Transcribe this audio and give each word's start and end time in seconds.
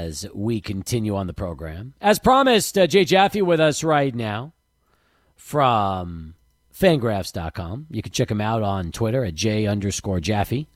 as 0.00 0.26
we 0.34 0.60
continue 0.60 1.14
on 1.16 1.26
the 1.26 1.34
program. 1.34 1.94
As 2.00 2.18
promised, 2.18 2.76
uh, 2.78 2.86
Jay 2.86 3.04
Jaffe 3.04 3.42
with 3.42 3.60
us 3.60 3.84
right 3.84 4.14
now 4.14 4.52
from 5.36 6.34
fangraphs.com. 6.74 7.86
You 7.90 8.02
can 8.02 8.12
check 8.12 8.30
him 8.30 8.40
out 8.40 8.62
on 8.62 8.92
Twitter 8.92 9.24
at 9.24 9.34
J 9.34 9.66
underscore 9.66 10.20
Jaffe. 10.20 10.68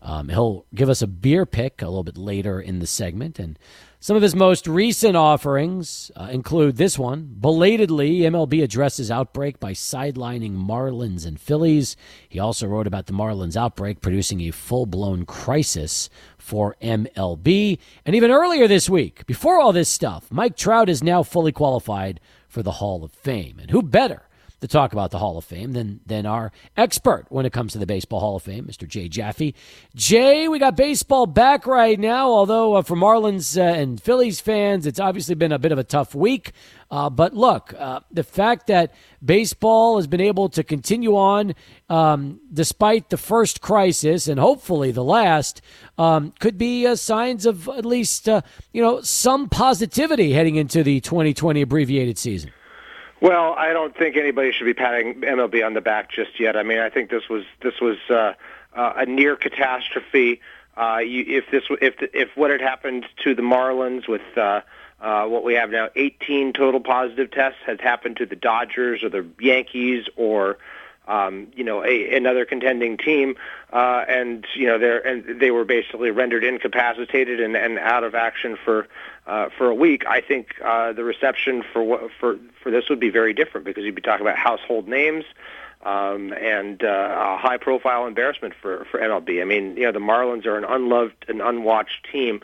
Um, 0.00 0.28
he'll 0.28 0.66
give 0.74 0.88
us 0.88 1.02
a 1.02 1.06
beer 1.06 1.46
pick 1.46 1.82
a 1.82 1.86
little 1.86 2.04
bit 2.04 2.16
later 2.16 2.60
in 2.60 2.78
the 2.78 2.86
segment. 2.86 3.38
And 3.38 3.58
some 4.02 4.16
of 4.16 4.22
his 4.22 4.34
most 4.34 4.66
recent 4.66 5.16
offerings 5.16 6.10
uh, 6.16 6.24
include 6.32 6.74
this 6.74 6.98
one. 6.98 7.36
Belatedly, 7.38 8.22
MLB 8.22 8.60
addresses 8.60 9.12
outbreak 9.12 9.60
by 9.60 9.74
sidelining 9.74 10.56
Marlins 10.56 11.24
and 11.24 11.38
Phillies. 11.38 11.96
He 12.28 12.40
also 12.40 12.66
wrote 12.66 12.88
about 12.88 13.06
the 13.06 13.12
Marlins 13.12 13.56
outbreak 13.56 14.00
producing 14.00 14.40
a 14.40 14.50
full 14.50 14.86
blown 14.86 15.24
crisis 15.24 16.10
for 16.36 16.74
MLB. 16.82 17.78
And 18.04 18.16
even 18.16 18.32
earlier 18.32 18.66
this 18.66 18.90
week, 18.90 19.24
before 19.26 19.60
all 19.60 19.72
this 19.72 19.88
stuff, 19.88 20.26
Mike 20.32 20.56
Trout 20.56 20.88
is 20.88 21.04
now 21.04 21.22
fully 21.22 21.52
qualified 21.52 22.18
for 22.48 22.64
the 22.64 22.72
Hall 22.72 23.04
of 23.04 23.12
Fame. 23.12 23.60
And 23.60 23.70
who 23.70 23.82
better 23.82 24.28
to 24.62 24.68
talk 24.68 24.92
about 24.92 25.10
the 25.10 25.18
Hall 25.18 25.36
of 25.36 25.44
Fame 25.44 25.72
than, 25.72 26.00
than 26.06 26.24
our 26.24 26.52
expert 26.76 27.26
when 27.28 27.44
it 27.44 27.52
comes 27.52 27.72
to 27.72 27.78
the 27.78 27.86
Baseball 27.86 28.20
Hall 28.20 28.36
of 28.36 28.44
Fame, 28.44 28.64
Mr. 28.64 28.86
Jay 28.86 29.08
Jaffe. 29.08 29.54
Jay, 29.94 30.46
we 30.46 30.60
got 30.60 30.76
baseball 30.76 31.26
back 31.26 31.66
right 31.66 31.98
now, 31.98 32.28
although 32.28 32.74
uh, 32.76 32.82
for 32.82 32.96
Marlins 32.96 33.58
uh, 33.58 33.62
and 33.62 34.00
Phillies 34.00 34.40
fans, 34.40 34.86
it's 34.86 35.00
obviously 35.00 35.34
been 35.34 35.50
a 35.50 35.58
bit 35.58 35.72
of 35.72 35.78
a 35.78 35.84
tough 35.84 36.14
week. 36.14 36.52
Uh, 36.92 37.10
but 37.10 37.34
look, 37.34 37.74
uh, 37.76 38.00
the 38.12 38.22
fact 38.22 38.68
that 38.68 38.94
baseball 39.24 39.96
has 39.96 40.06
been 40.06 40.20
able 40.20 40.48
to 40.50 40.62
continue 40.62 41.16
on 41.16 41.54
um, 41.88 42.38
despite 42.52 43.10
the 43.10 43.16
first 43.16 43.60
crisis 43.60 44.28
and 44.28 44.38
hopefully 44.38 44.92
the 44.92 45.02
last 45.02 45.60
um, 45.98 46.32
could 46.38 46.56
be 46.56 46.86
uh, 46.86 46.94
signs 46.94 47.46
of 47.46 47.68
at 47.68 47.84
least 47.84 48.28
uh, 48.28 48.42
you 48.72 48.80
know 48.80 49.00
some 49.00 49.48
positivity 49.48 50.32
heading 50.32 50.54
into 50.54 50.84
the 50.84 51.00
2020 51.00 51.62
abbreviated 51.62 52.16
season. 52.16 52.52
Well, 53.22 53.54
I 53.56 53.72
don't 53.72 53.96
think 53.96 54.16
anybody 54.16 54.50
should 54.50 54.64
be 54.64 54.74
patting 54.74 55.20
MLB 55.20 55.64
on 55.64 55.74
the 55.74 55.80
back 55.80 56.10
just 56.10 56.40
yet. 56.40 56.56
I 56.56 56.64
mean, 56.64 56.80
I 56.80 56.90
think 56.90 57.08
this 57.08 57.28
was 57.28 57.44
this 57.62 57.80
was 57.80 57.96
uh, 58.10 58.32
uh, 58.74 58.94
a 58.96 59.06
near 59.06 59.36
catastrophe. 59.36 60.40
Uh, 60.76 60.98
you, 60.98 61.38
if 61.38 61.44
this 61.52 61.62
if 61.80 61.94
if 62.12 62.36
what 62.36 62.50
had 62.50 62.60
happened 62.60 63.06
to 63.22 63.36
the 63.36 63.42
Marlins 63.42 64.08
with 64.08 64.22
uh, 64.36 64.62
uh, 65.00 65.26
what 65.26 65.44
we 65.44 65.54
have 65.54 65.70
now, 65.70 65.88
18 65.94 66.52
total 66.52 66.80
positive 66.80 67.30
tests, 67.30 67.60
had 67.64 67.80
happened 67.80 68.16
to 68.16 68.26
the 68.26 68.34
Dodgers 68.34 69.04
or 69.04 69.08
the 69.08 69.24
Yankees 69.38 70.06
or 70.16 70.58
um, 71.06 71.48
you 71.54 71.64
know, 71.64 71.84
a, 71.84 72.16
another 72.16 72.44
contending 72.44 72.96
team, 72.96 73.36
uh, 73.72 74.04
and 74.08 74.46
you 74.54 74.66
know, 74.66 74.78
they 74.78 75.00
and 75.04 75.40
they 75.40 75.50
were 75.50 75.64
basically 75.64 76.10
rendered 76.10 76.44
incapacitated 76.44 77.40
and, 77.40 77.56
and 77.56 77.78
out 77.78 78.02
of 78.02 78.14
action 78.14 78.56
for 78.64 78.86
uh, 79.26 79.48
for 79.56 79.68
a 79.68 79.74
week. 79.74 80.04
I 80.06 80.20
think 80.20 80.54
uh, 80.64 80.92
the 80.92 81.04
reception 81.04 81.62
for 81.72 81.82
what 81.82 82.10
for 82.18 82.38
for 82.62 82.70
this 82.70 82.88
would 82.88 83.00
be 83.00 83.10
very 83.10 83.32
different 83.32 83.64
because 83.64 83.84
you'd 83.84 83.94
be 83.94 84.02
talking 84.02 84.26
about 84.26 84.36
household 84.36 84.88
names. 84.88 85.24
Um, 85.84 86.32
and 86.34 86.80
uh, 86.84 86.86
a 86.86 87.38
high-profile 87.38 88.06
embarrassment 88.06 88.54
for 88.54 88.86
for 88.88 89.00
MLB. 89.00 89.42
I 89.42 89.44
mean, 89.44 89.76
you 89.76 89.82
know, 89.82 89.90
the 89.90 89.98
Marlins 89.98 90.46
are 90.46 90.56
an 90.56 90.64
unloved 90.64 91.24
and 91.26 91.42
unwatched 91.42 92.06
team. 92.12 92.40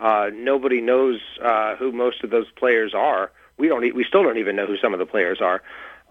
Uh, 0.00 0.30
nobody 0.34 0.80
knows 0.80 1.20
uh, 1.40 1.76
who 1.76 1.92
most 1.92 2.24
of 2.24 2.30
those 2.30 2.50
players 2.50 2.92
are. 2.92 3.30
We 3.58 3.68
don't. 3.68 3.94
We 3.94 4.02
still 4.02 4.24
don't 4.24 4.38
even 4.38 4.56
know 4.56 4.66
who 4.66 4.76
some 4.76 4.92
of 4.92 4.98
the 4.98 5.06
players 5.06 5.40
are. 5.40 5.62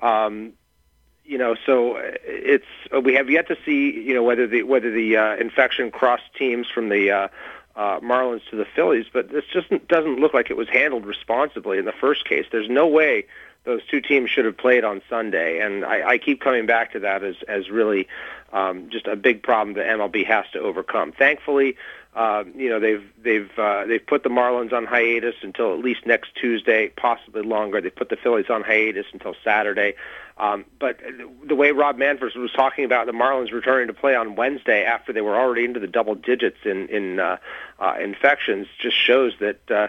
Um, 0.01 0.53
you 1.25 1.37
know, 1.37 1.55
so 1.65 1.95
it's 2.23 2.65
we 3.03 3.13
have 3.15 3.29
yet 3.29 3.47
to 3.49 3.57
see, 3.65 3.91
you 3.91 4.13
know, 4.13 4.23
whether 4.23 4.47
the 4.47 4.63
whether 4.63 4.89
the 4.89 5.17
uh, 5.17 5.35
infection 5.35 5.91
crossed 5.91 6.33
teams 6.35 6.67
from 6.67 6.89
the 6.89 7.11
uh, 7.11 7.27
uh, 7.75 7.99
Marlins 7.99 8.41
to 8.49 8.55
the 8.55 8.65
Phillies, 8.65 9.05
but 9.11 9.29
this 9.31 9.45
just 9.51 9.69
doesn't 9.87 10.19
look 10.19 10.33
like 10.33 10.49
it 10.49 10.57
was 10.57 10.69
handled 10.69 11.05
responsibly 11.05 11.77
in 11.77 11.85
the 11.85 11.93
first 11.93 12.25
case. 12.25 12.45
There's 12.51 12.69
no 12.69 12.87
way 12.87 13.25
those 13.63 13.85
two 13.85 14.01
teams 14.01 14.29
should 14.29 14.45
have 14.45 14.57
played 14.57 14.83
on 14.83 15.01
Sunday, 15.09 15.59
and 15.59 15.85
I, 15.85 16.09
I 16.09 16.17
keep 16.17 16.41
coming 16.41 16.65
back 16.65 16.93
to 16.93 16.99
that 16.99 17.23
as 17.23 17.35
as 17.47 17.69
really 17.69 18.07
um, 18.51 18.89
just 18.89 19.07
a 19.07 19.15
big 19.15 19.43
problem 19.43 19.75
that 19.75 19.85
MLB 19.85 20.25
has 20.25 20.45
to 20.53 20.59
overcome. 20.59 21.11
Thankfully, 21.11 21.77
uh, 22.15 22.43
you 22.55 22.69
know 22.69 22.79
they've 22.79 23.03
they've 23.21 23.51
uh, 23.57 23.85
they've 23.85 24.05
put 24.05 24.23
the 24.23 24.29
Marlins 24.29 24.73
on 24.73 24.85
hiatus 24.85 25.35
until 25.41 25.73
at 25.73 25.79
least 25.79 26.05
next 26.05 26.35
Tuesday, 26.35 26.89
possibly 26.89 27.43
longer. 27.43 27.81
They 27.81 27.91
put 27.91 28.09
the 28.09 28.17
Phillies 28.17 28.49
on 28.49 28.63
hiatus 28.63 29.05
until 29.13 29.35
Saturday. 29.43 29.93
Um, 30.37 30.65
but 30.79 30.99
the 31.45 31.55
way 31.55 31.71
Rob 31.71 31.97
Manfred 31.97 32.33
was 32.35 32.51
talking 32.53 32.85
about 32.85 33.05
the 33.07 33.11
Marlins 33.11 33.51
returning 33.51 33.87
to 33.87 33.93
play 33.93 34.15
on 34.15 34.35
Wednesday 34.35 34.85
after 34.85 35.11
they 35.11 35.21
were 35.21 35.35
already 35.35 35.65
into 35.65 35.79
the 35.81 35.87
double 35.87 36.15
digits 36.15 36.57
in 36.63 36.87
in 36.87 37.19
uh, 37.19 37.37
uh, 37.79 37.95
infections 38.01 38.67
just 38.79 38.97
shows 38.97 39.33
that 39.39 39.69
uh, 39.69 39.87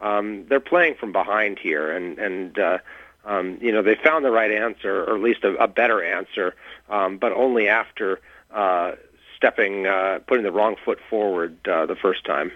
um, 0.00 0.46
they're 0.48 0.58
playing 0.58 0.94
from 0.94 1.12
behind 1.12 1.58
here, 1.58 1.94
and 1.94 2.18
and 2.18 2.58
uh, 2.58 2.78
um, 3.24 3.58
you 3.60 3.72
know 3.72 3.82
they 3.82 3.94
found 3.94 4.24
the 4.24 4.30
right 4.30 4.50
answer, 4.50 5.04
or 5.04 5.14
at 5.14 5.22
least 5.22 5.44
a, 5.44 5.54
a 5.62 5.68
better 5.68 6.02
answer, 6.02 6.54
um, 6.88 7.18
but 7.18 7.32
only 7.32 7.68
after 7.68 8.20
uh, 8.52 8.92
stepping, 9.40 9.86
uh, 9.86 10.18
putting 10.28 10.44
the 10.44 10.52
wrong 10.52 10.76
foot 10.84 10.98
forward 11.08 11.56
uh, 11.66 11.86
the 11.86 11.96
first 11.96 12.26
time. 12.26 12.52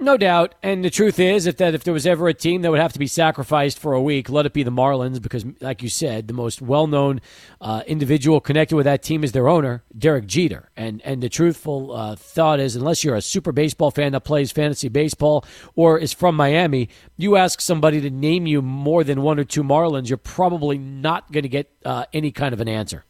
No 0.00 0.16
doubt. 0.16 0.56
And 0.60 0.84
the 0.84 0.90
truth 0.90 1.20
is, 1.20 1.46
if 1.46 1.56
that 1.58 1.72
if 1.72 1.84
there 1.84 1.94
was 1.94 2.04
ever 2.04 2.26
a 2.26 2.34
team 2.34 2.62
that 2.62 2.70
would 2.70 2.80
have 2.80 2.92
to 2.94 2.98
be 2.98 3.06
sacrificed 3.06 3.78
for 3.78 3.92
a 3.92 4.02
week, 4.02 4.28
let 4.28 4.44
it 4.44 4.52
be 4.52 4.64
the 4.64 4.72
Marlins, 4.72 5.22
because, 5.22 5.46
like 5.60 5.84
you 5.84 5.88
said, 5.88 6.26
the 6.26 6.34
most 6.34 6.60
well-known 6.60 7.20
uh, 7.60 7.82
individual 7.86 8.40
connected 8.40 8.74
with 8.74 8.84
that 8.86 9.04
team 9.04 9.22
is 9.22 9.30
their 9.30 9.48
owner, 9.48 9.84
Derek 9.96 10.26
Jeter. 10.26 10.68
And 10.76 11.00
and 11.02 11.22
the 11.22 11.28
truthful 11.28 11.92
uh, 11.92 12.16
thought 12.16 12.58
is, 12.58 12.74
unless 12.74 13.04
you're 13.04 13.14
a 13.14 13.22
super 13.22 13.52
baseball 13.52 13.92
fan 13.92 14.12
that 14.12 14.24
plays 14.24 14.50
fantasy 14.50 14.88
baseball 14.88 15.44
or 15.76 15.96
is 15.98 16.12
from 16.12 16.34
Miami, 16.34 16.88
you 17.16 17.36
ask 17.36 17.60
somebody 17.60 18.00
to 18.00 18.10
name 18.10 18.46
you 18.46 18.60
more 18.62 19.04
than 19.04 19.22
one 19.22 19.38
or 19.38 19.44
two 19.44 19.62
Marlins, 19.62 20.08
you're 20.08 20.18
probably 20.18 20.76
not 20.76 21.30
going 21.30 21.44
to 21.44 21.48
get 21.48 21.70
uh, 21.84 22.04
any 22.12 22.32
kind 22.32 22.52
of 22.52 22.60
an 22.60 22.68
answer. 22.68 23.04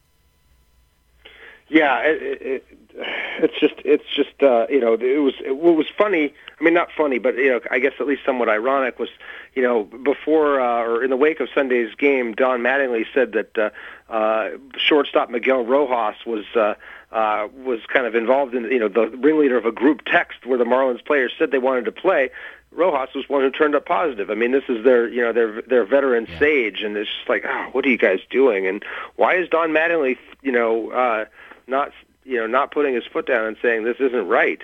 Yeah, 1.67 2.01
it, 2.03 2.41
it, 2.41 2.65
it's 2.97 3.59
just 3.59 3.73
it's 3.83 4.03
just 4.15 4.41
uh, 4.41 4.67
you 4.69 4.79
know 4.79 4.93
it 4.93 5.21
was 5.21 5.33
it, 5.43 5.57
what 5.57 5.75
was 5.75 5.87
funny. 5.97 6.33
I 6.59 6.63
mean, 6.63 6.73
not 6.73 6.89
funny, 6.95 7.17
but 7.17 7.35
you 7.35 7.49
know, 7.49 7.59
I 7.71 7.79
guess 7.79 7.93
at 7.99 8.07
least 8.07 8.21
somewhat 8.25 8.49
ironic 8.49 8.99
was 8.99 9.09
you 9.55 9.63
know 9.63 9.83
before 9.83 10.61
uh, 10.61 10.83
or 10.83 11.03
in 11.03 11.09
the 11.09 11.17
wake 11.17 11.39
of 11.39 11.49
Sunday's 11.53 11.93
game, 11.95 12.33
Don 12.33 12.61
Mattingly 12.61 13.05
said 13.13 13.33
that 13.33 13.57
uh, 13.57 14.13
uh, 14.13 14.49
shortstop 14.77 15.29
Miguel 15.29 15.65
Rojas 15.65 16.25
was. 16.25 16.45
Uh, 16.55 16.75
uh, 17.11 17.47
was 17.63 17.79
kind 17.87 18.05
of 18.05 18.13
involved 18.13 18.53
in, 18.53 18.65
you 18.65 18.79
know, 18.79 18.89
the 18.89 19.07
ringleader 19.07 19.55
of 19.55 19.65
a 19.65 19.71
group 19.71 20.01
text 20.05 20.45
where 20.45 20.57
the 20.57 20.65
Marlins 20.65 21.05
players 21.05 21.31
said 21.39 21.49
they 21.49 21.59
wanted 21.59 21.85
to 21.85 21.91
play. 21.91 22.29
Rojas 22.71 23.13
was 23.15 23.29
one 23.29 23.41
who 23.41 23.49
turned 23.49 23.73
up 23.73 23.85
positive. 23.85 24.29
I 24.29 24.35
mean, 24.35 24.51
this 24.51 24.65
is 24.67 24.83
their, 24.83 25.07
you 25.07 25.21
know, 25.21 25.31
their 25.31 25.61
their 25.61 25.85
veteran 25.85 26.27
yeah. 26.27 26.39
sage, 26.39 26.81
and 26.81 26.97
it's 26.97 27.09
just 27.09 27.29
like, 27.29 27.45
oh, 27.47 27.69
what 27.71 27.85
are 27.85 27.89
you 27.89 27.97
guys 27.97 28.19
doing? 28.29 28.67
And 28.67 28.83
why 29.15 29.35
is 29.35 29.47
Don 29.47 29.69
Mattingly, 29.69 30.17
you 30.41 30.51
know, 30.51 30.89
uh, 30.91 31.25
not 31.67 31.91
you 32.23 32.37
know 32.37 32.47
not 32.47 32.71
putting 32.71 32.93
his 32.93 33.05
foot 33.05 33.25
down 33.27 33.45
and 33.45 33.57
saying 33.61 33.83
this 33.83 33.97
isn't 33.99 34.27
right. 34.27 34.61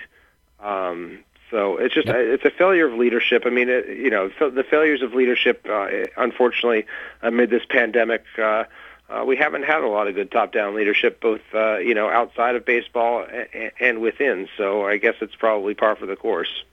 Um, 0.60 1.24
so 1.50 1.76
it's 1.76 1.94
just 1.94 2.06
yep. 2.06 2.16
it's 2.16 2.44
a 2.44 2.50
failure 2.50 2.88
of 2.88 2.98
leadership. 2.98 3.42
I 3.44 3.50
mean, 3.50 3.68
it, 3.68 3.86
you 3.88 4.10
know, 4.10 4.28
the 4.28 4.64
failures 4.68 5.02
of 5.02 5.12
leadership. 5.12 5.66
Uh, 5.68 5.86
unfortunately, 6.16 6.86
amid 7.20 7.50
this 7.50 7.62
pandemic, 7.68 8.24
uh, 8.38 8.64
uh, 9.10 9.24
we 9.26 9.36
haven't 9.36 9.64
had 9.64 9.82
a 9.82 9.88
lot 9.88 10.08
of 10.08 10.14
good 10.14 10.30
top-down 10.30 10.74
leadership, 10.74 11.20
both 11.20 11.42
uh, 11.52 11.76
you 11.76 11.94
know 11.94 12.08
outside 12.08 12.56
of 12.56 12.64
baseball 12.64 13.26
and, 13.52 13.70
and 13.78 14.00
within. 14.00 14.48
So 14.56 14.86
I 14.86 14.96
guess 14.96 15.14
it's 15.20 15.34
probably 15.34 15.74
par 15.74 15.94
for 15.96 16.06
the 16.06 16.16
course. 16.16 16.64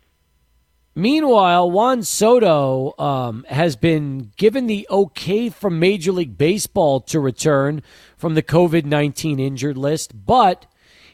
Meanwhile, 1.00 1.72
Juan 1.72 2.04
Soto 2.04 2.94
um, 3.00 3.46
has 3.48 3.78
been 3.78 4.34
given 4.36 4.68
the 4.68 4.86
okay 4.90 5.48
from 5.48 5.80
Major 5.80 6.12
League 6.12 6.38
Baseball 6.38 7.00
to 7.00 7.22
return 7.22 7.84
from 8.18 8.36
the 8.36 8.44
COVID 8.44 8.84
19 8.84 9.40
injured 9.40 9.78
list, 9.78 10.26
but 10.26 10.66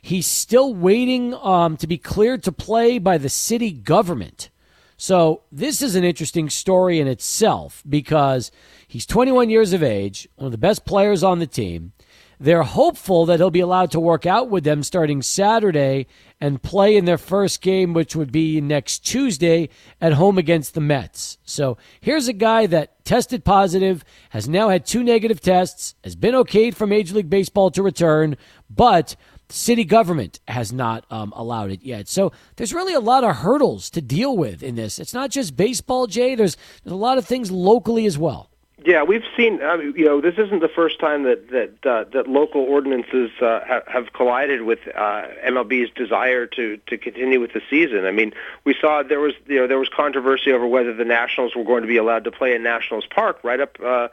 he's 0.01 0.25
still 0.25 0.73
waiting 0.73 1.35
um, 1.35 1.77
to 1.77 1.85
be 1.85 1.99
cleared 1.99 2.41
to 2.45 2.51
play 2.51 2.97
by 2.97 3.19
the 3.19 3.29
city 3.29 3.71
government. 3.71 4.49
So, 4.97 5.43
this 5.51 5.83
is 5.83 5.95
an 5.95 6.03
interesting 6.03 6.49
story 6.49 6.99
in 6.99 7.07
itself 7.07 7.83
because 7.87 8.49
he's 8.87 9.05
21 9.05 9.51
years 9.51 9.71
of 9.71 9.83
age, 9.83 10.27
one 10.33 10.47
of 10.47 10.51
the 10.51 10.57
best 10.57 10.83
players 10.85 11.21
on 11.21 11.37
the 11.37 11.45
team. 11.45 11.91
They're 12.39 12.63
hopeful 12.63 13.25
that 13.25 13.39
he'll 13.39 13.51
be 13.51 13.59
allowed 13.59 13.91
to 13.91 13.99
work 13.99 14.25
out 14.25 14.49
with 14.49 14.63
them 14.63 14.83
starting 14.83 15.21
Saturday 15.21 16.07
and 16.41 16.61
play 16.61 16.95
in 16.95 17.05
their 17.05 17.17
first 17.17 17.61
game, 17.61 17.93
which 17.93 18.15
would 18.15 18.31
be 18.31 18.59
next 18.59 18.99
Tuesday 18.99 19.69
at 20.01 20.13
home 20.13 20.37
against 20.37 20.73
the 20.73 20.81
Mets. 20.81 21.37
So 21.45 21.77
here's 22.01 22.27
a 22.27 22.33
guy 22.33 22.65
that 22.67 23.05
tested 23.05 23.45
positive, 23.45 24.03
has 24.31 24.49
now 24.49 24.69
had 24.69 24.85
two 24.85 25.03
negative 25.03 25.39
tests, 25.39 25.95
has 26.03 26.15
been 26.15 26.35
okayed 26.35 26.75
for 26.75 26.85
Major 26.85 27.15
League 27.15 27.29
Baseball 27.29 27.71
to 27.71 27.83
return, 27.83 28.35
but 28.69 29.15
city 29.49 29.83
government 29.83 30.39
has 30.47 30.73
not 30.73 31.05
um, 31.09 31.31
allowed 31.35 31.71
it 31.71 31.83
yet. 31.83 32.07
So 32.07 32.31
there's 32.55 32.73
really 32.73 32.93
a 32.93 32.99
lot 32.99 33.23
of 33.23 33.37
hurdles 33.37 33.89
to 33.91 34.01
deal 34.01 34.35
with 34.35 34.63
in 34.63 34.75
this. 34.75 34.99
It's 34.99 35.13
not 35.13 35.29
just 35.29 35.55
baseball, 35.55 36.07
Jay. 36.07 36.35
There's 36.35 36.57
there's 36.83 36.93
a 36.93 36.95
lot 36.95 37.17
of 37.17 37.25
things 37.25 37.51
locally 37.51 38.05
as 38.05 38.17
well. 38.17 38.49
Yeah, 38.85 39.01
we've 39.01 39.23
seen. 39.35 39.63
I 39.63 39.77
mean, 39.77 39.93
you 39.97 40.05
know, 40.05 40.21
this 40.21 40.35
isn't 40.37 40.59
the 40.59 40.69
first 40.69 40.99
time 40.99 41.23
that 41.23 41.49
that 41.49 41.89
uh, 41.89 42.03
that 42.13 42.27
local 42.27 42.61
ordinances 42.61 43.31
uh, 43.41 43.61
have, 43.67 43.83
have 43.87 44.13
collided 44.13 44.61
with 44.61 44.77
uh, 44.95 45.23
MLB's 45.43 45.89
desire 45.95 46.45
to 46.45 46.77
to 46.85 46.97
continue 46.99 47.39
with 47.39 47.53
the 47.53 47.61
season. 47.67 48.05
I 48.05 48.11
mean, 48.11 48.31
we 48.63 48.75
saw 48.79 49.01
there 49.01 49.19
was 49.19 49.33
you 49.47 49.55
know 49.55 49.65
there 49.65 49.79
was 49.79 49.89
controversy 49.89 50.51
over 50.51 50.67
whether 50.67 50.93
the 50.93 51.03
Nationals 51.03 51.55
were 51.55 51.63
going 51.63 51.81
to 51.81 51.87
be 51.87 51.97
allowed 51.97 52.25
to 52.25 52.31
play 52.31 52.53
in 52.53 52.61
Nationals 52.61 53.07
Park 53.07 53.43
right 53.43 53.59
up 53.59 53.77
uh, 53.83 54.09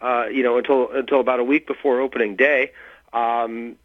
uh, 0.00 0.26
you 0.26 0.44
know 0.44 0.56
until 0.56 0.92
until 0.92 1.18
about 1.18 1.40
a 1.40 1.44
week 1.44 1.66
before 1.66 2.00
opening 2.00 2.36
day. 2.36 2.70
Um, 3.12 3.76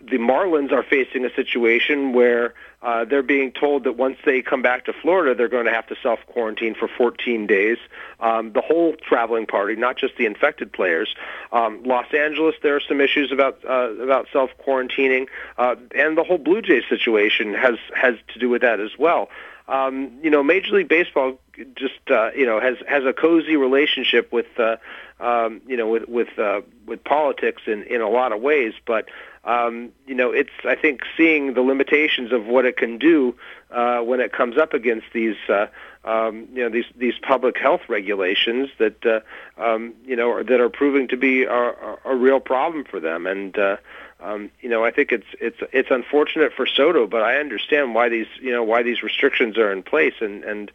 the 0.00 0.16
Marlins 0.16 0.72
are 0.72 0.82
facing 0.82 1.24
a 1.24 1.34
situation 1.34 2.12
where 2.12 2.54
uh, 2.82 3.04
they're 3.04 3.22
being 3.22 3.52
told 3.52 3.84
that 3.84 3.96
once 3.96 4.16
they 4.24 4.40
come 4.40 4.62
back 4.62 4.86
to 4.86 4.92
Florida, 4.92 5.34
they're 5.34 5.48
going 5.48 5.66
to 5.66 5.72
have 5.72 5.86
to 5.88 5.96
self 6.02 6.18
quarantine 6.26 6.74
for 6.74 6.88
14 6.88 7.46
days. 7.46 7.76
Um, 8.20 8.52
the 8.52 8.62
whole 8.62 8.94
traveling 8.94 9.46
party, 9.46 9.76
not 9.76 9.98
just 9.98 10.16
the 10.16 10.24
infected 10.24 10.72
players. 10.72 11.14
Um, 11.52 11.82
Los 11.84 12.12
Angeles, 12.14 12.54
there 12.62 12.76
are 12.76 12.80
some 12.80 13.00
issues 13.00 13.30
about 13.32 13.58
uh, 13.68 13.90
about 14.02 14.28
self 14.32 14.50
quarantining, 14.66 15.26
uh, 15.58 15.76
and 15.94 16.16
the 16.16 16.24
whole 16.24 16.38
Blue 16.38 16.62
Jays 16.62 16.84
situation 16.88 17.52
has 17.52 17.76
has 17.94 18.14
to 18.32 18.38
do 18.38 18.48
with 18.48 18.62
that 18.62 18.80
as 18.80 18.92
well. 18.98 19.28
Um, 19.68 20.18
you 20.22 20.30
know, 20.30 20.42
Major 20.42 20.74
League 20.74 20.88
Baseball 20.88 21.38
just 21.76 22.10
uh, 22.10 22.30
you 22.34 22.46
know 22.46 22.60
has 22.60 22.76
has 22.88 23.04
a 23.04 23.12
cozy 23.12 23.56
relationship 23.56 24.32
with 24.32 24.46
uh, 24.58 24.76
um, 25.20 25.60
you 25.66 25.76
know 25.76 25.88
with 25.88 26.08
with 26.08 26.38
uh, 26.38 26.62
with 26.86 27.04
politics 27.04 27.62
in 27.66 27.82
in 27.84 28.00
a 28.00 28.08
lot 28.08 28.32
of 28.32 28.40
ways, 28.40 28.72
but 28.86 29.08
um, 29.44 29.90
you 30.06 30.14
know, 30.14 30.32
it's 30.32 30.50
I 30.64 30.74
think 30.74 31.00
seeing 31.16 31.54
the 31.54 31.62
limitations 31.62 32.32
of 32.32 32.46
what 32.46 32.66
it 32.66 32.76
can 32.76 32.98
do 32.98 33.34
uh, 33.70 34.00
when 34.00 34.20
it 34.20 34.32
comes 34.32 34.58
up 34.58 34.74
against 34.74 35.06
these 35.14 35.36
uh, 35.48 35.66
um, 36.04 36.48
you 36.52 36.62
know 36.62 36.68
these 36.68 36.84
these 36.96 37.14
public 37.22 37.56
health 37.56 37.82
regulations 37.88 38.68
that 38.78 39.04
uh, 39.06 39.20
um, 39.60 39.94
you 40.04 40.16
know 40.16 40.30
are, 40.30 40.44
that 40.44 40.60
are 40.60 40.68
proving 40.68 41.08
to 41.08 41.16
be 41.16 41.44
a, 41.44 41.72
a, 42.04 42.14
real 42.14 42.40
problem 42.40 42.84
for 42.84 43.00
them 43.00 43.26
and. 43.26 43.56
Uh, 43.58 43.76
um, 44.22 44.50
you 44.60 44.68
know, 44.68 44.84
I 44.84 44.90
think 44.90 45.12
it's 45.12 45.26
it's 45.40 45.56
it's 45.72 45.90
unfortunate 45.90 46.52
for 46.52 46.66
Soto, 46.66 47.06
but 47.06 47.22
I 47.22 47.36
understand 47.36 47.94
why 47.94 48.10
these 48.10 48.26
you 48.38 48.52
know 48.52 48.62
why 48.62 48.82
these 48.82 49.02
restrictions 49.02 49.56
are 49.56 49.72
in 49.72 49.82
place, 49.82 50.12
and 50.20 50.44
and 50.44 50.70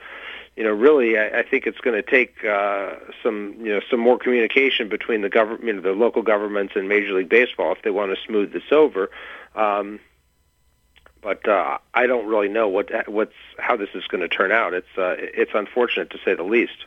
you 0.56 0.64
know, 0.64 0.72
really, 0.72 1.18
I, 1.18 1.40
I 1.40 1.44
think 1.44 1.68
it's 1.68 1.80
going 1.80 2.02
to 2.02 2.10
take 2.10 2.44
uh, 2.46 2.96
some, 3.22 3.56
you 3.60 3.74
know, 3.74 3.82
some 3.90 4.00
more 4.00 4.18
communication 4.18 4.88
between 4.88 5.22
the 5.22 5.30
government, 5.30 5.66
you 5.66 5.74
know, 5.74 5.82
the 5.82 5.92
local 5.92 6.22
governments 6.22 6.74
and 6.76 6.88
Major 6.88 7.14
League 7.14 7.30
Baseball 7.30 7.74
if 7.74 7.82
they 7.82 7.92
want 7.92 8.16
to 8.16 8.26
smooth 8.26 8.54
this 8.54 8.72
over. 8.72 9.10
Um, 9.56 10.00
but 11.22 11.48
uh, 11.48 11.80
I 11.94 12.06
don't 12.06 12.28
really 12.28 12.50
know 12.50 12.68
what 12.68 13.10
what's 13.10 13.34
how 13.58 13.76
this 13.76 13.90
is 13.96 14.06
going 14.08 14.22
to 14.22 14.28
turn 14.28 14.52
out. 14.52 14.74
It's 14.74 14.98
uh, 14.98 15.16
it's 15.18 15.52
unfortunate 15.56 16.12
to 16.12 16.20
say 16.24 16.36
the 16.36 16.44
least. 16.44 16.86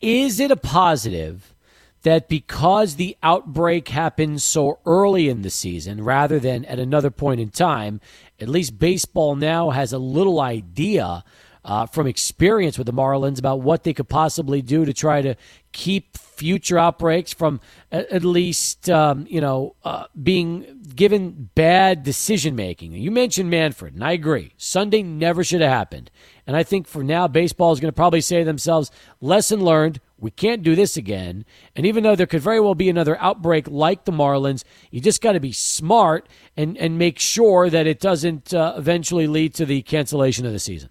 Is 0.00 0.40
it 0.40 0.50
a 0.50 0.56
positive 0.56 1.54
that 2.02 2.28
because 2.28 2.96
the 2.96 3.16
outbreak 3.22 3.88
happened 3.88 4.40
so 4.40 4.78
early 4.86 5.28
in 5.28 5.42
the 5.42 5.50
season 5.50 6.02
rather 6.02 6.38
than 6.38 6.64
at 6.64 6.78
another 6.78 7.10
point 7.10 7.40
in 7.40 7.50
time, 7.50 8.00
at 8.40 8.48
least 8.48 8.78
baseball 8.78 9.34
now 9.36 9.70
has 9.70 9.92
a 9.92 9.98
little 9.98 10.40
idea 10.40 11.24
uh, 11.66 11.84
from 11.84 12.06
experience 12.06 12.78
with 12.78 12.86
the 12.86 12.92
Marlins 12.92 13.40
about 13.40 13.60
what 13.60 13.82
they 13.82 13.92
could 13.92 14.08
possibly 14.08 14.62
do 14.62 14.84
to 14.84 14.94
try 14.94 15.20
to 15.20 15.34
keep 15.72 16.16
future 16.16 16.78
outbreaks 16.78 17.32
from 17.32 17.60
at, 17.90 18.24
least 18.24 18.88
um, 18.88 19.26
you 19.28 19.40
know 19.40 19.74
uh, 19.84 20.04
being 20.22 20.64
given 20.94 21.50
bad 21.54 22.04
decision 22.04 22.54
making. 22.54 22.92
You 22.92 23.10
mentioned 23.10 23.50
Manfred, 23.50 23.94
and 23.94 24.04
I 24.04 24.12
agree. 24.12 24.52
Sunday 24.56 25.02
never 25.02 25.42
should 25.42 25.60
have 25.60 25.70
happened, 25.70 26.10
and 26.46 26.56
I 26.56 26.62
think 26.62 26.86
for 26.86 27.02
now 27.02 27.26
baseball 27.26 27.72
is 27.72 27.80
going 27.80 27.92
to 27.92 27.96
probably 27.96 28.20
say 28.20 28.38
to 28.38 28.44
themselves, 28.44 28.90
"Lesson 29.20 29.62
learned." 29.62 30.00
We 30.18 30.30
can't 30.30 30.62
do 30.62 30.74
this 30.74 30.96
again. 30.96 31.44
And 31.76 31.84
even 31.84 32.02
though 32.02 32.16
there 32.16 32.26
could 32.26 32.40
very 32.40 32.58
well 32.58 32.74
be 32.74 32.88
another 32.88 33.20
outbreak 33.20 33.68
like 33.68 34.06
the 34.06 34.12
Marlins, 34.12 34.64
you 34.90 34.98
just 34.98 35.20
got 35.20 35.32
to 35.32 35.40
be 35.40 35.52
smart 35.52 36.26
and, 36.56 36.78
and 36.78 36.96
make 36.96 37.18
sure 37.18 37.68
that 37.68 37.86
it 37.86 38.00
doesn't 38.00 38.54
uh, 38.54 38.76
eventually 38.78 39.26
lead 39.26 39.52
to 39.56 39.66
the 39.66 39.82
cancellation 39.82 40.46
of 40.46 40.54
the 40.54 40.58
season. 40.58 40.88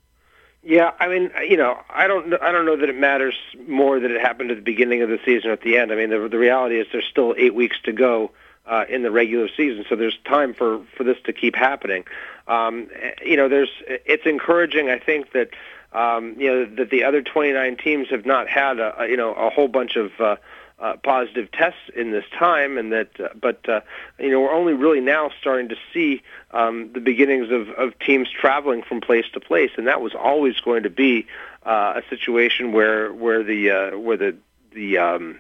Yeah, 0.68 0.94
I 1.00 1.08
mean, 1.08 1.30
you 1.48 1.58
know, 1.58 1.80
I 1.92 2.08
don't, 2.08 2.34
I 2.42 2.52
don't 2.52 2.66
know 2.66 2.76
that 2.76 2.90
it 2.90 2.98
matters 2.98 3.36
more 3.68 4.00
that 4.00 4.10
it 4.10 4.20
happened 4.20 4.50
at 4.50 4.58
the 4.58 4.64
beginning 4.64 5.04
of 5.04 5.10
the 5.10 5.20
season 5.24 5.52
or 5.52 5.54
at 5.54 5.62
the 5.62 5.78
end. 5.78 5.92
I 5.92 5.96
mean, 5.96 6.10
the, 6.10 6.28
the 6.28 6.40
reality 6.40 6.80
is 6.80 6.88
there's 6.92 7.06
still 7.06 7.36
eight 7.38 7.54
weeks 7.54 7.78
to 7.84 7.92
go 7.92 8.32
uh, 8.66 8.84
in 8.90 9.04
the 9.04 9.12
regular 9.12 9.48
season, 9.56 9.86
so 9.88 9.96
there's 9.96 10.18
time 10.26 10.56
for 10.56 10.84
for 10.98 11.04
this 11.04 11.18
to 11.26 11.34
keep 11.34 11.56
happening. 11.56 12.04
Um, 12.48 12.90
you 13.24 13.38
know, 13.38 13.48
there's, 13.48 13.70
it's 13.86 14.26
encouraging. 14.26 14.90
I 14.90 14.98
think 14.98 15.34
that, 15.34 15.50
um, 15.94 16.34
you 16.40 16.48
know, 16.52 16.66
that 16.78 16.90
the 16.90 17.04
other 17.04 17.22
29 17.22 17.78
teams 17.78 18.08
have 18.10 18.26
not 18.26 18.48
had 18.50 18.80
a, 18.80 19.04
a 19.04 19.08
you 19.08 19.18
know 19.18 19.36
a 19.36 19.52
whole 19.52 19.68
bunch 19.68 19.96
of. 19.96 20.20
Uh, 20.20 20.38
uh, 20.78 20.96
positive 21.04 21.52
tests 21.52 21.80
in 21.96 22.12
this 22.12 22.26
time, 22.38 22.78
and 22.78 22.92
that, 22.92 23.20
uh, 23.20 23.30
but 23.40 23.68
uh, 23.70 23.82
you 24.20 24.30
know, 24.30 24.42
we're 24.42 24.54
only 24.54 24.74
really 24.74 25.00
now 25.00 25.32
starting 25.40 25.70
to 25.70 25.78
see 25.94 26.22
um, 26.52 26.92
the 26.94 27.00
beginnings 27.00 27.50
of, 27.50 27.70
of 27.70 27.98
teams 28.00 28.30
traveling 28.30 28.84
from 28.84 29.00
place 29.00 29.26
to 29.34 29.40
place, 29.40 29.72
and 29.78 29.88
that 29.88 30.02
was 30.02 30.14
always 30.14 30.60
going 30.60 30.84
to 30.84 30.90
be 30.90 31.28
uh, 31.66 32.02
a 32.04 32.10
situation 32.10 32.74
where 32.74 33.14
where 33.14 33.44
the 33.44 33.72
uh, 33.72 33.98
where 33.98 34.18
the 34.18 34.36
the 34.74 34.98
um, 34.98 35.40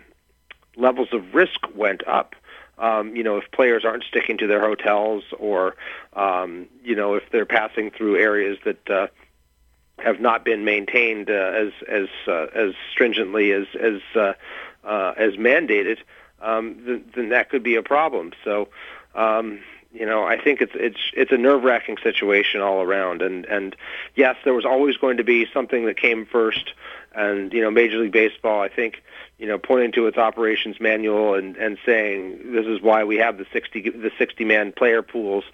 levels 0.77 1.09
of 1.11 1.35
risk 1.35 1.59
went 1.75 2.07
up. 2.07 2.35
Um, 2.77 3.15
you 3.15 3.23
know, 3.23 3.37
if 3.37 3.49
players 3.51 3.85
aren't 3.85 4.03
sticking 4.03 4.37
to 4.39 4.47
their 4.47 4.61
hotels, 4.61 5.23
or 5.37 5.75
um, 6.13 6.67
you 6.83 6.95
know, 6.95 7.15
if 7.15 7.23
they're 7.31 7.45
passing 7.45 7.91
through 7.91 8.17
areas 8.17 8.57
that 8.65 8.89
uh, 8.89 9.07
have 9.99 10.19
not 10.19 10.43
been 10.43 10.65
maintained 10.65 11.29
uh, 11.29 11.33
as 11.33 11.71
as 11.87 12.07
uh, 12.27 12.47
as 12.53 12.73
stringently 12.91 13.51
as 13.51 13.67
as 13.79 14.01
uh, 14.15 14.33
uh, 14.85 15.13
as 15.17 15.33
mandated, 15.33 15.97
um, 16.41 16.77
then, 16.85 17.05
then 17.15 17.29
that 17.29 17.49
could 17.49 17.63
be 17.63 17.75
a 17.75 17.83
problem. 17.83 18.31
So, 18.43 18.69
um, 19.15 19.59
you 19.93 20.05
know, 20.05 20.23
I 20.25 20.37
think 20.41 20.61
it's 20.61 20.73
it's 20.75 20.99
it's 21.13 21.31
a 21.31 21.37
nerve 21.37 21.63
wracking 21.63 21.97
situation 22.03 22.61
all 22.61 22.81
around. 22.81 23.21
And 23.21 23.45
and 23.45 23.75
yes, 24.15 24.35
there 24.43 24.53
was 24.53 24.65
always 24.65 24.97
going 24.97 25.17
to 25.17 25.23
be 25.23 25.47
something 25.53 25.85
that 25.85 25.97
came 25.97 26.25
first. 26.25 26.73
And 27.13 27.53
you 27.53 27.61
know, 27.61 27.71
Major 27.71 27.99
League 27.99 28.11
Baseball, 28.11 28.61
I 28.61 28.67
think, 28.67 29.01
you 29.39 29.47
know, 29.47 29.57
pointing 29.57 29.93
to 29.93 30.07
its 30.07 30.17
operations 30.17 30.81
manual 30.81 31.35
and 31.35 31.55
and 31.55 31.77
saying 31.85 32.51
this 32.51 32.65
is 32.65 32.81
why 32.81 33.05
we 33.05 33.15
have 33.17 33.37
the 33.37 33.45
sixty 33.53 33.89
the 33.89 34.11
sixty 34.17 34.43
man 34.43 34.73
player 34.73 35.01
pools 35.01 35.45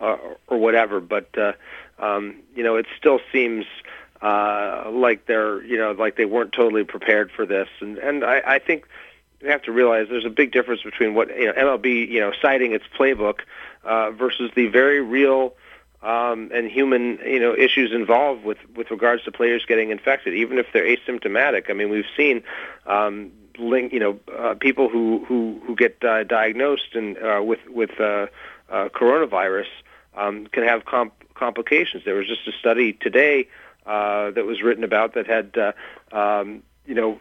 uh, 0.00 0.16
or 0.48 0.58
whatever. 0.58 0.98
But 1.00 1.28
uh, 1.38 1.52
um, 2.00 2.42
you 2.56 2.64
know, 2.64 2.74
it 2.74 2.86
still 2.98 3.20
seems 3.32 3.64
uh, 4.24 4.90
like 4.90 5.26
they're 5.26 5.62
you 5.64 5.76
know 5.76 5.92
like 5.92 6.16
they 6.16 6.24
weren't 6.24 6.52
totally 6.52 6.82
prepared 6.82 7.30
for 7.30 7.44
this, 7.44 7.68
and 7.80 7.98
and 7.98 8.24
I, 8.24 8.42
I 8.46 8.58
think 8.58 8.88
we 9.42 9.48
have 9.48 9.60
to 9.62 9.72
realize 9.72 10.08
there's 10.08 10.24
a 10.24 10.30
big 10.30 10.50
difference 10.50 10.82
between 10.82 11.12
what 11.12 11.28
you 11.36 11.46
know 11.46 11.52
MLB 11.52 12.08
you 12.08 12.20
know 12.20 12.32
citing 12.40 12.72
its 12.72 12.86
playbook 12.98 13.40
uh, 13.84 14.12
versus 14.12 14.50
the 14.56 14.68
very 14.68 15.02
real 15.02 15.54
um, 16.02 16.50
and 16.54 16.70
human 16.70 17.18
you 17.22 17.38
know 17.38 17.54
issues 17.54 17.92
involved 17.92 18.44
with 18.44 18.56
with 18.74 18.90
regards 18.90 19.22
to 19.24 19.30
players 19.30 19.66
getting 19.66 19.90
infected, 19.90 20.32
even 20.32 20.56
if 20.56 20.68
they're 20.72 20.86
asymptomatic. 20.86 21.68
I 21.68 21.74
mean, 21.74 21.90
we've 21.90 22.10
seen. 22.16 22.42
Um, 22.86 23.30
link 23.56 23.92
you 23.92 24.00
know 24.00 24.18
uh, 24.36 24.54
people 24.54 24.88
who 24.88 25.24
who 25.28 25.60
who 25.64 25.76
get 25.76 26.02
uh, 26.02 26.24
diagnosed 26.24 26.94
and 26.94 27.16
uh, 27.18 27.40
with 27.40 27.60
with 27.68 28.00
uh, 28.00 28.26
uh, 28.68 28.88
coronavirus 28.88 29.68
um, 30.16 30.48
can 30.48 30.64
have 30.64 30.84
comp- 30.86 31.14
complications. 31.34 32.04
There 32.04 32.16
was 32.16 32.26
just 32.26 32.48
a 32.48 32.52
study 32.58 32.94
today 32.94 33.46
uh, 33.86 34.30
that 34.30 34.44
was 34.44 34.62
written 34.62 34.84
about 34.84 35.14
that 35.14 35.26
had 35.26 35.56
uh, 35.56 35.72
um, 36.16 36.62
you 36.86 36.94
know 36.94 37.18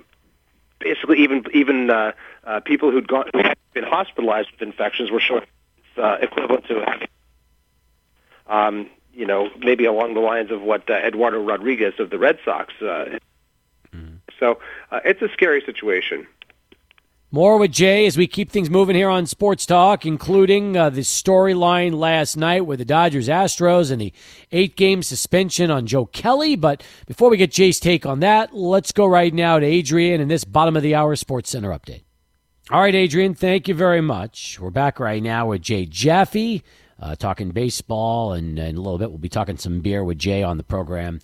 basically 0.79 1.19
even 1.19 1.43
even 1.53 1.89
uh, 1.89 2.11
uh, 2.45 2.59
people 2.59 2.91
who'd 2.91 3.07
gone 3.07 3.29
who 3.33 3.39
had 3.39 3.57
been 3.73 3.83
hospitalized 3.83 4.51
with 4.51 4.61
infections 4.61 5.11
were 5.11 5.19
showing 5.19 5.45
uh, 5.97 6.17
equivalent 6.21 6.65
to 6.67 6.83
having 6.85 7.07
um, 8.47 8.89
you 9.13 9.25
know 9.25 9.49
maybe 9.59 9.85
along 9.85 10.13
the 10.13 10.19
lines 10.19 10.51
of 10.51 10.61
what 10.61 10.89
uh, 10.89 10.93
Eduardo 10.93 11.41
Rodriguez 11.41 11.93
of 11.99 12.09
the 12.09 12.17
Red 12.17 12.39
Sox. 12.43 12.73
Uh, 12.81 13.17
mm. 13.93 14.17
So 14.39 14.59
uh, 14.91 14.99
it's 15.05 15.21
a 15.21 15.29
scary 15.29 15.61
situation. 15.65 16.27
More 17.33 17.57
with 17.57 17.71
Jay 17.71 18.05
as 18.05 18.15
we 18.15 18.27
keep 18.27 18.51
things 18.51 18.69
moving 18.69 18.95
here 18.95 19.09
on 19.09 19.25
Sports 19.25 19.65
Talk, 19.65 20.05
including 20.05 20.77
uh, 20.77 20.91
the 20.91 21.01
storyline 21.01 21.97
last 21.97 22.37
night 22.37 22.67
with 22.67 22.77
the 22.77 22.85
Dodgers 22.85 23.27
Astros 23.27 23.89
and 23.89 23.99
the 23.99 24.13
eight 24.51 24.75
game 24.75 25.01
suspension 25.01 25.71
on 25.71 25.87
Joe 25.87 26.05
Kelly. 26.05 26.55
But 26.55 26.83
before 27.07 27.31
we 27.31 27.37
get 27.37 27.49
Jay's 27.49 27.79
take 27.79 28.05
on 28.05 28.19
that, 28.19 28.53
let's 28.53 28.91
go 28.91 29.07
right 29.07 29.33
now 29.33 29.57
to 29.57 29.65
Adrian 29.65 30.21
in 30.21 30.27
this 30.27 30.43
bottom 30.43 30.77
of 30.77 30.83
the 30.83 30.93
hour 30.93 31.15
Sports 31.15 31.49
Center 31.49 31.71
update. 31.71 32.03
All 32.69 32.81
right, 32.81 32.93
Adrian, 32.93 33.33
thank 33.33 33.67
you 33.67 33.73
very 33.73 34.01
much. 34.01 34.59
We're 34.59 34.69
back 34.69 34.99
right 34.99 35.23
now 35.23 35.47
with 35.47 35.63
Jay 35.63 35.87
Jaffe, 35.87 36.61
uh, 36.99 37.15
talking 37.15 37.49
baseball, 37.49 38.33
and 38.33 38.59
in 38.59 38.77
a 38.77 38.79
little 38.79 38.99
bit 38.99 39.09
we'll 39.09 39.17
be 39.17 39.27
talking 39.27 39.57
some 39.57 39.79
beer 39.79 40.03
with 40.03 40.19
Jay 40.19 40.43
on 40.43 40.57
the 40.57 40.63
program. 40.63 41.19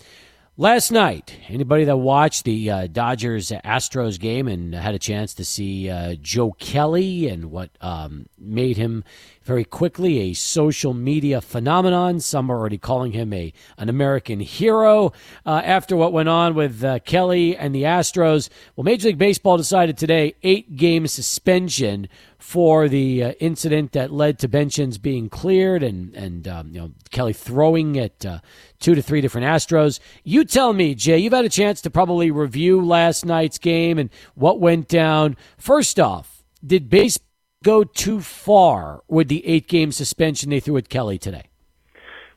Last 0.56 0.90
night, 0.90 1.38
anybody 1.48 1.84
that 1.84 1.96
watched 1.96 2.44
the 2.44 2.70
uh, 2.70 2.86
Dodgers 2.88 3.50
Astros 3.50 4.18
game 4.18 4.46
and 4.46 4.74
had 4.74 4.94
a 4.94 4.98
chance 4.98 5.32
to 5.34 5.44
see 5.44 5.88
uh, 5.88 6.16
Joe 6.20 6.52
Kelly 6.52 7.28
and 7.28 7.50
what 7.50 7.70
um, 7.80 8.26
made 8.36 8.76
him 8.76 9.04
very 9.42 9.64
quickly 9.64 10.18
a 10.20 10.34
social 10.34 10.92
media 10.92 11.40
phenomenon. 11.40 12.20
Some 12.20 12.50
are 12.50 12.58
already 12.58 12.78
calling 12.78 13.12
him 13.12 13.32
a 13.32 13.52
an 13.78 13.88
American 13.88 14.40
hero 14.40 15.12
uh, 15.46 15.62
after 15.64 15.96
what 15.96 16.12
went 16.12 16.28
on 16.28 16.54
with 16.54 16.84
uh, 16.84 16.98
Kelly 17.00 17.56
and 17.56 17.74
the 17.74 17.84
Astros. 17.84 18.48
Well, 18.76 18.84
Major 18.84 19.08
League 19.08 19.18
Baseball 19.18 19.56
decided 19.56 19.96
today 19.96 20.34
eight 20.42 20.76
game 20.76 21.06
suspension 21.06 22.08
for 22.38 22.88
the 22.88 23.22
uh, 23.22 23.32
incident 23.32 23.92
that 23.92 24.10
led 24.10 24.38
to 24.38 24.48
Benchins 24.48 25.00
being 25.00 25.28
cleared 25.28 25.82
and 25.82 26.14
and 26.14 26.46
um, 26.46 26.68
you 26.72 26.80
know 26.80 26.92
Kelly 27.10 27.32
throwing 27.32 27.98
at 27.98 28.24
uh, 28.26 28.40
two 28.78 28.94
to 28.94 29.02
three 29.02 29.20
different 29.20 29.46
Astros. 29.46 30.00
You 30.22 30.44
tell 30.44 30.72
me, 30.72 30.94
Jay. 30.94 31.18
You've 31.18 31.32
had 31.32 31.44
a 31.44 31.50
chance 31.50 31.80
to 31.82 31.90
probably 31.90 32.30
review 32.30 32.84
last 32.84 33.24
night's 33.24 33.58
game 33.58 33.98
and 33.98 34.10
what 34.34 34.60
went 34.60 34.88
down. 34.88 35.36
First 35.56 35.98
off, 35.98 36.44
did 36.64 36.90
baseball 36.90 37.29
go 37.62 37.84
too 37.84 38.20
far 38.20 39.02
with 39.08 39.28
the 39.28 39.46
eight 39.46 39.68
game 39.68 39.92
suspension 39.92 40.50
they 40.50 40.60
threw 40.60 40.76
at 40.76 40.88
Kelly 40.88 41.18
today? 41.18 41.44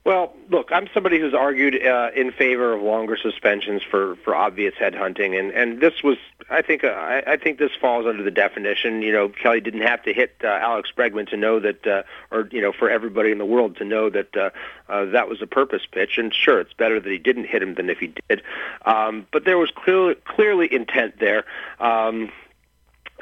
Well, 0.06 0.34
look, 0.50 0.70
I'm 0.74 0.90
somebody 0.94 1.18
who's 1.18 1.34
argued 1.34 1.82
uh, 1.82 2.10
in 2.14 2.34
favor 2.34 2.74
of 2.74 2.82
longer 2.82 3.16
suspensions 3.16 3.82
for 3.90 4.18
for 4.18 4.36
obvious 4.36 4.74
headhunting, 4.76 5.40
and 5.40 5.50
and 5.52 5.80
this 5.80 6.04
was, 6.04 6.18
I 6.50 6.62
think, 6.62 6.84
uh, 6.84 6.88
I, 6.88 7.24
I 7.26 7.38
think 7.38 7.58
this 7.58 7.72
falls 7.80 8.06
under 8.06 8.22
the 8.22 8.32
definition. 8.32 9.02
You 9.02 9.14
know, 9.14 9.30
Kelly 9.30 9.62
didn't 9.62 9.84
have 9.84 10.04
to 10.04 10.14
hit 10.14 10.36
uh, 10.44 10.48
Alex 10.48 10.92
Bregman 10.94 11.30
to 11.30 11.38
know 11.38 11.62
that, 11.62 11.88
uh, 11.88 12.04
or 12.32 12.50
you 12.52 12.60
know, 12.60 12.74
for 12.74 12.90
everybody 12.90 13.32
in 13.32 13.38
the 13.38 13.46
world 13.46 13.78
to 13.78 13.86
know 13.86 14.10
that 14.10 14.36
uh, 14.36 14.50
uh, 14.90 15.06
that 15.06 15.30
was 15.30 15.42
a 15.42 15.48
purpose 15.48 15.84
pitch. 15.90 16.18
And 16.18 16.34
sure, 16.34 16.60
it's 16.60 16.74
better 16.74 17.00
that 17.00 17.10
he 17.10 17.18
didn't 17.18 17.46
hit 17.46 17.64
him 17.64 17.76
than 17.76 17.90
if 17.90 18.00
he 18.00 18.14
did. 18.28 18.42
Um, 18.86 19.26
but 19.32 19.46
there 19.46 19.58
was 19.58 19.72
clearly 19.74 20.16
clearly 20.26 20.68
intent 20.74 21.18
there. 21.22 21.46
Um, 21.80 22.30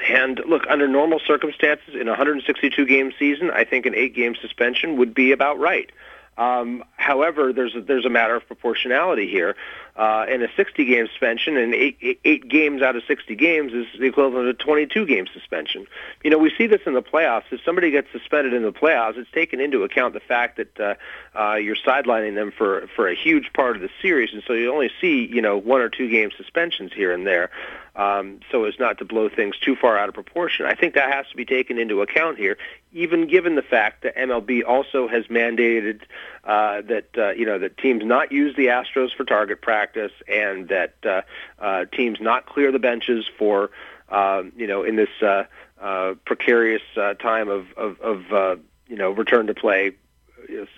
and 0.09 0.41
look, 0.47 0.63
under 0.69 0.87
normal 0.87 1.19
circumstances, 1.25 1.93
in 1.93 2.07
a 2.07 2.11
162 2.11 2.85
game 2.85 3.11
season, 3.17 3.51
I 3.51 3.63
think 3.63 3.85
an 3.85 3.95
eight 3.95 4.15
game 4.15 4.35
suspension 4.41 4.97
would 4.97 5.13
be 5.13 5.31
about 5.31 5.59
right. 5.59 5.91
Um, 6.37 6.83
however, 6.95 7.53
there's 7.53 7.75
a, 7.75 7.81
there's 7.81 8.05
a 8.05 8.09
matter 8.09 8.35
of 8.35 8.47
proportionality 8.47 9.29
here. 9.29 9.55
Uh, 10.01 10.25
and 10.27 10.41
a 10.41 10.47
60 10.57 10.83
game 10.85 11.05
suspension 11.05 11.57
and 11.57 11.75
eight, 11.75 12.19
eight, 12.25 12.47
games 12.47 12.81
out 12.81 12.95
of 12.95 13.03
60 13.07 13.35
games 13.35 13.71
is 13.71 13.85
the 13.99 14.07
equivalent 14.07 14.49
of 14.49 14.55
a 14.55 14.57
22 14.57 15.05
game 15.05 15.27
suspension. 15.31 15.85
You 16.23 16.31
know, 16.31 16.39
we 16.39 16.51
see 16.57 16.65
this 16.65 16.81
in 16.87 16.95
the 16.95 17.03
playoffs. 17.03 17.43
If 17.51 17.61
somebody 17.63 17.91
gets 17.91 18.07
suspended 18.11 18.55
in 18.55 18.63
the 18.63 18.71
playoffs, 18.71 19.15
it's 19.17 19.29
taken 19.29 19.59
into 19.59 19.83
account 19.83 20.15
the 20.15 20.19
fact 20.19 20.57
that 20.57 20.79
uh, 20.79 21.39
uh, 21.39 21.55
you're 21.57 21.75
sidelining 21.75 22.33
them 22.33 22.51
for 22.51 22.87
for 22.95 23.07
a 23.07 23.13
huge 23.13 23.53
part 23.53 23.75
of 23.75 23.83
the 23.83 23.91
series, 24.01 24.33
and 24.33 24.41
so 24.47 24.53
you 24.53 24.73
only 24.73 24.89
see 24.99 25.27
you 25.27 25.39
know 25.39 25.55
one 25.55 25.81
or 25.81 25.89
two 25.89 26.09
game 26.09 26.31
suspensions 26.35 26.91
here 26.91 27.11
and 27.11 27.27
there 27.27 27.51
um, 27.95 28.39
so 28.51 28.63
as 28.65 28.79
not 28.79 28.97
to 28.99 29.05
blow 29.05 29.29
things 29.29 29.57
too 29.57 29.75
far 29.75 29.97
out 29.97 30.07
of 30.07 30.15
proportion. 30.15 30.65
I 30.65 30.75
think 30.75 30.93
that 30.95 31.11
has 31.11 31.27
to 31.29 31.35
be 31.35 31.45
taken 31.45 31.77
into 31.77 32.01
account 32.01 32.37
here, 32.37 32.57
even 32.93 33.27
given 33.27 33.55
the 33.55 33.61
fact 33.61 34.03
that 34.03 34.15
MLB 34.15 34.63
also 34.65 35.07
has 35.07 35.25
mandated 35.25 36.01
uh, 36.43 36.81
that 36.81 37.07
uh, 37.17 37.31
you 37.31 37.45
know 37.45 37.59
that 37.59 37.77
teams 37.77 38.03
not 38.03 38.31
use 38.31 38.55
the 38.55 38.67
Astros 38.67 39.15
for 39.15 39.23
target 39.23 39.61
practice 39.61 40.11
and 40.27 40.69
that 40.69 40.95
uh, 41.03 41.21
uh, 41.59 41.85
teams 41.85 42.19
not 42.19 42.45
clear 42.45 42.71
the 42.71 42.79
benches 42.79 43.25
for 43.37 43.71
uh, 44.09 44.43
you 44.55 44.67
know 44.67 44.83
in 44.83 44.95
this 44.95 45.09
uh, 45.21 45.43
uh, 45.79 46.13
precarious 46.25 46.81
uh, 46.97 47.13
time 47.15 47.49
of 47.49 47.65
of, 47.77 47.99
of 48.01 48.33
uh, 48.33 48.55
you 48.87 48.95
know 48.95 49.11
return 49.11 49.47
to 49.47 49.53
play 49.53 49.91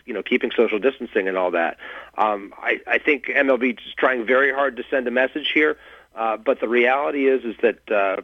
you 0.06 0.14
know, 0.14 0.22
keeping 0.22 0.52
social 0.56 0.78
distancing 0.78 1.28
and 1.28 1.38
all 1.38 1.52
that. 1.52 1.78
Um, 2.18 2.54
I, 2.58 2.80
I 2.86 2.98
think 2.98 3.26
MLB 3.26 3.80
is 3.80 3.94
trying 3.98 4.26
very 4.26 4.54
hard 4.54 4.78
to 4.78 4.84
send 4.90 5.08
a 5.08 5.12
message 5.12 5.52
here. 5.54 5.78
Uh, 6.16 6.38
but 6.38 6.60
the 6.60 6.68
reality 6.68 7.28
is 7.28 7.44
is 7.44 7.56
that 7.64 7.80
uh, 7.92 8.22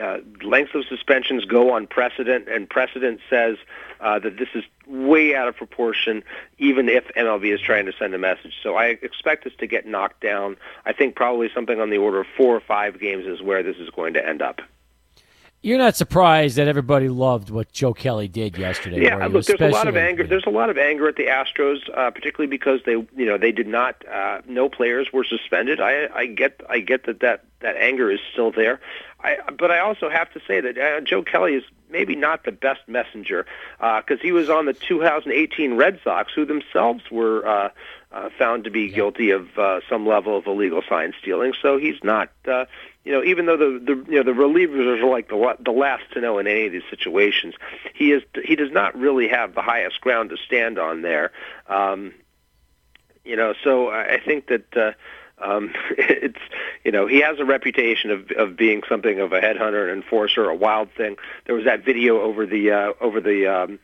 uh, 0.00 0.18
lengths 0.42 0.74
of 0.74 0.84
suspensions 0.88 1.44
go 1.46 1.72
on 1.72 1.86
precedent, 1.86 2.48
and 2.48 2.68
precedent 2.68 3.20
says 3.30 3.56
uh, 4.00 4.18
that 4.18 4.36
this 4.38 4.48
is 4.54 4.64
way 4.86 5.34
out 5.34 5.48
of 5.48 5.56
proportion, 5.56 6.22
even 6.58 6.88
if 6.88 7.04
MLB 7.16 7.52
is 7.54 7.60
trying 7.60 7.86
to 7.86 7.92
send 7.98 8.14
a 8.14 8.18
message. 8.18 8.54
So 8.62 8.76
I 8.76 8.86
expect 9.02 9.44
this 9.44 9.52
to 9.58 9.66
get 9.66 9.86
knocked 9.86 10.20
down. 10.20 10.56
I 10.84 10.92
think 10.92 11.14
probably 11.14 11.50
something 11.54 11.80
on 11.80 11.90
the 11.90 11.98
order 11.98 12.20
of 12.20 12.26
four 12.36 12.56
or 12.56 12.60
five 12.60 12.98
games 13.00 13.26
is 13.26 13.42
where 13.42 13.62
this 13.62 13.76
is 13.76 13.90
going 13.90 14.14
to 14.14 14.26
end 14.26 14.42
up. 14.42 14.60
You're 15.62 15.76
not 15.76 15.94
surprised 15.94 16.56
that 16.56 16.68
everybody 16.68 17.10
loved 17.10 17.50
what 17.50 17.70
Joe 17.70 17.92
Kelly 17.92 18.28
did 18.28 18.56
yesterday. 18.56 19.02
Yeah, 19.02 19.26
look, 19.26 19.44
there's 19.44 19.60
a 19.60 19.68
lot 19.68 19.88
of 19.88 19.96
anger. 19.96 20.26
There's 20.26 20.46
a 20.46 20.50
lot 20.50 20.70
of 20.70 20.78
anger 20.78 21.06
at 21.06 21.16
the 21.16 21.26
Astros, 21.26 21.80
uh, 21.94 22.10
particularly 22.10 22.48
because 22.48 22.80
they, 22.86 22.92
you 22.92 23.26
know, 23.26 23.36
they 23.36 23.52
did 23.52 23.66
not. 23.66 24.02
Uh, 24.08 24.40
no 24.48 24.70
players 24.70 25.12
were 25.12 25.22
suspended. 25.22 25.78
I, 25.78 26.08
I 26.14 26.24
get, 26.24 26.62
I 26.70 26.80
get 26.80 27.04
that 27.04 27.20
that 27.20 27.44
that 27.60 27.76
anger 27.76 28.10
is 28.10 28.20
still 28.32 28.50
there. 28.50 28.80
I, 29.22 29.36
but 29.58 29.70
I 29.70 29.80
also 29.80 30.08
have 30.08 30.32
to 30.32 30.40
say 30.48 30.62
that 30.62 30.78
uh, 30.78 31.02
Joe 31.02 31.22
Kelly 31.22 31.56
is 31.56 31.64
maybe 31.90 32.16
not 32.16 32.44
the 32.44 32.52
best 32.52 32.80
messenger 32.86 33.46
because 33.78 34.18
uh, 34.18 34.22
he 34.22 34.32
was 34.32 34.48
on 34.48 34.66
the 34.66 34.72
2018 34.72 35.74
Red 35.76 36.00
Sox, 36.02 36.32
who 36.34 36.44
themselves 36.44 37.02
were 37.10 37.46
uh, 37.46 37.68
uh, 38.12 38.28
found 38.38 38.64
to 38.64 38.70
be 38.70 38.82
yeah. 38.82 38.94
guilty 38.94 39.30
of 39.30 39.58
uh, 39.58 39.80
some 39.88 40.06
level 40.06 40.36
of 40.36 40.46
illegal 40.46 40.82
sign 40.88 41.12
stealing. 41.20 41.52
So 41.60 41.78
he's 41.78 42.02
not. 42.02 42.30
Uh, 42.46 42.66
you 43.04 43.12
know, 43.12 43.24
even 43.24 43.46
though 43.46 43.56
the, 43.56 43.78
the 43.82 44.12
you 44.12 44.22
know 44.22 44.22
the 44.22 44.38
relievers 44.38 45.02
are 45.02 45.06
like 45.06 45.28
the 45.28 45.56
the 45.64 45.70
last 45.70 46.04
to 46.12 46.20
know 46.20 46.38
in 46.38 46.46
any 46.46 46.66
of 46.66 46.72
these 46.72 46.82
situations, 46.90 47.54
he 47.94 48.12
is 48.12 48.22
he 48.44 48.56
does 48.56 48.70
not 48.70 48.96
really 48.96 49.28
have 49.28 49.54
the 49.54 49.62
highest 49.62 50.00
ground 50.00 50.30
to 50.30 50.36
stand 50.36 50.78
on 50.78 51.02
there. 51.02 51.32
Um, 51.66 52.12
you 53.24 53.36
know, 53.36 53.54
so 53.64 53.90
I 53.90 54.18
think 54.18 54.48
that 54.48 54.76
uh, 54.76 54.92
um, 55.40 55.72
it's 55.98 56.38
you 56.84 56.92
know 56.92 57.06
he 57.06 57.20
has 57.20 57.38
a 57.38 57.44
reputation 57.44 58.10
of 58.10 58.30
of 58.32 58.56
being 58.56 58.82
something 58.88 59.20
of 59.20 59.32
a 59.32 59.40
headhunter, 59.40 59.90
an 59.90 59.96
enforcer, 59.96 60.44
a 60.44 60.54
wild 60.54 60.90
thing. 60.96 61.16
There 61.46 61.54
was 61.54 61.64
that 61.64 61.84
video 61.84 62.20
over 62.20 62.46
the 62.46 62.70
uh, 62.70 62.92
over 63.00 63.20
the 63.20 63.46
um, 63.46 63.78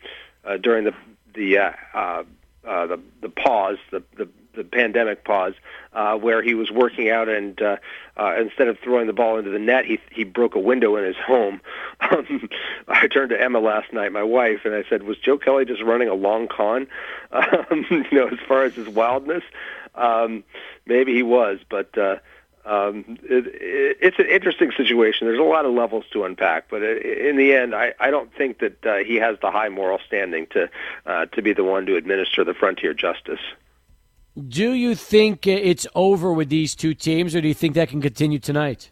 uh, 0.44 0.56
during 0.58 0.84
the 0.84 0.94
the 1.34 1.58
uh, 1.58 1.72
uh, 1.94 2.22
uh, 2.66 2.86
the 2.86 3.00
the 3.20 3.28
pause 3.28 3.78
the 3.90 4.02
the 4.16 4.28
the 4.56 4.64
pandemic 4.64 5.22
pause, 5.24 5.52
uh, 5.92 6.16
where 6.16 6.42
he 6.42 6.54
was 6.54 6.70
working 6.70 7.10
out 7.10 7.28
and 7.28 7.60
uh, 7.60 7.76
uh, 8.16 8.34
instead 8.40 8.68
of 8.68 8.78
throwing 8.82 9.06
the 9.06 9.12
ball 9.12 9.38
into 9.38 9.50
the 9.50 9.58
net, 9.58 9.84
he 9.84 10.00
he 10.10 10.24
broke 10.24 10.54
a 10.54 10.58
window 10.58 10.96
in 10.96 11.04
his 11.04 11.16
home. 11.16 11.60
Um, 11.98 12.50
I 12.88 13.08
turned 13.08 13.30
to 13.30 13.40
Emma 13.40 13.58
last 13.58 13.92
night, 13.92 14.12
my 14.12 14.22
wife, 14.22 14.60
and 14.64 14.74
I 14.74 14.84
said, 14.88 15.02
"Was 15.04 15.16
Joe 15.16 15.38
Kelly 15.38 15.64
just 15.64 15.82
running 15.82 16.08
a 16.08 16.14
long 16.14 16.46
con? 16.46 16.86
Um, 17.32 17.86
you 17.90 18.18
know, 18.18 18.28
as 18.28 18.38
far 18.46 18.64
as 18.64 18.74
his 18.74 18.86
wildness, 18.86 19.42
um, 19.96 20.44
maybe 20.86 21.14
he 21.14 21.22
was, 21.22 21.58
but." 21.68 21.96
Uh, 21.96 22.16
um, 22.66 23.04
it, 23.22 23.46
it, 23.46 23.98
it's 24.00 24.18
an 24.18 24.26
interesting 24.26 24.72
situation. 24.76 25.28
There's 25.28 25.38
a 25.38 25.42
lot 25.44 25.64
of 25.64 25.72
levels 25.72 26.04
to 26.12 26.24
unpack, 26.24 26.68
but 26.68 26.82
in 26.82 27.36
the 27.36 27.54
end, 27.54 27.76
I, 27.76 27.94
I 28.00 28.10
don't 28.10 28.34
think 28.34 28.58
that 28.58 28.84
uh, 28.84 28.96
he 29.04 29.16
has 29.16 29.36
the 29.40 29.52
high 29.52 29.68
moral 29.68 30.00
standing 30.04 30.48
to 30.48 30.68
uh, 31.06 31.26
to 31.26 31.42
be 31.42 31.52
the 31.52 31.62
one 31.62 31.86
to 31.86 31.94
administer 31.94 32.42
the 32.42 32.54
frontier 32.54 32.92
justice. 32.92 33.38
Do 34.48 34.72
you 34.72 34.96
think 34.96 35.46
it's 35.46 35.86
over 35.94 36.32
with 36.32 36.48
these 36.48 36.74
two 36.74 36.92
teams, 36.92 37.36
or 37.36 37.40
do 37.40 37.46
you 37.48 37.54
think 37.54 37.74
that 37.74 37.88
can 37.88 38.02
continue 38.02 38.40
tonight? 38.40 38.90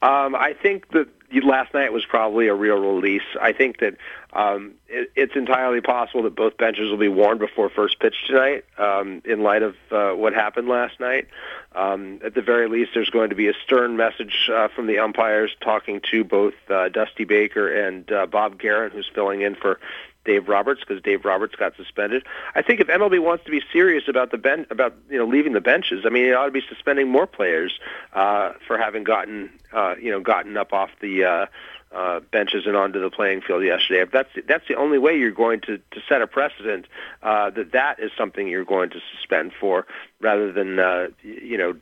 Um, 0.00 0.34
I 0.34 0.54
think 0.54 0.90
that 0.92 1.08
last 1.42 1.74
night 1.74 1.92
was 1.92 2.04
probably 2.04 2.46
a 2.48 2.54
real 2.54 2.76
release. 2.76 3.22
I 3.40 3.52
think 3.52 3.80
that 3.80 3.96
um, 4.32 4.74
it, 4.88 5.10
it's 5.16 5.34
entirely 5.34 5.80
possible 5.80 6.22
that 6.24 6.36
both 6.36 6.56
benches 6.56 6.90
will 6.90 6.98
be 6.98 7.08
worn 7.08 7.38
before 7.38 7.70
first 7.70 7.98
pitch 7.98 8.14
tonight, 8.26 8.64
um, 8.78 9.22
in 9.24 9.42
light 9.42 9.62
of 9.62 9.74
uh, 9.90 10.12
what 10.12 10.34
happened 10.34 10.68
last 10.68 11.00
night. 11.00 11.28
Um, 11.74 12.20
at 12.24 12.34
the 12.34 12.42
very 12.42 12.68
least, 12.68 12.92
there's 12.94 13.10
going 13.10 13.30
to 13.30 13.36
be 13.36 13.48
a 13.48 13.54
stern 13.64 13.96
message 13.96 14.48
uh, 14.52 14.68
from 14.68 14.86
the 14.86 14.98
umpires 14.98 15.50
talking 15.60 16.00
to 16.12 16.22
both 16.22 16.54
uh, 16.70 16.88
Dusty 16.88 17.24
Baker 17.24 17.86
and 17.86 18.10
uh, 18.12 18.26
Bob 18.26 18.60
Geren, 18.60 18.92
who's 18.92 19.10
filling 19.12 19.40
in 19.40 19.56
for 19.56 19.80
Dave 20.24 20.48
Roberts 20.48 20.80
because 20.80 21.02
Dave 21.02 21.24
Roberts 21.24 21.54
got 21.54 21.76
suspended. 21.76 22.24
I 22.54 22.62
think 22.62 22.80
if 22.80 22.88
MLB 22.88 23.20
wants 23.20 23.44
to 23.44 23.50
be 23.50 23.62
serious 23.72 24.04
about 24.08 24.30
the 24.30 24.38
ben- 24.38 24.66
about 24.70 24.94
you 25.10 25.18
know 25.18 25.26
leaving 25.26 25.52
the 25.52 25.60
benches, 25.60 26.04
I 26.06 26.08
mean, 26.08 26.24
it 26.24 26.34
ought 26.34 26.46
to 26.46 26.50
be 26.50 26.62
suspending 26.68 27.08
more 27.08 27.26
players 27.26 27.78
uh, 28.12 28.52
for 28.66 28.78
having 28.78 29.04
gotten 29.04 29.50
uh, 29.72 29.94
you 30.00 30.10
know 30.10 30.20
gotten 30.20 30.56
up 30.56 30.72
off 30.72 30.90
the 31.00 31.24
uh, 31.24 31.46
uh, 31.94 32.20
benches 32.32 32.66
and 32.66 32.76
onto 32.76 33.00
the 33.00 33.10
playing 33.10 33.40
field 33.40 33.62
yesterday. 33.62 34.00
If 34.00 34.10
that's 34.10 34.30
that's 34.46 34.66
the 34.68 34.76
only 34.76 34.98
way 34.98 35.16
you're 35.16 35.30
going 35.30 35.60
to 35.62 35.78
to 35.78 36.00
set 36.08 36.22
a 36.22 36.26
precedent 36.26 36.86
uh, 37.22 37.50
that 37.50 37.72
that 37.72 38.00
is 38.00 38.10
something 38.16 38.48
you're 38.48 38.64
going 38.64 38.90
to 38.90 39.00
suspend 39.14 39.52
for, 39.58 39.86
rather 40.20 40.52
than 40.52 40.78
uh, 40.78 41.08
you 41.22 41.58
know 41.58 41.74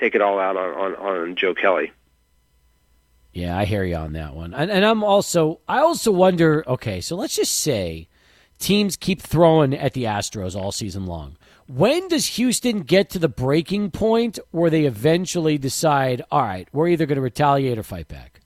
take 0.00 0.14
it 0.14 0.20
all 0.20 0.38
out 0.38 0.56
on 0.56 0.74
on, 0.74 0.96
on 0.96 1.36
Joe 1.36 1.54
Kelly. 1.54 1.92
Yeah, 3.32 3.56
I 3.56 3.64
hear 3.64 3.84
you 3.84 3.96
on 3.96 4.12
that 4.12 4.34
one. 4.34 4.52
And, 4.52 4.70
and 4.70 4.84
I'm 4.84 5.02
also, 5.02 5.60
I 5.66 5.78
also 5.78 6.12
wonder. 6.12 6.64
Okay, 6.66 7.00
so 7.00 7.16
let's 7.16 7.36
just 7.36 7.54
say 7.54 8.08
teams 8.58 8.96
keep 8.96 9.22
throwing 9.22 9.74
at 9.74 9.94
the 9.94 10.04
Astros 10.04 10.54
all 10.54 10.72
season 10.72 11.06
long. 11.06 11.36
When 11.66 12.08
does 12.08 12.26
Houston 12.36 12.80
get 12.80 13.08
to 13.10 13.18
the 13.18 13.28
breaking 13.28 13.90
point 13.90 14.38
where 14.50 14.68
they 14.68 14.84
eventually 14.84 15.56
decide, 15.56 16.22
all 16.30 16.42
right, 16.42 16.68
we're 16.72 16.88
either 16.88 17.06
going 17.06 17.16
to 17.16 17.22
retaliate 17.22 17.78
or 17.78 17.82
fight 17.82 18.08
back? 18.08 18.40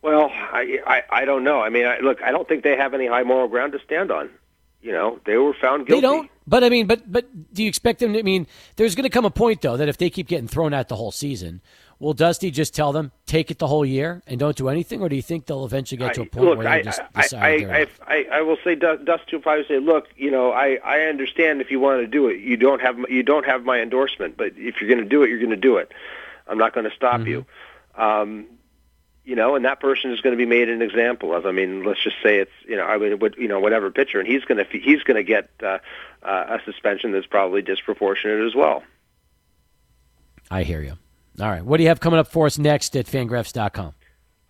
Well, 0.00 0.30
I, 0.30 0.78
I 0.86 1.02
I 1.10 1.24
don't 1.24 1.44
know. 1.44 1.60
I 1.60 1.70
mean, 1.70 1.86
I, 1.86 1.98
look, 2.00 2.22
I 2.22 2.30
don't 2.30 2.46
think 2.46 2.62
they 2.62 2.76
have 2.76 2.92
any 2.94 3.06
high 3.06 3.22
moral 3.22 3.48
ground 3.48 3.72
to 3.72 3.78
stand 3.80 4.10
on. 4.10 4.30
You 4.82 4.92
know, 4.92 5.18
they 5.24 5.38
were 5.38 5.54
found 5.54 5.86
guilty. 5.86 6.02
They 6.02 6.06
don't. 6.06 6.30
But 6.46 6.62
I 6.62 6.68
mean, 6.68 6.86
but 6.86 7.10
but 7.10 7.54
do 7.54 7.62
you 7.62 7.68
expect 7.68 8.00
them? 8.00 8.12
To, 8.12 8.18
I 8.18 8.22
mean, 8.22 8.46
there's 8.76 8.94
going 8.94 9.04
to 9.04 9.10
come 9.10 9.24
a 9.24 9.30
point 9.30 9.62
though 9.62 9.78
that 9.78 9.88
if 9.88 9.96
they 9.96 10.10
keep 10.10 10.28
getting 10.28 10.46
thrown 10.46 10.74
at 10.74 10.88
the 10.88 10.96
whole 10.96 11.10
season, 11.10 11.62
will 12.04 12.12
Dusty 12.12 12.50
just 12.50 12.74
tell 12.74 12.92
them 12.92 13.10
take 13.26 13.50
it 13.50 13.58
the 13.58 13.66
whole 13.66 13.84
year 13.84 14.22
and 14.26 14.38
don't 14.38 14.56
do 14.56 14.68
anything, 14.68 15.00
or 15.00 15.08
do 15.08 15.16
you 15.16 15.22
think 15.22 15.46
they'll 15.46 15.64
eventually 15.64 15.96
get 15.96 16.14
to 16.14 16.22
a 16.22 16.26
point 16.26 16.46
look, 16.46 16.58
where 16.58 16.68
they 16.68 16.82
just 16.82 17.00
I, 17.14 17.22
decide? 17.22 17.70
I, 17.70 17.86
I, 18.06 18.26
I, 18.30 18.40
will 18.42 18.58
say 18.62 18.74
Dusty 18.74 19.36
will 19.36 19.40
probably 19.40 19.66
say, 19.66 19.78
"Look, 19.78 20.08
you 20.16 20.30
know, 20.30 20.52
I, 20.52 20.78
I 20.84 21.00
understand 21.02 21.62
if 21.62 21.70
you 21.70 21.80
want 21.80 22.02
to 22.02 22.06
do 22.06 22.28
it, 22.28 22.40
you 22.40 22.56
don't 22.58 22.80
have 22.82 22.98
you 23.08 23.22
don't 23.22 23.46
have 23.46 23.64
my 23.64 23.80
endorsement, 23.80 24.36
but 24.36 24.52
if 24.56 24.80
you're 24.80 24.88
going 24.88 25.02
to 25.02 25.08
do 25.08 25.22
it, 25.22 25.30
you're 25.30 25.38
going 25.38 25.50
to 25.50 25.56
do 25.56 25.78
it. 25.78 25.92
I'm 26.46 26.58
not 26.58 26.74
going 26.74 26.88
to 26.88 26.94
stop 26.94 27.20
mm-hmm. 27.20 27.28
you." 27.28 27.46
Um, 27.96 28.46
you 29.24 29.34
know, 29.34 29.54
and 29.54 29.64
that 29.64 29.80
person 29.80 30.12
is 30.12 30.20
going 30.20 30.34
to 30.34 30.36
be 30.36 30.44
made 30.44 30.68
an 30.68 30.82
example 30.82 31.34
of. 31.34 31.46
I 31.46 31.52
mean, 31.52 31.84
let's 31.84 32.02
just 32.04 32.16
say 32.22 32.36
it's 32.38 32.52
you 32.68 32.76
know, 32.76 32.84
I 32.84 32.98
mean, 32.98 33.18
you 33.38 33.48
know, 33.48 33.60
whatever 33.60 33.90
pitcher, 33.90 34.20
and 34.20 34.28
he's 34.28 34.44
going 34.44 34.62
to 34.62 34.78
he's 34.78 35.02
going 35.02 35.16
to 35.16 35.22
get 35.22 35.48
uh, 35.62 35.78
uh, 36.22 36.58
a 36.58 36.60
suspension 36.66 37.12
that's 37.12 37.26
probably 37.26 37.62
disproportionate 37.62 38.46
as 38.46 38.54
well. 38.54 38.82
I 40.50 40.64
hear 40.64 40.82
you. 40.82 40.98
All 41.40 41.48
right, 41.48 41.64
what 41.64 41.78
do 41.78 41.82
you 41.82 41.88
have 41.88 42.00
coming 42.00 42.20
up 42.20 42.28
for 42.28 42.46
us 42.46 42.58
next 42.58 42.96
at 42.96 43.06
Fangraphs.com? 43.06 43.94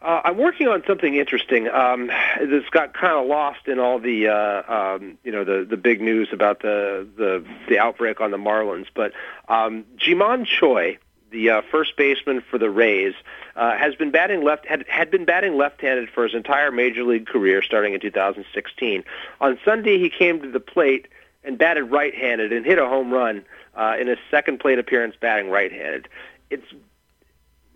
Uh, 0.03 0.21
I'm 0.23 0.37
working 0.37 0.69
on 0.69 0.83
something 0.87 1.15
interesting 1.15 1.67
um, 1.69 2.09
that's 2.39 2.69
got 2.71 2.93
kind 2.93 3.15
of 3.15 3.27
lost 3.27 3.67
in 3.67 3.79
all 3.79 3.99
the 3.99 4.29
uh, 4.29 4.63
um, 4.71 5.17
you 5.25 5.33
know 5.33 5.45
the 5.45 5.65
the 5.65 5.79
big 5.79 6.03
news 6.03 6.29
about 6.31 6.61
the 6.61 7.09
the, 7.17 7.43
the 7.71 7.79
outbreak 7.79 8.21
on 8.21 8.31
the 8.31 8.37
Marlins. 8.37 8.87
But 8.95 9.13
um, 9.49 9.87
Ji-Man 9.97 10.45
Choi, 10.45 10.99
the 11.31 11.49
uh, 11.49 11.63
first 11.71 11.97
baseman 11.97 12.43
for 12.43 12.59
the 12.59 12.69
Rays, 12.69 13.15
uh, 13.57 13.79
has 13.79 13.95
been 13.95 14.11
batting 14.11 14.45
left 14.45 14.67
had, 14.67 14.85
had 14.89 15.11
been 15.11 15.25
batting 15.25 15.57
left-handed 15.57 16.11
for 16.11 16.25
his 16.25 16.35
entire 16.35 16.71
major 16.71 17.03
league 17.03 17.27
career, 17.27 17.63
starting 17.63 17.95
in 17.95 18.01
2016. 18.01 19.05
On 19.41 19.59
Sunday, 19.65 19.99
he 19.99 20.11
came 20.11 20.43
to 20.43 20.51
the 20.51 20.61
plate 20.61 21.09
and 21.45 21.57
batted 21.57 21.91
right-handed 21.91 22.53
and 22.53 22.67
hit 22.67 22.79
a 22.79 22.87
home 22.87 23.11
run 23.11 23.43
uh, 23.75 23.97
in 23.99 24.07
his 24.07 24.19
second 24.31 24.61
plate 24.61 24.79
appearance, 24.79 25.15
batting 25.19 25.51
right-handed. 25.51 26.09
It's 26.55 26.75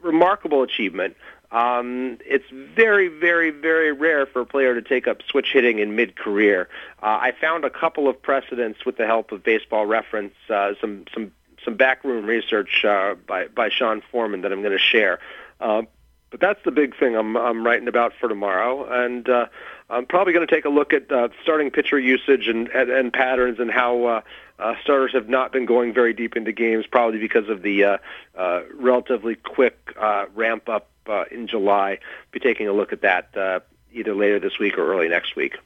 remarkable 0.02 0.62
achievement. 0.62 1.16
Um, 1.50 2.18
it's 2.26 2.44
very, 2.50 3.08
very, 3.08 3.50
very 3.50 3.92
rare 3.92 4.26
for 4.26 4.40
a 4.42 4.46
player 4.46 4.74
to 4.74 4.82
take 4.82 5.08
up 5.08 5.22
switch 5.30 5.48
hitting 5.52 5.78
in 5.78 5.96
mid-career. 5.96 6.68
Uh, 7.02 7.06
I 7.06 7.32
found 7.40 7.64
a 7.64 7.70
couple 7.70 8.06
of 8.08 8.20
precedents 8.20 8.84
with 8.84 8.96
the 8.98 9.06
help 9.06 9.32
of 9.32 9.42
Baseball 9.42 9.86
Reference, 9.86 10.34
uh, 10.50 10.72
some 10.80 11.04
some 11.14 11.32
some 11.64 11.76
backroom 11.76 12.26
research 12.26 12.84
uh, 12.84 13.14
by 13.26 13.48
by 13.48 13.70
Sean 13.70 14.02
Forman 14.12 14.42
that 14.42 14.52
I'm 14.52 14.60
going 14.60 14.76
to 14.76 14.78
share. 14.78 15.20
Uh, 15.60 15.82
but 16.30 16.40
that's 16.40 16.60
the 16.64 16.70
big 16.70 16.96
thing 16.98 17.16
I'm 17.16 17.36
I'm 17.36 17.64
writing 17.64 17.88
about 17.88 18.12
for 18.20 18.28
tomorrow, 18.28 18.86
and 19.04 19.28
uh, 19.28 19.46
I'm 19.88 20.06
probably 20.06 20.32
going 20.32 20.46
to 20.46 20.54
take 20.54 20.64
a 20.64 20.70
look 20.70 20.92
at 20.92 21.10
uh, 21.10 21.28
starting 21.42 21.70
pitcher 21.70 21.98
usage 21.98 22.48
and 22.48 22.68
and, 22.68 22.90
and 22.90 23.12
patterns 23.12 23.58
and 23.58 23.70
how 23.70 24.04
uh, 24.04 24.20
uh, 24.58 24.74
starters 24.82 25.12
have 25.12 25.28
not 25.28 25.52
been 25.52 25.66
going 25.66 25.94
very 25.94 26.12
deep 26.12 26.36
into 26.36 26.52
games, 26.52 26.86
probably 26.86 27.18
because 27.18 27.48
of 27.48 27.62
the 27.62 27.84
uh, 27.84 27.98
uh, 28.36 28.62
relatively 28.74 29.36
quick 29.36 29.78
uh, 29.98 30.26
ramp 30.34 30.68
up 30.68 30.88
uh, 31.06 31.24
in 31.30 31.46
July. 31.46 31.98
Be 32.32 32.40
taking 32.40 32.68
a 32.68 32.72
look 32.72 32.92
at 32.92 33.02
that 33.02 33.36
uh, 33.36 33.60
either 33.92 34.14
later 34.14 34.38
this 34.38 34.58
week 34.58 34.76
or 34.76 34.92
early 34.92 35.08
next 35.08 35.36
week. 35.36 35.56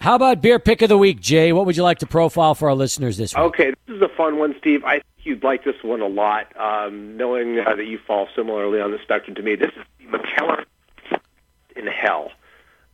How 0.00 0.14
about 0.14 0.40
beer 0.40 0.58
pick 0.60 0.80
of 0.82 0.88
the 0.88 0.98
week, 0.98 1.20
Jay? 1.20 1.52
What 1.52 1.66
would 1.66 1.76
you 1.76 1.82
like 1.82 1.98
to 1.98 2.06
profile 2.06 2.54
for 2.54 2.68
our 2.68 2.74
listeners 2.74 3.16
this 3.16 3.34
week? 3.34 3.42
Okay, 3.44 3.72
this 3.86 3.96
is 3.96 4.02
a 4.02 4.08
fun 4.08 4.38
one, 4.38 4.54
Steve. 4.58 4.84
I 4.84 4.94
think 4.94 5.04
you'd 5.24 5.42
like 5.42 5.64
this 5.64 5.74
one 5.82 6.00
a 6.00 6.06
lot, 6.06 6.46
um, 6.56 7.16
knowing 7.16 7.58
uh, 7.58 7.74
that 7.74 7.86
you 7.86 7.98
fall 8.06 8.28
similarly 8.36 8.80
on 8.80 8.92
the 8.92 8.98
spectrum 9.02 9.34
to 9.34 9.42
me. 9.42 9.56
This 9.56 9.70
is 9.70 10.06
Mikkeller 10.08 10.64
in 11.74 11.88
Hell. 11.88 12.30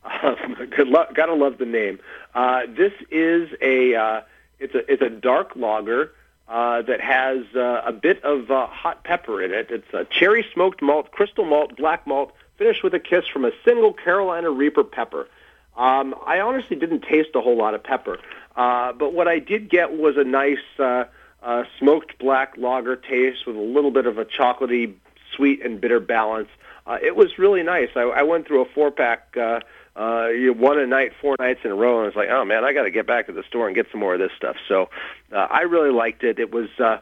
Um, 0.03 0.55
good 0.75 0.87
luck. 0.87 1.13
Gotta 1.13 1.35
love 1.35 1.59
the 1.59 1.65
name. 1.65 1.99
Uh, 2.33 2.61
this 2.75 2.93
is 3.11 3.49
a 3.61 3.93
uh, 3.95 4.21
it's 4.59 4.73
a 4.73 4.91
it's 4.91 5.01
a 5.03 5.09
dark 5.09 5.55
lager 5.55 6.11
uh, 6.47 6.81
that 6.81 7.01
has 7.01 7.45
uh, 7.55 7.81
a 7.85 7.91
bit 7.91 8.23
of 8.23 8.49
uh, 8.49 8.65
hot 8.65 9.03
pepper 9.03 9.43
in 9.43 9.51
it. 9.51 9.67
It's 9.69 9.93
a 9.93 10.05
cherry 10.05 10.45
smoked 10.53 10.81
malt, 10.81 11.11
crystal 11.11 11.45
malt, 11.45 11.77
black 11.77 12.07
malt, 12.07 12.33
finished 12.57 12.83
with 12.83 12.95
a 12.95 12.99
kiss 12.99 13.25
from 13.31 13.45
a 13.45 13.51
single 13.63 13.93
Carolina 13.93 14.49
Reaper 14.49 14.83
pepper. 14.83 15.27
Um, 15.77 16.15
I 16.25 16.39
honestly 16.39 16.75
didn't 16.75 17.01
taste 17.01 17.29
a 17.35 17.41
whole 17.41 17.57
lot 17.57 17.73
of 17.73 17.83
pepper, 17.83 18.19
uh, 18.55 18.93
but 18.93 19.13
what 19.13 19.27
I 19.27 19.39
did 19.39 19.69
get 19.69 19.97
was 19.97 20.15
a 20.17 20.23
nice 20.23 20.57
uh, 20.79 21.05
uh, 21.43 21.63
smoked 21.79 22.17
black 22.17 22.55
lager 22.57 22.95
taste 22.95 23.45
with 23.45 23.55
a 23.55 23.61
little 23.61 23.91
bit 23.91 24.05
of 24.05 24.17
a 24.17 24.25
chocolatey, 24.25 24.93
sweet 25.35 25.63
and 25.63 25.81
bitter 25.81 25.99
balance. 25.99 26.49
Uh, 26.87 26.97
it 27.01 27.15
was 27.15 27.37
really 27.37 27.63
nice. 27.63 27.89
I, 27.95 28.01
I 28.01 28.23
went 28.23 28.47
through 28.47 28.61
a 28.61 28.65
four 28.65 28.91
pack. 28.91 29.35
Uh, 29.35 29.59
uh, 29.97 30.27
you 30.27 30.51
one 30.51 30.77
a 30.77 30.85
night, 30.85 31.13
four 31.21 31.35
nights 31.39 31.61
in 31.63 31.71
a 31.71 31.75
row, 31.75 31.99
and 31.99 32.07
it's 32.07 32.17
like, 32.17 32.29
oh 32.29 32.43
man, 32.43 32.65
I 32.65 32.73
got 32.73 32.83
to 32.83 32.91
get 32.91 33.07
back 33.07 33.27
to 33.27 33.31
the 33.31 33.43
store 33.43 33.67
and 33.67 33.75
get 33.75 33.87
some 33.91 34.01
more 34.01 34.13
of 34.13 34.19
this 34.19 34.31
stuff. 34.35 34.57
So 34.67 34.89
uh, 35.31 35.47
I 35.49 35.61
really 35.61 35.91
liked 35.91 36.23
it. 36.23 36.37
It 36.37 36.51
was 36.51 36.67
uh, 36.79 36.97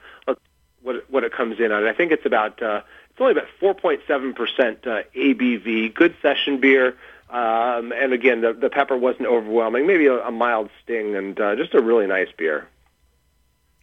what 0.83 1.09
what 1.09 1.23
it 1.23 1.33
comes 1.33 1.59
in 1.59 1.71
at. 1.71 1.85
I 1.85 1.93
think 1.93 2.11
it's 2.11 2.25
about 2.25 2.61
uh, 2.61 2.81
it's 3.09 3.19
only 3.19 3.31
about 3.31 3.47
4.7 3.61 4.35
percent 4.35 4.85
uh, 4.85 5.03
ABV. 5.15 5.93
Good 5.93 6.15
session 6.21 6.59
beer. 6.59 6.95
Um, 7.33 7.91
and 7.91 8.13
again, 8.13 8.41
the, 8.41 8.53
the 8.53 8.69
pepper 8.69 8.95
wasn't 8.95 9.25
overwhelming. 9.27 9.87
Maybe 9.87 10.05
a, 10.05 10.19
a 10.23 10.31
mild 10.31 10.69
sting, 10.83 11.15
and 11.15 11.39
uh, 11.39 11.55
just 11.55 11.73
a 11.73 11.81
really 11.81 12.05
nice 12.05 12.27
beer. 12.37 12.67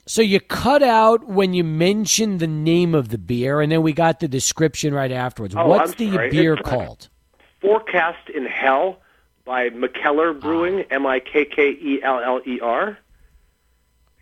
So 0.06 0.22
you 0.22 0.38
cut 0.40 0.82
out 0.84 1.26
when 1.26 1.52
you 1.52 1.64
mentioned 1.64 2.38
the 2.40 2.46
name 2.46 2.94
of 2.94 3.08
the 3.08 3.18
beer, 3.18 3.60
and 3.60 3.70
then 3.72 3.82
we 3.82 3.92
got 3.92 4.20
the 4.20 4.28
description 4.28 4.94
right 4.94 5.10
afterwards. 5.12 5.54
Oh, 5.56 5.66
What's 5.66 5.92
I'm 5.92 5.98
the 5.98 6.12
sorry. 6.14 6.30
beer 6.30 6.54
It's, 6.54 6.66
uh, 6.66 6.70
called? 6.70 7.08
Forecast 7.60 8.30
in 8.30 8.46
Hell 8.46 8.98
by 9.44 9.68
Brewing, 9.68 10.80
Ah. 10.90 10.94
M 10.94 11.06
I 11.06 11.18
K 11.20 11.44
K 11.44 11.70
E 11.70 12.00
L 12.02 12.20
L 12.20 12.40
E 12.46 12.60
R. 12.60 12.96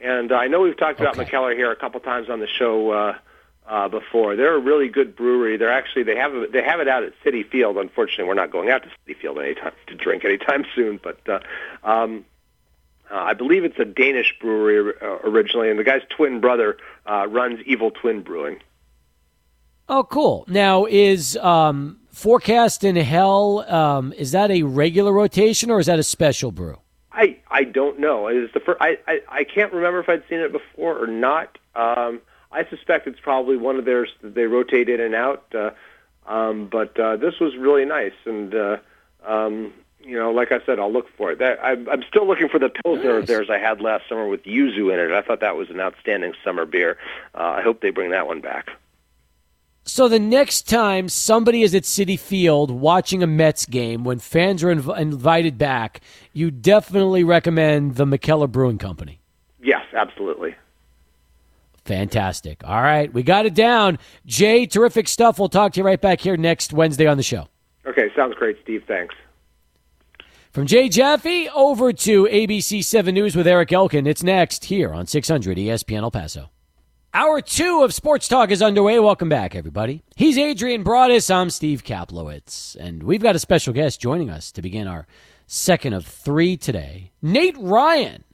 And 0.00 0.32
I 0.32 0.46
know 0.46 0.60
we've 0.60 0.76
talked 0.76 1.00
about 1.00 1.18
Okay. 1.18 1.30
Mikkeller 1.30 1.54
here 1.54 1.70
a 1.70 1.76
couple 1.76 2.00
times 2.00 2.30
on 2.30 2.40
the 2.40 2.46
show 2.46 2.90
uh, 2.90 3.18
uh, 3.68 3.88
before. 3.88 4.34
They're 4.34 4.56
a 4.56 4.60
really 4.60 4.88
good 4.88 5.14
brewery. 5.14 5.56
They're 5.56 5.72
actually 5.72 6.02
they 6.02 6.16
have 6.16 6.32
they 6.52 6.62
have 6.62 6.80
it 6.80 6.88
out 6.88 7.02
at 7.04 7.12
Citi 7.24 7.48
Field. 7.48 7.76
Unfortunately, 7.76 8.24
we're 8.24 8.34
not 8.34 8.50
going 8.50 8.70
out 8.70 8.82
to 8.82 8.88
Citi 8.88 9.16
Field 9.20 9.38
anytime 9.38 9.72
to 9.86 9.94
drink 9.94 10.24
anytime 10.24 10.64
soon. 10.74 10.98
But 11.02 11.20
uh, 11.28 11.40
um, 11.84 12.24
uh, 13.10 13.16
I 13.16 13.34
believe 13.34 13.64
it's 13.64 13.78
a 13.78 13.84
Danish 13.84 14.34
brewery 14.40 14.94
uh, 15.00 15.18
originally, 15.24 15.70
and 15.70 15.78
the 15.78 15.84
guy's 15.84 16.02
twin 16.08 16.40
brother 16.40 16.78
uh, 17.06 17.26
runs 17.28 17.60
Evil 17.66 17.90
Twin 17.90 18.22
Brewing. 18.22 18.60
Oh, 19.90 20.04
cool. 20.04 20.44
Now, 20.48 20.84
is 20.84 21.36
um, 21.38 21.98
Forecast 22.10 22.84
in 22.84 22.96
Hell, 22.96 23.60
um, 23.72 24.12
is 24.14 24.32
that 24.32 24.50
a 24.50 24.62
regular 24.62 25.12
rotation 25.12 25.70
or 25.70 25.80
is 25.80 25.86
that 25.86 25.98
a 25.98 26.02
special 26.02 26.52
brew? 26.52 26.78
I 27.10 27.38
I 27.50 27.64
don't 27.64 27.98
know. 27.98 28.28
It's 28.28 28.52
the 28.54 28.60
first, 28.60 28.78
I, 28.80 28.98
I 29.06 29.20
I 29.28 29.44
can't 29.44 29.72
remember 29.72 29.98
if 30.00 30.08
I'd 30.08 30.22
seen 30.28 30.40
it 30.40 30.52
before 30.52 31.02
or 31.02 31.06
not. 31.06 31.58
Um, 31.74 32.20
I 32.50 32.66
suspect 32.68 33.06
it's 33.06 33.20
probably 33.20 33.56
one 33.56 33.76
of 33.76 33.84
theirs 33.84 34.10
that 34.22 34.34
they 34.34 34.44
rotate 34.44 34.88
in 34.88 35.00
and 35.00 35.14
out. 35.14 35.44
Uh, 35.54 35.70
um, 36.26 36.68
but 36.70 36.98
uh, 36.98 37.16
this 37.16 37.40
was 37.40 37.56
really 37.56 37.84
nice, 37.84 38.12
and 38.26 38.54
uh, 38.54 38.76
um, 39.26 39.72
you 40.00 40.18
know, 40.18 40.30
like 40.30 40.52
I 40.52 40.64
said, 40.64 40.78
I'll 40.78 40.92
look 40.92 41.06
for 41.16 41.32
it. 41.32 41.38
That, 41.38 41.58
I'm, 41.62 41.88
I'm 41.88 42.02
still 42.08 42.26
looking 42.26 42.48
for 42.48 42.58
the 42.58 42.70
pilsner 42.70 43.16
of 43.16 43.20
Nice. 43.20 43.28
theirs 43.28 43.48
I 43.50 43.58
had 43.58 43.80
last 43.80 44.08
summer 44.08 44.26
with 44.28 44.44
yuzu 44.44 44.92
in 44.92 44.98
it. 44.98 45.12
I 45.12 45.22
thought 45.22 45.40
that 45.40 45.56
was 45.56 45.70
an 45.70 45.80
outstanding 45.80 46.32
summer 46.44 46.64
beer. 46.64 46.96
Uh, 47.34 47.42
I 47.58 47.62
hope 47.62 47.80
they 47.80 47.90
bring 47.90 48.10
that 48.12 48.26
one 48.26 48.40
back. 48.40 48.70
So 49.84 50.06
the 50.06 50.18
next 50.18 50.68
time 50.68 51.08
somebody 51.08 51.62
is 51.62 51.74
at 51.74 51.84
Citi 51.84 52.18
Field 52.18 52.70
watching 52.70 53.22
a 53.22 53.26
Mets 53.26 53.64
game 53.64 54.04
when 54.04 54.18
fans 54.18 54.62
are 54.62 54.68
inv- 54.74 54.98
invited 54.98 55.56
back, 55.56 56.02
you 56.34 56.50
definitely 56.50 57.24
recommend 57.24 57.96
the 57.96 58.04
Mikkeller 58.04 58.50
Brewing 58.50 58.76
Company. 58.76 59.20
Yes, 59.62 59.84
absolutely. 59.94 60.54
Fantastic. 61.88 62.62
All 62.64 62.82
right, 62.82 63.10
we 63.10 63.22
got 63.22 63.46
it 63.46 63.54
down. 63.54 63.98
Jay, 64.26 64.66
terrific 64.66 65.08
stuff. 65.08 65.38
We'll 65.38 65.48
talk 65.48 65.72
to 65.72 65.80
you 65.80 65.86
right 65.86 65.98
back 65.98 66.20
here 66.20 66.36
next 66.36 66.74
Wednesday 66.74 67.06
on 67.06 67.16
the 67.16 67.22
show. 67.22 67.48
Okay, 67.86 68.10
sounds 68.14 68.34
great, 68.34 68.58
Steve. 68.62 68.82
Thanks. 68.86 69.14
From 70.52 70.66
Jay 70.66 70.90
Jaffe 70.90 71.48
over 71.48 71.94
to 71.94 72.24
ABC 72.24 72.84
7 72.84 73.14
News 73.14 73.34
with 73.34 73.46
Eric 73.46 73.72
Elkin. 73.72 74.06
It's 74.06 74.22
next 74.22 74.66
here 74.66 74.92
on 74.92 75.06
600 75.06 75.56
ESPN 75.56 76.02
El 76.02 76.10
Paso. 76.10 76.50
Hour 77.14 77.40
two 77.40 77.82
of 77.82 77.94
Sports 77.94 78.28
Talk 78.28 78.50
is 78.50 78.60
underway. 78.60 78.98
Welcome 78.98 79.30
back, 79.30 79.54
everybody. 79.54 80.02
He's 80.14 80.36
Adrian 80.36 80.82
Broadus. 80.82 81.30
I'm 81.30 81.48
Steve 81.48 81.84
Kaplowitz. 81.84 82.76
And 82.76 83.02
we've 83.02 83.22
got 83.22 83.34
a 83.34 83.38
special 83.38 83.72
guest 83.72 83.98
joining 83.98 84.28
us 84.28 84.52
to 84.52 84.60
begin 84.60 84.86
our 84.86 85.06
second 85.46 85.94
of 85.94 86.04
three 86.04 86.58
today. 86.58 87.12
Nate 87.22 87.56
Ryan 87.58 88.24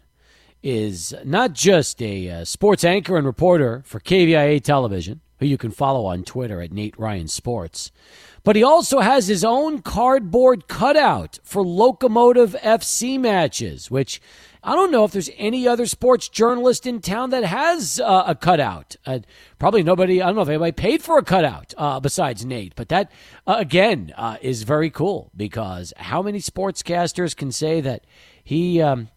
is 0.65 1.15
not 1.25 1.53
just 1.53 2.01
a 2.01 2.31
uh, 2.31 2.45
sports 2.45 2.85
anchor 2.85 3.19
and 3.19 3.27
reporter 3.27 3.83
for 3.85 4.01
KVIA 4.01 4.63
television, 4.63 5.21
who 5.39 5.45
you 5.45 5.59
can 5.59 5.71
follow 5.71 6.07
on 6.07 6.25
Twitter 6.25 6.63
at 6.63 6.73
Nate 6.73 6.99
Ryan 6.99 7.29
Sports, 7.29 7.93
but 8.45 8.57
he 8.57 8.63
also 8.63 9.01
has 9.01 9.29
his 9.29 9.45
own 9.45 9.83
cardboard 9.83 10.67
cutout 10.67 11.39
for 11.45 11.63
Locomotive 11.63 12.57
FC 12.63 13.21
matches, 13.21 13.91
which 13.91 14.23
I 14.63 14.75
don't 14.75 14.91
know 14.91 15.05
if 15.05 15.13
there's 15.13 15.29
any 15.37 15.69
other 15.69 15.85
sports 15.85 16.31
journalist 16.31 16.87
in 16.87 17.03
town 17.03 17.29
that 17.31 17.45
has 17.45 18.01
uh, 18.01 18.25
a 18.27 18.35
cutout. 18.35 18.97
Uh, 19.05 19.19
probably 19.59 19.83
nobody, 19.83 20.23
I 20.23 20.27
don't 20.27 20.37
know 20.37 20.43
if 20.43 20.49
anybody 20.49 20.73
paid 20.73 21.03
for 21.03 21.19
a 21.19 21.23
cutout 21.23 21.75
uh, 21.77 22.01
besides 22.01 22.47
Nate, 22.47 22.75
but 22.75 22.89
that, 22.89 23.13
uh, 23.47 23.57
again, 23.59 24.15
uh, 24.17 24.39
is 24.41 24.63
very 24.63 24.89
cool 24.89 25.31
because 25.37 25.93
how 25.99 26.23
many 26.23 26.39
sportscasters 26.39 27.37
can 27.37 27.53
say 27.53 27.83
that 27.83 28.07
he 28.43 28.81
um, 28.81 29.09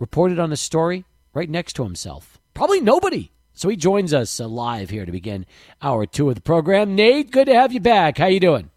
reported 0.00 0.40
on 0.40 0.50
a 0.50 0.56
story 0.56 1.04
right 1.32 1.48
next 1.48 1.74
to 1.74 1.84
himself? 1.84 2.40
Probably 2.54 2.80
nobody. 2.80 3.30
So 3.54 3.68
he 3.68 3.76
joins 3.76 4.12
us 4.12 4.40
live 4.40 4.90
here 4.90 5.04
to 5.04 5.12
begin 5.12 5.46
hour 5.80 6.06
two 6.06 6.28
of 6.28 6.34
the 6.34 6.40
program. 6.40 6.96
Nate, 6.96 7.30
good 7.30 7.46
to 7.46 7.54
have 7.54 7.72
you 7.72 7.80
back. 7.80 8.18
How 8.18 8.26
you 8.26 8.40
doing? 8.40 8.70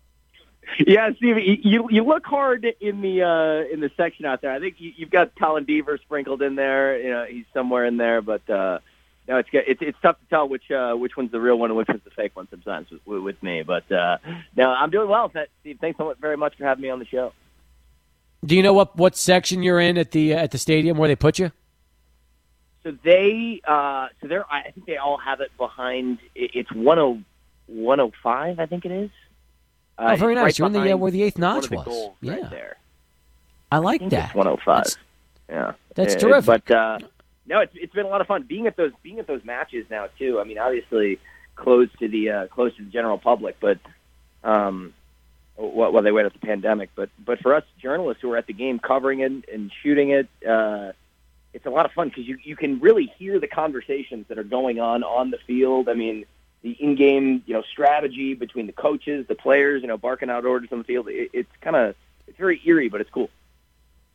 Yeah, 0.79 1.09
Steve, 1.17 1.37
you 1.37 1.87
you 1.89 2.03
look 2.03 2.25
hard 2.25 2.65
in 2.81 3.01
the 3.01 3.21
uh, 3.21 3.73
in 3.73 3.79
the 3.79 3.91
section 3.95 4.25
out 4.25 4.41
there. 4.41 4.51
I 4.51 4.59
think 4.59 4.75
you, 4.79 4.91
you've 4.95 5.11
got 5.11 5.31
Colin 5.37 5.65
Deaver 5.65 5.99
sprinkled 6.01 6.41
in 6.41 6.55
there. 6.55 6.99
You 6.99 7.09
know, 7.11 7.25
he's 7.29 7.45
somewhere 7.53 7.85
in 7.85 7.97
there, 7.97 8.21
but 8.21 8.49
uh, 8.49 8.79
no, 9.27 9.37
it's 9.37 9.49
it's 9.53 9.81
it's 9.81 9.97
tough 10.01 10.19
to 10.19 10.25
tell 10.29 10.49
which 10.49 10.69
uh, 10.71 10.93
which 10.93 11.15
one's 11.15 11.31
the 11.31 11.39
real 11.39 11.57
one 11.57 11.69
and 11.69 11.77
which 11.77 11.87
one's 11.87 12.03
the 12.03 12.11
fake 12.11 12.35
one 12.35 12.47
sometimes 12.49 12.87
with, 13.05 13.21
with 13.21 13.43
me. 13.43 13.63
But 13.63 13.89
uh, 13.91 14.17
no, 14.55 14.69
I'm 14.69 14.89
doing 14.89 15.09
well, 15.09 15.31
Steve. 15.61 15.77
Thanks 15.79 15.97
so 15.97 16.05
much, 16.05 16.17
very 16.17 16.37
much 16.37 16.55
for 16.57 16.65
having 16.65 16.81
me 16.81 16.89
on 16.89 16.99
the 16.99 17.05
show. 17.05 17.33
Do 18.45 18.55
you 18.55 18.63
know 18.63 18.73
what 18.73 18.95
what 18.97 19.15
section 19.15 19.63
you're 19.63 19.79
in 19.79 19.97
at 19.97 20.11
the 20.11 20.33
at 20.33 20.51
the 20.51 20.57
stadium 20.57 20.97
where 20.97 21.07
they 21.07 21.15
put 21.15 21.39
you? 21.39 21.51
So 22.83 22.91
they, 23.03 23.61
uh, 23.65 24.09
so 24.19 24.27
they're, 24.27 24.45
I 24.51 24.71
think 24.71 24.85
they 24.85 24.97
all 24.97 25.17
have 25.17 25.39
it 25.39 25.55
behind. 25.57 26.19
It's 26.35 26.67
10, 26.69 26.83
105, 26.83 28.59
I 28.59 28.65
think 28.65 28.85
it 28.85 28.91
is. 28.91 29.09
Uh, 29.97 30.09
oh, 30.11 30.15
very 30.17 30.35
nice. 30.35 30.43
Right 30.43 30.59
You're 30.59 30.67
in 30.67 30.73
the 30.73 30.91
uh, 30.91 30.97
where 30.97 31.11
the 31.11 31.23
eighth 31.23 31.37
notch 31.37 31.69
the 31.69 31.77
was. 31.77 32.11
yeah, 32.19 32.33
right 32.33 32.49
there. 32.49 32.77
I 33.71 33.77
like 33.77 34.01
I 34.01 34.09
that. 34.09 34.35
105. 34.35 34.83
That's, 34.83 34.97
yeah, 35.49 35.73
that's 35.95 36.15
it, 36.15 36.19
terrific. 36.19 36.65
But 36.65 36.75
uh, 36.75 36.99
no, 37.45 37.59
it's 37.61 37.73
it's 37.75 37.93
been 37.93 38.05
a 38.05 38.09
lot 38.09 38.21
of 38.21 38.27
fun 38.27 38.43
being 38.43 38.67
at 38.67 38.75
those 38.75 38.91
being 39.01 39.19
at 39.19 39.27
those 39.27 39.43
matches 39.45 39.85
now 39.89 40.07
too. 40.17 40.39
I 40.39 40.43
mean, 40.43 40.57
obviously 40.57 41.19
closed 41.55 41.97
to 41.99 42.07
the 42.07 42.29
uh, 42.29 42.47
closed 42.47 42.77
to 42.77 42.83
the 42.83 42.91
general 42.91 43.17
public, 43.17 43.57
but 43.59 43.77
um, 44.43 44.93
well, 45.57 46.01
they 46.01 46.11
wait 46.11 46.25
at 46.25 46.33
the 46.33 46.39
pandemic. 46.39 46.89
But 46.95 47.09
but 47.23 47.39
for 47.39 47.53
us 47.55 47.63
journalists 47.81 48.21
who 48.21 48.31
are 48.31 48.37
at 48.37 48.47
the 48.47 48.53
game 48.53 48.79
covering 48.79 49.19
it 49.19 49.31
and 49.51 49.71
shooting 49.81 50.09
it. 50.09 50.27
Uh, 50.47 50.93
it's 51.53 51.67
a 51.67 51.69
lot 51.69 51.85
of 51.85 51.91
fun 51.91 52.09
because 52.09 52.27
you, 52.27 52.39
you 52.43 52.55
can 52.55 52.79
really 52.79 53.13
hear 53.19 53.39
the 53.39 53.47
conversations 53.47 54.25
that 54.27 54.39
are 54.39 54.43
going 54.43 54.79
on 54.79 55.03
on 55.03 55.29
the 55.29 55.37
field. 55.45 55.87
I 55.87 55.93
mean, 55.93 56.25
the 56.63 56.71
in-game, 56.71 57.43
you 57.45 57.53
know, 57.53 57.61
strategy 57.61 58.33
between 58.33 58.65
the 58.65 58.73
coaches, 58.73 59.27
the 59.27 59.35
players, 59.35 59.81
you 59.81 59.87
know, 59.87 59.97
barking 59.97 60.29
out 60.29 60.45
orders 60.45 60.69
on 60.71 60.79
the 60.79 60.83
field. 60.83 61.07
It, 61.09 61.29
it's 61.33 61.51
kind 61.61 61.75
of 61.75 61.95
it's 62.27 62.37
very 62.37 62.59
eerie, 62.65 62.89
but 62.89 63.01
it's 63.01 63.09
cool. 63.09 63.29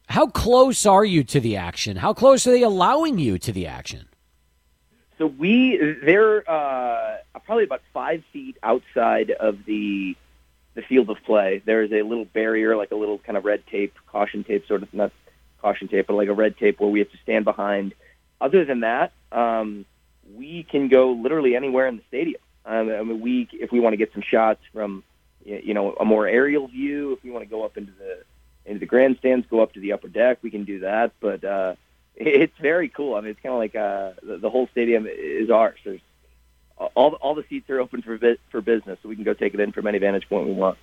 How 0.08 0.26
close 0.26 0.86
are 0.86 1.04
you 1.04 1.22
to 1.24 1.38
the 1.38 1.56
action? 1.56 1.98
How 1.98 2.14
close 2.14 2.46
are 2.46 2.50
they 2.50 2.62
allowing 2.62 3.18
you 3.18 3.38
to 3.38 3.52
the 3.52 3.66
action? 3.66 4.08
So 5.18 5.26
we 5.26 5.76
they're 6.02 6.48
uh, 6.50 7.18
probably 7.44 7.64
about 7.64 7.82
five 7.92 8.22
feet 8.32 8.56
outside 8.62 9.30
of 9.32 9.64
the 9.66 10.16
the 10.78 10.82
field 10.82 11.10
of 11.10 11.16
play. 11.24 11.60
There 11.64 11.82
is 11.82 11.90
a 11.90 12.02
little 12.02 12.24
barrier, 12.24 12.76
like 12.76 12.92
a 12.92 12.94
little 12.94 13.18
kind 13.18 13.36
of 13.36 13.44
red 13.44 13.66
tape, 13.66 13.94
caution 14.06 14.44
tape, 14.44 14.64
sort 14.68 14.84
of 14.84 14.94
not 14.94 15.10
caution 15.60 15.88
tape, 15.88 16.06
but 16.06 16.14
like 16.14 16.28
a 16.28 16.32
red 16.32 16.56
tape 16.56 16.78
where 16.78 16.88
we 16.88 17.00
have 17.00 17.10
to 17.10 17.18
stand 17.24 17.44
behind. 17.44 17.94
Other 18.40 18.64
than 18.64 18.80
that, 18.80 19.10
um, 19.32 19.86
we 20.36 20.62
can 20.62 20.86
go 20.86 21.10
literally 21.10 21.56
anywhere 21.56 21.88
in 21.88 21.96
the 21.96 22.04
stadium. 22.06 22.40
Um, 22.64 22.90
I 22.90 23.02
mean, 23.02 23.20
we 23.20 23.48
if 23.52 23.72
we 23.72 23.80
want 23.80 23.94
to 23.94 23.96
get 23.96 24.12
some 24.12 24.22
shots 24.22 24.60
from 24.72 25.02
you 25.44 25.74
know 25.74 25.94
a 25.94 26.04
more 26.04 26.28
aerial 26.28 26.68
view, 26.68 27.12
if 27.14 27.24
we 27.24 27.32
want 27.32 27.44
to 27.44 27.50
go 27.50 27.64
up 27.64 27.76
into 27.76 27.92
the 27.98 28.22
into 28.64 28.78
the 28.78 28.86
grandstands, 28.86 29.48
go 29.50 29.60
up 29.60 29.72
to 29.72 29.80
the 29.80 29.94
upper 29.94 30.06
deck, 30.06 30.38
we 30.42 30.50
can 30.52 30.62
do 30.62 30.78
that. 30.80 31.10
But 31.18 31.42
uh, 31.42 31.74
it's 32.14 32.56
very 32.60 32.88
cool. 32.88 33.16
I 33.16 33.20
mean, 33.22 33.30
it's 33.30 33.40
kind 33.40 33.52
of 33.52 33.58
like 33.58 33.74
uh, 33.74 34.12
the, 34.22 34.38
the 34.38 34.50
whole 34.50 34.68
stadium 34.68 35.08
is 35.10 35.50
ours. 35.50 35.80
There's 35.84 36.00
all 36.94 37.14
all 37.14 37.34
the 37.34 37.44
seats 37.48 37.68
are 37.70 37.80
open 37.80 38.02
for 38.02 38.18
for 38.50 38.60
business, 38.60 38.98
so 39.02 39.08
we 39.08 39.14
can 39.16 39.24
go 39.24 39.34
take 39.34 39.54
it 39.54 39.60
in 39.60 39.72
from 39.72 39.86
any 39.86 39.98
vantage 39.98 40.28
point 40.28 40.46
we 40.46 40.54
want. 40.54 40.78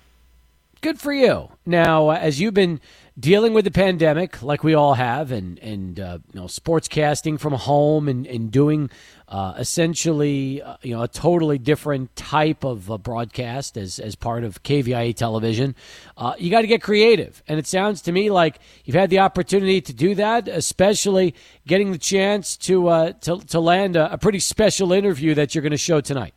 Good 0.86 1.00
for 1.00 1.12
you. 1.12 1.48
Now, 1.66 2.10
as 2.10 2.40
you've 2.40 2.54
been 2.54 2.80
dealing 3.18 3.54
with 3.54 3.64
the 3.64 3.72
pandemic, 3.72 4.40
like 4.40 4.62
we 4.62 4.74
all 4.74 4.94
have, 4.94 5.32
and 5.32 5.58
and 5.58 5.98
uh, 5.98 6.18
you 6.32 6.38
know, 6.38 6.46
sportscasting 6.46 7.40
from 7.40 7.54
home, 7.54 8.06
and 8.06 8.24
and 8.24 8.52
doing 8.52 8.88
uh, 9.26 9.54
essentially, 9.58 10.62
uh, 10.62 10.76
you 10.82 10.94
know, 10.94 11.02
a 11.02 11.08
totally 11.08 11.58
different 11.58 12.14
type 12.14 12.62
of 12.62 12.88
uh, 12.88 12.98
broadcast 12.98 13.76
as 13.76 13.98
as 13.98 14.14
part 14.14 14.44
of 14.44 14.62
KVIA 14.62 15.16
television, 15.16 15.74
uh, 16.16 16.34
you 16.38 16.52
got 16.52 16.60
to 16.60 16.68
get 16.68 16.82
creative. 16.82 17.42
And 17.48 17.58
it 17.58 17.66
sounds 17.66 18.00
to 18.02 18.12
me 18.12 18.30
like 18.30 18.60
you've 18.84 18.94
had 18.94 19.10
the 19.10 19.18
opportunity 19.18 19.80
to 19.80 19.92
do 19.92 20.14
that, 20.14 20.46
especially 20.46 21.34
getting 21.66 21.90
the 21.90 21.98
chance 21.98 22.56
to 22.58 22.86
uh, 22.86 23.12
to 23.22 23.40
to 23.40 23.58
land 23.58 23.96
a, 23.96 24.12
a 24.12 24.18
pretty 24.18 24.38
special 24.38 24.92
interview 24.92 25.34
that 25.34 25.52
you're 25.52 25.62
going 25.62 25.72
to 25.72 25.76
show 25.76 26.00
tonight. 26.00 26.34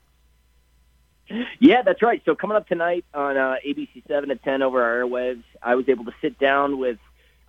Yeah, 1.59 1.83
that's 1.83 2.01
right. 2.01 2.21
So 2.25 2.35
coming 2.35 2.57
up 2.57 2.67
tonight 2.67 3.05
on 3.13 3.37
uh, 3.37 3.55
ABC 3.65 4.03
7 4.07 4.31
at 4.31 4.43
10 4.43 4.61
over 4.61 4.83
our 4.83 5.07
airwaves, 5.07 5.43
I 5.61 5.75
was 5.75 5.87
able 5.87 6.05
to 6.05 6.13
sit 6.21 6.39
down 6.39 6.79
with 6.79 6.97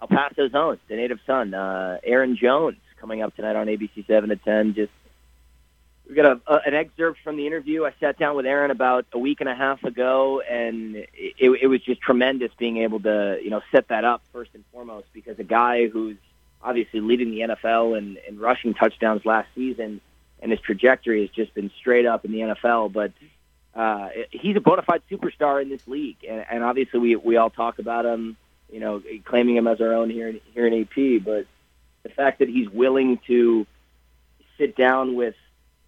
El 0.00 0.08
Paso's 0.08 0.54
own, 0.54 0.78
the 0.88 0.96
native 0.96 1.18
son, 1.26 1.54
uh, 1.54 1.98
Aaron 2.02 2.36
Jones, 2.36 2.78
coming 3.00 3.22
up 3.22 3.34
tonight 3.36 3.56
on 3.56 3.66
ABC 3.66 4.06
7 4.06 4.30
at 4.30 4.44
10. 4.44 4.74
Just 4.74 4.92
we 6.08 6.16
got 6.16 6.26
a, 6.26 6.52
a, 6.52 6.60
an 6.66 6.74
excerpt 6.74 7.20
from 7.22 7.36
the 7.36 7.46
interview. 7.46 7.84
I 7.84 7.94
sat 8.00 8.18
down 8.18 8.36
with 8.36 8.44
Aaron 8.44 8.70
about 8.70 9.06
a 9.12 9.18
week 9.18 9.40
and 9.40 9.48
a 9.48 9.54
half 9.54 9.84
ago, 9.84 10.40
and 10.40 10.96
it, 10.96 11.08
it 11.38 11.66
was 11.68 11.80
just 11.82 12.00
tremendous 12.00 12.50
being 12.58 12.78
able 12.78 13.00
to, 13.00 13.38
you 13.42 13.50
know, 13.50 13.62
set 13.70 13.88
that 13.88 14.04
up 14.04 14.22
first 14.32 14.50
and 14.54 14.64
foremost 14.72 15.06
because 15.12 15.38
a 15.38 15.44
guy 15.44 15.86
who's 15.86 16.16
obviously 16.62 17.00
leading 17.00 17.30
the 17.30 17.40
NFL 17.40 17.96
and, 17.96 18.18
and 18.28 18.40
rushing 18.40 18.74
touchdowns 18.74 19.24
last 19.24 19.48
season, 19.54 20.00
and 20.40 20.50
his 20.50 20.60
trajectory 20.60 21.22
has 21.22 21.30
just 21.30 21.54
been 21.54 21.70
straight 21.78 22.06
up 22.06 22.24
in 22.24 22.32
the 22.32 22.38
NFL, 22.38 22.92
but 22.92 23.12
uh, 23.74 24.08
he's 24.30 24.56
a 24.56 24.60
bona 24.60 24.82
fide 24.82 25.02
superstar 25.10 25.62
in 25.62 25.68
this 25.68 25.86
league, 25.86 26.18
and, 26.28 26.44
and 26.50 26.64
obviously 26.64 26.98
we 26.98 27.16
we 27.16 27.36
all 27.36 27.50
talk 27.50 27.78
about 27.78 28.04
him, 28.04 28.36
you 28.70 28.80
know, 28.80 29.02
claiming 29.24 29.56
him 29.56 29.66
as 29.66 29.80
our 29.80 29.94
own 29.94 30.10
here 30.10 30.28
in, 30.28 30.40
here 30.52 30.66
in 30.66 30.82
AP. 30.82 31.24
But 31.24 31.46
the 32.02 32.08
fact 32.08 32.40
that 32.40 32.48
he's 32.48 32.68
willing 32.68 33.18
to 33.26 33.66
sit 34.58 34.76
down 34.76 35.14
with 35.14 35.34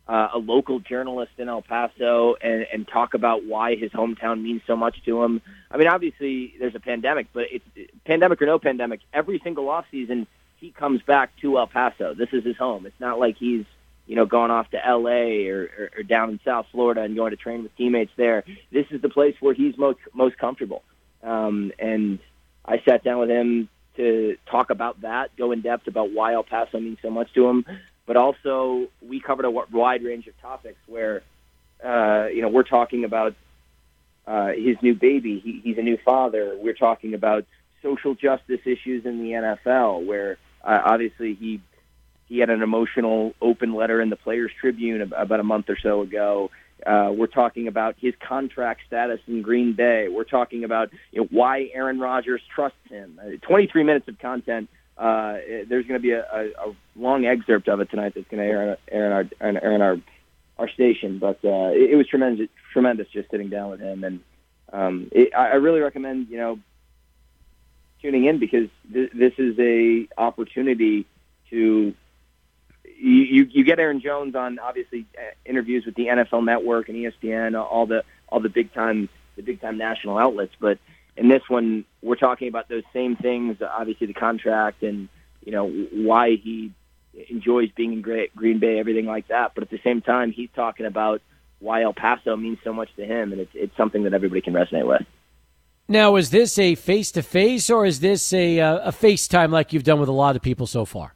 uh, 0.09 0.29
a 0.35 0.39
local 0.39 0.81
journalist 0.81 1.33
in 1.39 1.49
El 1.49 1.63
Paso 1.63 2.35
and, 2.41 2.67
and 2.73 2.87
talk 2.87 3.15
about 3.15 3.45
why 3.45 3.77
his 3.77 3.91
hometown 3.93 4.43
means 4.43 4.63
so 4.67 4.77
much 4.77 5.03
to 5.05 5.23
him. 5.23 5.41
I 5.71 5.77
mean, 5.77 5.89
obviously 5.89 6.55
there's 6.59 6.75
a 6.75 6.81
pandemic, 6.81 7.29
but 7.33 7.47
it's 7.51 7.65
pandemic 8.05 8.43
or 8.43 8.47
no 8.47 8.59
pandemic. 8.59 9.01
Every 9.13 9.41
single 9.43 9.69
off 9.69 9.87
season, 9.91 10.27
he 10.59 10.71
comes 10.71 11.03
back 11.03 11.37
to 11.41 11.59
El 11.59 11.67
Paso. 11.67 12.15
This 12.15 12.31
is 12.33 12.45
his 12.45 12.57
home. 12.57 12.87
It's 12.87 13.01
not 13.01 13.19
like 13.19 13.37
he's 13.37 13.65
you 14.07 14.17
know, 14.17 14.27
going 14.27 14.51
off 14.51 14.71
to 14.71 14.87
L.A. 14.87 15.49
Or, 15.49 15.63
or, 15.63 15.91
or 15.99 16.03
down 16.03 16.31
in 16.31 16.41
South 16.45 16.67
Florida 16.73 17.03
and 17.03 17.17
going 17.17 17.31
to 17.31 17.37
train 17.37 17.63
with 17.63 17.75
teammates 17.77 18.13
there. 18.17 18.45
This 18.71 18.87
is 18.91 19.01
the 19.01 19.09
place 19.09 19.37
where 19.41 19.55
he's 19.55 19.77
most 19.79 19.99
most 20.13 20.39
comfortable. 20.39 20.83
Um, 21.23 21.73
and 21.79 22.19
I 22.65 22.83
sat 22.85 23.05
down 23.05 23.19
with 23.19 23.31
him 23.31 23.69
to 23.97 24.37
talk 24.47 24.71
about 24.71 25.03
that, 25.03 25.35
go 25.37 25.53
in 25.53 25.61
depth 25.61 25.87
about 25.87 26.11
why 26.13 26.35
El 26.35 26.43
Paso 26.43 26.81
means 26.81 26.99
so 27.03 27.11
much 27.11 27.33
to 27.35 27.47
him, 27.47 27.65
but 28.07 28.17
also 28.17 28.89
we 29.01 29.21
covered 29.21 29.45
a 29.45 29.51
wide 29.51 30.03
range 30.03 30.27
of 30.27 30.41
topics 30.41 30.79
where, 30.87 31.23
uh, 31.85 32.27
you 32.27 32.43
know, 32.43 32.49
we're 32.49 32.63
talking 32.63 33.05
about 33.05 33.35
uh, 34.27 34.49
his 34.49 34.77
new 34.83 34.95
baby. 34.95 35.41
He, 35.41 35.61
he's 35.63 35.79
a 35.79 35.83
new 35.83 35.99
father. 35.99 36.57
We're 36.59 36.75
talking 36.75 37.15
about 37.15 37.45
social 37.83 38.15
justice 38.15 38.61
issues 38.65 39.05
in 39.05 39.19
the 39.23 39.33
NFL, 39.33 40.07
where 40.07 40.39
uh, 40.65 40.81
obviously 40.85 41.35
he 41.35 41.61
he 42.33 42.39
had 42.39 42.49
an 42.49 42.63
emotional 42.63 43.35
open 43.43 43.75
letter 43.75 44.01
in 44.01 44.09
the 44.09 44.17
Players 44.17 44.51
Tribune 44.59 45.13
about 45.13 45.39
a 45.39 45.43
month 45.43 45.69
or 45.69 45.77
so 45.77 46.01
ago. 46.01 46.51
Uh, 46.85 47.13
we're 47.15 47.27
talking 47.27 47.69
about 47.69 47.95
his 47.99 48.15
contract 48.27 48.81
status 48.87 49.21
in 49.29 49.43
Green 49.43 49.75
Bay. 49.75 50.09
We're 50.09 50.25
talking 50.25 50.65
about 50.65 50.89
you 51.11 51.21
know, 51.21 51.29
why 51.31 51.69
Aaron 51.75 52.01
Rodgers 52.01 52.41
trusts 52.55 52.79
him. 52.89 53.21
Uh, 53.23 53.33
23 53.43 53.85
minutes 53.85 54.09
of 54.09 54.19
content. 54.19 54.71
Uh, 54.97 55.35
there's 55.69 55.87
going 55.87 56.01
to 56.01 56.03
be 56.03 56.13
a, 56.13 56.23
a, 56.23 56.71
a 56.71 56.77
long 56.97 57.27
excerpt 57.27 57.69
of 57.69 57.81
it 57.81 57.91
tonight 57.91 58.15
that's 58.15 58.29
going 58.29 58.43
to 58.43 58.49
air, 58.49 58.79
air, 58.91 59.07
on 59.07 59.13
our, 59.13 59.63
air 59.63 59.75
on 59.75 59.83
our 59.83 59.97
our 60.59 60.71
station. 60.71 61.19
But 61.19 61.39
uh, 61.45 61.73
it, 61.75 61.91
it 61.91 61.97
was 61.97 62.09
tremendous, 62.09 62.49
tremendous 62.73 63.09
just 63.09 63.31
sitting 63.31 63.51
down 63.51 63.71
with 63.71 63.81
him, 63.81 64.05
and 64.05 64.21
um, 64.73 65.09
it, 65.13 65.35
I 65.37 65.57
really 65.57 65.81
recommend 65.81 66.29
you 66.29 66.39
know 66.39 66.59
tuning 68.01 68.25
in 68.25 68.39
because 68.39 68.69
th- 68.91 69.11
this 69.13 69.35
is 69.37 69.59
a 69.59 70.09
opportunity 70.17 71.07
to 71.51 71.95
you, 72.85 73.45
you 73.51 73.65
get 73.65 73.79
Aaron 73.79 74.01
Jones 74.01 74.35
on 74.35 74.59
obviously 74.59 75.07
uh, 75.19 75.23
interviews 75.45 75.85
with 75.85 75.95
the 75.95 76.07
NFL 76.07 76.45
Network 76.45 76.89
and 76.89 76.97
ESPN, 76.97 77.61
all 77.61 77.87
the 77.87 78.05
all 78.29 78.41
the 78.41 78.49
big 78.49 78.73
time 78.73 79.09
the 79.37 79.43
big 79.43 79.61
time 79.61 79.79
national 79.79 80.19
outlets. 80.19 80.55
But 80.61 80.79
in 81.17 81.29
this 81.29 81.43
one, 81.49 81.85
we're 82.03 82.17
talking 82.17 82.49
about 82.49 82.69
those 82.69 82.85
same 82.93 83.17
things. 83.17 83.59
Obviously, 83.63 84.07
the 84.07 84.15
contract 84.15 84.83
and 84.83 85.09
you 85.45 85.53
know 85.53 85.69
why 85.69 86.37
he 86.37 86.73
enjoys 87.29 87.71
being 87.73 87.93
in 87.93 88.29
Green 88.35 88.59
Bay, 88.59 88.79
everything 88.79 89.07
like 89.07 89.29
that. 89.29 89.53
But 89.55 89.65
at 89.65 89.71
the 89.71 89.81
same 89.85 90.01
time, 90.01 90.33
he's 90.33 90.51
talking 90.55 90.87
about 90.87 91.21
why 91.59 91.83
El 91.83 91.93
Paso 91.93 92.37
means 92.37 92.59
so 92.65 92.73
much 92.73 92.89
to 92.97 93.05
him, 93.05 93.33
and 93.33 93.41
it's 93.41 93.53
it's 93.55 93.77
something 93.77 94.05
that 94.05 94.15
everybody 94.15 94.41
can 94.41 94.55
resonate 94.55 94.87
with. 94.87 95.03
Now, 95.89 96.17
is 96.17 96.31
this 96.31 96.59
a 96.59 96.75
face 96.77 97.11
to 97.13 97.23
face 97.23 97.69
or 97.69 97.85
is 97.85 98.01
this 98.01 98.33
a 98.33 98.61
uh, 98.61 98.89
a 98.89 98.93
FaceTime 98.93 99.51
like 99.51 99.73
you've 99.73 99.85
done 99.85 100.01
with 100.01 100.09
a 100.09 100.13
lot 100.13 100.37
of 100.37 100.43
people 100.43 100.67
so 100.67 100.85
far? 100.85 101.15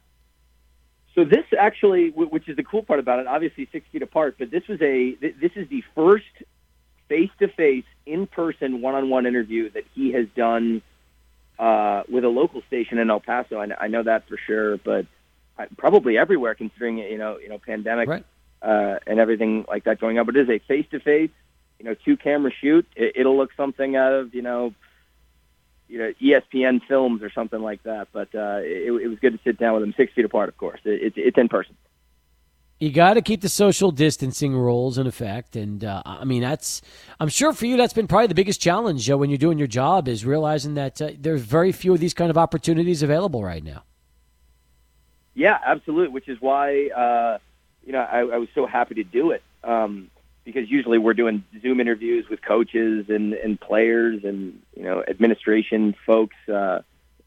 So 1.17 1.25
this 1.25 1.45
actually, 1.57 2.11
which 2.11 2.47
is 2.47 2.55
the 2.57 2.63
cool 2.63 2.83
part 2.83 2.99
about 2.99 3.17
it, 3.17 3.25
obviously 3.25 3.67
six 3.71 3.87
feet 3.91 4.03
apart, 4.03 4.35
but 4.37 4.51
this 4.51 4.67
was 4.67 4.79
a 4.83 5.15
this 5.15 5.51
is 5.55 5.67
the 5.67 5.83
first 5.95 6.25
face-to-face, 7.09 7.85
in-person, 8.05 8.81
one-on-one 8.81 9.25
interview 9.25 9.71
that 9.71 9.85
he 9.95 10.11
has 10.11 10.27
done 10.35 10.83
uh, 11.57 12.03
with 12.07 12.23
a 12.23 12.29
local 12.29 12.61
station 12.67 12.99
in 12.99 13.09
El 13.09 13.19
Paso. 13.19 13.57
I, 13.57 13.85
I 13.85 13.87
know 13.87 14.03
that 14.03 14.27
for 14.27 14.37
sure, 14.37 14.77
but 14.77 15.07
probably 15.75 16.19
everywhere, 16.19 16.53
considering 16.53 16.99
you 16.99 17.17
know 17.17 17.39
you 17.39 17.49
know 17.49 17.57
pandemic 17.57 18.07
right. 18.07 18.25
uh, 18.61 18.99
and 19.07 19.19
everything 19.19 19.65
like 19.67 19.85
that 19.85 19.99
going 19.99 20.19
on. 20.19 20.27
But 20.27 20.35
it 20.35 20.47
is 20.47 20.49
a 20.49 20.59
face 20.67 20.85
to 20.91 20.99
face, 20.99 21.31
you 21.79 21.85
know, 21.85 21.95
two 22.05 22.15
camera 22.15 22.51
shoot. 22.61 22.85
It, 22.95 23.13
it'll 23.15 23.37
look 23.37 23.49
something 23.57 23.95
out 23.95 24.13
of 24.13 24.35
you 24.35 24.43
know, 24.43 24.75
you 25.87 25.97
know, 25.97 26.13
ESPN 26.21 26.81
films 26.87 27.23
or 27.23 27.29
something 27.31 27.61
like 27.61 27.83
that. 27.83 28.09
But 28.11 28.33
uh, 28.35 28.59
it, 28.61 28.91
it 29.03 29.07
was 29.07 29.19
good 29.19 29.33
to 29.33 29.39
sit 29.43 29.57
down 29.57 29.73
with 29.73 29.83
them, 29.83 29.93
six 29.97 30.13
feet 30.13 30.25
apart, 30.25 30.49
of 30.49 30.57
course. 30.57 30.79
It, 30.83 31.01
it's 31.01 31.15
it's 31.17 31.37
in 31.37 31.49
person. 31.49 31.75
You 32.79 32.91
got 32.91 33.15
to 33.15 33.23
keep 33.23 33.41
the 33.41 33.49
social 33.49 33.89
distancing 33.89 34.53
rules 34.53 34.99
in 34.99 35.07
effect, 35.07 35.55
and 35.55 35.83
uh, 35.83 36.03
I 36.05 36.25
mean 36.25 36.41
that's. 36.41 36.81
I'm 37.19 37.29
sure 37.29 37.53
for 37.53 37.65
you 37.65 37.77
that's 37.77 37.93
been 37.93 38.07
probably 38.07 38.27
the 38.27 38.35
biggest 38.35 38.61
challenge 38.61 39.09
uh, 39.09 39.17
when 39.17 39.29
you're 39.29 39.37
doing 39.37 39.57
your 39.57 39.67
job 39.67 40.07
is 40.07 40.25
realizing 40.25 40.75
that 40.75 41.01
uh, 41.01 41.09
there's 41.17 41.41
very 41.41 41.71
few 41.71 41.93
of 41.93 41.99
these 41.99 42.13
kind 42.13 42.29
of 42.29 42.37
opportunities 42.37 43.01
available 43.01 43.43
right 43.43 43.63
now. 43.63 43.83
Yeah, 45.33 45.57
absolutely. 45.65 46.09
Which 46.09 46.27
is 46.27 46.39
why 46.39 46.89
uh, 46.89 47.39
you 47.83 47.93
know 47.93 47.99
I, 47.99 48.19
I 48.19 48.37
was 48.37 48.49
so 48.53 48.67
happy 48.67 48.95
to 48.95 49.03
do 49.03 49.31
it 49.31 49.41
um, 49.63 50.11
because 50.47 50.71
usually 50.71 50.97
we're 50.97 51.13
doing 51.13 51.43
Zoom 51.61 51.81
interviews 51.81 52.25
with 52.29 52.41
coaches 52.41 53.07
and, 53.09 53.33
and 53.33 53.59
players 53.59 54.23
and 54.23 54.57
you 54.77 54.83
know 54.83 55.03
administration 55.05 55.93
folks. 56.05 56.37
Uh, 56.47 56.79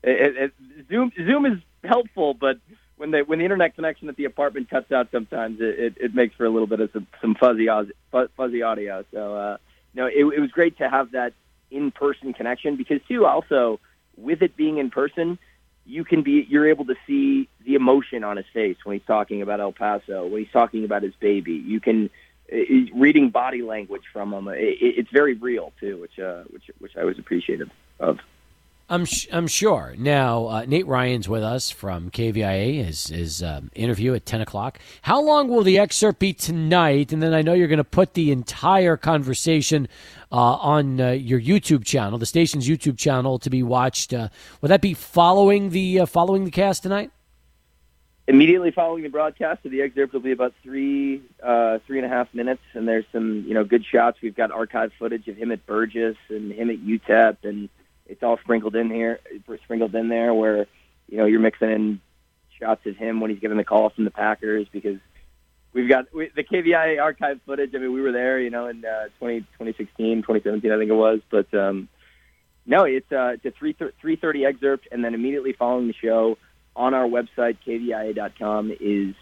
it, 0.02 0.36
it, 0.36 0.52
Zoom 0.88 1.12
Zoom 1.14 1.44
is 1.44 1.58
helpful, 1.84 2.32
but 2.32 2.56
when 2.96 3.10
the 3.10 3.18
when 3.18 3.38
the 3.38 3.44
internet 3.44 3.74
connection 3.74 4.08
at 4.08 4.16
the 4.16 4.24
apartment 4.24 4.70
cuts 4.70 4.90
out, 4.90 5.08
sometimes 5.12 5.60
it, 5.60 5.78
it, 5.78 5.94
it 6.00 6.14
makes 6.14 6.34
for 6.34 6.46
a 6.46 6.48
little 6.48 6.66
bit 6.66 6.80
of 6.80 6.90
some, 6.94 7.06
some 7.20 7.34
fuzzy 7.34 7.68
fuzzy 8.38 8.62
audio. 8.62 9.04
So 9.12 9.36
uh, 9.36 9.56
no, 9.92 10.06
it, 10.06 10.24
it 10.24 10.40
was 10.40 10.50
great 10.50 10.78
to 10.78 10.88
have 10.88 11.10
that 11.10 11.34
in 11.70 11.90
person 11.90 12.32
connection 12.32 12.76
because 12.76 13.00
too 13.06 13.26
also 13.26 13.80
with 14.16 14.40
it 14.40 14.56
being 14.56 14.78
in 14.78 14.90
person 14.90 15.38
you 15.84 16.04
can 16.04 16.22
be 16.22 16.46
you're 16.48 16.68
able 16.68 16.86
to 16.86 16.94
see 17.06 17.48
the 17.66 17.74
emotion 17.74 18.24
on 18.24 18.38
his 18.38 18.46
face 18.54 18.76
when 18.84 18.98
he's 18.98 19.06
talking 19.06 19.42
about 19.42 19.60
El 19.60 19.72
Paso, 19.72 20.26
when 20.26 20.42
he's 20.42 20.52
talking 20.52 20.84
about 20.84 21.02
his 21.02 21.14
baby. 21.20 21.52
You 21.52 21.80
can 21.80 22.10
reading 22.94 23.30
body 23.30 23.62
language 23.62 24.04
from 24.12 24.30
them. 24.30 24.48
It, 24.48 24.78
it's 24.80 25.10
very 25.10 25.34
real 25.34 25.72
too, 25.80 26.00
which 26.00 26.18
uh, 26.18 26.44
which 26.50 26.70
which 26.78 26.96
I 26.96 27.04
was 27.04 27.18
appreciative 27.18 27.70
of. 27.98 28.18
I'm 28.88 29.04
sh- 29.04 29.28
I'm 29.32 29.46
sure. 29.46 29.94
Now 29.96 30.46
uh, 30.48 30.64
Nate 30.66 30.86
Ryan's 30.86 31.28
with 31.28 31.44
us 31.44 31.70
from 31.70 32.10
KVIA. 32.10 32.84
His 32.84 33.06
his 33.06 33.42
um, 33.42 33.70
interview 33.74 34.14
at 34.14 34.26
ten 34.26 34.40
o'clock. 34.40 34.80
How 35.02 35.20
long 35.22 35.48
will 35.48 35.62
the 35.62 35.78
excerpt 35.78 36.18
be 36.18 36.32
tonight? 36.32 37.12
And 37.12 37.22
then 37.22 37.32
I 37.32 37.42
know 37.42 37.52
you're 37.52 37.68
going 37.68 37.78
to 37.78 37.84
put 37.84 38.14
the 38.14 38.32
entire 38.32 38.96
conversation 38.96 39.86
uh, 40.32 40.54
on 40.56 41.00
uh, 41.00 41.10
your 41.10 41.40
YouTube 41.40 41.84
channel, 41.84 42.18
the 42.18 42.26
station's 42.26 42.68
YouTube 42.68 42.98
channel, 42.98 43.38
to 43.38 43.50
be 43.50 43.62
watched. 43.62 44.12
Uh, 44.12 44.28
will 44.60 44.68
that 44.68 44.80
be 44.80 44.94
following 44.94 45.70
the 45.70 46.00
uh, 46.00 46.06
following 46.06 46.44
the 46.44 46.50
cast 46.50 46.82
tonight? 46.82 47.12
Immediately 48.30 48.70
following 48.70 49.02
the 49.02 49.08
broadcast, 49.08 49.64
so 49.64 49.68
the 49.70 49.82
excerpt 49.82 50.12
will 50.12 50.20
be 50.20 50.30
about 50.30 50.54
three 50.62 51.20
uh, 51.42 51.78
three 51.86 51.98
and 51.98 52.06
a 52.06 52.08
half 52.08 52.32
minutes, 52.32 52.62
and 52.74 52.86
there's 52.86 53.04
some 53.12 53.44
you 53.46 53.54
know 53.54 53.64
good 53.64 53.84
shots. 53.84 54.18
We've 54.22 54.36
got 54.36 54.52
archive 54.52 54.92
footage 55.00 55.26
of 55.26 55.36
him 55.36 55.50
at 55.50 55.66
Burges 55.66 56.16
and 56.28 56.52
him 56.52 56.70
at 56.70 56.78
UTEP 56.78 57.38
and 57.42 57.68
it's 58.06 58.22
all 58.22 58.38
sprinkled 58.38 58.76
in 58.76 58.90
here, 58.90 59.20
sprinkled 59.64 59.94
in 59.94 60.08
there 60.08 60.34
where 60.34 60.66
you 61.08 61.16
know 61.16 61.26
you're 61.26 61.40
mixing 61.40 61.70
in 61.70 62.00
shots 62.58 62.84
of 62.86 62.96
him 62.96 63.20
when 63.20 63.30
he's 63.30 63.40
getting 63.40 63.56
the 63.56 63.64
call 63.64 63.90
from 63.90 64.04
the 64.04 64.10
Packers 64.10 64.66
because 64.70 64.98
we've 65.72 65.88
got 65.88 66.12
we, 66.14 66.30
the 66.34 66.44
KVIA 66.44 67.00
archive 67.00 67.40
footage. 67.46 67.74
I 67.74 67.78
mean, 67.78 67.92
we 67.92 68.00
were 68.00 68.12
there, 68.12 68.38
you 68.40 68.50
know, 68.50 68.66
in 68.66 68.84
uh, 68.84 69.08
20, 69.18 69.40
2016, 69.40 70.22
2017, 70.22 70.70
I 70.70 70.78
think 70.78 70.90
it 70.90 70.94
was. 70.94 71.20
But 71.30 71.52
um, 71.54 71.88
no, 72.66 72.84
it's 72.84 73.10
uh, 73.12 73.34
it's 73.34 73.44
a 73.44 73.52
three 73.52 73.76
three 74.00 74.16
thirty 74.16 74.44
excerpt, 74.44 74.88
and 74.90 75.04
then 75.04 75.14
immediately 75.14 75.52
following 75.52 75.86
the 75.86 75.94
show 75.94 76.36
on 76.80 76.94
our 76.94 77.06
website 77.06 77.58
kvia.com 77.66 78.72
is 78.80 79.14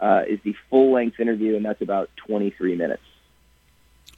uh, 0.00 0.22
is 0.28 0.40
the 0.42 0.54
full 0.68 0.92
length 0.92 1.20
interview, 1.20 1.56
and 1.56 1.64
that's 1.64 1.80
about 1.80 2.10
twenty 2.16 2.50
three 2.50 2.74
minutes. 2.76 3.02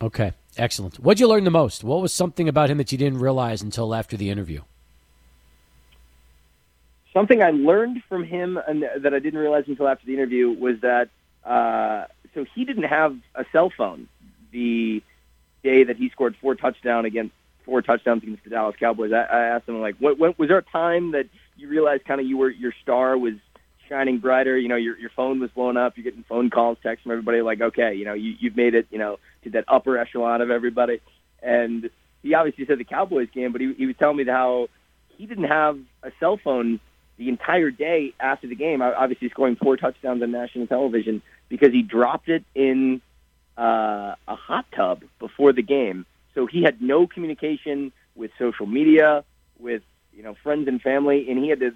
Okay. 0.01 0.33
Excellent. 0.59 0.99
What'd 0.99 1.21
you 1.21 1.29
learn 1.29 1.45
the 1.45 1.51
most? 1.51 1.85
What 1.85 2.01
was 2.01 2.13
something 2.13 2.49
about 2.49 2.71
him 2.71 2.79
that 2.79 2.91
you 2.91 2.97
didn't 2.97 3.19
realize 3.19 3.61
until 3.61 3.95
after 3.95 4.17
the 4.17 4.31
interview? 4.31 4.63
Something 7.13 7.43
I 7.43 7.51
learned 7.51 8.03
from 8.09 8.25
him 8.25 8.59
and 8.67 8.85
that 8.99 9.13
I 9.13 9.19
didn't 9.19 9.39
realize 9.39 9.65
until 9.67 9.87
after 9.87 10.07
the 10.07 10.15
interview 10.15 10.51
was 10.51 10.81
that 10.81 11.11
uh, 11.45 12.07
so 12.35 12.47
he 12.55 12.65
didn't 12.65 12.85
have 12.85 13.17
a 13.35 13.45
cell 13.53 13.71
phone 13.77 14.09
the 14.51 15.03
day 15.63 15.85
that 15.85 15.97
he 15.97 16.09
scored 16.09 16.37
four 16.41 16.55
touchdowns 16.55 17.07
against 17.07 17.35
four 17.67 17.83
touchdowns 17.83 18.23
against 18.23 18.45
the 18.45 18.51
Dallas 18.51 18.77
Cowboys. 18.81 19.13
I, 19.13 19.25
I 19.25 19.41
asked 19.49 19.69
him 19.69 19.81
like, 19.81 19.97
what, 19.99 20.19
what 20.19 20.39
was 20.39 20.49
there 20.49 20.59
a 20.59 20.63
time 20.63 21.13
that 21.13 21.27
you 21.57 21.69
realized 21.69 22.05
kind 22.07 22.21
of 22.21 22.27
you 22.27 22.39
were 22.39 22.49
your 22.49 22.73
star 22.83 23.19
was 23.19 23.35
shining 23.89 24.19
brighter. 24.19 24.57
You 24.57 24.69
know, 24.69 24.77
your 24.77 24.97
your 24.99 25.11
phone 25.15 25.41
was 25.41 25.51
blowing 25.51 25.77
up. 25.77 25.97
You're 25.97 26.05
getting 26.05 26.25
phone 26.29 26.51
calls, 26.51 26.79
texts 26.83 27.03
from 27.03 27.13
everybody. 27.13 27.43
Like, 27.43 27.61
okay, 27.61 27.95
you 27.95 28.05
know, 28.05 28.15
you 28.15 28.35
you've 28.39 28.57
made 28.57 28.75
it. 28.75 28.87
You 28.91 28.99
know, 28.99 29.19
to 29.45 29.51
that 29.51 29.65
upper 29.69 29.99
echelon 29.99 30.41
of 30.41 30.51
everybody. 30.51 31.01
And 31.43 31.91
he 32.23 32.35
obviously 32.35 32.67
said 32.67 32.79
the 32.79 32.85
Cowboys 32.85 33.29
game, 33.33 33.53
but 33.53 33.61
he 33.61 33.73
he 33.75 33.87
was 33.87 33.97
telling 33.99 34.17
me 34.17 34.25
how 34.25 34.69
he 35.17 35.27
didn't 35.27 35.45
have 35.45 35.79
a 36.03 36.11
cell 36.21 36.39
phone 36.43 36.81
the 37.19 37.29
entire 37.29 37.71
day 37.71 38.13
after 38.21 38.47
the 38.47 38.55
game. 38.55 38.83
Obviously, 38.83 39.29
scoring 39.31 39.57
four 39.57 39.77
touchdowns 39.77 40.23
on 40.23 40.31
national 40.31 40.67
television 40.67 41.23
because 41.49 41.73
he 41.73 41.83
dropped 41.83 42.29
it 42.29 42.45
in 42.55 43.01
uh, 43.57 44.15
a 44.29 44.35
hot 44.35 44.67
tub 44.75 45.03
before 45.19 45.53
the 45.53 45.63
game. 45.63 46.05
So 46.37 46.47
he 46.47 46.63
had 46.63 46.81
no 46.83 47.07
communication 47.07 47.93
with 48.15 48.31
social 48.39 48.67
media, 48.67 49.25
with 49.59 49.83
you 50.13 50.23
know 50.23 50.37
friends 50.43 50.69
and 50.69 50.81
family, 50.81 51.27
and 51.29 51.39
he 51.43 51.49
had 51.49 51.61
to 51.61 51.73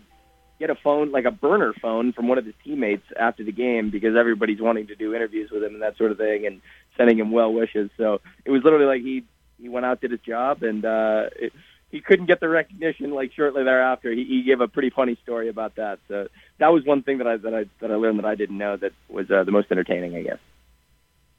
get 0.61 0.69
a 0.69 0.75
phone, 0.75 1.11
like 1.11 1.25
a 1.25 1.31
burner 1.31 1.73
phone, 1.81 2.13
from 2.13 2.29
one 2.29 2.37
of 2.37 2.45
his 2.45 2.55
teammates 2.63 3.07
after 3.19 3.43
the 3.43 3.53
game 3.53 3.89
because 3.91 4.15
everybody's 4.15 4.61
wanting 4.61 4.87
to 4.89 4.95
do 4.95 5.15
interviews 5.15 5.51
with 5.51 5.65
him 5.65 5.73
and 5.73 5.83
that 5.83 5.97
sort 5.97 6.13
of 6.13 6.19
thing, 6.19 6.47
and 6.47 6.61
sending 6.97 7.19
him 7.19 7.33
well 7.33 7.53
wishes. 7.53 7.91
So 7.97 8.21
it 8.45 8.51
was 8.51 8.63
literally 8.63 8.85
like 8.85 9.03
he 9.03 9.25
he 9.59 9.71
went 9.71 9.87
out 9.87 10.03
did 10.03 10.11
his 10.11 10.21
job, 10.21 10.63
and 10.63 10.85
uh, 10.85 11.31
it, 11.37 11.55
he 11.91 12.03
couldn't 12.03 12.27
get 12.27 12.41
the 12.41 12.49
recognition. 12.49 13.13
Like 13.13 13.33
shortly 13.33 13.65
thereafter, 13.65 14.13
he, 14.13 14.25
he 14.25 14.43
gave 14.43 14.61
a 14.61 14.69
pretty 14.69 14.91
funny 14.91 15.17
story 15.23 15.49
about 15.49 15.77
that. 15.77 16.01
So 16.09 16.29
that 16.59 16.69
was 16.69 16.85
one 16.85 17.03
thing 17.03 17.17
that 17.19 17.27
I 17.27 17.39
that 17.39 17.55
I 17.55 17.65
that 17.81 17.91
I 17.91 17.95
learned 17.95 18.19
that 18.19 18.27
I 18.27 18.35
didn't 18.35 18.59
know 18.59 18.77
that 18.77 18.93
was 19.09 19.31
uh, 19.31 19.43
the 19.43 19.53
most 19.53 19.69
entertaining, 19.71 20.15
I 20.17 20.23
guess. 20.23 20.39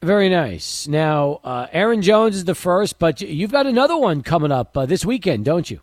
Very 0.02 0.30
nice. 0.30 0.88
Now, 0.88 1.40
uh, 1.44 1.68
Aaron 1.72 2.02
Jones 2.02 2.36
is 2.36 2.46
the 2.46 2.56
first, 2.56 2.98
but 2.98 3.22
you've 3.22 3.52
got 3.52 3.68
another 3.68 3.96
one 3.96 4.24
coming 4.24 4.52
up 4.52 4.76
uh, 4.76 4.88
this 4.88 5.06
weekend, 5.06 5.46
don't 5.46 5.70
you? 5.70 5.80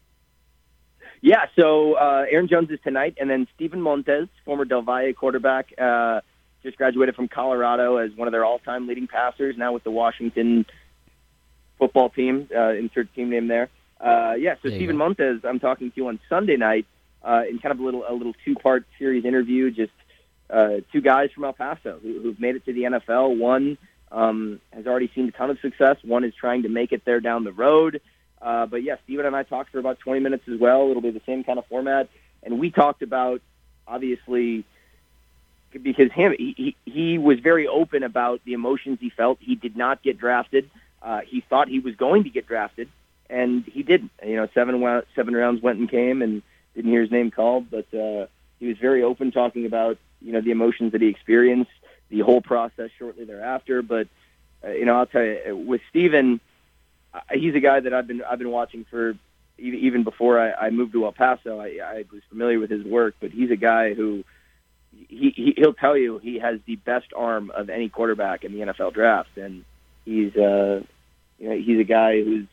Yeah, 1.20 1.46
so 1.56 1.94
uh, 1.94 2.24
Aaron 2.28 2.48
Jones 2.48 2.68
is 2.70 2.80
tonight, 2.82 3.16
and 3.20 3.30
then 3.30 3.46
Steven 3.54 3.80
Montez, 3.80 4.28
former 4.44 4.64
Del 4.64 4.82
Valle 4.82 5.12
quarterback, 5.12 5.72
uh, 5.78 6.20
just 6.64 6.76
graduated 6.76 7.14
from 7.14 7.28
Colorado 7.28 7.98
as 7.98 8.10
one 8.16 8.26
of 8.26 8.32
their 8.32 8.44
all-time 8.44 8.88
leading 8.88 9.06
passers. 9.06 9.56
Now 9.56 9.72
with 9.72 9.84
the 9.84 9.92
Washington 9.92 10.66
football 11.78 12.10
team, 12.10 12.48
uh, 12.54 12.70
insert 12.70 13.14
team 13.14 13.30
name 13.30 13.46
there. 13.46 13.68
Uh, 14.00 14.34
yeah, 14.36 14.56
so 14.62 14.68
Steven 14.68 14.96
Montez, 14.96 15.40
I'm 15.44 15.60
talking 15.60 15.90
to 15.90 15.96
you 15.96 16.08
on 16.08 16.18
Sunday 16.28 16.56
night 16.56 16.86
uh, 17.22 17.42
in 17.48 17.60
kind 17.60 17.72
of 17.72 17.78
a 17.78 17.84
little 17.84 18.04
a 18.08 18.12
little 18.12 18.34
two-part 18.44 18.84
series 18.98 19.24
interview. 19.24 19.70
Just 19.70 19.92
uh, 20.50 20.80
two 20.92 21.00
guys 21.00 21.30
from 21.32 21.44
El 21.44 21.52
Paso 21.52 21.98
who, 22.02 22.20
who've 22.20 22.40
made 22.40 22.56
it 22.56 22.64
to 22.66 22.72
the 22.72 22.82
NFL. 22.82 23.38
One 23.38 23.78
um, 24.10 24.60
has 24.72 24.86
already 24.86 25.10
seen 25.14 25.28
a 25.28 25.32
ton 25.32 25.50
of 25.50 25.58
success. 25.60 25.96
One 26.02 26.24
is 26.24 26.34
trying 26.34 26.62
to 26.62 26.68
make 26.68 26.92
it 26.92 27.04
there 27.04 27.20
down 27.20 27.44
the 27.44 27.52
road. 27.52 28.00
Uh, 28.40 28.66
but 28.66 28.82
yeah, 28.82 28.96
Steven 29.04 29.26
and 29.26 29.34
I 29.34 29.42
talked 29.42 29.70
for 29.70 29.78
about 29.78 29.98
20 30.00 30.20
minutes 30.20 30.44
as 30.52 30.58
well. 30.58 30.90
It'll 30.90 31.02
be 31.02 31.10
the 31.10 31.22
same 31.26 31.44
kind 31.44 31.58
of 31.58 31.66
format. 31.66 32.08
And 32.42 32.58
we 32.58 32.70
talked 32.70 33.02
about, 33.02 33.40
obviously, 33.86 34.64
because 35.72 36.12
him, 36.12 36.34
he, 36.38 36.76
he, 36.84 37.18
was 37.18 37.40
very 37.40 37.66
open 37.66 38.02
about 38.02 38.40
the 38.44 38.52
emotions 38.52 38.98
he 39.00 39.10
felt. 39.10 39.38
He 39.40 39.54
did 39.54 39.76
not 39.76 40.02
get 40.02 40.18
drafted. 40.18 40.70
Uh, 41.02 41.20
he 41.26 41.42
thought 41.48 41.68
he 41.68 41.80
was 41.80 41.94
going 41.96 42.24
to 42.24 42.30
get 42.30 42.46
drafted, 42.46 42.88
and 43.28 43.64
he 43.64 43.82
didn't. 43.82 44.10
You 44.24 44.36
know, 44.36 44.48
seven, 44.54 45.02
seven 45.14 45.34
rounds 45.34 45.62
went 45.62 45.78
and 45.78 45.90
came 45.90 46.22
and 46.22 46.42
didn't 46.74 46.90
hear 46.90 47.02
his 47.02 47.10
name 47.10 47.30
called, 47.30 47.70
but 47.70 47.92
uh, 47.92 48.26
he 48.60 48.66
was 48.66 48.78
very 48.78 49.02
open 49.02 49.30
talking 49.30 49.66
about, 49.66 49.98
you 50.20 50.32
know, 50.32 50.40
the 50.40 50.52
emotions 50.52 50.92
that 50.92 51.00
he 51.00 51.08
experienced, 51.08 51.70
the 52.10 52.20
whole 52.20 52.40
process 52.40 52.90
shortly 52.98 53.24
thereafter. 53.24 53.82
But, 53.82 54.08
uh, 54.64 54.70
you 54.70 54.84
know, 54.84 54.96
I'll 54.96 55.06
tell 55.06 55.22
you, 55.22 55.56
with 55.56 55.80
Steven, 55.90 56.40
he's 57.32 57.54
a 57.54 57.60
guy 57.60 57.80
that 57.80 57.92
I've 57.92 58.06
been 58.06 58.22
I've 58.22 58.38
been 58.38 58.50
watching 58.50 58.84
for 58.90 59.14
even 59.58 60.04
before 60.04 60.38
I, 60.38 60.66
I 60.66 60.70
moved 60.70 60.92
to 60.92 61.04
El 61.04 61.12
Paso. 61.12 61.58
I, 61.58 61.78
I 61.82 62.04
was 62.12 62.22
familiar 62.28 62.60
with 62.60 62.70
his 62.70 62.84
work, 62.84 63.16
but 63.20 63.30
he's 63.30 63.50
a 63.50 63.56
guy 63.56 63.94
who 63.94 64.24
he, 65.08 65.30
he 65.30 65.54
he'll 65.56 65.74
tell 65.74 65.96
you 65.96 66.18
he 66.18 66.38
has 66.38 66.60
the 66.66 66.76
best 66.76 67.12
arm 67.14 67.50
of 67.50 67.70
any 67.70 67.88
quarterback 67.88 68.44
in 68.44 68.52
the 68.52 68.60
NFL 68.60 68.94
draft, 68.94 69.36
and 69.36 69.64
he's 70.04 70.34
uh 70.36 70.82
you 71.38 71.48
know 71.48 71.56
he's 71.56 71.80
a 71.80 71.84
guy 71.84 72.22
who's 72.22 72.46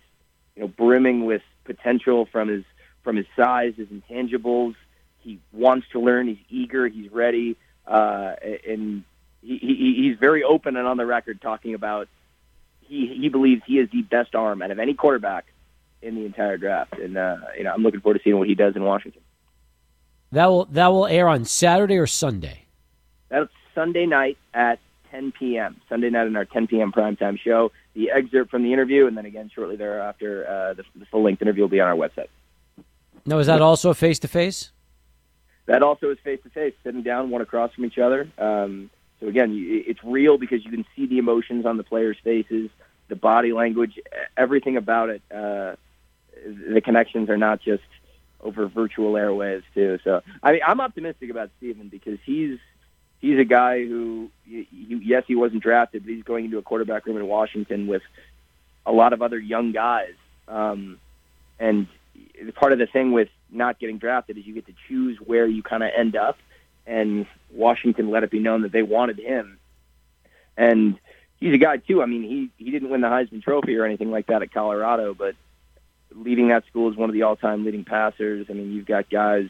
you 0.56 0.62
know 0.62 0.68
brimming 0.68 1.26
with 1.26 1.42
potential 1.64 2.26
from 2.26 2.48
his 2.48 2.64
from 3.04 3.16
his 3.16 3.28
size, 3.36 3.74
his 3.78 3.88
intangibles. 3.88 4.76
He 5.20 5.40
wants 5.52 5.88
to 5.92 6.00
learn. 6.00 6.28
He's 6.28 6.38
eager. 6.50 6.88
He's 6.88 7.12
ready, 7.12 7.56
uh, 7.88 8.36
and 8.68 9.04
he, 9.46 9.58
he 9.58 9.96
he's 10.04 10.18
very 10.18 10.44
open 10.44 10.76
and 10.76 10.88
on 10.88 10.98
the 10.98 11.06
record 11.06 11.42
talking 11.42 11.74
about 11.74 12.08
he 12.82 13.16
he 13.20 13.30
believes 13.30 13.62
he 13.66 13.80
is 13.80 13.90
the 13.92 14.02
best 14.02 14.36
arm 14.36 14.62
out 14.62 14.72
of 14.72 14.80
any 14.80 14.94
quarterback 14.94 15.46
in 16.02 16.16
the 16.16 16.26
entire 16.26 16.58
draft, 16.58 16.94
and 16.94 17.18
uh, 17.18 17.38
you 17.58 17.64
know 17.64 17.74
I'm 17.74 17.84
looking 17.84 18.02
forward 18.02 18.18
to 18.18 18.24
seeing 18.24 18.38
what 18.38 18.48
he 18.48 18.56
does 18.56 18.76
in 18.76 18.84
Washington. 18.84 19.22
That 20.32 20.48
will 20.48 20.66
that 20.66 20.88
will 20.88 21.08
air 21.08 21.28
on 21.28 21.46
Saturday 21.46 21.98
or 21.98 22.08
Sunday. 22.08 22.66
That's 23.30 23.52
Sunday 23.74 24.06
night 24.06 24.38
at 24.54 24.80
10 25.12 25.32
p.m. 25.32 25.82
Sunday 25.90 26.10
night 26.10 26.28
in 26.28 26.36
our 26.36 26.46
10 26.46 26.68
p.m. 26.68 26.92
primetime 26.92 27.40
show. 27.40 27.72
The 27.94 28.12
excerpt 28.12 28.52
from 28.52 28.64
the 28.64 28.74
interview, 28.74 29.08
and 29.08 29.18
then 29.18 29.26
again 29.26 29.50
shortly 29.54 29.76
thereafter, 29.76 30.48
uh, 30.48 30.74
the, 30.74 30.84
the 30.96 31.06
full 31.06 31.24
length 31.24 31.42
interview 31.42 31.64
will 31.64 31.70
be 31.70 31.80
on 31.80 31.88
our 31.88 31.96
website. 31.96 32.28
Now, 33.26 33.40
is 33.40 33.48
that 33.48 33.62
also 33.62 33.94
face 33.94 34.20
to 34.20 34.28
face? 34.28 34.72
That 35.66 35.82
also 35.82 36.12
is 36.12 36.20
face 36.24 36.40
to 36.44 36.50
face, 36.50 36.74
sitting 36.84 37.02
down, 37.02 37.32
one 37.32 37.42
across 37.42 37.74
from 37.74 37.86
each 37.86 37.98
other. 37.98 38.30
Um, 38.38 38.92
so 39.20 39.28
again, 39.28 39.54
it's 39.88 40.04
real 40.04 40.38
because 40.38 40.64
you 40.66 40.72
can 40.72 40.86
see 40.96 41.06
the 41.08 41.18
emotions 41.18 41.66
on 41.66 41.78
the 41.78 41.84
players' 41.84 42.18
faces, 42.24 42.70
the 43.08 43.16
body 43.16 43.54
language, 43.54 44.00
everything 44.36 44.78
about 44.78 45.10
it. 45.10 45.22
Uh, 45.34 45.76
the 46.46 46.82
connections 46.82 47.30
are 47.30 47.38
not 47.38 47.62
just 47.62 47.84
over 48.42 48.68
virtual 48.68 49.14
airwaves 49.14 49.64
too. 49.74 50.00
So 50.04 50.22
I 50.44 50.52
mean, 50.52 50.62
I'm 50.66 50.82
optimistic 50.82 51.30
about 51.30 51.50
Steven 51.58 51.88
because 51.88 52.20
he's 52.26 52.60
he's 53.20 53.40
a 53.40 53.46
guy 53.46 53.86
who, 53.86 54.30
yes, 54.46 55.24
he 55.28 55.36
wasn't 55.36 55.64
drafted, 55.64 56.04
but 56.04 56.14
he's 56.14 56.24
going 56.24 56.46
into 56.46 56.58
a 56.58 56.62
quarterback 56.62 57.06
room 57.06 57.18
in 57.18 57.26
Washington 57.28 57.88
with 57.88 58.04
a 58.86 58.92
lot 58.92 59.14
of 59.14 59.22
other 59.22 59.40
young 59.40 59.72
guys. 59.72 60.14
Um, 60.48 61.00
and 61.60 61.88
part 62.54 62.72
of 62.72 62.80
the 62.80 62.86
thing 62.86 63.12
with 63.12 63.30
not 63.50 63.80
getting 63.80 63.98
drafted 63.98 64.38
is 64.38 64.46
you 64.46 64.54
get 64.54 64.68
to 64.68 64.74
choose 64.88 65.18
where 65.26 65.48
you 65.48 65.64
kind 65.64 65.84
of 65.84 65.90
end 65.98 66.16
up. 66.16 66.38
And 66.88 67.26
Washington 67.52 68.10
let 68.10 68.24
it 68.24 68.32
be 68.32 68.40
known 68.40 68.62
that 68.62 68.72
they 68.72 68.84
wanted 68.84 69.18
him. 69.18 69.60
And 70.56 71.00
he's 71.40 71.54
a 71.54 71.58
guy 71.58 71.78
too. 71.78 72.02
I 72.02 72.06
mean, 72.06 72.24
he 72.24 72.50
he 72.64 72.72
didn't 72.72 72.90
win 72.90 73.02
the 73.02 73.08
Heisman 73.08 73.44
Trophy 73.44 73.76
or 73.78 73.86
anything 73.86 74.12
like 74.12 74.28
that 74.28 74.42
at 74.42 74.54
Colorado, 74.54 75.14
but 75.14 75.36
leading 76.14 76.50
that 76.50 76.66
school 76.68 76.90
as 76.90 76.96
one 76.96 77.10
of 77.10 77.14
the 77.14 77.24
all-time 77.24 77.66
leading 77.66 77.84
passers. 77.84 78.48
I 78.50 78.54
mean, 78.54 78.72
you've 78.72 78.86
got 78.86 79.10
guys, 79.10 79.50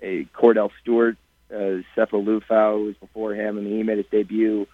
a 0.00 0.24
Kordell 0.34 0.70
Stewart, 0.80 1.16
uh, 1.52 1.82
Sefo 1.96 2.24
Liufau 2.24 2.86
was 2.86 2.96
before 2.96 3.34
him. 3.34 3.58
I 3.58 3.60
mean, 3.60 3.76
he 3.76 3.82
made 3.82 3.98
his 3.98 4.06
debut. 4.10 4.66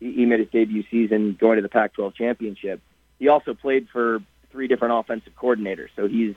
He 0.00 0.26
made 0.26 0.40
his 0.40 0.48
debut 0.50 0.84
season 0.90 1.36
going 1.38 1.56
to 1.56 1.62
the 1.62 1.68
Pac-12 1.68 2.14
championship. 2.14 2.80
He 3.18 3.26
also 3.26 3.54
played 3.54 3.88
for 3.88 4.20
three 4.52 4.68
different 4.68 4.94
offensive 4.94 5.32
coordinators, 5.34 5.88
so 5.96 6.06
he's 6.06 6.36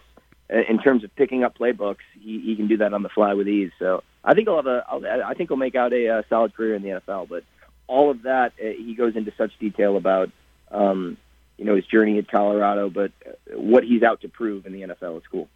in 0.52 0.80
terms 0.80 1.04
of 1.04 1.16
picking 1.16 1.44
up 1.44 1.58
playbooks, 1.58 2.04
he, 2.20 2.42
he 2.42 2.56
can 2.56 2.68
do 2.68 2.78
that 2.78 2.94
on 2.94 3.04
the 3.04 3.10
fly 3.10 3.34
with 3.34 3.48
ease. 3.48 3.72
So 3.80 4.04
I 4.24 4.34
think 4.34 4.48
he'll 4.48 4.58
have 4.58 4.68
a. 4.68 4.86
I 5.26 5.34
think 5.34 5.50
he'll 5.50 5.58
make 5.58 5.76
out 5.76 5.94
a, 5.94 6.20
a 6.20 6.26
solid 6.30 6.54
career 6.54 6.76
in 6.76 6.84
the 6.84 6.90
NFL. 6.90 7.30
But 7.30 7.44
all 7.88 8.12
of 8.12 8.24
that, 8.24 8.54
uh, 8.62 8.70
he 8.78 8.94
goes 8.96 9.16
into 9.16 9.34
such 9.38 9.52
detail 9.60 9.98
about, 9.98 10.30
um, 10.70 11.18
you 11.58 11.66
know, 11.66 11.76
his 11.76 11.86
journey 11.86 12.18
at 12.20 12.30
Colorado, 12.30 12.90
but 12.90 13.12
what 13.54 13.84
he's 13.84 14.04
out 14.04 14.22
to 14.22 14.30
prove 14.30 14.66
in 14.66 14.74
the 14.74 14.82
NFL. 14.82 15.18
is 15.18 15.24
cool. 15.32 15.48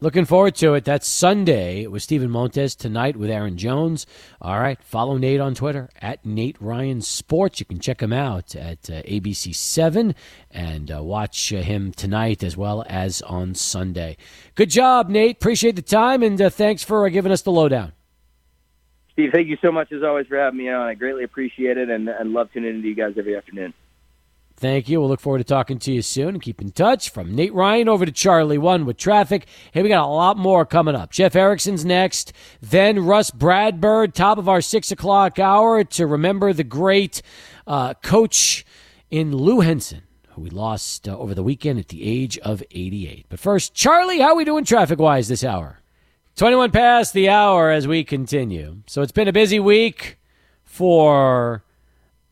Looking 0.00 0.26
forward 0.26 0.54
to 0.56 0.74
it. 0.74 0.84
That's 0.84 1.08
Sunday 1.08 1.88
with 1.88 2.04
Steven 2.04 2.30
Montez 2.30 2.76
tonight 2.76 3.16
with 3.16 3.30
Aaron 3.30 3.56
Jones. 3.56 4.06
All 4.40 4.60
right. 4.60 4.80
Follow 4.80 5.16
Nate 5.16 5.40
on 5.40 5.56
Twitter 5.56 5.88
at 6.00 6.24
Nate 6.24 6.56
Ryan 6.60 7.00
Sports. 7.00 7.58
You 7.58 7.66
can 7.66 7.80
check 7.80 8.00
him 8.00 8.12
out 8.12 8.54
at 8.54 8.88
uh, 8.88 9.02
ABC7 9.02 10.14
and 10.52 10.92
uh, 10.92 11.02
watch 11.02 11.52
uh, 11.52 11.62
him 11.62 11.90
tonight 11.90 12.44
as 12.44 12.56
well 12.56 12.84
as 12.88 13.22
on 13.22 13.56
Sunday. 13.56 14.16
Good 14.54 14.70
job, 14.70 15.08
Nate. 15.08 15.38
Appreciate 15.38 15.74
the 15.74 15.82
time 15.82 16.22
and 16.22 16.40
uh, 16.40 16.48
thanks 16.48 16.84
for 16.84 17.04
uh, 17.04 17.08
giving 17.08 17.32
us 17.32 17.42
the 17.42 17.50
lowdown. 17.50 17.90
Steve, 19.14 19.30
thank 19.34 19.48
you 19.48 19.58
so 19.60 19.72
much 19.72 19.90
as 19.90 20.04
always 20.04 20.28
for 20.28 20.38
having 20.38 20.58
me 20.58 20.68
on. 20.68 20.86
I 20.86 20.94
greatly 20.94 21.24
appreciate 21.24 21.76
it 21.76 21.90
and, 21.90 22.08
and 22.08 22.32
love 22.32 22.52
tuning 22.52 22.76
into 22.76 22.86
you 22.86 22.94
guys 22.94 23.14
every 23.18 23.36
afternoon. 23.36 23.74
Thank 24.58 24.88
you. 24.88 24.98
We'll 24.98 25.08
look 25.08 25.20
forward 25.20 25.38
to 25.38 25.44
talking 25.44 25.78
to 25.78 25.92
you 25.92 26.02
soon 26.02 26.30
and 26.30 26.42
keep 26.42 26.60
in 26.60 26.72
touch. 26.72 27.10
From 27.10 27.32
Nate 27.32 27.54
Ryan 27.54 27.88
over 27.88 28.04
to 28.04 28.10
Charlie 28.10 28.58
One 28.58 28.86
with 28.86 28.96
traffic. 28.96 29.46
Hey, 29.70 29.84
we 29.84 29.88
got 29.88 30.04
a 30.04 30.10
lot 30.10 30.36
more 30.36 30.66
coming 30.66 30.96
up. 30.96 31.12
Jeff 31.12 31.36
Erickson's 31.36 31.84
next. 31.84 32.32
Then 32.60 33.04
Rus 33.04 33.30
Bradburd, 33.30 34.14
top 34.14 34.36
of 34.36 34.48
our 34.48 34.60
six 34.60 34.90
o'clock 34.90 35.38
hour 35.38 35.84
to 35.84 36.08
remember 36.08 36.52
the 36.52 36.64
great 36.64 37.22
uh, 37.68 37.94
coach 38.02 38.66
in 39.12 39.30
Lou 39.30 39.60
Henson, 39.60 40.02
who 40.30 40.40
we 40.40 40.50
lost 40.50 41.08
uh, 41.08 41.16
over 41.16 41.34
the 41.34 41.44
weekend 41.44 41.78
at 41.78 41.86
the 41.86 42.02
age 42.02 42.36
of 42.38 42.60
88. 42.72 43.26
But 43.28 43.38
first, 43.38 43.74
Charlie, 43.74 44.18
how 44.18 44.30
are 44.30 44.36
we 44.36 44.44
doing 44.44 44.64
traffic 44.64 44.98
wise 44.98 45.28
this 45.28 45.44
hour? 45.44 45.78
21 46.34 46.72
past 46.72 47.12
the 47.12 47.28
hour 47.28 47.70
as 47.70 47.86
we 47.86 48.02
continue. 48.02 48.78
So 48.88 49.02
it's 49.02 49.12
been 49.12 49.28
a 49.28 49.32
busy 49.32 49.60
week 49.60 50.18
for 50.64 51.62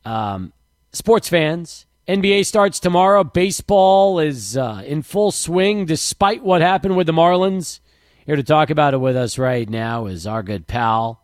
um, 0.05 0.53
sports 0.93 1.29
fans 1.29 1.86
NBA 2.09 2.47
starts 2.47 2.79
tomorrow. 2.79 3.25
Baseball 3.25 4.21
is 4.21 4.57
uh, 4.57 4.83
in 4.87 5.03
full 5.03 5.33
swing 5.33 5.87
despite 5.87 6.45
what 6.45 6.61
happened 6.61 6.97
with 6.97 7.09
the 7.09 7.13
Marlins. 7.13 7.81
Here 8.25 8.37
to 8.37 8.45
talk 8.45 8.71
about 8.71 8.95
it 8.95 8.99
with 8.99 9.17
us 9.17 9.39
right 9.39 9.69
now 9.69 10.07
is 10.07 10.27
our 10.27 10.45
good 10.45 10.69
pal, 10.69 11.21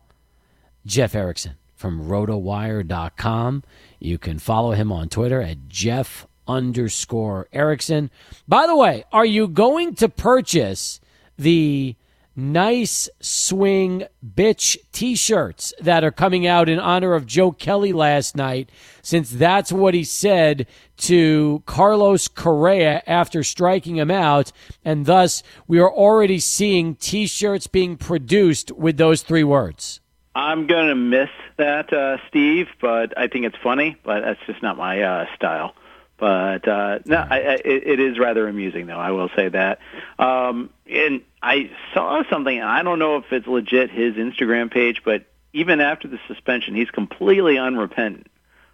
Jeff 0.85 1.15
Erickson 1.15 1.53
from 1.73 2.07
rotowire.com. 2.07 3.63
You 3.99 4.17
can 4.17 4.39
follow 4.39 4.71
him 4.71 4.91
on 4.91 5.07
Twitter 5.09 5.41
at 5.41 5.69
Jeff 5.69 6.27
underscore 6.47 7.47
Erickson. 7.53 8.11
By 8.47 8.67
the 8.67 8.75
way, 8.75 9.05
are 9.11 9.25
you 9.25 9.47
going 9.47 9.95
to 9.95 10.09
purchase 10.09 10.99
the 11.37 11.95
nice 12.35 13.09
swing 13.19 14.03
bitch 14.25 14.77
t-shirts 14.91 15.73
that 15.79 16.03
are 16.03 16.11
coming 16.11 16.47
out 16.47 16.67
in 16.67 16.79
honor 16.79 17.13
of 17.13 17.25
Joe 17.25 17.51
Kelly 17.51 17.93
last 17.93 18.35
night 18.35 18.69
since 19.01 19.29
that's 19.29 19.71
what 19.71 19.93
he 19.93 20.03
said 20.03 20.65
to 20.97 21.61
Carlos 21.65 22.27
Correa 22.27 23.03
after 23.05 23.43
striking 23.43 23.97
him 23.97 24.09
out 24.09 24.51
and 24.83 25.05
thus 25.05 25.43
we 25.67 25.79
are 25.79 25.91
already 25.91 26.39
seeing 26.39 26.95
t-shirts 26.95 27.67
being 27.67 27.97
produced 27.97 28.71
with 28.71 28.97
those 28.97 29.21
three 29.21 29.43
words. 29.43 29.99
I'm 30.35 30.65
going 30.65 30.87
to 30.87 30.95
miss 30.95 31.29
that 31.57 31.93
uh, 31.93 32.17
Steve, 32.27 32.67
but 32.81 33.15
I 33.17 33.27
think 33.27 33.45
it's 33.45 33.57
funny, 33.61 33.97
but 34.03 34.21
that's 34.21 34.39
just 34.47 34.63
not 34.63 34.77
my 34.77 35.01
uh, 35.01 35.25
style. 35.35 35.75
But 36.17 36.67
uh, 36.67 36.99
no, 37.05 37.17
I, 37.17 37.37
I, 37.37 37.53
it, 37.65 37.99
is 37.99 38.19
rather 38.19 38.47
amusing, 38.47 38.85
though. 38.85 38.99
I 38.99 39.11
will 39.11 39.29
say 39.35 39.49
that. 39.49 39.79
Um, 40.17 40.69
and 40.89 41.21
I 41.41 41.71
saw 41.93 42.23
something. 42.29 42.61
I 42.61 42.83
don't 42.83 42.99
know 42.99 43.17
if 43.17 43.25
it's 43.31 43.47
legit 43.47 43.89
his 43.89 44.15
Instagram 44.15 44.71
page, 44.71 45.01
but 45.03 45.25
even 45.53 45.81
after 45.81 46.07
the 46.07 46.19
suspension, 46.27 46.75
he's 46.75 46.89
completely 46.89 47.57
unrepentant, 47.57 48.27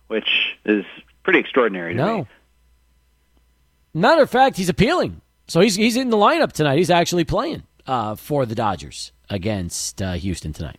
which 0.07 0.57
is 0.65 0.85
pretty 1.23 1.39
extraordinary 1.39 1.93
to 1.93 1.97
no. 1.97 2.17
me. 2.19 2.27
Matter 3.93 4.21
of 4.21 4.29
fact, 4.29 4.57
he's 4.57 4.69
appealing. 4.69 5.21
So 5.47 5.61
he's 5.61 5.75
he's 5.75 5.95
in 5.95 6.09
the 6.09 6.17
lineup 6.17 6.51
tonight. 6.51 6.77
He's 6.77 6.91
actually 6.91 7.23
playing 7.23 7.63
uh, 7.87 8.15
for 8.15 8.45
the 8.45 8.53
Dodgers 8.53 9.11
against 9.29 10.01
uh, 10.01 10.13
Houston 10.13 10.53
tonight. 10.53 10.77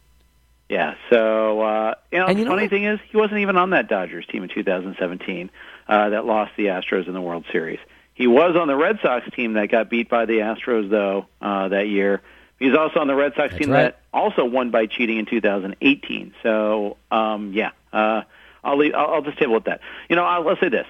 Yeah. 0.69 0.95
So 1.11 1.61
uh, 1.61 1.95
you 2.13 2.19
know, 2.19 2.27
and 2.27 2.39
the 2.39 2.43
you 2.43 2.49
funny 2.49 2.69
thing 2.69 2.85
is, 2.85 3.01
he 3.11 3.17
wasn't 3.17 3.41
even 3.41 3.57
on 3.57 3.71
that 3.71 3.89
Dodgers 3.89 4.27
team 4.27 4.45
in 4.45 4.49
2017 4.49 5.51
uh, 5.91 6.11
that 6.11 6.25
lost 6.25 6.53
the 6.57 6.67
Astros 6.67 7.09
in 7.09 7.15
the 7.15 7.21
World 7.21 7.45
Series. 7.51 7.81
He 8.15 8.29
was 8.29 8.55
on 8.55 8.69
the 8.69 8.77
Red 8.77 9.01
Sox 9.03 9.29
team 9.35 9.55
that 9.55 9.71
got 9.71 9.91
beat 9.91 10.09
by 10.09 10.25
the 10.25 10.35
Astros, 10.35 10.89
though, 10.89 11.27
uh, 11.43 11.69
that 11.69 11.89
year. 11.89 12.23
He's 12.61 12.77
also 12.77 13.01
on 13.01 13.09
the 13.09 13.15
Red 13.15 13.33
Sox 13.35 13.51
That's 13.51 13.65
team 13.65 13.73
right. 13.73 13.83
that 13.95 14.01
also 14.13 14.45
won 14.45 14.71
by 14.71 14.87
cheating 14.87 15.19
in 15.19 15.27
2018. 15.27 16.35
So, 16.45 16.97
um, 17.11 17.53
yeah, 17.55 17.71
uh, 17.93 18.23
I'll, 18.63 18.79
leave, 18.79 18.95
I'll, 18.95 19.15
I'll 19.15 19.23
just 19.23 19.39
table 19.39 19.55
with 19.55 19.65
that. 19.65 19.81
You 20.09 20.15
know, 20.15 20.25
I'll, 20.25 20.45
let's 20.45 20.61
say 20.61 20.69
this. 20.69 20.87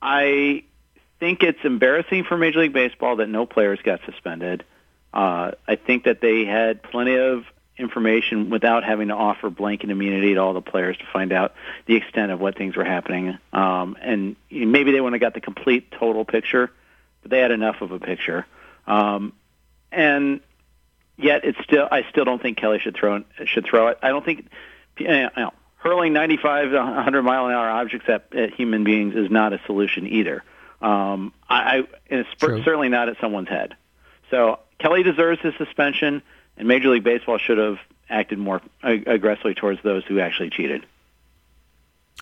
I 0.00 0.62
think 1.18 1.42
it's 1.42 1.58
embarrassing 1.64 2.24
for 2.24 2.38
Major 2.38 2.60
League 2.60 2.72
Baseball 2.72 3.16
that 3.16 3.28
no 3.28 3.46
players 3.46 3.80
got 3.82 4.00
suspended. 4.06 4.62
Uh, 5.12 5.52
I 5.66 5.74
think 5.74 6.04
that 6.04 6.20
they 6.20 6.44
had 6.44 6.84
plenty 6.84 7.16
of 7.16 7.44
information 7.80 8.50
without 8.50 8.84
having 8.84 9.08
to 9.08 9.14
offer 9.14 9.50
blanket 9.50 9.90
immunity 9.90 10.34
to 10.34 10.40
all 10.40 10.52
the 10.52 10.60
players 10.60 10.96
to 10.98 11.04
find 11.12 11.32
out 11.32 11.54
the 11.86 11.96
extent 11.96 12.30
of 12.30 12.40
what 12.40 12.56
things 12.56 12.76
were 12.76 12.84
happening. 12.84 13.38
Um, 13.52 13.96
and 14.00 14.36
maybe 14.50 14.92
they 14.92 15.00
wouldn't 15.00 15.20
have 15.20 15.32
got 15.32 15.34
the 15.34 15.40
complete 15.40 15.90
total 15.90 16.24
picture, 16.24 16.70
but 17.22 17.30
they 17.30 17.40
had 17.40 17.50
enough 17.50 17.80
of 17.80 17.92
a 17.92 17.98
picture. 17.98 18.46
Um, 18.86 19.32
and 19.90 20.40
yet, 21.16 21.44
it's 21.44 21.58
still 21.64 21.88
I 21.90 22.04
still 22.10 22.24
don't 22.24 22.40
think 22.40 22.58
Kelly 22.58 22.78
should 22.78 22.96
throw 22.96 23.24
should 23.44 23.64
throw 23.64 23.88
it. 23.88 23.98
I 24.02 24.08
don't 24.08 24.24
think 24.24 24.46
you 24.98 25.08
know, 25.08 25.52
hurling 25.76 26.12
95 26.12 26.72
100 26.72 27.22
mile 27.22 27.46
an 27.46 27.52
hour 27.52 27.68
objects 27.68 28.08
at, 28.08 28.34
at 28.34 28.54
human 28.54 28.84
beings 28.84 29.14
is 29.16 29.30
not 29.30 29.52
a 29.52 29.60
solution 29.66 30.06
either. 30.06 30.44
Um, 30.80 31.32
I, 31.48 31.60
I 31.60 31.76
and 32.10 32.20
it's 32.20 32.30
True. 32.38 32.62
certainly 32.62 32.88
not 32.88 33.08
at 33.08 33.16
someone's 33.20 33.48
head. 33.48 33.76
So 34.30 34.60
Kelly 34.78 35.02
deserves 35.02 35.40
his 35.40 35.54
suspension, 35.58 36.22
and 36.60 36.68
Major 36.68 36.90
League 36.90 37.02
Baseball 37.02 37.38
should 37.38 37.58
have 37.58 37.78
acted 38.08 38.38
more 38.38 38.60
aggressively 38.82 39.54
towards 39.54 39.82
those 39.82 40.04
who 40.04 40.20
actually 40.20 40.50
cheated. 40.50 40.84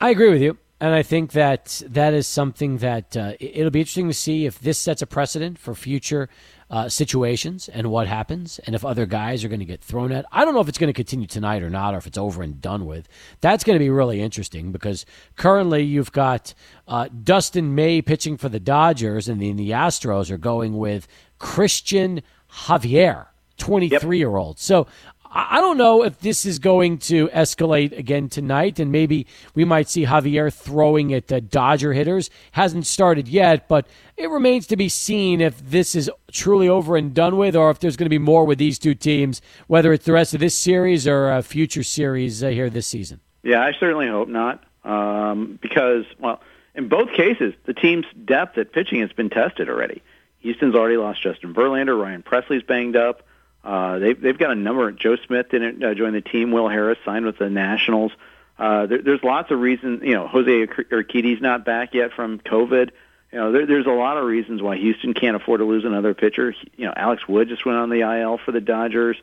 I 0.00 0.10
agree 0.10 0.30
with 0.30 0.40
you. 0.40 0.56
And 0.80 0.94
I 0.94 1.02
think 1.02 1.32
that 1.32 1.82
that 1.88 2.14
is 2.14 2.28
something 2.28 2.76
that 2.78 3.16
uh, 3.16 3.32
it- 3.40 3.50
it'll 3.56 3.70
be 3.72 3.80
interesting 3.80 4.06
to 4.06 4.14
see 4.14 4.46
if 4.46 4.60
this 4.60 4.78
sets 4.78 5.02
a 5.02 5.08
precedent 5.08 5.58
for 5.58 5.74
future 5.74 6.28
uh, 6.70 6.88
situations 6.88 7.68
and 7.68 7.90
what 7.90 8.06
happens, 8.06 8.60
and 8.60 8.76
if 8.76 8.84
other 8.84 9.06
guys 9.06 9.42
are 9.42 9.48
going 9.48 9.58
to 9.58 9.64
get 9.64 9.80
thrown 9.82 10.12
at. 10.12 10.24
I 10.30 10.44
don't 10.44 10.54
know 10.54 10.60
if 10.60 10.68
it's 10.68 10.78
going 10.78 10.86
to 10.88 10.92
continue 10.92 11.26
tonight 11.26 11.62
or 11.64 11.70
not, 11.70 11.94
or 11.94 11.98
if 11.98 12.06
it's 12.06 12.18
over 12.18 12.42
and 12.44 12.60
done 12.60 12.86
with. 12.86 13.08
That's 13.40 13.64
going 13.64 13.74
to 13.76 13.82
be 13.84 13.90
really 13.90 14.20
interesting 14.20 14.70
because 14.70 15.04
currently 15.34 15.82
you've 15.82 16.12
got 16.12 16.54
uh, 16.86 17.08
Dustin 17.24 17.74
May 17.74 18.00
pitching 18.00 18.36
for 18.36 18.48
the 18.50 18.60
Dodgers, 18.60 19.28
and 19.28 19.42
then 19.42 19.56
the 19.56 19.70
Astros 19.70 20.30
are 20.30 20.38
going 20.38 20.76
with 20.76 21.08
Christian 21.40 22.20
Javier, 22.52 23.27
23 23.58 24.18
year 24.18 24.36
old. 24.36 24.58
So 24.58 24.86
I 25.30 25.60
don't 25.60 25.76
know 25.76 26.04
if 26.04 26.20
this 26.20 26.46
is 26.46 26.58
going 26.58 26.98
to 26.98 27.28
escalate 27.28 27.96
again 27.96 28.30
tonight, 28.30 28.78
and 28.78 28.90
maybe 28.90 29.26
we 29.54 29.64
might 29.64 29.88
see 29.88 30.06
Javier 30.06 30.52
throwing 30.52 31.12
at 31.12 31.26
the 31.26 31.40
Dodger 31.40 31.92
hitters. 31.92 32.30
Hasn't 32.52 32.86
started 32.86 33.28
yet, 33.28 33.68
but 33.68 33.86
it 34.16 34.30
remains 34.30 34.66
to 34.68 34.76
be 34.76 34.88
seen 34.88 35.42
if 35.42 35.58
this 35.58 35.94
is 35.94 36.10
truly 36.32 36.68
over 36.68 36.96
and 36.96 37.12
done 37.12 37.36
with, 37.36 37.54
or 37.54 37.70
if 37.70 37.78
there's 37.78 37.96
going 37.96 38.06
to 38.06 38.10
be 38.10 38.18
more 38.18 38.46
with 38.46 38.58
these 38.58 38.78
two 38.78 38.94
teams, 38.94 39.42
whether 39.66 39.92
it's 39.92 40.06
the 40.06 40.12
rest 40.12 40.32
of 40.32 40.40
this 40.40 40.56
series 40.56 41.06
or 41.06 41.30
a 41.30 41.42
future 41.42 41.82
series 41.82 42.42
uh, 42.42 42.48
here 42.48 42.70
this 42.70 42.86
season. 42.86 43.20
Yeah, 43.42 43.60
I 43.60 43.72
certainly 43.78 44.08
hope 44.08 44.28
not, 44.28 44.64
um, 44.84 45.58
because 45.60 46.06
well, 46.18 46.40
in 46.74 46.88
both 46.88 47.12
cases, 47.12 47.52
the 47.66 47.74
team's 47.74 48.06
depth 48.24 48.56
at 48.56 48.72
pitching 48.72 49.00
has 49.00 49.12
been 49.12 49.28
tested 49.28 49.68
already. 49.68 50.02
Houston's 50.38 50.74
already 50.74 50.96
lost 50.96 51.22
Justin 51.22 51.52
Verlander. 51.52 52.00
Ryan 52.00 52.22
Pressly's 52.22 52.62
banged 52.62 52.96
up. 52.96 53.24
Uh, 53.64 53.98
they've 53.98 54.20
they've 54.20 54.38
got 54.38 54.50
a 54.50 54.54
number. 54.54 54.90
Joe 54.92 55.16
Smith 55.26 55.50
didn't 55.50 55.82
uh, 55.82 55.94
join 55.94 56.12
the 56.12 56.20
team. 56.20 56.52
Will 56.52 56.68
Harris 56.68 56.98
signed 57.04 57.26
with 57.26 57.38
the 57.38 57.50
Nationals. 57.50 58.12
Uh, 58.58 58.86
there, 58.86 59.02
there's 59.02 59.22
lots 59.22 59.50
of 59.50 59.58
reasons. 59.60 60.02
You 60.02 60.14
know, 60.14 60.28
Jose 60.28 60.66
Urquidy's 60.66 61.40
not 61.40 61.64
back 61.64 61.94
yet 61.94 62.12
from 62.12 62.38
COVID. 62.38 62.90
You 63.32 63.38
know, 63.38 63.52
there, 63.52 63.66
there's 63.66 63.86
a 63.86 63.90
lot 63.90 64.16
of 64.16 64.24
reasons 64.24 64.62
why 64.62 64.76
Houston 64.76 65.12
can't 65.12 65.36
afford 65.36 65.60
to 65.60 65.64
lose 65.64 65.84
another 65.84 66.14
pitcher. 66.14 66.54
You 66.76 66.86
know, 66.86 66.94
Alex 66.96 67.28
Wood 67.28 67.48
just 67.48 67.66
went 67.66 67.78
on 67.78 67.90
the 67.90 68.00
IL 68.00 68.38
for 68.38 68.52
the 68.52 68.60
Dodgers. 68.60 69.16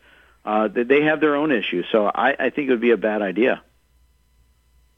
Uh, 0.46 0.68
they, 0.68 0.84
they 0.84 1.02
have 1.04 1.22
their 1.22 1.36
own 1.36 1.52
issues, 1.52 1.86
so 1.92 2.06
I, 2.06 2.36
I 2.38 2.50
think 2.52 2.68
it 2.68 2.72
would 2.72 2.82
be 2.82 2.92
a 2.92 2.98
bad 2.98 3.24
idea. 3.24 3.64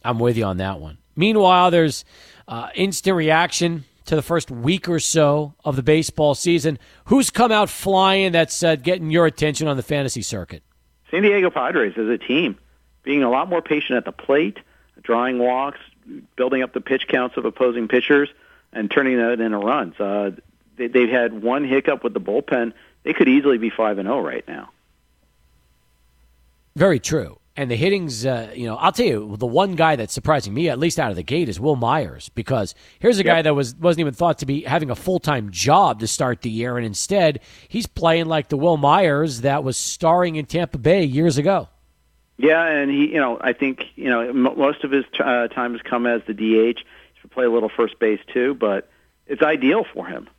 I'm 0.04 0.20
with 0.20 0.38
you 0.38 0.44
on 0.44 0.58
that 0.58 0.80
one. 0.80 0.98
Meanwhile, 1.16 1.72
there's 1.72 2.04
uh, 2.48 2.70
instant 2.76 3.16
reaction 3.16 3.86
to 4.08 4.16
the 4.16 4.22
first 4.22 4.50
week 4.50 4.90
or 4.90 5.00
so 5.00 5.54
of 5.64 5.76
the 5.76 5.84
baseball 5.84 6.36
season. 6.36 6.80
Who's 7.06 7.30
come 7.30 7.52
out 7.52 7.70
flying 7.70 8.32
that's 8.32 8.64
uh, 8.64 8.76
getting 8.76 9.12
your 9.12 9.26
attention 9.26 9.68
on 9.68 9.78
the 9.78 9.84
fantasy 9.84 10.22
circuit? 10.22 10.64
San 11.12 11.22
Diego 11.22 11.50
Padres 11.50 11.94
as 11.98 12.08
a 12.08 12.18
team, 12.18 12.58
being 13.04 13.24
a 13.24 13.30
lot 13.30 13.48
more 13.50 13.62
patient 13.62 13.98
at 13.98 14.06
the 14.06 14.12
plate, 14.12 14.58
drawing 15.04 15.40
walks, 15.40 15.80
building 16.36 16.64
up 16.64 16.74
the 16.74 16.82
pitch 16.82 17.08
counts 17.08 17.38
of 17.38 17.46
opposing 17.46 17.88
pitchers, 17.88 18.30
and 18.74 18.92
turning 18.92 19.18
that 19.18 19.40
into 19.40 19.58
runs. 19.58 19.98
Uh, 20.00 20.32
they, 20.78 20.88
they've 20.88 21.10
had 21.10 21.42
one 21.42 21.64
hiccup 21.64 22.04
with 22.04 22.14
the 22.14 22.22
bullpen. 22.22 22.74
They 23.04 23.14
could 23.14 23.30
easily 23.30 23.58
be 23.58 23.70
five 23.70 23.98
and 23.98 24.08
zero 24.08 24.20
oh 24.20 24.22
right 24.22 24.46
now. 24.48 24.70
Very 26.76 27.00
true. 27.00 27.40
And 27.58 27.72
the 27.72 27.76
hitting's, 27.76 28.24
uh, 28.24 28.52
you 28.56 28.68
know, 28.68 28.76
I'll 28.76 28.92
tell 28.92 29.08
you, 29.08 29.36
the 29.36 29.48
one 29.48 29.74
guy 29.74 29.96
that's 29.96 30.14
surprising 30.14 30.54
me, 30.54 30.70
at 30.70 30.78
least 30.78 31.00
out 31.00 31.10
of 31.10 31.16
the 31.16 31.24
gate, 31.24 31.50
is 31.50 31.60
Wil 31.60 31.76
Myers 31.76 32.30
because 32.30 32.76
here's 33.00 33.18
a 33.18 33.26
yep. 33.26 33.38
guy 33.38 33.42
that 33.42 33.56
was 33.56 33.76
wasn't 33.76 34.02
even 34.02 34.14
thought 34.14 34.38
to 34.40 34.46
be 34.46 34.62
having 34.62 34.92
a 34.92 34.96
full 34.96 35.18
time 35.20 35.50
job 35.50 36.00
to 36.02 36.08
start 36.08 36.44
the 36.44 36.52
year, 36.52 36.78
and 36.78 36.86
instead 36.86 37.40
he's 37.68 37.88
playing 37.88 38.28
like 38.28 38.50
the 38.50 38.58
Wil 38.58 38.78
Myers 38.78 39.42
that 39.42 39.64
was 39.64 39.76
starring 39.76 40.36
in 40.36 40.46
Tampa 40.46 40.78
Bay 40.78 41.04
years 41.04 41.40
ago. 41.40 41.68
Yeah, 42.38 42.64
and 42.64 42.92
he, 42.92 43.08
you 43.08 43.20
know, 43.20 43.40
I 43.42 43.54
think 43.54 43.86
you 43.96 44.10
know 44.10 44.32
most 44.32 44.84
of 44.84 44.92
his 44.92 45.06
uh, 45.20 45.48
time 45.48 45.72
has 45.74 45.82
come 45.82 46.06
as 46.06 46.22
the 46.28 46.34
DH. 46.34 46.78
He's 46.78 47.32
play 47.32 47.46
a 47.46 47.50
little 47.50 47.70
first 47.70 47.98
base 47.98 48.20
too, 48.32 48.54
but 48.54 48.88
it's 49.26 49.42
ideal 49.42 49.84
for 49.94 50.06
him. 50.06 50.30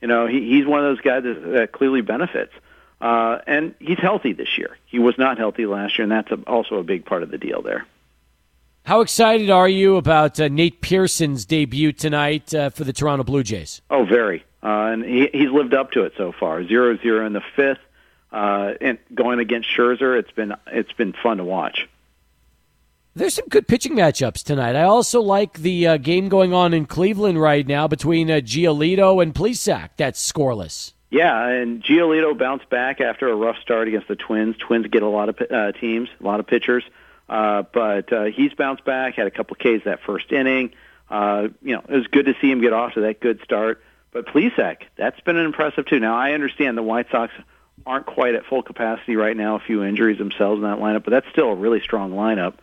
You 0.00 0.08
know, 0.08 0.26
he, 0.26 0.48
he's 0.48 0.66
one 0.66 0.78
of 0.78 0.86
those 0.86 1.00
guys 1.00 1.24
that, 1.24 1.52
that 1.52 1.72
clearly 1.72 2.02
benefits. 2.02 2.52
Uh, 3.00 3.38
and 3.46 3.74
he's 3.78 3.98
healthy 3.98 4.32
this 4.32 4.58
year. 4.58 4.76
He 4.86 4.98
was 4.98 5.16
not 5.18 5.38
healthy 5.38 5.66
last 5.66 5.98
year, 5.98 6.04
and 6.04 6.12
that's 6.12 6.30
a, 6.30 6.42
also 6.46 6.76
a 6.76 6.82
big 6.82 7.04
part 7.04 7.22
of 7.22 7.30
the 7.30 7.38
deal 7.38 7.62
there. 7.62 7.86
How 8.84 9.02
excited 9.02 9.50
are 9.50 9.68
you 9.68 9.96
about 9.96 10.40
uh, 10.40 10.48
Nate 10.48 10.80
Pearson's 10.80 11.44
debut 11.44 11.92
tonight 11.92 12.54
uh, 12.54 12.70
for 12.70 12.84
the 12.84 12.92
Toronto 12.92 13.22
Blue 13.22 13.42
Jays? 13.42 13.82
Oh, 13.90 14.04
very. 14.04 14.44
Uh, 14.62 14.90
and 14.92 15.04
he, 15.04 15.28
he's 15.32 15.50
lived 15.50 15.74
up 15.74 15.92
to 15.92 16.04
it 16.04 16.14
so 16.16 16.32
far. 16.32 16.66
Zero 16.66 16.96
zero 16.96 17.26
in 17.26 17.34
the 17.34 17.42
fifth, 17.54 17.78
uh, 18.32 18.72
and 18.80 18.98
going 19.14 19.38
against 19.38 19.68
Scherzer, 19.68 20.18
it's 20.18 20.30
been 20.32 20.54
it's 20.66 20.92
been 20.92 21.12
fun 21.12 21.36
to 21.36 21.44
watch. 21.44 21.88
There's 23.14 23.34
some 23.34 23.48
good 23.48 23.68
pitching 23.68 23.94
matchups 23.94 24.42
tonight. 24.42 24.76
I 24.76 24.84
also 24.84 25.20
like 25.20 25.58
the 25.58 25.86
uh, 25.86 25.96
game 25.96 26.28
going 26.28 26.52
on 26.52 26.72
in 26.72 26.86
Cleveland 26.86 27.40
right 27.40 27.66
now 27.66 27.88
between 27.88 28.30
uh, 28.30 28.36
Giolito 28.36 29.22
and 29.22 29.34
Plesac. 29.34 29.90
That's 29.96 30.32
scoreless. 30.32 30.92
Yeah, 31.10 31.48
and 31.48 31.82
Giolito 31.82 32.36
bounced 32.36 32.68
back 32.68 33.00
after 33.00 33.28
a 33.28 33.34
rough 33.34 33.56
start 33.62 33.88
against 33.88 34.08
the 34.08 34.16
Twins. 34.16 34.56
Twins 34.58 34.86
get 34.88 35.02
a 35.02 35.08
lot 35.08 35.30
of 35.30 35.40
uh, 35.50 35.72
teams, 35.72 36.08
a 36.20 36.24
lot 36.24 36.38
of 36.38 36.46
pitchers, 36.46 36.84
uh, 37.28 37.62
but 37.72 38.12
uh, 38.12 38.24
he's 38.24 38.52
bounced 38.52 38.84
back. 38.84 39.14
Had 39.14 39.26
a 39.26 39.30
couple 39.30 39.56
Ks 39.56 39.84
that 39.84 40.00
first 40.04 40.30
inning. 40.32 40.72
Uh, 41.08 41.48
you 41.62 41.74
know, 41.74 41.82
it 41.88 41.96
was 41.96 42.06
good 42.08 42.26
to 42.26 42.34
see 42.40 42.50
him 42.50 42.60
get 42.60 42.74
off 42.74 42.94
to 42.94 43.00
that 43.02 43.20
good 43.20 43.40
start. 43.42 43.82
But 44.12 44.26
Plesac, 44.26 44.82
that's 44.96 45.18
been 45.20 45.38
impressive 45.38 45.86
too. 45.86 45.98
Now 45.98 46.16
I 46.16 46.32
understand 46.32 46.76
the 46.76 46.82
White 46.82 47.06
Sox 47.10 47.32
aren't 47.86 48.06
quite 48.06 48.34
at 48.34 48.44
full 48.44 48.62
capacity 48.62 49.16
right 49.16 49.36
now. 49.36 49.56
A 49.56 49.60
few 49.60 49.82
injuries 49.82 50.18
themselves 50.18 50.58
in 50.58 50.64
that 50.64 50.78
lineup, 50.78 51.04
but 51.04 51.10
that's 51.10 51.28
still 51.30 51.48
a 51.48 51.54
really 51.54 51.80
strong 51.80 52.12
lineup. 52.12 52.54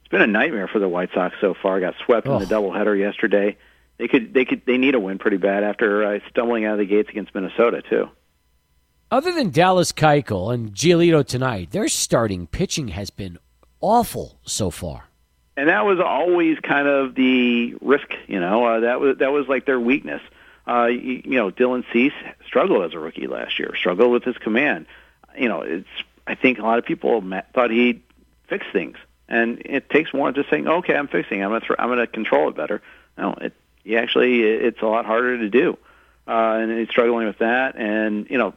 It's 0.00 0.10
been 0.10 0.20
a 0.20 0.26
nightmare 0.26 0.68
for 0.68 0.78
the 0.78 0.88
White 0.88 1.10
Sox 1.14 1.36
so 1.40 1.54
far. 1.54 1.80
Got 1.80 1.94
swept 2.04 2.26
oh. 2.26 2.34
in 2.34 2.46
the 2.46 2.54
doubleheader 2.54 2.98
yesterday 2.98 3.56
they 3.98 4.08
could 4.08 4.34
they 4.34 4.44
could 4.44 4.62
they 4.66 4.78
need 4.78 4.94
a 4.94 5.00
win 5.00 5.18
pretty 5.18 5.36
bad 5.36 5.64
after 5.64 6.04
uh, 6.04 6.18
stumbling 6.30 6.64
out 6.64 6.74
of 6.74 6.78
the 6.78 6.86
gates 6.86 7.08
against 7.10 7.34
Minnesota 7.34 7.82
too. 7.82 8.08
Other 9.10 9.32
than 9.32 9.50
Dallas 9.50 9.92
Keuchel 9.92 10.52
and 10.52 10.72
Giolito 10.72 11.24
tonight, 11.24 11.70
their 11.70 11.88
starting 11.88 12.46
pitching 12.46 12.88
has 12.88 13.10
been 13.10 13.38
awful 13.80 14.38
so 14.44 14.70
far. 14.70 15.04
And 15.56 15.68
that 15.68 15.84
was 15.84 16.00
always 16.00 16.58
kind 16.58 16.88
of 16.88 17.14
the 17.14 17.76
risk, 17.80 18.12
you 18.26 18.40
know. 18.40 18.64
Uh, 18.64 18.80
that 18.80 19.00
was 19.00 19.18
that 19.18 19.30
was 19.30 19.46
like 19.46 19.66
their 19.66 19.78
weakness. 19.78 20.20
Uh, 20.66 20.86
you, 20.86 21.22
you 21.24 21.36
know, 21.36 21.50
Dylan 21.50 21.84
Cease 21.92 22.14
struggled 22.44 22.84
as 22.84 22.94
a 22.94 22.98
rookie 22.98 23.26
last 23.28 23.58
year, 23.58 23.74
struggled 23.76 24.10
with 24.10 24.24
his 24.24 24.36
command. 24.38 24.86
You 25.38 25.48
know, 25.48 25.60
it's 25.60 25.86
I 26.26 26.34
think 26.34 26.58
a 26.58 26.62
lot 26.62 26.78
of 26.78 26.84
people 26.84 27.22
thought 27.54 27.70
he'd 27.70 28.02
fix 28.48 28.66
things, 28.72 28.96
and 29.28 29.62
it 29.64 29.90
takes 29.90 30.12
more 30.12 30.26
than 30.26 30.34
just 30.34 30.50
saying, 30.50 30.66
"Okay, 30.66 30.96
I'm 30.96 31.06
fixing. 31.06 31.44
I'm 31.44 31.50
gonna 31.50 31.60
th- 31.60 31.78
I'm 31.78 31.88
gonna 31.88 32.08
control 32.08 32.48
it 32.48 32.56
better." 32.56 32.82
No, 33.16 33.34
it 33.40 33.52
he 33.84 33.96
actually 33.96 34.42
it's 34.42 34.80
a 34.82 34.86
lot 34.86 35.06
harder 35.06 35.38
to 35.38 35.48
do, 35.48 35.78
uh, 36.26 36.58
and 36.60 36.78
he's 36.78 36.88
struggling 36.88 37.26
with 37.26 37.38
that. 37.38 37.76
And 37.76 38.28
you 38.30 38.38
know, 38.38 38.54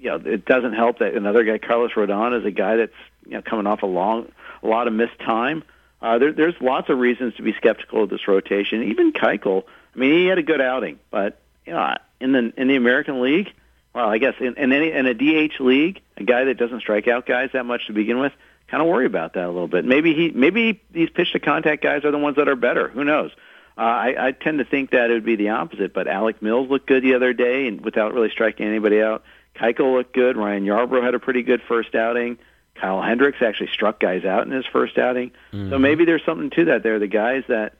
you 0.00 0.10
know, 0.10 0.16
it 0.16 0.44
doesn't 0.44 0.72
help 0.72 0.98
that 0.98 1.14
another 1.14 1.44
guy, 1.44 1.58
Carlos 1.58 1.92
Rodon, 1.92 2.38
is 2.38 2.44
a 2.44 2.50
guy 2.50 2.76
that's 2.76 2.92
you 3.26 3.32
know 3.32 3.42
coming 3.42 3.66
off 3.66 3.82
a 3.82 3.86
long, 3.86 4.32
a 4.62 4.66
lot 4.66 4.88
of 4.88 4.94
missed 4.94 5.18
time. 5.20 5.62
Uh, 6.00 6.18
there, 6.18 6.32
there's 6.32 6.54
lots 6.60 6.88
of 6.88 6.98
reasons 6.98 7.34
to 7.36 7.42
be 7.42 7.52
skeptical 7.54 8.04
of 8.04 8.10
this 8.10 8.26
rotation. 8.28 8.84
Even 8.84 9.12
Keuchel, 9.12 9.64
I 9.94 9.98
mean, 9.98 10.12
he 10.12 10.26
had 10.26 10.38
a 10.38 10.42
good 10.42 10.60
outing, 10.60 10.98
but 11.10 11.40
you 11.66 11.72
know, 11.72 11.96
in 12.20 12.32
the 12.32 12.52
in 12.56 12.68
the 12.68 12.76
American 12.76 13.20
League, 13.20 13.52
well, 13.94 14.08
I 14.08 14.18
guess 14.18 14.34
in, 14.40 14.56
in 14.56 14.72
any 14.72 14.92
in 14.92 15.06
a 15.06 15.14
DH 15.14 15.60
league, 15.60 16.00
a 16.16 16.24
guy 16.24 16.44
that 16.44 16.56
doesn't 16.56 16.80
strike 16.80 17.08
out 17.08 17.26
guys 17.26 17.50
that 17.52 17.66
much 17.66 17.86
to 17.88 17.92
begin 17.92 18.18
with, 18.18 18.32
kind 18.68 18.82
of 18.82 18.88
worry 18.88 19.06
about 19.06 19.34
that 19.34 19.44
a 19.44 19.50
little 19.50 19.68
bit. 19.68 19.84
Maybe 19.84 20.14
he 20.14 20.30
maybe 20.30 20.80
these 20.90 21.10
pitch 21.10 21.32
to 21.32 21.40
contact 21.40 21.82
guys 21.82 22.04
are 22.04 22.10
the 22.10 22.18
ones 22.18 22.36
that 22.36 22.48
are 22.48 22.56
better. 22.56 22.88
Who 22.88 23.04
knows? 23.04 23.32
Uh, 23.78 23.82
I, 23.82 24.28
I 24.28 24.32
tend 24.32 24.58
to 24.58 24.64
think 24.64 24.90
that 24.90 25.10
it 25.10 25.14
would 25.14 25.24
be 25.24 25.36
the 25.36 25.50
opposite, 25.50 25.94
but 25.94 26.08
Alec 26.08 26.42
Mills 26.42 26.68
looked 26.68 26.88
good 26.88 27.04
the 27.04 27.14
other 27.14 27.32
day, 27.32 27.68
and 27.68 27.80
without 27.80 28.12
really 28.12 28.28
striking 28.28 28.66
anybody 28.66 29.00
out. 29.00 29.22
Keuchel 29.54 29.94
looked 29.94 30.12
good. 30.12 30.36
Ryan 30.36 30.64
Yarbrough 30.64 31.02
had 31.02 31.14
a 31.14 31.20
pretty 31.20 31.42
good 31.42 31.62
first 31.68 31.94
outing. 31.94 32.38
Kyle 32.74 33.00
Hendricks 33.00 33.38
actually 33.40 33.70
struck 33.72 34.00
guys 34.00 34.24
out 34.24 34.46
in 34.46 34.52
his 34.52 34.66
first 34.66 34.98
outing. 34.98 35.30
Mm-hmm. 35.52 35.70
So 35.70 35.78
maybe 35.78 36.04
there's 36.04 36.24
something 36.24 36.50
to 36.50 36.64
that. 36.66 36.82
There, 36.82 36.98
the 36.98 37.06
guys 37.06 37.44
that 37.48 37.74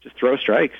just 0.00 0.16
throw 0.16 0.36
strikes. 0.36 0.76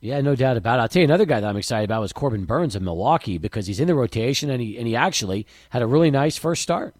Yeah, 0.00 0.20
no 0.22 0.34
doubt 0.34 0.56
about 0.56 0.78
it. 0.78 0.82
I'll 0.82 0.88
tell 0.88 1.00
you 1.00 1.04
another 1.04 1.26
guy 1.26 1.40
that 1.40 1.46
I'm 1.48 1.56
excited 1.56 1.84
about 1.84 2.00
was 2.00 2.12
Corbin 2.12 2.44
Burnes 2.44 2.74
of 2.74 2.82
Milwaukee 2.82 3.38
because 3.38 3.66
he's 3.66 3.78
in 3.78 3.88
the 3.88 3.94
rotation 3.94 4.50
and 4.50 4.60
he 4.60 4.76
and 4.76 4.86
he 4.86 4.96
actually 4.96 5.46
had 5.70 5.80
a 5.82 5.86
really 5.86 6.10
nice 6.10 6.36
first 6.38 6.62
start. 6.62 6.94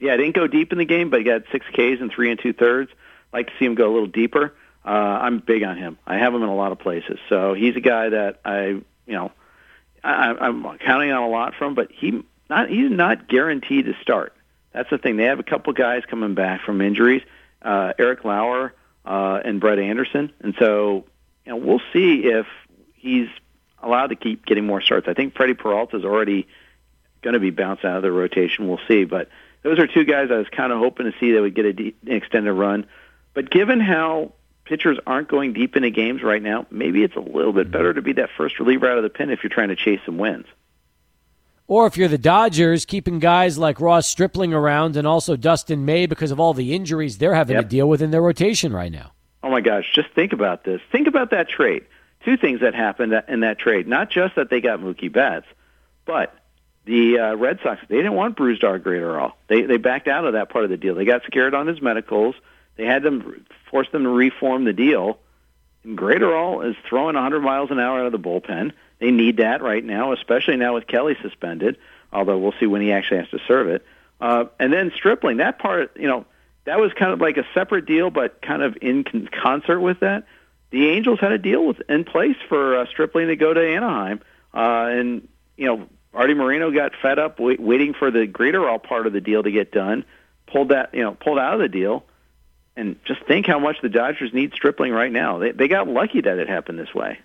Yeah, 0.00 0.16
didn't 0.16 0.36
go 0.36 0.46
deep 0.46 0.70
in 0.70 0.78
the 0.78 0.84
game, 0.84 1.08
but 1.08 1.20
he 1.20 1.24
got 1.24 1.42
six 1.50 1.66
Ks 1.72 2.00
and 2.00 2.10
three 2.12 2.30
and 2.30 2.38
two 2.38 2.52
thirds. 2.52 2.90
Like 3.32 3.48
to 3.48 3.52
see 3.58 3.64
him 3.64 3.74
go 3.74 3.90
a 3.90 3.92
little 3.92 4.06
deeper 4.06 4.54
uh, 4.86 4.90
I'm 4.90 5.40
big 5.40 5.64
on 5.64 5.76
him. 5.76 5.98
I 6.06 6.18
have 6.18 6.32
him 6.32 6.42
in 6.42 6.48
a 6.48 6.54
lot 6.54 6.70
of 6.70 6.78
places. 6.78 7.18
So 7.28 7.54
he's 7.54 7.74
a 7.74 7.80
guy 7.80 8.10
that 8.10 8.40
I, 8.44 8.66
you 8.66 8.84
know, 9.06 9.32
I, 10.04 10.32
I'm 10.38 10.78
counting 10.78 11.10
on 11.10 11.24
a 11.24 11.28
lot 11.28 11.54
from. 11.58 11.74
But 11.74 11.90
he 11.90 12.22
not 12.48 12.68
he's 12.68 12.90
not 12.90 13.28
guaranteed 13.28 13.86
to 13.86 13.94
start. 14.00 14.32
That's 14.72 14.88
the 14.88 14.98
thing. 14.98 15.16
They 15.16 15.24
have 15.24 15.40
a 15.40 15.44
couple 15.44 15.72
guys 15.72 16.04
coming 16.08 16.34
back 16.34 16.60
from 16.62 16.80
injuries, 16.80 17.22
uh, 17.62 17.94
Eric 17.98 18.24
Lauer 18.24 18.74
uh, 19.04 19.40
and 19.44 19.60
Brett 19.60 19.80
Anderson, 19.80 20.32
and 20.40 20.54
so 20.58 21.04
you 21.44 21.52
know 21.52 21.56
we'll 21.56 21.82
see 21.92 22.24
if 22.24 22.46
he's 22.94 23.28
allowed 23.82 24.08
to 24.08 24.16
keep 24.16 24.46
getting 24.46 24.66
more 24.66 24.80
starts. 24.80 25.08
I 25.08 25.14
think 25.14 25.34
Freddie 25.34 25.54
Peralta 25.54 25.96
is 25.96 26.04
already 26.04 26.46
going 27.22 27.34
to 27.34 27.40
be 27.40 27.50
bounced 27.50 27.84
out 27.84 27.96
of 27.96 28.02
the 28.02 28.12
rotation. 28.12 28.68
We'll 28.68 28.80
see, 28.86 29.04
but 29.04 29.30
those 29.62 29.80
are 29.80 29.88
two 29.88 30.04
guys 30.04 30.30
I 30.30 30.36
was 30.36 30.48
kind 30.48 30.72
of 30.72 30.78
hoping 30.78 31.10
to 31.10 31.18
see 31.18 31.32
that 31.32 31.40
would 31.40 31.56
get 31.56 31.64
a 31.64 31.72
de- 31.72 31.96
an 32.06 32.12
extended 32.12 32.52
run. 32.52 32.86
But 33.34 33.50
given 33.50 33.80
how 33.80 34.32
pitchers 34.66 34.98
aren't 35.06 35.28
going 35.28 35.52
deep 35.52 35.76
into 35.76 35.90
games 35.90 36.22
right 36.22 36.42
now, 36.42 36.66
maybe 36.70 37.02
it's 37.02 37.16
a 37.16 37.20
little 37.20 37.52
bit 37.52 37.70
better 37.70 37.94
to 37.94 38.02
be 38.02 38.12
that 38.14 38.30
first 38.36 38.58
reliever 38.58 38.90
out 38.90 38.98
of 38.98 39.02
the 39.02 39.10
pen 39.10 39.30
if 39.30 39.42
you're 39.42 39.50
trying 39.50 39.68
to 39.68 39.76
chase 39.76 40.00
some 40.04 40.18
wins. 40.18 40.46
Or 41.68 41.86
if 41.86 41.96
you're 41.96 42.08
the 42.08 42.18
Dodgers, 42.18 42.84
keeping 42.84 43.18
guys 43.18 43.58
like 43.58 43.80
Ross 43.80 44.06
Stripling 44.06 44.54
around 44.54 44.96
and 44.96 45.06
also 45.06 45.34
Dustin 45.34 45.84
May 45.84 46.06
because 46.06 46.30
of 46.30 46.38
all 46.38 46.54
the 46.54 46.74
injuries 46.74 47.18
they're 47.18 47.34
having 47.34 47.56
yep. 47.56 47.64
to 47.64 47.68
deal 47.68 47.88
with 47.88 48.02
in 48.02 48.12
their 48.12 48.22
rotation 48.22 48.72
right 48.72 48.92
now. 48.92 49.12
Oh 49.42 49.50
my 49.50 49.60
gosh, 49.60 49.84
just 49.92 50.10
think 50.10 50.32
about 50.32 50.64
this. 50.64 50.80
Think 50.92 51.08
about 51.08 51.30
that 51.30 51.48
trade. 51.48 51.84
Two 52.24 52.36
things 52.36 52.60
that 52.60 52.74
happened 52.74 53.14
in 53.28 53.40
that 53.40 53.58
trade. 53.58 53.86
Not 53.88 54.10
just 54.10 54.36
that 54.36 54.50
they 54.50 54.60
got 54.60 54.80
Mookie 54.80 55.12
Betts, 55.12 55.46
but 56.04 56.34
the 56.84 57.18
uh, 57.18 57.34
Red 57.36 57.58
Sox 57.62 57.80
they 57.88 57.96
didn't 57.96 58.14
want 58.14 58.36
Brusdar 58.36 58.80
Graterol. 58.80 59.32
They 59.48 59.62
they 59.62 59.76
backed 59.76 60.08
out 60.08 60.24
of 60.24 60.32
that 60.32 60.48
part 60.48 60.64
of 60.64 60.70
the 60.70 60.76
deal. 60.76 60.94
They 60.94 61.04
got 61.04 61.22
scared 61.24 61.54
on 61.54 61.66
his 61.66 61.82
medicals. 61.82 62.34
They 62.76 62.84
had 62.84 63.02
them 63.02 63.44
force 63.70 63.88
them 63.90 64.04
to 64.04 64.10
reform 64.10 64.64
the 64.64 64.72
deal. 64.72 65.18
And 65.84 65.96
Graterol 65.96 66.68
is 66.68 66.76
throwing 66.88 67.14
100 67.14 67.40
miles 67.40 67.70
an 67.70 67.78
hour 67.78 68.00
out 68.00 68.06
of 68.06 68.12
the 68.12 68.18
bullpen. 68.18 68.72
They 68.98 69.10
need 69.10 69.38
that 69.38 69.62
right 69.62 69.84
now, 69.84 70.12
especially 70.12 70.56
now 70.56 70.74
with 70.74 70.86
Kelly 70.86 71.16
suspended. 71.22 71.78
Although 72.12 72.38
we'll 72.38 72.54
see 72.58 72.66
when 72.66 72.82
he 72.82 72.92
actually 72.92 73.18
has 73.18 73.28
to 73.30 73.40
serve 73.46 73.68
it. 73.68 73.84
Uh, 74.20 74.46
and 74.58 74.72
then 74.72 74.92
Stripling, 74.94 75.38
that 75.38 75.58
part, 75.58 75.96
you 75.96 76.08
know, 76.08 76.24
that 76.64 76.80
was 76.80 76.92
kind 76.92 77.12
of 77.12 77.20
like 77.20 77.36
a 77.36 77.44
separate 77.54 77.86
deal, 77.86 78.10
but 78.10 78.42
kind 78.42 78.62
of 78.62 78.76
in 78.80 79.04
con- 79.04 79.28
concert 79.30 79.80
with 79.80 80.00
that. 80.00 80.24
The 80.70 80.88
Angels 80.88 81.20
had 81.20 81.32
a 81.32 81.38
deal 81.38 81.64
with 81.64 81.80
in 81.88 82.04
place 82.04 82.36
for 82.48 82.78
uh, 82.78 82.86
Stripling 82.86 83.28
to 83.28 83.36
go 83.36 83.54
to 83.54 83.60
Anaheim, 83.60 84.20
uh, 84.52 84.88
and 84.90 85.28
you 85.56 85.66
know 85.66 85.88
Arte 86.12 86.34
Moreno 86.34 86.72
got 86.72 86.92
fed 87.00 87.18
up 87.18 87.38
wait, 87.38 87.60
waiting 87.60 87.94
for 87.94 88.10
the 88.10 88.26
Graterol 88.26 88.82
part 88.82 89.06
of 89.06 89.12
the 89.12 89.20
deal 89.20 89.42
to 89.42 89.50
get 89.50 89.70
done, 89.70 90.04
pulled 90.46 90.70
that 90.70 90.92
you 90.92 91.02
know 91.02 91.14
pulled 91.14 91.38
out 91.38 91.54
of 91.54 91.60
the 91.60 91.68
deal, 91.68 92.04
and 92.76 92.96
just 93.04 93.22
think 93.24 93.46
how 93.46 93.58
much 93.58 93.80
the 93.82 93.88
Dodgers 93.88 94.32
need 94.32 94.52
Stripling 94.52 94.92
right 94.92 95.10
now. 95.10 95.38
They 95.38 95.52
they 95.52 95.68
got 95.68 95.88
lucky 95.88 96.20
that 96.20 96.38
it 96.38 96.48
happened 96.48 96.78
this 96.78 96.94
way. 96.94 97.18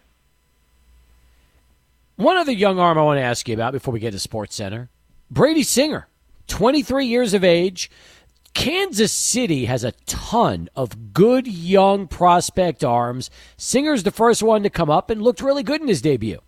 One 2.16 2.38
other 2.38 2.52
young 2.52 2.80
arm 2.80 2.98
I 2.98 3.04
want 3.04 3.18
to 3.18 3.24
ask 3.24 3.48
you 3.48 3.54
about 3.54 3.74
before 3.74 3.94
we 3.94 4.00
get 4.00 4.12
to 4.12 4.20
Sports 4.20 4.56
Center, 4.56 4.90
Brady 5.30 5.64
Singer, 5.64 6.08
23 6.48 7.06
years 7.06 7.34
of 7.34 7.44
age. 7.44 7.90
Kansas 8.54 9.14
City 9.14 9.66
has 9.66 9.86
a 9.86 9.94
ton 10.06 10.70
of 10.76 11.14
good 11.14 11.48
young 11.48 12.06
prospect 12.08 12.84
arms. 12.84 13.30
Singer's 13.56 14.04
the 14.04 14.12
first 14.12 14.44
one 14.44 14.64
to 14.64 14.70
come 14.70 14.90
up 14.90 15.10
and 15.10 15.22
looked 15.22 15.42
really 15.42 15.64
good 15.64 15.82
in 15.82 15.88
his 15.88 16.02
debut. 16.02 16.40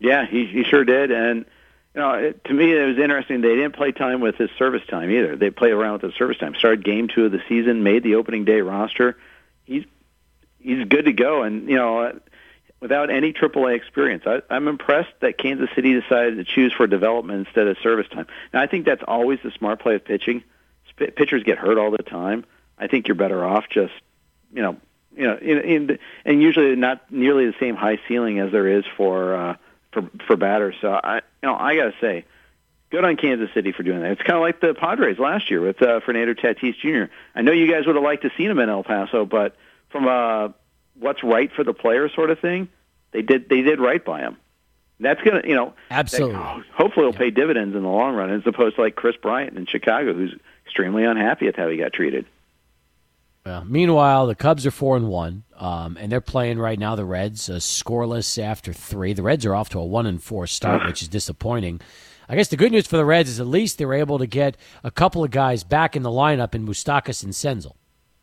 Yeah, 0.00 0.26
he, 0.26 0.44
he 0.46 0.64
sure 0.64 0.84
did. 0.84 1.12
And 1.12 1.44
you 1.94 2.00
know, 2.00 2.10
it, 2.14 2.44
to 2.44 2.52
me, 2.52 2.72
it 2.72 2.86
was 2.86 2.98
interesting. 2.98 3.40
They 3.40 3.54
didn't 3.54 3.76
play 3.76 3.92
time 3.92 4.20
with 4.20 4.36
his 4.36 4.50
service 4.58 4.82
time 4.88 5.10
either. 5.10 5.36
They 5.36 5.50
played 5.50 5.72
around 5.72 5.94
with 5.94 6.02
his 6.02 6.14
service 6.14 6.38
time. 6.38 6.54
Started 6.56 6.84
game 6.84 7.08
two 7.08 7.26
of 7.26 7.32
the 7.32 7.40
season, 7.48 7.84
made 7.84 8.02
the 8.02 8.16
opening 8.16 8.44
day 8.44 8.60
roster. 8.62 9.16
He's 9.64 9.84
he's 10.58 10.84
good 10.86 11.04
to 11.04 11.12
go. 11.12 11.42
And 11.42 11.68
you 11.68 11.76
know, 11.76 12.18
without 12.80 13.10
any 13.10 13.32
AAA 13.32 13.76
experience, 13.76 14.24
I, 14.26 14.42
I'm 14.50 14.66
impressed 14.66 15.12
that 15.20 15.38
Kansas 15.38 15.70
City 15.76 15.98
decided 15.98 16.36
to 16.36 16.44
choose 16.44 16.72
for 16.72 16.88
development 16.88 17.46
instead 17.46 17.68
of 17.68 17.78
service 17.78 18.08
time. 18.08 18.26
Now, 18.52 18.60
I 18.60 18.66
think 18.66 18.86
that's 18.86 19.04
always 19.06 19.38
the 19.44 19.52
smart 19.52 19.80
play 19.80 19.94
of 19.94 20.04
pitching. 20.04 20.42
Pitchers 20.96 21.44
get 21.44 21.58
hurt 21.58 21.78
all 21.78 21.92
the 21.92 21.98
time. 21.98 22.44
I 22.78 22.88
think 22.88 23.06
you're 23.08 23.14
better 23.14 23.44
off 23.44 23.68
just 23.68 23.92
you 24.52 24.62
know 24.62 24.76
you 25.16 25.28
know 25.28 25.36
in, 25.36 25.58
in 25.60 25.98
and 26.24 26.42
usually 26.42 26.74
not 26.74 27.12
nearly 27.12 27.46
the 27.46 27.54
same 27.60 27.76
high 27.76 28.00
ceiling 28.08 28.40
as 28.40 28.50
there 28.50 28.66
is 28.66 28.84
for. 28.96 29.36
uh 29.36 29.56
for 29.94 30.10
for 30.26 30.36
batters. 30.36 30.74
So 30.80 30.88
I, 30.92 31.16
you 31.16 31.48
know, 31.48 31.56
I 31.56 31.76
got 31.76 31.84
to 31.84 31.94
say, 32.00 32.24
good 32.90 33.04
on 33.04 33.16
Kansas 33.16 33.48
City 33.54 33.72
for 33.72 33.82
doing 33.82 34.00
that. 34.02 34.12
It's 34.12 34.22
kind 34.22 34.36
of 34.36 34.42
like 34.42 34.60
the 34.60 34.74
Padres 34.74 35.18
last 35.18 35.50
year 35.50 35.60
with 35.60 35.80
uh, 35.80 36.00
Fernando 36.00 36.34
Tatis 36.34 36.76
Jr. 36.76 37.10
I 37.34 37.42
know 37.42 37.52
you 37.52 37.70
guys 37.72 37.86
would 37.86 37.96
have 37.96 38.04
liked 38.04 38.22
to 38.22 38.30
seen 38.36 38.50
him 38.50 38.58
in 38.58 38.68
El 38.68 38.84
Paso, 38.84 39.24
but 39.24 39.56
from 39.88 40.06
a 40.06 40.52
what's 40.98 41.24
right 41.24 41.50
for 41.52 41.64
the 41.64 41.72
player 41.72 42.08
sort 42.10 42.30
of 42.30 42.40
thing, 42.40 42.68
they 43.12 43.22
did 43.22 43.48
they 43.48 43.62
did 43.62 43.80
right 43.80 44.04
by 44.04 44.20
him. 44.20 44.36
That's 45.00 45.20
gonna, 45.22 45.42
you 45.44 45.54
know, 45.54 45.74
absolutely. 45.90 46.36
That, 46.36 46.64
hopefully, 46.72 47.08
it'll 47.08 47.18
pay 47.18 47.30
dividends 47.30 47.74
in 47.74 47.82
the 47.82 47.88
long 47.88 48.14
run, 48.14 48.30
as 48.30 48.42
opposed 48.46 48.76
to 48.76 48.82
like 48.82 48.94
Kris 48.94 49.16
Bryant 49.16 49.56
in 49.56 49.66
Chicago, 49.66 50.14
who's 50.14 50.34
extremely 50.66 51.04
unhappy 51.04 51.48
at 51.48 51.56
how 51.56 51.68
he 51.68 51.76
got 51.76 51.92
treated. 51.92 52.26
Meanwhile, 53.66 54.26
the 54.26 54.34
Cubs 54.34 54.64
are 54.64 54.70
four 54.70 54.96
and 54.96 55.08
one, 55.08 55.44
um, 55.58 55.98
and 56.00 56.10
they're 56.10 56.22
playing 56.22 56.58
right 56.58 56.78
now. 56.78 56.96
The 56.96 57.04
Reds 57.04 57.50
uh, 57.50 57.54
scoreless 57.54 58.42
after 58.42 58.72
three. 58.72 59.12
The 59.12 59.22
Reds 59.22 59.44
are 59.44 59.54
off 59.54 59.68
to 59.70 59.78
a 59.78 59.84
one 59.84 60.06
and 60.06 60.22
four 60.22 60.46
start, 60.46 60.86
which 60.86 61.02
is 61.02 61.08
disappointing. 61.08 61.82
I 62.26 62.36
guess 62.36 62.48
the 62.48 62.56
good 62.56 62.72
news 62.72 62.86
for 62.86 62.96
the 62.96 63.04
Reds 63.04 63.28
is 63.28 63.40
at 63.40 63.46
least 63.46 63.76
they 63.76 63.84
were 63.84 63.94
able 63.94 64.18
to 64.18 64.26
get 64.26 64.56
a 64.82 64.90
couple 64.90 65.22
of 65.22 65.30
guys 65.30 65.62
back 65.62 65.94
in 65.94 66.02
the 66.02 66.10
lineup 66.10 66.54
in 66.54 66.66
Moustakas 66.66 67.22
and 67.22 67.34
Senzel. 67.34 67.74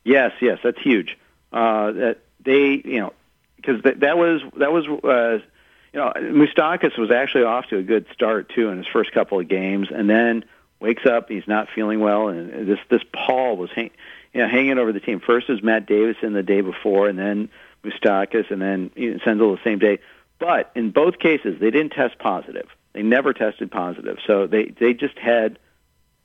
Yes, 0.03 0.32
yes, 0.41 0.57
that's 0.63 0.82
huge. 0.82 1.17
Uh, 1.53 1.91
that 1.91 2.17
they, 2.43 2.82
you 2.84 2.99
know, 2.99 3.13
because 3.57 3.84
that, 3.84 3.99
that 3.99 4.17
was 4.17 4.41
that 4.57 4.72
was 4.72 4.88
uh, 4.88 5.45
you 5.93 5.99
know 5.99 6.13
Moustakas 6.15 6.97
was 6.97 7.11
actually 7.11 7.43
off 7.43 7.67
to 7.67 7.78
a 7.78 7.84
good 7.84 8.07
start 8.11 8.49
too 8.49 8.69
in 8.69 8.78
his 8.80 8.88
first 8.88 9.11
couple 9.11 9.39
of 9.39 9.47
games, 9.47 9.89
and 9.93 10.09
then 10.09 10.45
wakes 10.82 11.05
up, 11.05 11.29
he's 11.29 11.47
not 11.47 11.69
feeling 11.73 11.99
well, 11.99 12.27
and 12.29 12.67
this 12.67 12.79
this 12.89 13.03
pall 13.13 13.55
was 13.55 13.69
hang, 13.71 13.91
you 14.34 14.41
know, 14.41 14.47
hanging 14.47 14.77
over 14.77 14.91
the 14.91 14.99
team. 14.99 15.19
First 15.19 15.47
was 15.47 15.61
Matt 15.61 15.86
Davidson 15.86 16.34
the 16.34 16.43
day 16.43 16.61
before, 16.61 17.07
and 17.07 17.17
then 17.17 17.49
Moustakas, 17.84 18.51
and 18.51 18.61
then 18.61 18.91
you 18.95 19.19
Senzel 19.25 19.55
the 19.55 19.63
same 19.63 19.79
day. 19.79 19.99
But 20.39 20.71
in 20.75 20.91
both 20.91 21.19
cases, 21.19 21.59
they 21.59 21.71
didn't 21.71 21.91
test 21.91 22.17
positive. 22.17 22.67
They 22.93 23.03
never 23.03 23.34
tested 23.34 23.71
positive, 23.71 24.17
so 24.25 24.47
they 24.47 24.65
they 24.65 24.93
just 24.93 25.17
had 25.17 25.59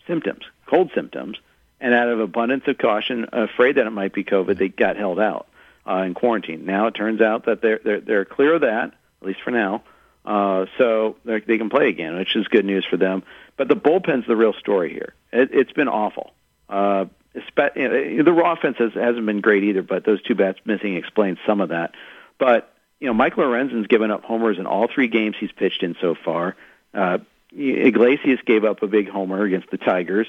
symptoms, 0.06 0.44
cold 0.66 0.90
symptoms, 0.94 1.38
and 1.80 1.94
out 1.94 2.08
of 2.08 2.20
abundance 2.20 2.64
of 2.66 2.78
caution, 2.78 3.26
afraid 3.32 3.76
that 3.76 3.86
it 3.86 3.90
might 3.90 4.12
be 4.12 4.24
COVID, 4.24 4.58
they 4.58 4.68
got 4.68 4.96
held 4.96 5.20
out 5.20 5.46
uh, 5.86 5.98
in 5.98 6.14
quarantine. 6.14 6.64
Now 6.64 6.86
it 6.86 6.94
turns 6.94 7.20
out 7.20 7.44
that 7.44 7.60
they're 7.60 7.80
they're, 7.84 8.00
they're 8.00 8.24
clear 8.24 8.54
of 8.54 8.62
that, 8.62 8.92
at 9.20 9.26
least 9.26 9.42
for 9.42 9.50
now. 9.50 9.82
Uh, 10.24 10.66
so 10.76 11.16
they 11.24 11.40
can 11.40 11.70
play 11.70 11.88
again, 11.88 12.16
which 12.16 12.34
is 12.34 12.48
good 12.48 12.64
news 12.64 12.84
for 12.84 12.96
them. 12.96 13.22
But 13.56 13.68
the 13.68 13.76
bullpen's 13.76 14.26
the 14.26 14.36
real 14.36 14.52
story 14.52 14.92
here. 14.92 15.14
It, 15.32 15.50
it's 15.52 15.72
been 15.72 15.88
awful. 15.88 16.32
Uh, 16.68 17.06
the 17.34 18.34
raw 18.34 18.52
offense 18.52 18.76
has, 18.78 18.92
hasn't 18.94 19.26
been 19.26 19.40
great 19.40 19.64
either, 19.64 19.82
but 19.82 20.04
those 20.04 20.22
two 20.22 20.34
bats 20.34 20.58
missing 20.64 20.96
explains 20.96 21.38
some 21.46 21.60
of 21.60 21.70
that. 21.70 21.94
But 22.38 22.72
you 23.00 23.06
know, 23.06 23.14
Mike 23.14 23.36
Lorenzen's 23.36 23.86
given 23.86 24.10
up 24.10 24.24
homers 24.24 24.58
in 24.58 24.66
all 24.66 24.88
three 24.88 25.08
games 25.08 25.36
he's 25.38 25.52
pitched 25.52 25.82
in 25.82 25.96
so 26.00 26.14
far. 26.14 26.56
Uh, 26.94 27.18
Iglesias 27.54 28.40
gave 28.46 28.64
up 28.64 28.82
a 28.82 28.86
big 28.86 29.08
homer 29.08 29.42
against 29.42 29.70
the 29.70 29.78
Tigers. 29.78 30.26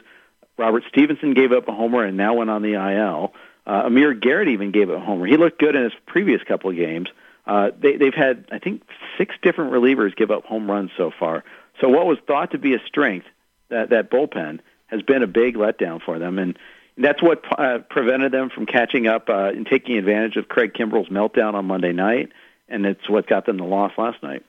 Robert 0.58 0.84
Stephenson 0.90 1.34
gave 1.34 1.52
up 1.52 1.68
a 1.68 1.72
homer 1.72 2.04
and 2.04 2.18
now 2.18 2.36
went 2.36 2.50
on 2.50 2.62
the 2.62 2.74
IL. 2.74 3.34
Uh, 3.66 3.84
Amir 3.86 4.14
Garrett 4.14 4.48
even 4.50 4.72
gave 4.72 4.90
up 4.90 4.98
a 4.98 5.00
homer. 5.00 5.26
He 5.26 5.38
looked 5.38 5.60
good 5.60 5.76
in 5.76 5.84
his 5.84 5.94
previous 6.06 6.42
couple 6.44 6.70
of 6.70 6.76
games. 6.76 7.10
Uh, 7.46 7.72
they, 7.80 7.96
they've 7.96 8.14
had, 8.14 8.46
I 8.52 8.60
think, 8.60 8.84
six 9.18 9.36
different 9.42 9.72
relievers 9.72 10.16
give 10.16 10.32
up 10.32 10.46
home 10.46 10.70
runs 10.70 10.92
so 10.98 11.12
far. 11.18 11.44
So 11.80 11.90
what 11.90 12.06
was 12.06 12.18
thought 12.28 12.52
to 12.52 12.58
be 12.58 12.74
a 12.74 12.80
strength, 12.86 13.28
that 13.70 13.90
that 13.90 14.10
bullpen, 14.10 14.60
has 14.88 15.02
been 15.02 15.24
a 15.24 15.28
big 15.28 15.56
letdown 15.56 16.02
for 16.02 16.18
them. 16.18 16.40
And 16.40 16.58
that's 16.98 17.22
what 17.22 17.44
uh, 17.58 17.80
prevented 17.90 18.32
them 18.32 18.50
from 18.50 18.66
catching 18.66 19.08
up 19.08 19.30
uh, 19.30 19.50
and 19.50 19.66
taking 19.66 19.98
advantage 19.98 20.36
of 20.36 20.48
Craig 20.48 20.74
Kimbrel's 20.74 21.10
meltdown 21.10 21.54
on 21.54 21.66
Monday 21.66 21.94
night, 21.94 22.32
and 22.68 22.86
it's 22.86 23.08
what 23.10 23.28
got 23.28 23.46
them 23.46 23.58
the 23.58 23.64
loss 23.64 23.92
last 23.98 24.22
night. 24.24 24.44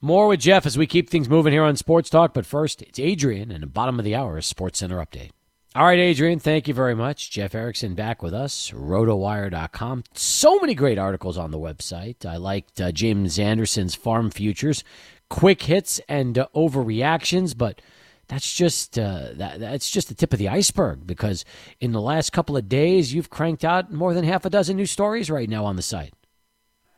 More 0.00 0.28
with 0.28 0.40
Jeff 0.40 0.64
as 0.64 0.78
we 0.78 0.86
keep 0.86 1.10
things 1.10 1.28
moving 1.28 1.52
here 1.52 1.64
on 1.64 1.76
Sports 1.76 2.08
Talk. 2.08 2.32
But 2.32 2.46
first, 2.46 2.82
it's 2.82 2.98
Adrian 2.98 3.50
and 3.50 3.62
the 3.62 3.66
bottom 3.66 3.98
of 3.98 4.04
the 4.04 4.14
hour 4.14 4.38
is 4.38 4.46
Sports 4.46 4.78
Center 4.78 4.98
update. 4.98 5.30
All 5.74 5.84
right, 5.84 5.98
Adrian, 5.98 6.38
thank 6.38 6.66
you 6.66 6.74
very 6.74 6.94
much. 6.94 7.30
Jeff 7.30 7.54
Erickson 7.54 7.94
back 7.94 8.22
with 8.22 8.32
us, 8.32 8.70
rotowire.com. 8.70 10.04
So 10.14 10.58
many 10.60 10.74
great 10.74 10.98
articles 10.98 11.36
on 11.36 11.50
the 11.50 11.58
website. 11.58 12.24
I 12.24 12.36
liked 12.36 12.80
uh, 12.80 12.90
James 12.90 13.38
Anderson's 13.38 13.94
Farm 13.94 14.30
Futures, 14.30 14.82
quick 15.28 15.62
hits 15.62 16.00
and 16.08 16.38
uh, 16.38 16.46
overreactions, 16.54 17.56
but– 17.56 17.80
that's 18.28 18.54
just 18.54 18.98
uh, 18.98 19.30
that, 19.34 19.58
that's 19.58 19.90
just 19.90 20.08
the 20.08 20.14
tip 20.14 20.32
of 20.32 20.38
the 20.38 20.48
iceberg 20.48 21.06
because 21.06 21.44
in 21.80 21.92
the 21.92 22.00
last 22.00 22.30
couple 22.30 22.56
of 22.56 22.68
days 22.68 23.12
you've 23.12 23.30
cranked 23.30 23.64
out 23.64 23.90
more 23.90 24.14
than 24.14 24.24
half 24.24 24.44
a 24.44 24.50
dozen 24.50 24.76
new 24.76 24.86
stories 24.86 25.30
right 25.30 25.48
now 25.48 25.64
on 25.64 25.76
the 25.76 25.82
site. 25.82 26.12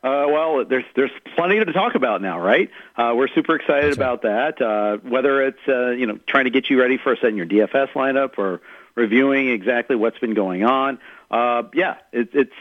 Uh, 0.03 0.25
well, 0.29 0.65
there's 0.65 0.85
there's 0.97 1.11
plenty 1.37 1.63
to 1.63 1.73
talk 1.73 1.95
about 1.95 2.21
now, 2.21 2.41
right? 2.41 2.71
Uh, 2.97 3.13
we're 3.15 3.29
super 3.29 3.55
excited 3.55 3.93
about 3.93 4.23
that. 4.23 4.61
Uh, 4.61 4.97
whether 5.09 5.43
it's 5.47 5.61
uh, 5.69 5.91
you 5.91 6.07
know 6.07 6.19
trying 6.27 6.45
to 6.45 6.51
get 6.51 6.69
you 6.69 6.81
ready 6.81 6.99
for 6.99 7.15
setting 7.17 7.37
your 7.37 7.47
DFS 7.47 7.93
lineup 7.93 8.39
or 8.39 8.61
reviewing 8.97 9.51
exactly 9.51 9.95
what's 9.97 10.19
been 10.19 10.35
going 10.35 10.65
on. 10.65 10.99
Uh, 11.31 11.63
yeah, 11.75 11.97
it, 12.13 12.31
it's 12.33 12.53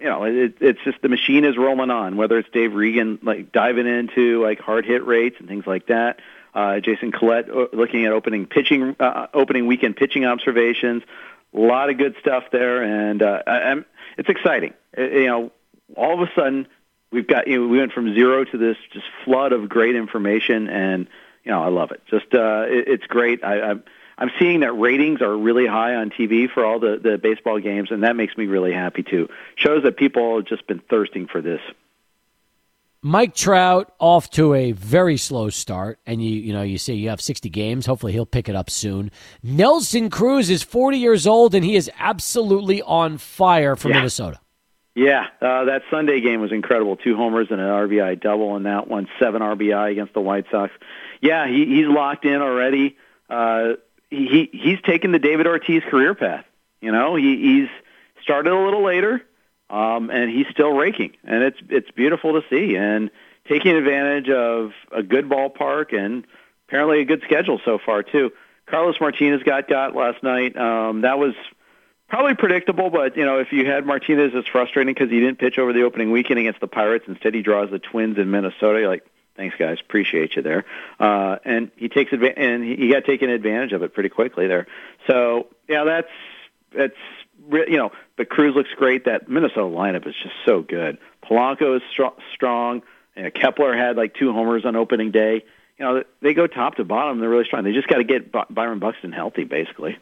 you 0.00 0.08
know 0.08 0.24
it, 0.24 0.56
it's 0.60 0.80
just 0.84 1.00
the 1.02 1.08
machine 1.08 1.44
is 1.44 1.56
rolling 1.56 1.90
on. 1.90 2.16
Whether 2.16 2.38
it's 2.38 2.48
Dave 2.50 2.74
Regan 2.74 3.18
like 3.22 3.52
diving 3.52 3.86
into 3.86 4.42
like 4.42 4.60
hard 4.60 4.86
hit 4.86 5.06
rates 5.06 5.36
and 5.38 5.48
things 5.48 5.66
like 5.66 5.86
that. 5.86 6.20
Uh, 6.54 6.80
Jason 6.80 7.12
Collette 7.12 7.48
uh, 7.48 7.66
looking 7.72 8.06
at 8.06 8.12
opening 8.12 8.46
pitching, 8.46 8.96
uh, 8.98 9.28
opening 9.32 9.66
weekend 9.66 9.96
pitching 9.96 10.24
observations. 10.24 11.02
A 11.54 11.58
lot 11.58 11.90
of 11.90 11.98
good 11.98 12.16
stuff 12.20 12.44
there, 12.52 12.82
and 12.82 13.22
uh, 13.22 13.42
I'm, 13.46 13.84
it's 14.18 14.28
exciting. 14.28 14.74
Uh, 14.96 15.02
you 15.02 15.26
know, 15.26 15.52
all 15.96 16.14
of 16.14 16.28
a 16.28 16.32
sudden 16.34 16.66
we've 17.12 17.26
got 17.26 17.46
you 17.46 17.60
know, 17.60 17.68
we 17.68 17.78
went 17.78 17.92
from 17.92 18.14
zero 18.14 18.44
to 18.44 18.58
this 18.58 18.76
just 18.92 19.06
flood 19.24 19.52
of 19.52 19.68
great 19.68 19.96
information, 19.96 20.68
and 20.68 21.08
you 21.44 21.52
know 21.52 21.62
I 21.62 21.68
love 21.68 21.92
it. 21.92 22.02
Just 22.06 22.34
uh, 22.34 22.64
it, 22.68 22.88
it's 22.88 23.06
great. 23.06 23.44
I, 23.44 23.60
I'm 23.60 23.84
I'm 24.20 24.30
seeing 24.38 24.60
that 24.60 24.72
ratings 24.72 25.22
are 25.22 25.36
really 25.36 25.66
high 25.66 25.94
on 25.94 26.10
TV 26.10 26.48
for 26.48 26.64
all 26.64 26.78
the 26.78 27.00
the 27.02 27.18
baseball 27.18 27.58
games, 27.58 27.90
and 27.90 28.02
that 28.02 28.16
makes 28.16 28.36
me 28.36 28.46
really 28.46 28.72
happy 28.72 29.02
too. 29.02 29.28
Shows 29.56 29.82
that 29.82 29.96
people 29.96 30.36
have 30.36 30.44
just 30.44 30.66
been 30.66 30.80
thirsting 30.90 31.26
for 31.26 31.40
this. 31.40 31.60
Mike 33.02 33.34
Trout 33.34 33.94
off 33.98 34.28
to 34.32 34.52
a 34.52 34.72
very 34.72 35.16
slow 35.16 35.48
start, 35.48 35.98
and 36.06 36.22
you 36.22 36.30
you 36.30 36.52
know 36.52 36.60
you 36.60 36.76
say 36.76 36.92
you 36.92 37.08
have 37.08 37.20
60 37.20 37.48
games. 37.48 37.86
Hopefully 37.86 38.12
he'll 38.12 38.26
pick 38.26 38.48
it 38.50 38.54
up 38.54 38.68
soon. 38.68 39.10
Nelson 39.42 40.10
Cruz 40.10 40.50
is 40.50 40.62
40 40.62 40.98
years 40.98 41.26
old, 41.26 41.54
and 41.54 41.64
he 41.64 41.76
is 41.76 41.90
absolutely 41.98 42.82
on 42.82 43.16
fire 43.16 43.74
for 43.74 43.88
yeah. 43.88 43.96
Minnesota. 43.96 44.38
Yeah, 44.94 45.28
uh, 45.40 45.64
that 45.64 45.82
Sunday 45.90 46.20
game 46.20 46.42
was 46.42 46.52
incredible. 46.52 46.96
Two 46.96 47.16
homers 47.16 47.46
and 47.50 47.58
an 47.58 47.66
RBI 47.68 48.20
double 48.20 48.56
in 48.56 48.64
that 48.64 48.86
one. 48.86 49.08
Seven 49.18 49.40
RBI 49.40 49.92
against 49.92 50.12
the 50.12 50.20
White 50.20 50.44
Sox. 50.50 50.72
Yeah, 51.22 51.48
he, 51.48 51.64
he's 51.64 51.86
locked 51.86 52.26
in 52.26 52.42
already. 52.42 52.98
Uh, 53.30 53.74
he 54.10 54.50
he's 54.52 54.80
taken 54.82 55.12
the 55.12 55.18
David 55.18 55.46
Ortiz 55.46 55.82
career 55.88 56.14
path. 56.14 56.44
You 56.80 56.92
know, 56.92 57.14
he, 57.14 57.36
he's 57.36 57.68
started 58.22 58.52
a 58.52 58.58
little 58.58 58.82
later, 58.82 59.22
um, 59.68 60.10
and 60.10 60.30
he's 60.30 60.46
still 60.50 60.70
raking, 60.70 61.12
and 61.24 61.42
it's 61.42 61.58
it's 61.68 61.90
beautiful 61.90 62.40
to 62.40 62.46
see 62.48 62.76
and 62.76 63.10
taking 63.48 63.74
advantage 63.74 64.28
of 64.28 64.72
a 64.92 65.02
good 65.02 65.28
ballpark 65.28 65.96
and 65.96 66.26
apparently 66.68 67.00
a 67.00 67.04
good 67.04 67.22
schedule 67.24 67.60
so 67.64 67.78
far 67.78 68.02
too. 68.02 68.32
Carlos 68.66 68.96
Martinez 69.00 69.42
got 69.42 69.68
got 69.68 69.94
last 69.94 70.22
night. 70.22 70.56
Um, 70.56 71.02
that 71.02 71.18
was 71.18 71.34
probably 72.08 72.34
predictable, 72.34 72.90
but 72.90 73.16
you 73.16 73.24
know 73.24 73.38
if 73.38 73.52
you 73.52 73.66
had 73.66 73.86
Martinez, 73.86 74.32
it's 74.34 74.48
frustrating 74.48 74.94
because 74.94 75.10
he 75.10 75.20
didn't 75.20 75.38
pitch 75.38 75.58
over 75.58 75.72
the 75.72 75.82
opening 75.82 76.10
weekend 76.10 76.38
against 76.38 76.60
the 76.60 76.68
Pirates. 76.68 77.04
Instead, 77.08 77.34
he 77.34 77.42
draws 77.42 77.70
the 77.70 77.78
Twins 77.78 78.18
in 78.18 78.30
Minnesota. 78.30 78.80
You're 78.80 78.88
like, 78.88 79.06
thanks 79.40 79.56
guys, 79.56 79.78
appreciate 79.80 80.36
you 80.36 80.42
there. 80.42 80.66
Uh, 80.98 81.38
and 81.46 81.70
he 81.76 81.88
takes 81.88 82.12
advantage, 82.12 82.36
and 82.36 82.62
he 82.62 82.92
got 82.92 83.06
taken 83.06 83.30
advantage 83.30 83.72
of 83.72 83.82
it 83.82 83.94
pretty 83.94 84.10
quickly 84.10 84.46
there. 84.46 84.66
So 85.06 85.46
yeah, 85.66 85.84
that's 85.84 86.10
that's 86.76 86.96
you 87.50 87.78
know 87.78 87.90
the 88.18 88.26
Cruz 88.26 88.54
looks 88.54 88.68
great. 88.76 89.06
That 89.06 89.30
Minnesota 89.30 89.62
lineup 89.62 90.06
is 90.06 90.14
just 90.22 90.34
so 90.44 90.60
good. 90.60 90.98
Polanco 91.24 91.76
is 91.76 91.82
str- 91.90 92.20
strong. 92.34 92.82
You 93.16 93.24
know, 93.24 93.30
Kepler 93.30 93.74
had 93.74 93.96
like 93.96 94.14
two 94.14 94.30
homers 94.32 94.66
on 94.66 94.76
opening 94.76 95.10
day. 95.10 95.42
You 95.78 95.84
know 95.86 96.04
they 96.20 96.34
go 96.34 96.46
top 96.46 96.74
to 96.74 96.84
bottom. 96.84 97.18
They're 97.20 97.30
really 97.30 97.46
strong. 97.46 97.64
They 97.64 97.72
just 97.72 97.88
got 97.88 97.96
to 97.96 98.04
get 98.04 98.30
Byron 98.30 98.78
Buxton 98.78 99.10
healthy, 99.10 99.44
basically. 99.44 99.96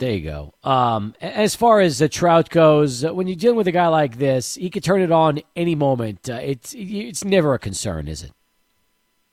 There 0.00 0.12
you 0.12 0.22
go. 0.22 0.54
Um, 0.64 1.14
as 1.20 1.54
far 1.54 1.80
as 1.80 1.98
the 1.98 2.08
Trout 2.08 2.48
goes, 2.48 3.04
when 3.04 3.26
you're 3.26 3.36
dealing 3.36 3.58
with 3.58 3.68
a 3.68 3.72
guy 3.72 3.88
like 3.88 4.16
this, 4.16 4.54
he 4.54 4.70
could 4.70 4.82
turn 4.82 5.02
it 5.02 5.12
on 5.12 5.42
any 5.54 5.74
moment. 5.74 6.30
Uh, 6.30 6.38
it's 6.42 6.74
it's 6.74 7.22
never 7.22 7.52
a 7.52 7.58
concern, 7.58 8.08
is 8.08 8.22
it? 8.22 8.32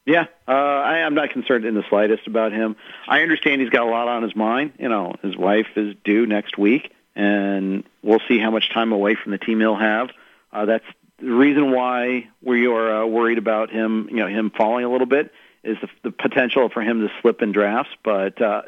Yeah, 0.07 0.27
uh, 0.47 0.51
I, 0.51 0.99
I'm 0.99 1.15
not 1.15 1.31
concerned 1.31 1.65
in 1.65 1.75
the 1.75 1.83
slightest 1.89 2.27
about 2.27 2.53
him. 2.53 2.77
I 3.09 3.23
understand 3.23 3.59
he's 3.59 3.69
got 3.69 3.85
a 3.85 3.89
lot 3.89 4.07
on 4.07 4.23
his 4.23 4.33
mind. 4.37 4.71
You 4.79 4.87
know, 4.87 5.15
his 5.21 5.35
wife 5.35 5.67
is 5.75 5.95
due 6.05 6.25
next 6.25 6.57
week, 6.57 6.93
and 7.13 7.83
we'll 8.01 8.21
see 8.25 8.39
how 8.39 8.49
much 8.49 8.73
time 8.73 8.93
away 8.93 9.15
from 9.15 9.33
the 9.33 9.37
team 9.37 9.59
he'll 9.59 9.75
have. 9.75 10.09
Uh, 10.53 10.63
that's 10.63 10.85
the 11.19 11.29
reason 11.29 11.71
why 11.71 12.29
we 12.41 12.67
are 12.67 13.03
uh, 13.03 13.05
worried 13.05 13.37
about 13.37 13.69
him. 13.69 14.07
You 14.09 14.15
know, 14.15 14.27
him 14.27 14.49
falling 14.49 14.85
a 14.85 14.89
little 14.89 15.07
bit 15.07 15.33
is 15.65 15.75
the, 15.81 15.89
the 16.03 16.11
potential 16.11 16.69
for 16.69 16.81
him 16.81 17.01
to 17.01 17.13
slip 17.21 17.41
in 17.41 17.51
drafts, 17.51 17.91
but 18.01 18.41
uh, 18.41 18.61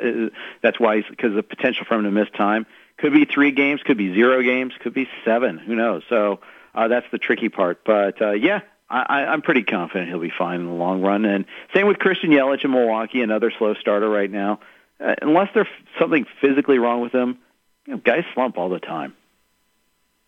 that's 0.61 0.77
why 0.77 1.03
because 1.09 1.33
the 1.35 1.43
potential 1.43 1.85
for 1.85 1.95
him 1.95 2.03
to 2.03 2.11
miss 2.11 2.29
time 2.35 2.65
could 2.97 3.13
be 3.13 3.23
three 3.23 3.51
games, 3.51 3.81
could 3.81 3.97
be 3.97 4.13
zero 4.13 4.41
games, 4.41 4.73
could 4.81 4.93
be 4.93 5.07
seven. 5.23 5.57
Who 5.57 5.75
knows? 5.75 6.03
So 6.09 6.41
uh, 6.75 6.89
that's 6.89 7.05
the 7.13 7.17
tricky 7.17 7.47
part. 7.47 7.85
But 7.85 8.21
uh, 8.21 8.31
yeah, 8.31 8.59
I, 8.89 9.25
I'm 9.25 9.41
pretty 9.41 9.63
confident 9.63 10.09
he'll 10.09 10.19
be 10.19 10.33
fine 10.35 10.61
in 10.61 10.65
the 10.65 10.73
long 10.73 11.01
run. 11.01 11.25
And 11.25 11.45
same 11.75 11.87
with 11.87 11.99
Christian 11.99 12.31
Yelich 12.31 12.63
in 12.63 12.71
Milwaukee, 12.71 13.21
another 13.21 13.51
slow 13.57 13.75
starter 13.75 14.09
right 14.09 14.31
now. 14.31 14.59
Uh, 14.99 15.15
unless 15.21 15.49
there's 15.53 15.67
something 15.99 16.25
physically 16.41 16.79
wrong 16.79 17.01
with 17.01 17.13
him, 17.13 17.37
you 17.85 17.93
know, 17.93 18.01
guys 18.03 18.23
slump 18.33 18.57
all 18.57 18.69
the 18.69 18.79
time. 18.79 19.13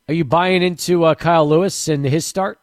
Are 0.07 0.13
you 0.13 0.23
buying 0.23 0.61
into 0.61 1.03
uh, 1.03 1.15
Kyle 1.15 1.47
Lewis 1.47 1.87
and 1.87 2.05
his 2.05 2.25
start? 2.25 2.59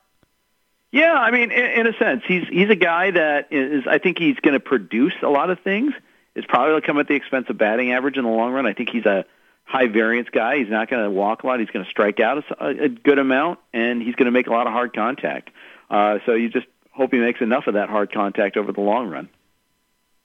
Yeah, 0.91 1.13
I 1.15 1.31
mean, 1.31 1.51
in, 1.51 1.81
in 1.81 1.87
a 1.87 1.93
sense, 1.99 2.23
he's 2.27 2.47
he's 2.49 2.71
a 2.71 2.77
guy 2.77 3.11
that 3.11 3.49
is. 3.51 3.85
I 3.87 3.99
think 3.99 4.19
he's 4.19 4.37
going 4.37 4.55
to 4.55 4.61
produce 4.61 5.15
a 5.23 5.29
lot 5.29 5.51
of 5.51 5.61
things. 5.61 5.93
It's 6.35 6.47
probably 6.47 6.73
going 6.73 6.81
to 6.81 6.87
come 6.87 6.99
at 6.99 7.09
the 7.09 7.15
expense 7.15 7.47
of 7.51 7.59
batting 7.59 7.93
average 7.93 8.17
in 8.17 8.25
the 8.25 8.31
long 8.31 8.53
run. 8.53 8.67
I 8.67 8.73
think 8.73 8.91
he's 8.91 9.05
a 9.05 9.25
high 9.65 9.87
variance 9.87 10.29
guy. 10.31 10.59
He's 10.59 10.71
not 10.71 10.89
going 10.89 11.05
to 11.05 11.11
walk 11.11 11.43
a 11.43 11.47
lot. 11.47 11.61
He's 11.61 11.69
going 11.69 11.85
to 11.85 11.91
strike 11.91 12.21
out 12.21 12.43
a, 12.59 12.67
a 12.85 12.89
good 12.89 13.19
amount, 13.19 13.59
and 13.75 14.01
he's 14.01 14.15
going 14.15 14.27
to 14.27 14.31
make 14.31 14.47
a 14.47 14.51
lot 14.51 14.67
of 14.67 14.73
hard 14.73 14.95
contact. 14.95 15.51
Uh, 15.91 16.19
so 16.27 16.35
you 16.35 16.49
just 16.49 16.67
hope 16.93 17.13
he 17.13 17.19
makes 17.19 17.41
enough 17.41 17.67
of 17.67 17.75
that 17.75 17.89
hard 17.89 18.13
contact 18.13 18.57
over 18.57 18.73
the 18.73 18.81
long 18.81 19.09
run. 19.09 19.29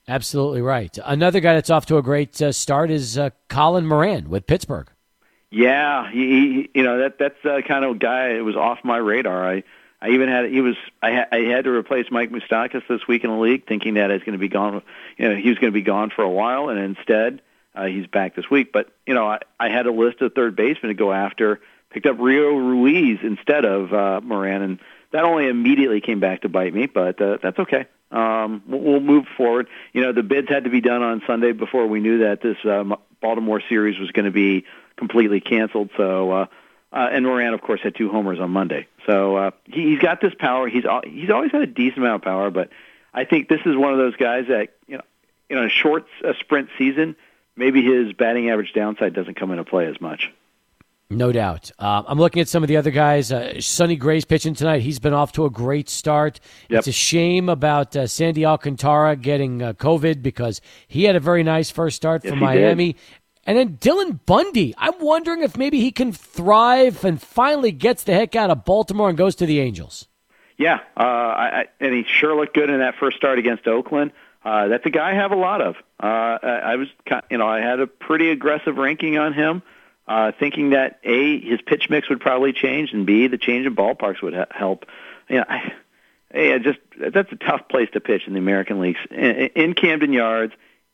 Absolutely 0.06 0.60
right. 0.60 0.96
Another 1.04 1.40
guy 1.40 1.54
that's 1.54 1.70
off 1.70 1.86
to 1.86 1.96
a 1.96 2.02
great 2.02 2.40
uh, 2.42 2.52
start 2.52 2.90
is 2.90 3.16
uh, 3.16 3.30
Colin 3.48 3.86
Moran 3.86 4.28
with 4.28 4.46
Pittsburgh. 4.46 4.88
Yeah, 5.50 6.10
he, 6.10 6.18
he 6.18 6.70
you 6.74 6.82
know 6.82 6.98
that 6.98 7.18
that's 7.18 7.40
the 7.42 7.62
kind 7.66 7.84
of 7.84 7.98
guy. 8.00 8.30
It 8.30 8.44
was 8.44 8.56
off 8.56 8.80
my 8.82 8.96
radar. 8.96 9.48
I 9.48 9.62
I 10.02 10.10
even 10.10 10.28
had 10.28 10.50
he 10.50 10.60
was 10.60 10.74
I, 11.00 11.12
ha, 11.12 11.24
I 11.30 11.38
had 11.38 11.64
to 11.64 11.70
replace 11.70 12.06
Mike 12.10 12.30
Moustakas 12.30 12.82
this 12.88 13.06
week 13.06 13.24
in 13.24 13.30
the 13.30 13.36
league, 13.36 13.66
thinking 13.66 13.94
that 13.94 14.10
he's 14.10 14.20
going 14.20 14.32
to 14.32 14.38
be 14.38 14.48
gone. 14.48 14.82
You 15.16 15.28
know, 15.28 15.36
he 15.36 15.48
was 15.48 15.58
going 15.58 15.72
to 15.72 15.74
be 15.74 15.82
gone 15.82 16.10
for 16.10 16.22
a 16.22 16.28
while, 16.28 16.68
and 16.68 16.78
instead 16.78 17.40
uh, 17.74 17.86
he's 17.86 18.06
back 18.06 18.34
this 18.34 18.50
week. 18.50 18.72
But 18.72 18.90
you 19.06 19.14
know, 19.14 19.28
I, 19.28 19.38
I 19.58 19.68
had 19.68 19.86
a 19.86 19.92
list 19.92 20.20
of 20.20 20.34
third 20.34 20.56
basemen 20.56 20.88
to 20.88 20.94
go 20.94 21.12
after. 21.12 21.60
Picked 21.90 22.06
up 22.06 22.18
Rio 22.18 22.56
Ruiz 22.56 23.20
instead 23.22 23.64
of 23.64 23.94
uh, 23.94 24.20
Moran, 24.22 24.60
and 24.60 24.80
that 25.14 25.22
only 25.22 25.46
immediately 25.46 26.00
came 26.00 26.18
back 26.18 26.42
to 26.42 26.48
bite 26.48 26.74
me. 26.74 26.86
But 26.86 27.20
uh, 27.22 27.38
that's 27.40 27.58
okay. 27.60 27.86
Um, 28.10 28.62
we'll, 28.66 29.00
move 29.00 29.26
forward. 29.36 29.68
You 29.92 30.02
know, 30.02 30.12
the 30.12 30.24
bids 30.24 30.48
had 30.48 30.64
to 30.64 30.70
be 30.70 30.80
done 30.80 31.02
on 31.02 31.22
Sunday 31.24 31.52
before 31.52 31.86
we 31.86 32.00
knew 32.00 32.18
that 32.18 32.42
this 32.42 32.56
uh, 32.64 32.96
Baltimore 33.20 33.62
series 33.68 33.98
was 33.98 34.10
going 34.10 34.24
to 34.26 34.32
be 34.32 34.64
completely 34.96 35.40
canceled. 35.40 35.90
So. 35.96 36.30
Uh, 36.30 36.46
uh, 36.92 37.08
and 37.10 37.24
Moran, 37.24 37.54
of 37.54 37.60
course, 37.60 37.80
had 37.82 37.96
two 37.96 38.08
homers 38.08 38.38
on 38.38 38.50
Monday. 38.50 38.86
So 39.04 39.34
uh, 39.34 39.50
he, 39.64 39.90
he's 39.90 39.98
got 39.98 40.20
this 40.20 40.32
power. 40.38 40.68
He's 40.68 40.84
he's 41.04 41.28
always 41.28 41.50
had 41.50 41.62
a 41.62 41.66
decent 41.66 41.98
amount 41.98 42.22
of 42.22 42.22
power, 42.22 42.52
but 42.52 42.70
I 43.12 43.24
think 43.24 43.48
this 43.48 43.62
is 43.66 43.76
one 43.76 43.90
of 43.90 43.98
those 43.98 44.14
guys 44.14 44.44
that 44.46 44.76
you 44.86 44.98
know, 44.98 45.02
in 45.50 45.58
a 45.58 45.68
short 45.68 46.06
a 46.22 46.34
sprint 46.38 46.68
season, 46.78 47.16
maybe 47.56 47.82
his 47.82 48.12
batting 48.12 48.48
average 48.48 48.74
downside 48.74 49.12
doesn't 49.12 49.34
come 49.34 49.50
into 49.50 49.64
play 49.64 49.86
as 49.86 50.00
much. 50.00 50.30
No 51.10 51.32
doubt. 51.32 51.70
Uh, 51.78 52.02
I'm 52.06 52.18
looking 52.18 52.40
at 52.40 52.48
some 52.48 52.62
of 52.62 52.68
the 52.68 52.76
other 52.76 52.90
guys. 52.90 53.30
Uh, 53.30 53.60
Sonny 53.60 53.96
Gray's 53.96 54.24
pitching 54.24 54.54
tonight. 54.54 54.80
He's 54.82 54.98
been 54.98 55.12
off 55.12 55.32
to 55.32 55.44
a 55.44 55.50
great 55.50 55.88
start. 55.88 56.40
Yep. 56.68 56.78
It's 56.78 56.88
a 56.88 56.92
shame 56.92 57.48
about 57.48 57.94
uh, 57.94 58.06
Sandy 58.06 58.44
Alcantara 58.44 59.14
getting 59.16 59.62
uh, 59.62 59.74
COVID 59.74 60.22
because 60.22 60.60
he 60.88 61.04
had 61.04 61.14
a 61.14 61.20
very 61.20 61.42
nice 61.42 61.70
first 61.70 61.96
start 61.96 62.24
yes, 62.24 62.32
for 62.32 62.36
Miami. 62.36 62.94
Did. 62.94 63.02
And 63.46 63.58
then 63.58 63.76
Dylan 63.76 64.20
Bundy. 64.24 64.74
I'm 64.78 64.98
wondering 65.00 65.42
if 65.42 65.56
maybe 65.56 65.80
he 65.80 65.92
can 65.92 66.12
thrive 66.12 67.04
and 67.04 67.20
finally 67.20 67.72
gets 67.72 68.04
the 68.04 68.14
heck 68.14 68.34
out 68.34 68.50
of 68.50 68.64
Baltimore 68.64 69.10
and 69.10 69.18
goes 69.18 69.34
to 69.36 69.46
the 69.46 69.60
Angels. 69.60 70.08
Yeah, 70.56 70.78
uh, 70.96 71.00
I, 71.00 71.60
I, 71.60 71.64
and 71.80 71.92
he 71.92 72.04
sure 72.04 72.34
looked 72.36 72.54
good 72.54 72.70
in 72.70 72.78
that 72.78 72.94
first 72.98 73.16
start 73.16 73.38
against 73.38 73.66
Oakland. 73.66 74.12
Uh, 74.44 74.68
that's 74.68 74.86
a 74.86 74.90
guy 74.90 75.10
I 75.10 75.14
have 75.14 75.32
a 75.32 75.36
lot 75.36 75.60
of. 75.60 75.76
Uh, 76.02 76.06
I, 76.42 76.60
I 76.72 76.76
was, 76.76 76.88
you 77.30 77.38
know, 77.38 77.46
I 77.46 77.60
had 77.60 77.80
a 77.80 77.86
pretty 77.86 78.30
aggressive 78.30 78.76
ranking 78.76 79.18
on 79.18 79.32
him, 79.32 79.62
uh, 80.06 80.32
thinking 80.38 80.70
that 80.70 81.00
a 81.04 81.40
his 81.40 81.60
pitch 81.62 81.88
mix 81.90 82.08
would 82.08 82.20
probably 82.20 82.52
change, 82.52 82.92
and 82.92 83.06
b 83.06 83.26
the 83.26 83.38
change 83.38 83.66
in 83.66 83.74
ballparks 83.74 84.22
would 84.22 84.34
ha- 84.34 84.46
help. 84.50 84.86
You 85.28 85.38
know, 85.38 85.44
I, 85.48 85.72
I 86.34 86.58
just 86.58 86.78
that's 86.98 87.32
a 87.32 87.36
tough 87.36 87.68
place 87.68 87.88
to 87.92 88.00
pitch 88.00 88.22
in 88.26 88.32
the 88.32 88.38
American 88.38 88.80
leagues 88.80 89.00
in, 89.10 89.50
in 89.54 89.74
Camden 89.74 90.12
Yards, 90.12 90.52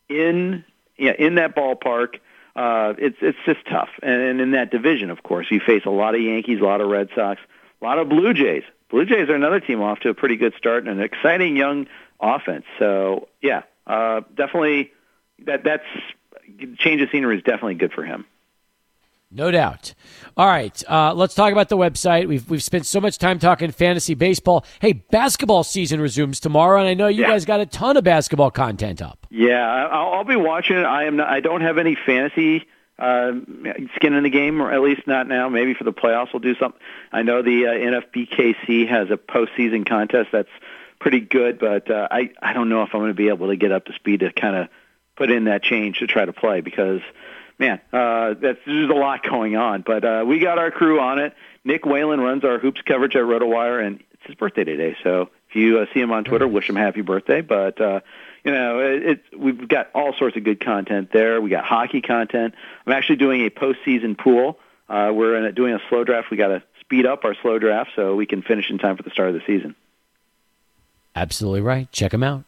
in 0.09 0.63
yeah, 0.97 1.13
in 1.17 1.35
that 1.35 1.55
ballpark 1.55 2.19
uh, 2.55 2.93
it's 2.97 3.17
it's 3.21 3.37
just 3.45 3.65
tough. 3.69 3.89
And, 4.01 4.21
and 4.21 4.41
in 4.41 4.51
that 4.51 4.71
division, 4.71 5.09
of 5.09 5.23
course, 5.23 5.47
you 5.49 5.59
face 5.59 5.83
a 5.85 5.89
lot 5.89 6.15
of 6.15 6.21
Yankees, 6.21 6.59
a 6.59 6.63
lot 6.63 6.81
of 6.81 6.89
Red 6.89 7.09
Sox, 7.15 7.39
a 7.81 7.85
lot 7.85 7.97
of 7.97 8.09
Blue 8.09 8.33
Jays. 8.33 8.63
Blue 8.89 9.05
Jays 9.05 9.29
are 9.29 9.35
another 9.35 9.59
team 9.59 9.81
off 9.81 9.99
to 10.01 10.09
a 10.09 10.13
pretty 10.13 10.35
good 10.35 10.53
start 10.57 10.85
and 10.85 10.99
an 10.99 11.03
exciting 11.03 11.55
young 11.55 11.87
offense. 12.19 12.65
So 12.77 13.29
yeah, 13.41 13.63
uh, 13.87 14.21
definitely 14.35 14.91
that 15.45 15.63
that's 15.63 15.85
change 16.79 17.01
of 17.01 17.09
scenery 17.11 17.37
is 17.37 17.43
definitely 17.43 17.75
good 17.75 17.93
for 17.93 18.03
him. 18.03 18.25
No 19.33 19.49
doubt. 19.49 19.93
All 20.35 20.47
right, 20.47 20.83
uh, 20.89 21.13
let's 21.13 21.33
talk 21.33 21.53
about 21.53 21.69
the 21.69 21.77
website. 21.77 22.27
We've 22.27 22.49
we've 22.49 22.63
spent 22.63 22.85
so 22.85 22.99
much 22.99 23.17
time 23.17 23.39
talking 23.39 23.71
fantasy 23.71 24.13
baseball. 24.13 24.65
Hey, 24.79 24.93
basketball 24.93 25.63
season 25.63 26.01
resumes 26.01 26.41
tomorrow, 26.41 26.79
and 26.79 26.87
I 26.87 26.93
know 26.93 27.07
you 27.07 27.21
yeah. 27.21 27.29
guys 27.29 27.45
got 27.45 27.61
a 27.61 27.65
ton 27.65 27.95
of 27.95 28.03
basketball 28.03 28.51
content 28.51 29.01
up. 29.01 29.25
Yeah, 29.29 29.63
I'll, 29.63 30.15
I'll 30.15 30.23
be 30.25 30.35
watching 30.35 30.77
it. 30.77 30.83
I 30.83 31.05
am. 31.05 31.15
Not, 31.15 31.29
I 31.29 31.39
don't 31.39 31.61
have 31.61 31.77
any 31.77 31.95
fantasy 31.95 32.67
uh, 32.99 33.31
skin 33.95 34.13
in 34.13 34.23
the 34.23 34.29
game, 34.29 34.61
or 34.61 34.71
at 34.71 34.81
least 34.81 35.07
not 35.07 35.27
now. 35.27 35.47
Maybe 35.47 35.73
for 35.73 35.85
the 35.85 35.93
playoffs, 35.93 36.33
we'll 36.33 36.41
do 36.41 36.55
something. 36.55 36.79
I 37.13 37.23
know 37.23 37.41
the 37.41 37.67
uh, 37.67 37.69
NFBKC 37.71 38.89
has 38.89 39.09
a 39.11 39.17
postseason 39.17 39.87
contest 39.87 40.29
that's 40.33 40.49
pretty 40.99 41.21
good, 41.21 41.57
but 41.57 41.89
uh, 41.89 42.09
I 42.11 42.31
I 42.41 42.51
don't 42.51 42.67
know 42.67 42.83
if 42.83 42.89
I'm 42.93 42.99
going 42.99 43.11
to 43.11 43.15
be 43.15 43.29
able 43.29 43.47
to 43.47 43.55
get 43.55 43.71
up 43.71 43.85
to 43.85 43.93
speed 43.93 44.19
to 44.19 44.31
kind 44.33 44.57
of 44.57 44.67
put 45.15 45.31
in 45.31 45.45
that 45.45 45.63
change 45.63 45.99
to 45.99 46.07
try 46.07 46.25
to 46.25 46.33
play 46.33 46.61
because 46.61 47.01
man, 47.61 47.79
uh, 47.93 48.33
that's 48.41 48.59
there's 48.65 48.89
a 48.89 48.93
lot 48.93 49.23
going 49.23 49.55
on. 49.55 49.83
But 49.83 50.03
uh, 50.03 50.23
we 50.27 50.39
got 50.39 50.57
our 50.57 50.71
crew 50.71 50.99
on 50.99 51.19
it. 51.19 51.33
Nick 51.63 51.85
Whalen 51.85 52.19
runs 52.19 52.43
our 52.43 52.57
hoops 52.57 52.81
coverage 52.81 53.15
at 53.15 53.21
RotoWire, 53.21 53.85
and 53.85 54.03
it's 54.13 54.23
his 54.25 54.35
birthday 54.35 54.65
today. 54.65 54.97
So 55.03 55.29
if 55.47 55.55
you 55.55 55.79
uh, 55.79 55.85
see 55.93 56.01
him 56.01 56.11
on 56.11 56.23
Twitter, 56.25 56.47
wish 56.47 56.67
him 56.67 56.75
happy 56.75 57.01
birthday. 57.01 57.41
But 57.41 57.79
uh, 57.79 58.01
you 58.43 58.51
know, 58.51 58.79
it, 58.79 59.03
it, 59.03 59.39
we've 59.39 59.67
got 59.67 59.91
all 59.93 60.13
sorts 60.17 60.35
of 60.35 60.43
good 60.43 60.59
content 60.59 61.11
there. 61.13 61.39
We 61.39 61.51
got 61.51 61.63
hockey 61.63 62.01
content. 62.01 62.55
I'm 62.85 62.93
actually 62.93 63.17
doing 63.17 63.45
a 63.45 63.49
postseason 63.51 64.17
pool. 64.17 64.57
Uh, 64.89 65.11
we're 65.13 65.37
in 65.37 65.45
a, 65.45 65.51
doing 65.53 65.73
a 65.73 65.79
slow 65.87 66.03
draft. 66.03 66.31
We 66.31 66.37
got 66.37 66.47
to 66.47 66.63
speed 66.81 67.05
up 67.05 67.23
our 67.23 67.35
slow 67.41 67.59
draft 67.59 67.91
so 67.95 68.15
we 68.15 68.25
can 68.25 68.41
finish 68.41 68.69
in 68.69 68.79
time 68.79 68.97
for 68.97 69.03
the 69.03 69.11
start 69.11 69.29
of 69.29 69.35
the 69.35 69.41
season. 69.45 69.75
Absolutely 71.15 71.61
right. 71.61 71.89
Check 71.91 72.13
him 72.13 72.23
out. 72.23 72.43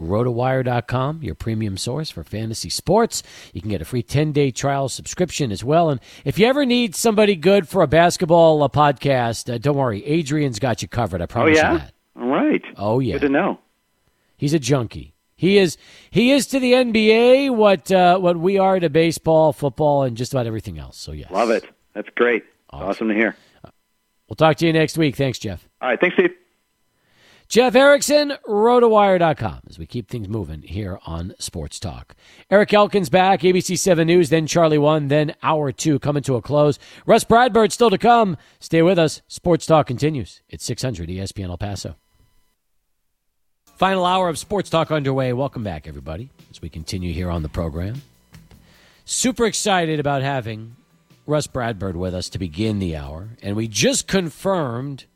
rotowire.com, 0.00 1.22
your 1.22 1.34
premium 1.34 1.76
source 1.76 2.10
for 2.10 2.24
fantasy 2.24 2.70
sports. 2.70 3.22
You 3.52 3.60
can 3.60 3.70
get 3.70 3.82
a 3.82 3.84
free 3.84 4.02
10-day 4.02 4.52
trial 4.52 4.88
subscription 4.88 5.50
as 5.50 5.64
well. 5.64 5.90
And 5.90 6.00
if 6.24 6.38
you 6.38 6.46
ever 6.46 6.64
need 6.64 6.94
somebody 6.94 7.36
good 7.36 7.68
for 7.68 7.82
a 7.82 7.86
basketball 7.86 8.62
uh, 8.62 8.68
podcast, 8.68 9.52
uh, 9.52 9.58
don't 9.58 9.76
worry. 9.76 10.04
Adrian's 10.04 10.58
got 10.58 10.82
you 10.82 10.88
covered. 10.88 11.20
I 11.20 11.26
promise 11.26 11.58
oh, 11.58 11.62
yeah? 11.62 11.72
you 11.72 11.78
that. 11.78 11.94
All 12.20 12.28
right. 12.28 12.62
Oh, 12.76 12.98
yeah. 13.00 13.14
Good 13.14 13.22
to 13.22 13.28
know. 13.28 13.58
He's 14.36 14.54
a 14.54 14.58
junkie. 14.58 15.14
He 15.38 15.56
is 15.56 15.78
he 16.10 16.32
is 16.32 16.48
to 16.48 16.58
the 16.58 16.72
NBA 16.72 17.54
what 17.54 17.92
uh, 17.92 18.18
what 18.18 18.36
we 18.36 18.58
are 18.58 18.80
to 18.80 18.90
baseball, 18.90 19.52
football, 19.52 20.02
and 20.02 20.16
just 20.16 20.32
about 20.32 20.48
everything 20.48 20.78
else. 20.78 20.98
So 20.98 21.12
yes, 21.12 21.30
love 21.30 21.50
it. 21.50 21.64
That's 21.94 22.08
great. 22.16 22.42
Awesome, 22.70 22.88
awesome 22.88 23.08
to 23.08 23.14
hear. 23.14 23.36
We'll 24.28 24.34
talk 24.34 24.56
to 24.56 24.66
you 24.66 24.72
next 24.72 24.98
week. 24.98 25.14
Thanks, 25.14 25.38
Jeff. 25.38 25.66
All 25.80 25.88
right, 25.88 26.00
thanks, 26.00 26.16
Steve. 26.16 26.34
Jeff 27.48 27.74
Erickson, 27.74 28.34
rotowire.com, 28.46 29.60
as 29.70 29.78
we 29.78 29.86
keep 29.86 30.10
things 30.10 30.28
moving 30.28 30.60
here 30.60 30.98
on 31.06 31.32
Sports 31.38 31.80
Talk. 31.80 32.14
Eric 32.50 32.74
Elkins 32.74 33.08
back, 33.08 33.40
ABC 33.40 33.78
7 33.78 34.06
News, 34.06 34.28
then 34.28 34.46
Charlie 34.46 34.76
1, 34.76 35.08
then 35.08 35.34
Hour 35.42 35.72
2 35.72 35.98
coming 35.98 36.22
to 36.24 36.36
a 36.36 36.42
close. 36.42 36.78
Rus 37.06 37.24
Bradburd 37.24 37.72
still 37.72 37.88
to 37.88 37.96
come. 37.96 38.36
Stay 38.60 38.82
with 38.82 38.98
us. 38.98 39.22
Sports 39.28 39.64
Talk 39.64 39.86
continues. 39.86 40.42
It's 40.50 40.62
600 40.62 41.08
ESPN 41.08 41.48
El 41.48 41.56
Paso. 41.56 41.96
Final 43.64 44.04
hour 44.04 44.28
of 44.28 44.38
Sports 44.38 44.68
Talk 44.68 44.90
underway. 44.90 45.32
Welcome 45.32 45.64
back, 45.64 45.88
everybody, 45.88 46.28
as 46.50 46.60
we 46.60 46.68
continue 46.68 47.14
here 47.14 47.30
on 47.30 47.42
the 47.42 47.48
program. 47.48 48.02
Super 49.06 49.46
excited 49.46 49.98
about 49.98 50.20
having 50.20 50.76
Rus 51.26 51.46
Bradburd 51.46 51.94
with 51.94 52.14
us 52.14 52.28
to 52.28 52.38
begin 52.38 52.78
the 52.78 52.94
hour. 52.94 53.30
And 53.40 53.56
we 53.56 53.68
just 53.68 54.06
confirmed– 54.06 55.06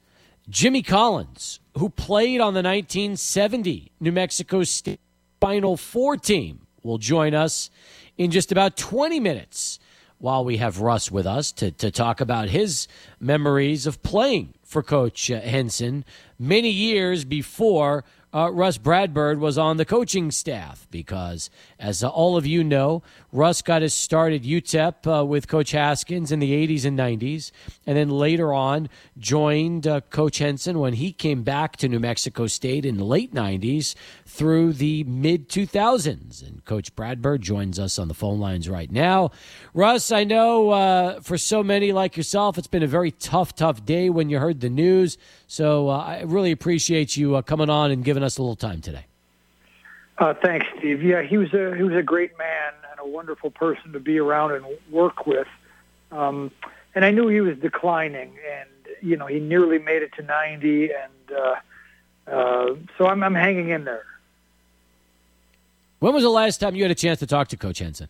Jimmy 0.49 0.83
Collins, 0.83 1.61
who 1.79 1.89
played 1.89 2.41
on 2.41 2.55
the 2.55 2.63
1970 2.63 3.93
New 4.01 4.13
Mexico 4.13 4.63
State 4.65 5.01
Final 5.41 5.77
Four 5.77 6.17
team, 6.17 6.67
will 6.83 6.99
join 6.99 7.35
us 7.35 7.71
in 8.19 8.31
just 8.31 8.53
about 8.53 8.77
20 8.77 9.21
minutes 9.21 9.79
while 10.19 10.45
we 10.45 10.59
have 10.59 10.81
Russ 10.81 11.11
with 11.11 11.27
us 11.27 11.51
to, 11.53 11.73
to 11.73 11.91
talk 11.91 12.21
about 12.21 12.49
his 12.49 12.87
memories 13.19 13.87
of 13.87 14.03
playing 14.03 14.55
for 14.63 14.83
Coach 14.83 15.27
Henson 15.27 16.05
many 16.39 16.71
years 16.71 17.25
before 17.25 18.05
uh, 18.35 18.51
Rus 18.51 18.79
Bradburd 18.79 19.39
was 19.39 19.59
on 19.59 19.77
the 19.77 19.85
coaching 19.85 20.31
staff 20.31 20.87
because, 20.91 21.51
as 21.79 22.03
uh, 22.03 22.09
all 22.09 22.37
of 22.37 22.47
you 22.47 22.65
know, 22.65 23.03
Russ 23.31 23.61
got 23.61 23.83
his 23.83 23.93
start 23.93 24.33
at 24.33 24.43
UTEP 24.43 25.21
uh, 25.21 25.25
with 25.25 25.49
Coach 25.49 25.73
Haskins 25.73 26.33
in 26.33 26.39
the 26.39 26.67
80s 26.67 26.85
and 26.87 26.99
90s, 26.99 27.51
and 27.87 27.97
then 27.97 28.09
later 28.09 28.55
on 28.55 28.89
joined 29.19 29.87
uh, 29.87 30.01
Coach 30.03 30.39
Henson 30.39 30.79
when 30.79 30.95
he 30.95 31.13
came 31.13 31.43
back 31.43 31.77
to 31.77 31.89
New 31.89 32.01
Mexico 32.01 32.47
State 32.47 32.87
in 32.87 32.97
the 32.97 33.05
late 33.05 33.35
90s 33.35 33.95
through 34.33 34.73
the 34.73 35.05
mid 35.05 35.49
2000s. 35.51 36.43
And 36.43 36.65
Coach 36.65 36.97
Bradburd 36.97 37.41
joins 37.41 37.79
us 37.79 37.99
on 37.99 38.09
the 38.09 38.15
phone 38.15 38.41
lines 38.41 38.69
right 38.69 38.91
now. 38.91 39.31
Russ, 39.75 40.11
I 40.11 40.25
know 40.25 40.71
uh, 40.71 41.21
for 41.21 41.37
so 41.37 41.63
many 41.63 41.93
like 41.93 42.17
yourself, 42.17 42.57
it's 42.57 42.67
been 42.67 42.83
a 42.83 42.87
very 42.87 43.11
tough, 43.11 43.55
tough 43.55 43.85
day 43.85 44.09
when 44.09 44.31
you 44.31 44.39
heard 44.39 44.61
the 44.61 44.71
news. 44.71 45.19
So 45.47 45.91
uh, 45.91 45.99
I 45.99 46.23
really 46.23 46.51
appreciate 46.51 47.15
you 47.15 47.37
uh, 47.37 47.43
coming 47.43 47.69
on 47.69 47.91
and 47.91 48.03
giving 48.03 48.23
us 48.23 48.39
a 48.39 48.43
little 48.43 48.57
time 48.57 48.81
today. 48.81 49.05
Uh, 50.17 50.33
thanks, 50.43 50.67
Steve. 50.79 51.03
Yeah, 51.03 51.23
he 51.23 51.37
was 51.37 51.53
a 51.53 51.75
he 51.77 51.83
was 51.83 51.95
a 51.95 52.03
great 52.03 52.37
man 52.39 52.73
and 52.91 53.01
a 53.01 53.07
wonderful 53.07 53.51
person 53.51 53.93
to 53.93 54.01
be 54.01 54.19
around 54.19 54.53
and 54.53 54.65
work 54.91 55.27
with. 55.27 55.49
Um, 56.11 56.51
and 56.95 57.05
I 57.05 57.11
knew 57.11 57.29
he 57.29 57.41
was 57.41 57.59
declining, 57.59 58.33
and 58.51 58.69
you 59.03 59.17
know 59.17 59.27
he 59.27 59.41
nearly 59.41 59.79
made 59.79 60.03
it 60.03 60.13
to 60.15 60.23
90, 60.23 60.91
and 60.93 61.39
uh, 61.39 62.31
uh, 62.31 62.75
so 62.97 63.07
I'm, 63.07 63.23
I'm 63.23 63.35
hanging 63.35 63.71
in 63.71 63.85
there. 63.85 64.05
When 66.03 66.15
was 66.15 66.25
the 66.25 66.31
last 66.31 66.59
time 66.59 66.75
you 66.75 66.83
had 66.83 66.91
a 66.91 66.97
chance 66.97 67.21
to 67.21 67.29
talk 67.29 67.47
to 67.49 67.57
Coach 67.57 67.79
Henson? 67.79 68.09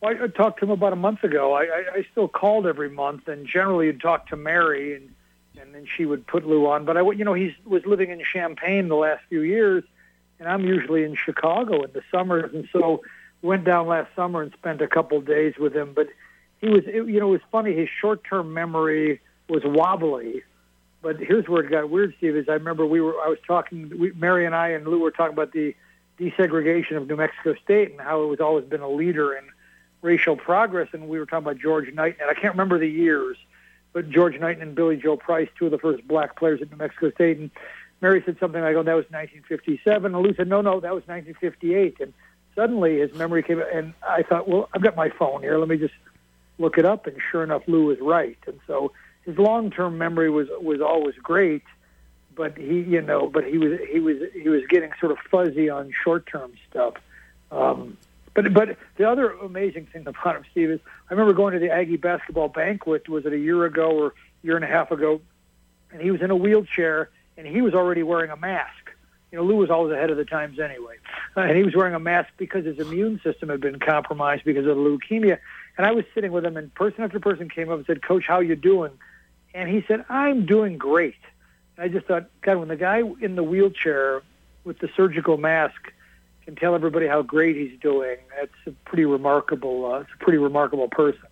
Well, 0.00 0.16
I 0.20 0.26
talked 0.26 0.58
to 0.58 0.64
him 0.64 0.72
about 0.72 0.92
a 0.92 0.96
month 0.96 1.22
ago. 1.22 1.52
I, 1.52 1.62
I, 1.62 1.84
I 1.98 2.06
still 2.10 2.26
called 2.26 2.66
every 2.66 2.90
month, 2.90 3.28
and 3.28 3.46
generally 3.46 3.86
would 3.86 4.00
talk 4.00 4.26
to 4.30 4.36
Mary 4.36 4.96
and 4.96 5.14
and 5.60 5.72
then 5.72 5.86
she 5.96 6.06
would 6.06 6.26
put 6.26 6.44
Lou 6.44 6.66
on. 6.66 6.84
But 6.84 6.96
I, 6.96 7.02
you 7.12 7.24
know, 7.24 7.34
he 7.34 7.54
was 7.64 7.86
living 7.86 8.10
in 8.10 8.20
Champaign 8.32 8.88
the 8.88 8.96
last 8.96 9.22
few 9.28 9.42
years, 9.42 9.84
and 10.40 10.48
I'm 10.48 10.64
usually 10.64 11.04
in 11.04 11.14
Chicago 11.14 11.84
in 11.84 11.92
the 11.92 12.02
summers, 12.10 12.52
and 12.52 12.68
so 12.72 13.02
went 13.42 13.64
down 13.64 13.86
last 13.86 14.10
summer 14.16 14.42
and 14.42 14.52
spent 14.52 14.82
a 14.82 14.88
couple 14.88 15.20
days 15.20 15.54
with 15.56 15.72
him. 15.72 15.92
But 15.94 16.08
he 16.60 16.68
was, 16.68 16.82
it, 16.84 17.06
you 17.06 17.20
know, 17.20 17.28
it 17.28 17.38
was 17.38 17.40
funny. 17.52 17.76
His 17.76 17.88
short-term 18.00 18.52
memory 18.52 19.20
was 19.48 19.62
wobbly. 19.64 20.42
But 21.00 21.18
here's 21.20 21.48
where 21.48 21.62
it 21.62 21.70
got 21.70 21.88
weird, 21.88 22.12
Steve. 22.18 22.34
Is 22.34 22.48
I 22.48 22.54
remember 22.54 22.84
we 22.84 23.00
were, 23.00 23.14
I 23.24 23.28
was 23.28 23.38
talking, 23.46 23.92
we, 23.96 24.10
Mary 24.14 24.46
and 24.46 24.54
I 24.56 24.70
and 24.70 24.84
Lou 24.84 24.98
were 24.98 25.12
talking 25.12 25.34
about 25.34 25.52
the 25.52 25.76
desegregation 26.18 26.96
of 26.96 27.08
New 27.08 27.16
Mexico 27.16 27.54
State 27.62 27.90
and 27.90 28.00
how 28.00 28.22
it 28.22 28.26
was 28.26 28.40
always 28.40 28.64
been 28.64 28.80
a 28.80 28.88
leader 28.88 29.34
in 29.34 29.44
racial 30.02 30.36
progress. 30.36 30.88
And 30.92 31.08
we 31.08 31.18
were 31.18 31.26
talking 31.26 31.46
about 31.46 31.58
George 31.58 31.92
Knight, 31.92 32.16
and 32.20 32.30
I 32.30 32.34
can't 32.34 32.54
remember 32.54 32.78
the 32.78 32.88
years 32.88 33.36
but 33.94 34.10
George 34.10 34.38
Knighton 34.38 34.60
and 34.60 34.74
Billy 34.74 34.96
Joe 34.96 35.16
Price, 35.16 35.48
two 35.56 35.66
of 35.66 35.70
the 35.70 35.78
first 35.78 36.06
black 36.06 36.36
players 36.36 36.60
at 36.60 36.70
New 36.70 36.76
Mexico 36.76 37.10
State. 37.12 37.38
And 37.38 37.50
Mary 38.02 38.22
said 38.26 38.36
something 38.38 38.60
like, 38.60 38.76
"Oh, 38.76 38.82
that 38.82 38.94
was 38.94 39.06
1957," 39.10 40.14
and 40.14 40.22
Lou 40.22 40.34
said, 40.34 40.48
"No, 40.48 40.60
no, 40.60 40.80
that 40.80 40.94
was 40.94 41.06
1958." 41.06 42.00
And 42.00 42.12
suddenly 42.54 42.98
his 42.98 43.14
memory 43.14 43.42
came, 43.42 43.62
and 43.72 43.94
I 44.06 44.22
thought, 44.22 44.46
"Well, 44.46 44.68
I've 44.74 44.82
got 44.82 44.96
my 44.96 45.08
phone 45.08 45.42
here. 45.42 45.56
Let 45.56 45.68
me 45.68 45.78
just 45.78 45.94
look 46.58 46.76
it 46.76 46.84
up." 46.84 47.06
And 47.06 47.16
sure 47.30 47.44
enough, 47.44 47.62
Lou 47.68 47.86
was 47.86 48.00
right. 48.00 48.36
And 48.46 48.58
so 48.66 48.92
his 49.24 49.38
long-term 49.38 49.96
memory 49.96 50.28
was 50.28 50.48
was 50.60 50.80
always 50.80 51.14
great, 51.16 51.62
but 52.34 52.56
he, 52.56 52.80
you 52.80 53.00
know, 53.00 53.28
but 53.28 53.44
he 53.44 53.58
was 53.58 53.78
he 53.90 54.00
was 54.00 54.16
he 54.32 54.48
was 54.48 54.62
getting 54.68 54.90
sort 55.00 55.12
of 55.12 55.18
fuzzy 55.30 55.68
on 55.68 55.92
short-term 56.02 56.52
stuff. 56.70 56.94
Um, 57.50 57.96
but 58.34 58.52
but 58.52 58.76
the 58.96 59.08
other 59.08 59.30
amazing 59.30 59.86
thing 59.86 60.06
about 60.06 60.36
him, 60.36 60.44
Steve, 60.50 60.70
is 60.70 60.80
I 61.08 61.14
remember 61.14 61.32
going 61.32 61.54
to 61.54 61.60
the 61.60 61.70
Aggie 61.70 61.96
basketball 61.96 62.48
banquet. 62.48 63.08
Was 63.08 63.24
it 63.26 63.32
a 63.32 63.38
year 63.38 63.64
ago 63.64 63.90
or 63.90 64.14
year 64.42 64.56
and 64.56 64.64
a 64.64 64.68
half 64.68 64.90
ago? 64.90 65.20
And 65.92 66.02
he 66.02 66.10
was 66.10 66.20
in 66.20 66.30
a 66.30 66.36
wheelchair, 66.36 67.10
and 67.36 67.46
he 67.46 67.62
was 67.62 67.74
already 67.74 68.02
wearing 68.02 68.30
a 68.30 68.36
mask. 68.36 68.90
You 69.30 69.38
know, 69.38 69.44
Lou 69.44 69.56
was 69.56 69.70
always 69.70 69.92
ahead 69.92 70.10
of 70.10 70.16
the 70.16 70.24
times 70.24 70.58
anyway, 70.58 70.96
uh, 71.36 71.40
and 71.42 71.56
he 71.56 71.62
was 71.62 71.74
wearing 71.74 71.94
a 71.94 72.00
mask 72.00 72.30
because 72.36 72.64
his 72.64 72.78
immune 72.78 73.20
system 73.22 73.48
had 73.48 73.60
been 73.60 73.78
compromised 73.78 74.44
because 74.44 74.66
of 74.66 74.76
leukemia. 74.76 75.38
And 75.76 75.86
I 75.86 75.92
was 75.92 76.04
sitting 76.14 76.32
with 76.32 76.44
him, 76.44 76.56
and 76.56 76.72
person 76.74 77.02
after 77.02 77.20
person 77.20 77.48
came 77.48 77.70
up 77.70 77.78
and 77.78 77.86
said, 77.86 78.02
"Coach, 78.02 78.26
how 78.26 78.40
you 78.40 78.56
doing?" 78.56 78.92
And 79.52 79.68
he 79.68 79.84
said, 79.86 80.04
"I'm 80.08 80.46
doing 80.46 80.76
great." 80.76 81.16
I 81.78 81.88
just 81.88 82.06
thought, 82.06 82.26
God, 82.42 82.58
when 82.58 82.68
the 82.68 82.76
guy 82.76 83.02
in 83.20 83.34
the 83.36 83.42
wheelchair 83.42 84.22
with 84.64 84.78
the 84.78 84.88
surgical 84.96 85.36
mask 85.36 85.92
can 86.44 86.56
tell 86.56 86.74
everybody 86.74 87.06
how 87.06 87.22
great 87.22 87.56
he's 87.56 87.78
doing. 87.80 88.16
That's 88.38 88.52
a 88.66 88.70
pretty 88.88 89.04
remarkable. 89.04 89.86
Uh, 89.86 90.00
it's 90.00 90.10
a 90.14 90.22
pretty 90.22 90.38
remarkable 90.38 90.88
person. 90.88 91.26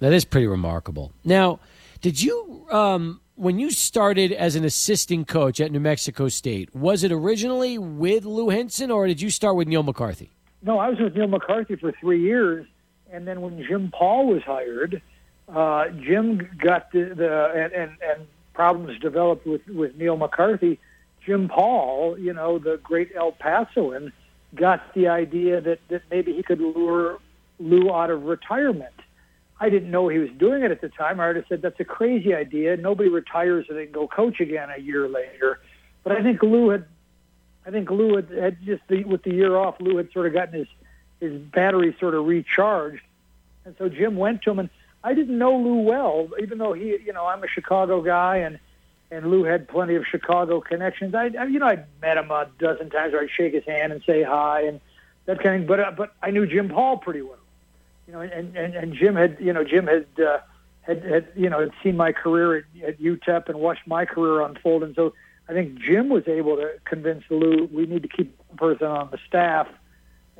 That 0.00 0.12
is 0.12 0.24
pretty 0.24 0.46
remarkable. 0.46 1.12
Now, 1.24 1.60
did 2.00 2.22
you 2.22 2.66
um, 2.70 3.20
when 3.34 3.58
you 3.58 3.70
started 3.70 4.32
as 4.32 4.54
an 4.54 4.64
assistant 4.64 5.28
coach 5.28 5.60
at 5.60 5.72
New 5.72 5.80
Mexico 5.80 6.28
State? 6.28 6.74
Was 6.74 7.02
it 7.02 7.12
originally 7.12 7.78
with 7.78 8.24
Lou 8.24 8.48
Henson, 8.48 8.90
or 8.90 9.06
did 9.06 9.20
you 9.20 9.30
start 9.30 9.56
with 9.56 9.68
Neil 9.68 9.82
McCarthy? 9.82 10.30
No, 10.62 10.78
I 10.78 10.88
was 10.88 10.98
with 10.98 11.14
Neil 11.16 11.28
McCarthy 11.28 11.76
for 11.76 11.92
three 12.00 12.22
years, 12.22 12.66
and 13.12 13.26
then 13.26 13.40
when 13.40 13.62
Jim 13.64 13.90
Paul 13.92 14.28
was 14.28 14.42
hired, 14.42 15.02
uh, 15.48 15.88
Jim 15.88 16.48
got 16.58 16.90
the, 16.92 17.14
the 17.14 17.52
and, 17.54 17.72
and 17.72 17.90
and 18.02 18.26
problems 18.58 18.98
developed 18.98 19.46
with 19.46 19.64
with 19.68 19.94
Neil 19.96 20.16
McCarthy 20.16 20.80
Jim 21.28 21.46
Paul, 21.46 22.18
you 22.18 22.32
know, 22.32 22.58
the 22.58 22.80
great 22.82 23.10
El 23.14 23.32
Pasoan, 23.32 24.12
got 24.54 24.94
the 24.94 25.08
idea 25.08 25.60
that, 25.60 25.78
that 25.88 26.02
maybe 26.10 26.32
he 26.32 26.42
could 26.42 26.58
lure 26.60 27.18
Lou 27.58 27.92
out 27.92 28.10
of 28.10 28.22
retirement. 28.22 28.94
I 29.60 29.68
didn't 29.68 29.90
know 29.90 30.08
he 30.08 30.18
was 30.18 30.30
doing 30.38 30.62
it 30.62 30.70
at 30.70 30.80
the 30.80 30.88
time. 30.88 31.20
I 31.20 31.26
have 31.26 31.44
said 31.46 31.60
that's 31.60 31.80
a 31.80 31.84
crazy 31.84 32.34
idea. 32.34 32.78
Nobody 32.78 33.10
retires 33.10 33.66
and 33.68 33.76
then 33.76 33.92
go 33.92 34.08
coach 34.08 34.40
again 34.40 34.70
a 34.74 34.80
year 34.80 35.06
later. 35.06 35.60
But 36.02 36.12
I 36.12 36.22
think 36.22 36.42
Lou 36.42 36.70
had, 36.70 36.86
I 37.66 37.70
think 37.70 37.90
Lou 37.90 38.16
had, 38.16 38.30
had 38.30 38.56
just 38.64 38.82
the, 38.88 39.04
with 39.04 39.22
the 39.22 39.34
year 39.34 39.54
off, 39.54 39.74
Lou 39.80 39.98
had 39.98 40.10
sort 40.12 40.26
of 40.26 40.32
gotten 40.32 40.60
his 40.60 40.68
his 41.20 41.38
battery 41.42 41.94
sort 42.00 42.14
of 42.14 42.24
recharged, 42.24 43.02
and 43.64 43.74
so 43.76 43.88
Jim 43.88 44.16
went 44.16 44.40
to 44.42 44.52
him. 44.52 44.60
And 44.60 44.70
I 45.08 45.14
didn't 45.14 45.38
know 45.38 45.56
Lou 45.56 45.76
well, 45.76 46.28
even 46.38 46.58
though 46.58 46.74
he, 46.74 46.98
you 47.02 47.14
know, 47.14 47.24
I'm 47.24 47.42
a 47.42 47.48
Chicago 47.48 48.02
guy 48.02 48.36
and 48.38 48.58
and 49.10 49.30
Lou 49.30 49.42
had 49.44 49.66
plenty 49.66 49.94
of 49.94 50.04
Chicago 50.06 50.60
connections. 50.60 51.14
I, 51.14 51.30
I 51.38 51.44
you 51.44 51.58
know, 51.58 51.66
I'd 51.66 51.86
met 52.02 52.18
him 52.18 52.30
a 52.30 52.46
dozen 52.58 52.90
times, 52.90 53.14
or 53.14 53.20
I'd 53.20 53.30
shake 53.30 53.54
his 53.54 53.64
hand 53.64 53.90
and 53.90 54.02
say 54.04 54.22
hi 54.22 54.66
and 54.66 54.80
that 55.24 55.42
kind 55.42 55.62
of. 55.62 55.66
But 55.66 55.80
uh, 55.80 55.92
but 55.96 56.12
I 56.22 56.30
knew 56.30 56.46
Jim 56.46 56.68
Paul 56.68 56.98
pretty 56.98 57.22
well, 57.22 57.38
you 58.06 58.12
know, 58.12 58.20
and 58.20 58.54
and, 58.54 58.74
and 58.74 58.92
Jim 58.92 59.16
had 59.16 59.38
you 59.40 59.54
know 59.54 59.64
Jim 59.64 59.86
had 59.86 60.06
uh, 60.22 60.40
had 60.82 61.02
had 61.02 61.28
you 61.34 61.48
know 61.48 61.60
had 61.60 61.72
seen 61.82 61.96
my 61.96 62.12
career 62.12 62.58
at, 62.58 62.64
at 62.86 63.00
UTEP 63.00 63.48
and 63.48 63.58
watched 63.58 63.86
my 63.86 64.04
career 64.04 64.42
unfold, 64.42 64.82
and 64.82 64.94
so 64.94 65.14
I 65.48 65.54
think 65.54 65.78
Jim 65.78 66.10
was 66.10 66.28
able 66.28 66.56
to 66.56 66.74
convince 66.84 67.24
Lou 67.30 67.64
we 67.72 67.86
need 67.86 68.02
to 68.02 68.08
keep 68.08 68.38
one 68.48 68.58
person 68.58 68.88
on 68.88 69.08
the 69.10 69.18
staff. 69.26 69.68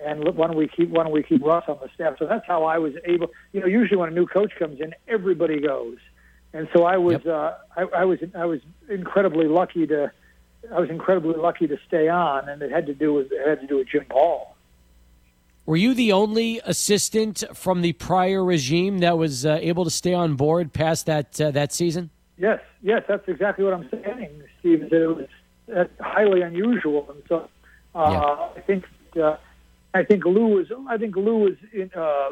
And 0.04 0.24
why 0.36 0.46
don't 0.46 0.56
we 0.56 0.68
keep 0.68 0.90
why 0.90 1.02
don't 1.02 1.12
we 1.12 1.22
keep 1.22 1.44
Russ 1.44 1.64
on 1.68 1.78
the 1.82 1.88
staff? 1.94 2.14
So 2.18 2.26
that's 2.26 2.46
how 2.46 2.64
I 2.64 2.78
was 2.78 2.92
able. 3.04 3.28
You 3.52 3.60
know, 3.60 3.66
usually 3.66 3.96
when 3.96 4.08
a 4.08 4.14
new 4.14 4.26
coach 4.26 4.52
comes 4.58 4.80
in, 4.80 4.94
everybody 5.08 5.60
goes 5.60 5.98
and 6.52 6.68
so 6.74 6.84
I 6.84 6.96
was 6.96 7.20
yep. 7.24 7.26
uh, 7.26 7.52
I, 7.76 8.00
I 8.00 8.04
was 8.04 8.18
I 8.34 8.46
was 8.46 8.60
incredibly 8.88 9.46
lucky 9.46 9.86
to 9.86 10.10
I 10.74 10.80
was 10.80 10.90
incredibly 10.90 11.34
lucky 11.34 11.66
to 11.66 11.78
stay 11.86 12.08
on, 12.08 12.48
and 12.48 12.62
it 12.62 12.70
had 12.70 12.86
to 12.86 12.94
do 12.94 13.12
with 13.12 13.28
it 13.30 13.46
had 13.46 13.60
to 13.60 13.66
do 13.66 13.78
with 13.78 13.88
Jim 13.88 14.04
Paul. 14.08 14.54
Were 15.66 15.76
you 15.76 15.92
the 15.92 16.12
only 16.12 16.60
assistant 16.64 17.44
from 17.52 17.82
the 17.82 17.92
prior 17.92 18.42
regime 18.42 19.00
that 19.00 19.18
was 19.18 19.44
uh, 19.44 19.58
able 19.60 19.84
to 19.84 19.90
stay 19.90 20.14
on 20.14 20.34
board 20.34 20.72
past 20.72 21.06
that 21.06 21.38
uh, 21.40 21.50
that 21.50 21.72
season? 21.72 22.10
Yes, 22.38 22.60
yes, 22.82 23.02
that's 23.08 23.28
exactly 23.28 23.64
what 23.64 23.74
I'm 23.74 23.88
saying, 23.90 24.42
Steve. 24.60 24.88
That 24.90 25.02
it 25.02 25.06
was 25.06 25.26
that's 25.66 25.92
highly 26.00 26.40
unusual, 26.40 27.06
and 27.10 27.22
so 27.28 27.48
uh, 27.94 28.10
yeah. 28.10 28.48
I 28.56 28.60
think 28.60 28.84
uh, 29.22 29.36
I 29.98 30.04
think 30.04 30.24
Lou 30.24 30.46
was 30.46 30.66
I 30.88 30.96
think 30.96 31.16
Lou 31.16 31.38
was 31.38 31.54
in, 31.72 31.90
uh, 31.94 32.30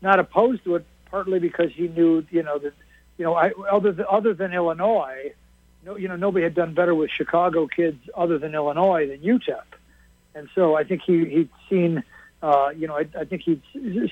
not 0.00 0.18
opposed 0.18 0.64
to 0.64 0.76
it, 0.76 0.86
partly 1.06 1.38
because 1.38 1.70
he 1.72 1.88
knew 1.88 2.24
you 2.30 2.42
know 2.42 2.58
that 2.58 2.72
you 3.18 3.24
know 3.24 3.34
I, 3.34 3.52
other 3.70 3.92
than, 3.92 4.06
other 4.10 4.34
than 4.34 4.52
Illinois, 4.52 5.32
no, 5.84 5.96
you 5.96 6.08
know 6.08 6.16
nobody 6.16 6.44
had 6.44 6.54
done 6.54 6.74
better 6.74 6.94
with 6.94 7.10
Chicago 7.10 7.66
kids 7.66 7.98
other 8.14 8.38
than 8.38 8.54
Illinois 8.54 9.06
than 9.06 9.20
UTEP, 9.20 9.64
and 10.34 10.48
so 10.54 10.76
I 10.76 10.84
think 10.84 11.02
he 11.02 11.24
he'd 11.26 11.50
seen 11.68 12.02
uh, 12.42 12.70
you 12.76 12.86
know 12.86 12.94
I, 12.94 13.06
I 13.18 13.24
think 13.24 13.42
he'd 13.42 13.62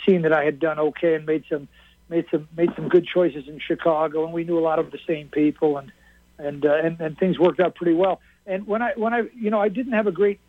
seen 0.07 0.23
that 0.23 0.33
I 0.33 0.45
had 0.45 0.59
done 0.61 0.79
okay 0.79 1.15
and 1.15 1.25
made 1.25 1.45
some 1.49 1.69
made 2.09 2.27
some 2.31 2.49
made 2.57 2.71
some 2.77 2.89
good 2.89 3.07
choices 3.07 3.49
in 3.49 3.59
Chicago, 3.59 4.25
and 4.25 4.33
we 4.33 4.45
knew 4.45 4.59
a 4.59 4.67
lot 4.71 4.79
of 4.79 4.91
the 4.91 4.99
same 5.07 5.29
people, 5.29 5.79
and 5.79 5.91
and 6.39 6.65
uh, 6.67 6.75
and, 6.75 7.01
and 7.01 7.19
things 7.19 7.39
worked 7.39 7.61
out 7.61 7.75
pretty 7.75 7.95
well. 7.95 8.21
And 8.47 8.67
when 8.67 8.83
I 8.83 8.93
when 8.97 9.15
I 9.15 9.23
you 9.35 9.51
know 9.51 9.61
I 9.61 9.69
didn't 9.69 9.95
have 9.95 10.07
a 10.07 10.13
great 10.13 10.41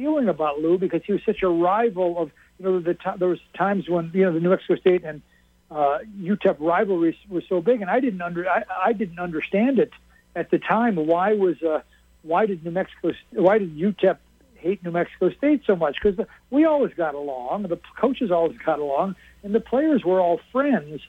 feeling 0.00 0.28
about 0.28 0.60
Lou 0.60 0.78
because 0.78 1.02
he 1.04 1.12
was 1.12 1.20
such 1.26 1.42
a 1.42 1.48
rival 1.48 2.18
of 2.18 2.30
you 2.58 2.64
know 2.64 2.80
the 2.80 2.96
there 3.18 3.28
was 3.28 3.38
times 3.54 3.88
when 3.88 4.10
you 4.14 4.24
know 4.24 4.32
the 4.32 4.40
New 4.40 4.48
Mexico 4.48 4.76
State 4.76 5.04
and 5.04 5.20
uh, 5.70 5.98
UTEP 6.18 6.56
rivalry 6.58 7.16
was 7.28 7.44
so 7.48 7.60
big, 7.60 7.82
and 7.82 7.90
I 7.90 8.00
didn't 8.00 8.22
under 8.22 8.48
I, 8.48 8.62
I 8.86 8.92
didn't 8.94 9.18
understand 9.18 9.78
it 9.78 9.92
at 10.34 10.50
the 10.50 10.58
time. 10.58 10.96
Why 10.96 11.34
was 11.34 11.62
uh, 11.62 11.82
why 12.22 12.46
did 12.46 12.64
New 12.64 12.70
Mexico 12.70 13.12
why 13.32 13.58
did 13.58 13.76
UTEP 13.76 14.16
hate 14.54 14.82
New 14.82 14.90
Mexico 14.90 15.30
State 15.30 15.62
so 15.66 15.76
much? 15.76 15.98
Because 16.02 16.26
we 16.50 16.64
always 16.64 16.94
got 16.94 17.14
along, 17.14 17.64
the 17.64 17.78
coaches 17.98 18.30
always 18.30 18.56
got 18.58 18.78
along, 18.78 19.16
and 19.42 19.54
the 19.54 19.60
players 19.60 20.02
were 20.02 20.20
all 20.20 20.40
friends. 20.50 21.02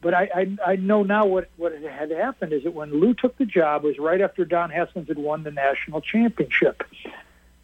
But 0.00 0.14
I, 0.14 0.30
I, 0.32 0.72
I 0.72 0.76
know 0.76 1.02
now 1.02 1.26
what, 1.26 1.48
what 1.56 1.72
had 1.72 2.12
happened 2.12 2.52
is 2.52 2.62
that 2.62 2.72
when 2.72 3.00
Lou 3.00 3.14
took 3.14 3.36
the 3.36 3.44
job 3.44 3.82
was 3.82 3.98
right 3.98 4.20
after 4.20 4.44
Don 4.44 4.70
Haskins 4.70 5.08
had 5.08 5.18
won 5.18 5.42
the 5.42 5.50
national 5.50 6.00
championship. 6.02 6.84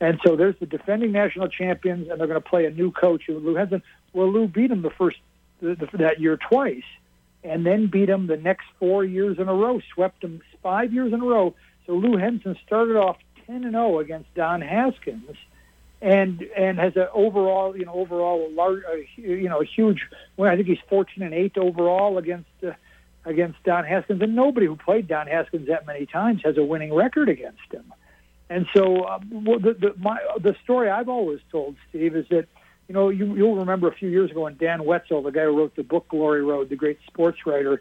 And 0.00 0.18
so 0.26 0.36
there's 0.36 0.56
the 0.58 0.66
defending 0.66 1.12
national 1.12 1.48
champions, 1.48 2.08
and 2.08 2.18
they're 2.18 2.26
going 2.26 2.40
to 2.40 2.48
play 2.48 2.66
a 2.66 2.70
new 2.70 2.90
coach, 2.90 3.22
Lou 3.28 3.54
Henson. 3.54 3.82
Well, 4.12 4.30
Lou 4.30 4.48
beat 4.48 4.70
him 4.70 4.82
the 4.82 4.90
first 4.90 5.18
the, 5.60 5.74
the, 5.76 5.98
that 5.98 6.20
year 6.20 6.36
twice, 6.36 6.84
and 7.42 7.64
then 7.64 7.86
beat 7.86 8.08
him 8.08 8.26
the 8.26 8.36
next 8.36 8.66
four 8.78 9.04
years 9.04 9.38
in 9.38 9.48
a 9.48 9.54
row, 9.54 9.80
swept 9.94 10.22
him 10.22 10.42
five 10.62 10.92
years 10.92 11.12
in 11.12 11.20
a 11.20 11.24
row. 11.24 11.54
So 11.86 11.92
Lou 11.92 12.16
Henson 12.16 12.56
started 12.66 12.96
off 12.96 13.18
10 13.46 13.64
and 13.64 13.72
0 13.72 13.98
against 14.00 14.32
Don 14.34 14.60
Haskins, 14.60 15.36
and 16.02 16.42
and 16.56 16.78
has 16.78 16.96
an 16.96 17.08
overall 17.14 17.76
you 17.76 17.84
know 17.84 17.94
overall 17.94 18.46
a 18.46 18.50
large 18.52 18.82
you 19.16 19.48
know 19.48 19.60
a 19.60 19.64
huge. 19.64 20.02
Well, 20.36 20.50
I 20.50 20.56
think 20.56 20.68
he's 20.68 20.78
14 20.88 21.22
and 21.22 21.34
8 21.34 21.58
overall 21.58 22.18
against. 22.18 22.48
Uh, 22.66 22.72
against 23.26 23.62
Don 23.64 23.84
Haskins, 23.84 24.20
and 24.20 24.36
nobody 24.36 24.66
who 24.66 24.76
played 24.76 25.08
Don 25.08 25.26
Haskins 25.26 25.68
that 25.68 25.86
many 25.86 26.04
times 26.04 26.42
has 26.44 26.58
a 26.58 26.62
winning 26.62 26.92
record 26.92 27.30
against 27.30 27.72
him. 27.72 27.90
And 28.50 28.66
so, 28.74 29.02
uh, 29.02 29.18
the, 29.18 29.76
the, 29.78 29.94
my, 29.98 30.18
the 30.40 30.54
story 30.64 30.90
I've 30.90 31.08
always 31.08 31.40
told, 31.50 31.76
Steve, 31.88 32.14
is 32.14 32.26
that 32.28 32.46
you 32.88 32.94
know 32.94 33.08
you, 33.08 33.34
you'll 33.34 33.56
remember 33.56 33.88
a 33.88 33.94
few 33.94 34.10
years 34.10 34.30
ago 34.30 34.42
when 34.42 34.56
Dan 34.56 34.84
Wetzel, 34.84 35.22
the 35.22 35.30
guy 35.30 35.44
who 35.44 35.56
wrote 35.56 35.74
the 35.76 35.82
book 35.82 36.08
Glory 36.08 36.42
Road, 36.42 36.68
the 36.68 36.76
great 36.76 36.98
sports 37.06 37.38
writer, 37.46 37.80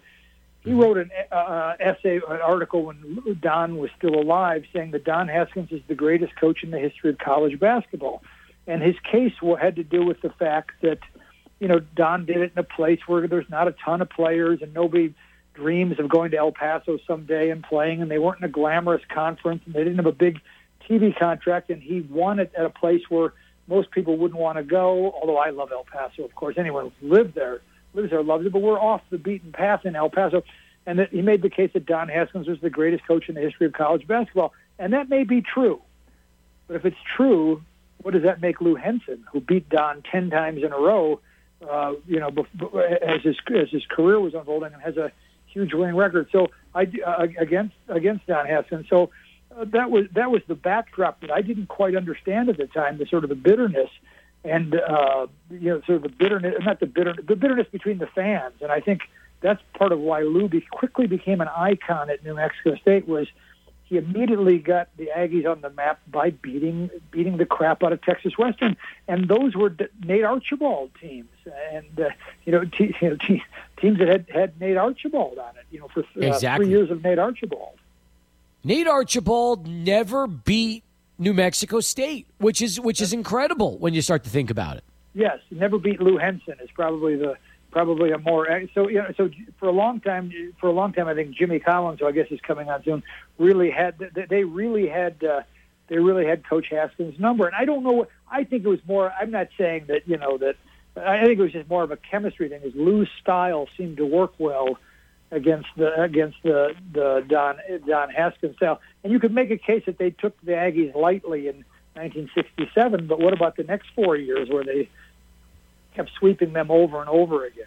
he 0.64 0.70
mm-hmm. 0.70 0.80
wrote 0.80 0.98
an 0.98 1.12
uh, 1.32 1.36
uh, 1.36 1.76
essay, 1.80 2.18
an 2.18 2.40
article 2.42 2.86
when 2.86 3.38
Don 3.42 3.78
was 3.78 3.90
still 3.98 4.16
alive, 4.16 4.64
saying 4.74 4.92
that 4.92 5.04
Don 5.04 5.28
Haskins 5.28 5.72
is 5.72 5.82
the 5.88 5.96
greatest 5.96 6.36
coach 6.38 6.64
in 6.64 6.72
the 6.72 6.80
history 6.80 7.10
of 7.10 7.18
college 7.18 7.60
basketball. 7.60 8.24
And 8.66 8.82
his 8.82 8.96
case 9.12 9.34
had 9.60 9.76
to 9.76 9.84
do 9.84 10.06
with 10.06 10.22
the 10.22 10.30
fact 10.30 10.72
that, 10.82 11.00
you 11.60 11.68
know, 11.68 11.80
Don 11.80 12.26
did 12.26 12.38
it 12.38 12.54
in 12.56 12.60
a 12.60 12.64
place 12.64 13.00
where 13.08 13.28
there's 13.28 13.50
not 13.50 13.68
a 13.68 13.76
ton 13.84 14.02
of 14.02 14.10
players 14.10 14.62
and 14.62 14.74
nobody 14.74 15.14
dreams 15.54 16.00
of 16.00 16.10
going 16.10 16.32
to 16.32 16.38
El 16.38 16.52
Paso 16.52 16.98
someday 17.08 17.50
and 17.50 17.64
playing, 17.64 18.02
and 18.02 18.10
they 18.10 18.20
weren't 18.20 18.40
in 18.40 18.46
a 18.46 18.50
glamorous 18.50 19.04
conference, 19.10 19.62
and 19.66 19.74
they 19.74 19.84
didn't 19.84 19.98
have 19.98 20.06
a 20.06 20.12
big 20.12 20.40
TV 20.90 21.18
contract, 21.18 21.70
and 21.70 21.82
he 21.82 22.02
won 22.02 22.40
it 22.40 22.52
at 22.58 22.66
a 22.66 22.70
place 22.70 23.02
where 23.10 23.34
most 23.68 23.92
people 23.92 24.18
wouldn't 24.18 24.40
want 24.40 24.58
to 24.58 24.64
go. 24.64 25.12
Although 25.12 25.38
I 25.38 25.52
love 25.52 25.72
El 25.72 25.86
Paso, 25.86 26.24
of 26.24 26.36
course, 26.36 26.56
anyone 26.58 26.92
who's 27.00 27.10
lived 27.10 27.36
there 27.36 27.62
lives 27.94 28.10
there 28.10 28.24
loves 28.24 28.46
it. 28.46 28.52
But 28.52 28.62
we're 28.62 28.80
off 28.80 29.02
the 29.10 29.18
beaten 29.18 29.52
path 29.52 29.86
in 29.86 29.96
El 29.96 30.10
Paso, 30.10 30.44
and 30.86 31.00
that 31.00 31.10
he 31.10 31.22
made 31.22 31.42
the 31.42 31.50
case 31.50 31.72
that 31.74 31.86
Don 31.86 32.10
Haskins 32.10 32.48
was 32.48 32.60
the 32.60 32.70
greatest 32.70 33.06
coach 33.08 33.30
in 33.30 33.36
the 33.36 33.42
history 33.42 33.68
of 33.68 33.74
college 33.74 34.08
basketball, 34.08 34.54
and 34.80 34.94
that 34.94 35.10
may 35.10 35.24
be 35.24 35.42
true. 35.42 35.82
But 36.68 36.78
if 36.78 36.86
it's 36.86 36.98
true, 37.16 37.62
what 38.02 38.14
does 38.14 38.24
that 38.24 38.42
make 38.42 38.62
Lou 38.62 38.76
Henson, 38.76 39.24
who 39.32 39.40
beat 39.40 39.70
Don 39.70 40.02
ten 40.02 40.30
times 40.30 40.64
in 40.64 40.72
a 40.72 40.78
row, 40.78 41.20
uh, 41.70 41.94
you 42.08 42.20
know, 42.20 42.30
as 43.02 43.22
his 43.22 43.38
as 43.56 43.70
his 43.70 43.86
career 43.86 44.20
was 44.20 44.34
unfolding, 44.34 44.74
and 44.74 44.82
has 44.82 44.98
a 44.98 45.12
huge 45.54 45.74
winning 45.74 45.96
record? 45.96 46.30
So 46.32 46.48
I 46.74 46.92
uh, 47.06 47.28
against 47.40 47.76
against 47.88 48.26
Don 48.28 48.46
Haskins. 48.46 48.88
So 48.90 49.12
uh, 49.56 49.66
that 49.66 49.92
was 49.92 50.06
that 50.14 50.32
was 50.32 50.42
the 50.48 50.56
backdrop 50.56 51.22
that 51.22 51.32
I 51.32 51.42
didn't 51.42 51.68
quite 51.68 51.96
understand 51.96 52.50
at 52.50 52.58
the 52.58 52.68
time. 52.68 52.98
The 52.98 53.06
sort 53.06 53.24
of 53.24 53.30
the 53.30 53.36
bitterness 53.36 53.90
and 54.44 54.76
uh, 54.76 55.28
you 55.50 55.70
know, 55.70 55.82
sort 55.86 55.98
of 55.98 56.04
the 56.04 56.10
bitterness, 56.10 56.56
not 56.66 56.80
the 56.80 56.86
bitter, 56.86 57.16
the 57.16 57.36
bitterness 57.36 57.68
between 57.72 57.98
the 58.00 58.08
fans. 58.08 58.56
And 58.62 58.72
I 58.72 58.80
think 58.80 59.02
that's 59.42 59.62
part 59.78 59.92
of 59.92 60.00
why 60.00 60.22
Lou 60.22 60.50
quickly 60.72 61.08
became 61.08 61.42
an 61.42 61.50
icon 61.56 62.10
at 62.10 62.24
New 62.24 62.36
Mexico 62.36 62.76
State 62.76 63.08
was 63.08 63.28
he 63.86 63.98
immediately 63.98 64.60
got 64.60 64.90
the 64.98 65.10
Aggies 65.16 65.50
on 65.50 65.62
the 65.62 65.70
map 65.70 66.00
by 66.08 66.32
beating 66.32 66.90
beating 67.12 67.38
the 67.38 67.46
crap 67.46 67.84
out 67.84 67.94
of 67.94 68.02
Texas 68.02 68.38
Western, 68.38 68.78
and 69.08 69.28
those 69.28 69.56
were 69.56 69.76
Nate 70.04 70.24
Archibald 70.24 70.92
teams, 71.00 71.30
and 71.72 72.00
uh, 72.00 72.10
you 72.46 72.52
know, 72.52 72.66
te- 72.66 72.96
you 73.02 73.10
know 73.10 73.18
te- 73.18 73.44
teams 73.78 74.00
that 74.00 74.08
had 74.08 74.26
had 74.30 74.60
Nate 74.60 74.78
Archibald 74.78 75.38
on 75.38 75.56
it, 75.58 75.66
you 75.72 75.80
know, 75.80 75.88
for 75.90 76.02
uh, 76.02 76.26
exactly. 76.26 76.66
three 76.66 76.74
years 76.74 76.90
of 76.90 77.04
Nate 77.04 77.20
Archibald. 77.20 77.78
Nate 78.64 78.88
Archibald 78.88 79.68
never 79.68 80.28
beat 80.28 80.84
New 81.18 81.34
Mexico 81.34 81.80
State, 81.80 82.28
which 82.38 82.62
is 82.62 82.80
which 82.80 83.02
is 83.02 83.14
incredible 83.14 83.78
when 83.78 83.94
you 83.94 84.02
start 84.02 84.24
to 84.24 84.30
think 84.30 84.50
about 84.50 84.78
it. 84.78 84.84
Yes, 85.14 85.40
never 85.52 85.78
beat 85.78 86.02
Lou 86.02 86.18
Henson 86.18 86.56
is 86.62 86.72
probably 86.72 87.16
the 87.16 87.38
probably 87.74 88.12
a 88.12 88.18
more 88.20 88.48
so 88.74 88.88
you 88.88 89.00
know 89.00 89.12
so 89.18 89.30
for 89.60 89.68
a 89.68 89.72
long 89.72 90.00
time 90.00 90.32
for 90.62 90.68
a 90.68 90.72
long 90.72 90.94
time 90.94 91.08
I 91.08 91.16
think 91.16 91.36
Jimmy 91.36 91.60
Collins 91.60 92.00
who 92.00 92.08
I 92.08 92.12
guess 92.12 92.28
is 92.30 92.40
coming 92.42 92.70
on 92.70 92.84
soon 92.84 93.04
really 93.38 93.72
had 93.72 93.98
they 94.30 94.44
really 94.44 94.88
had 94.88 95.22
uh, 95.24 95.42
they 95.88 95.98
really 95.98 96.26
had 96.26 96.48
Coach 96.48 96.68
Haskins' 96.70 97.20
number 97.20 97.48
and 97.48 97.56
I 97.56 97.66
don't 97.66 97.84
know 97.84 98.08
I 98.32 98.44
think 98.44 98.64
it 98.64 98.70
was 98.70 98.80
more 98.88 99.12
I'm 99.20 99.32
not 99.32 99.48
saying 99.58 99.86
that 99.88 100.08
you 100.08 100.18
know 100.18 100.38
that 100.38 100.56
I 100.96 101.26
think 101.26 101.40
it 101.40 101.42
was 101.42 101.52
just 101.52 101.70
more 101.70 101.84
of 101.84 101.92
a 101.92 101.98
chemistry 101.98 102.50
thing. 102.50 102.62
His 102.62 102.76
Lou's 102.76 103.10
style 103.20 103.68
seemed 103.76 103.98
to 103.98 104.06
work 104.06 104.34
well 104.38 104.78
against 105.32 105.70
the 105.76 106.00
against 106.00 106.38
the 106.44 106.76
the 106.92 107.26
Don 107.28 107.58
Don 107.88 108.10
Haskins 108.12 108.56
style, 108.58 108.80
and 109.04 109.12
you 109.12 109.20
could 109.20 109.34
make 109.34 109.50
a 109.50 109.58
case 109.58 109.84
that 109.88 109.98
they 109.98 110.12
took 110.12 110.40
the 110.42 110.52
Aggies 110.52 110.94
lightly 110.94 111.48
in 111.48 111.66
1967. 111.96 113.08
But 113.08 113.20
what 113.20 113.34
about 113.34 113.56
the 113.56 113.64
next 113.64 113.88
four 113.96 114.16
years 114.16 114.50
where 114.50 114.64
they 114.64 114.90
kept 115.96 116.12
sweeping 116.18 116.54
them 116.54 116.72
over 116.72 117.00
and 117.00 117.10
over 117.10 117.46
again? 117.46 117.66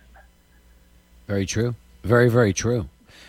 Very 1.27 1.47
true. 1.47 1.75
Very 2.03 2.29
very 2.29 2.53
true. 2.53 2.89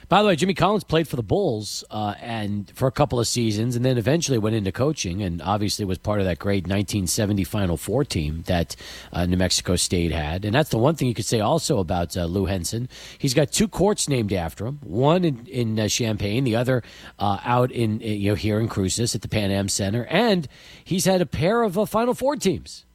By 0.10 0.22
the 0.22 0.30
way, 0.30 0.38
Jimmy 0.38 0.54
Collins 0.54 0.86
played 0.86 1.06
for 1.06 1.18
the 1.18 1.24
Bulls 1.24 1.84
uh, 1.92 2.14
and 2.22 2.72
for 2.74 2.88
a 2.88 2.92
couple 2.92 3.20
of 3.20 3.28
seasons, 3.28 3.76
and 3.76 3.84
then 3.84 3.98
eventually 3.98 4.38
went 4.38 4.56
into 4.56 4.72
coaching, 4.72 5.22
and 5.22 5.42
obviously 5.42 5.84
was 5.84 5.98
part 5.98 6.22
of 6.22 6.26
that 6.26 6.40
great 6.40 6.64
1970 6.64 7.44
Final 7.44 7.76
Four 7.76 8.06
team 8.06 8.44
that 8.48 8.78
uh, 9.12 9.26
New 9.26 9.36
Mexico 9.36 9.76
State 9.76 10.14
had. 10.14 10.46
And 10.46 10.56
that's 10.56 10.70
the 10.70 10.78
one 10.78 10.96
thing 10.96 11.10
you 11.10 11.14
could 11.14 11.26
say 11.26 11.42
also 11.42 11.80
about 11.80 12.16
uh, 12.16 12.24
Lou 12.24 12.46
Henson. 12.46 12.88
He's 13.18 13.34
got 13.34 13.52
two 13.52 13.68
courts 13.68 14.08
named 14.08 14.32
after 14.32 14.66
him. 14.66 14.80
One 14.82 15.26
in, 15.26 15.46
in 15.48 15.78
uh, 15.78 15.90
Champaign, 15.90 16.46
the 16.46 16.56
other 16.56 16.84
uh, 17.20 17.40
out 17.44 17.70
in 17.72 18.00
you 18.00 18.30
know 18.30 18.36
here 18.36 18.62
in 18.62 18.70
Cruces 18.70 19.14
at 19.14 19.22
the 19.22 19.28
Pan 19.28 19.52
Am 19.52 19.68
Center, 19.68 20.06
and 20.06 20.48
he's 20.82 21.04
had 21.04 21.20
a 21.20 21.26
pair 21.26 21.64
of 21.64 21.78
uh, 21.78 21.86
Final 21.86 22.14
Four 22.14 22.38
teams. 22.38 22.86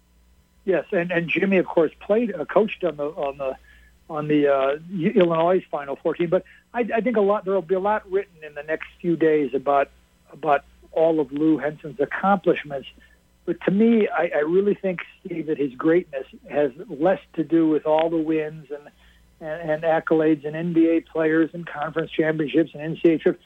Yes, 0.64 0.84
and 0.92 1.10
and 1.10 1.28
Jimmy, 1.28 1.58
of 1.58 1.66
course, 1.66 1.92
played 2.00 2.32
coached 2.48 2.84
on 2.84 2.96
the 2.96 3.06
on 3.06 3.38
the 3.38 3.56
on 4.08 4.28
the 4.28 4.48
uh, 4.48 4.78
Illinois 5.14 5.64
Final 5.70 5.96
Four 5.96 6.14
team. 6.14 6.28
But 6.28 6.44
I, 6.74 6.86
I 6.94 7.00
think 7.00 7.16
a 7.16 7.20
lot 7.20 7.44
there 7.44 7.54
will 7.54 7.62
be 7.62 7.74
a 7.74 7.80
lot 7.80 8.08
written 8.10 8.44
in 8.44 8.54
the 8.54 8.62
next 8.62 8.88
few 9.00 9.16
days 9.16 9.54
about 9.54 9.90
about 10.32 10.64
all 10.92 11.20
of 11.20 11.32
Lou 11.32 11.58
Henson's 11.58 11.98
accomplishments. 12.00 12.88
But 13.44 13.60
to 13.62 13.70
me, 13.72 14.08
I, 14.08 14.30
I 14.34 14.38
really 14.40 14.74
think 14.74 15.00
Steve 15.20 15.46
that 15.46 15.58
his 15.58 15.74
greatness 15.74 16.26
has 16.48 16.70
less 16.88 17.20
to 17.34 17.42
do 17.42 17.68
with 17.68 17.86
all 17.86 18.08
the 18.08 18.16
wins 18.16 18.68
and 18.70 18.88
and, 19.40 19.70
and 19.70 19.82
accolades 19.82 20.44
and 20.46 20.74
NBA 20.74 21.06
players 21.06 21.50
and 21.52 21.66
conference 21.66 22.12
championships 22.12 22.70
and 22.74 22.96
NCAA 22.96 23.20
trips. 23.20 23.44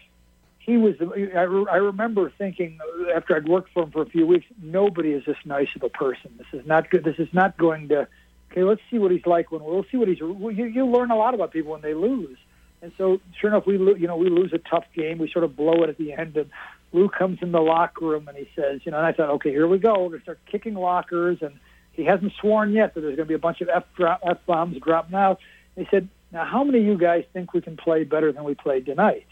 He 0.66 0.76
was. 0.76 0.94
I, 1.00 1.40
I 1.40 1.76
remember 1.76 2.32
thinking 2.36 2.78
after 3.14 3.36
I'd 3.36 3.48
worked 3.48 3.72
for 3.72 3.84
him 3.84 3.92
for 3.92 4.02
a 4.02 4.06
few 4.06 4.26
weeks, 4.26 4.46
nobody 4.60 5.12
is 5.12 5.24
this 5.24 5.36
nice 5.44 5.68
of 5.76 5.84
a 5.84 5.88
person. 5.88 6.34
This 6.38 6.60
is 6.60 6.66
not 6.66 6.90
good. 6.90 7.04
This 7.04 7.18
is 7.18 7.28
not 7.32 7.56
going 7.56 7.88
to 7.88 8.08
okay, 8.50 8.64
let's 8.64 8.80
see 8.90 8.98
what 8.98 9.10
he's 9.10 9.26
like 9.26 9.52
when 9.52 9.62
we'll 9.62 9.84
see 9.90 9.96
what 9.96 10.08
he's. 10.08 10.18
You, 10.18 10.50
you 10.50 10.86
learn 10.86 11.10
a 11.10 11.16
lot 11.16 11.34
about 11.34 11.52
people 11.52 11.72
when 11.72 11.82
they 11.82 11.94
lose, 11.94 12.38
And 12.82 12.92
so, 12.98 13.20
sure 13.40 13.50
enough, 13.50 13.66
we 13.66 13.78
lo- 13.78 13.94
you 13.94 14.06
know 14.06 14.16
we 14.16 14.28
lose 14.28 14.52
a 14.52 14.58
tough 14.58 14.84
game. 14.94 15.18
We 15.18 15.30
sort 15.30 15.44
of 15.44 15.56
blow 15.56 15.82
it 15.84 15.88
at 15.88 15.98
the 15.98 16.12
end, 16.12 16.36
and 16.36 16.50
Lou 16.92 17.08
comes 17.08 17.38
in 17.42 17.52
the 17.52 17.60
locker 17.60 18.04
room 18.04 18.26
and 18.28 18.36
he 18.36 18.48
says, 18.56 18.80
you 18.84 18.92
know, 18.92 18.98
and 18.98 19.06
I 19.06 19.12
thought, 19.12 19.30
okay, 19.30 19.50
here 19.50 19.66
we 19.66 19.78
go. 19.78 20.02
We're 20.02 20.10
gonna 20.10 20.22
start 20.22 20.38
kicking 20.50 20.74
lockers, 20.74 21.38
and 21.42 21.54
he 21.92 22.04
hasn't 22.04 22.32
sworn 22.40 22.72
yet 22.72 22.94
that 22.94 23.00
there's 23.02 23.16
gonna 23.16 23.26
be 23.26 23.34
a 23.34 23.38
bunch 23.38 23.60
of 23.60 23.68
f 23.68 23.84
f 24.00 24.38
bombs 24.46 24.78
dropped 24.80 25.10
now. 25.10 25.38
He 25.76 25.86
said, 25.90 26.08
now 26.32 26.44
how 26.44 26.64
many 26.64 26.78
of 26.80 26.84
you 26.86 26.98
guys 26.98 27.24
think 27.32 27.52
we 27.52 27.60
can 27.60 27.76
play 27.76 28.04
better 28.04 28.32
than 28.32 28.44
we 28.44 28.54
played 28.54 28.86
tonight? 28.86 29.26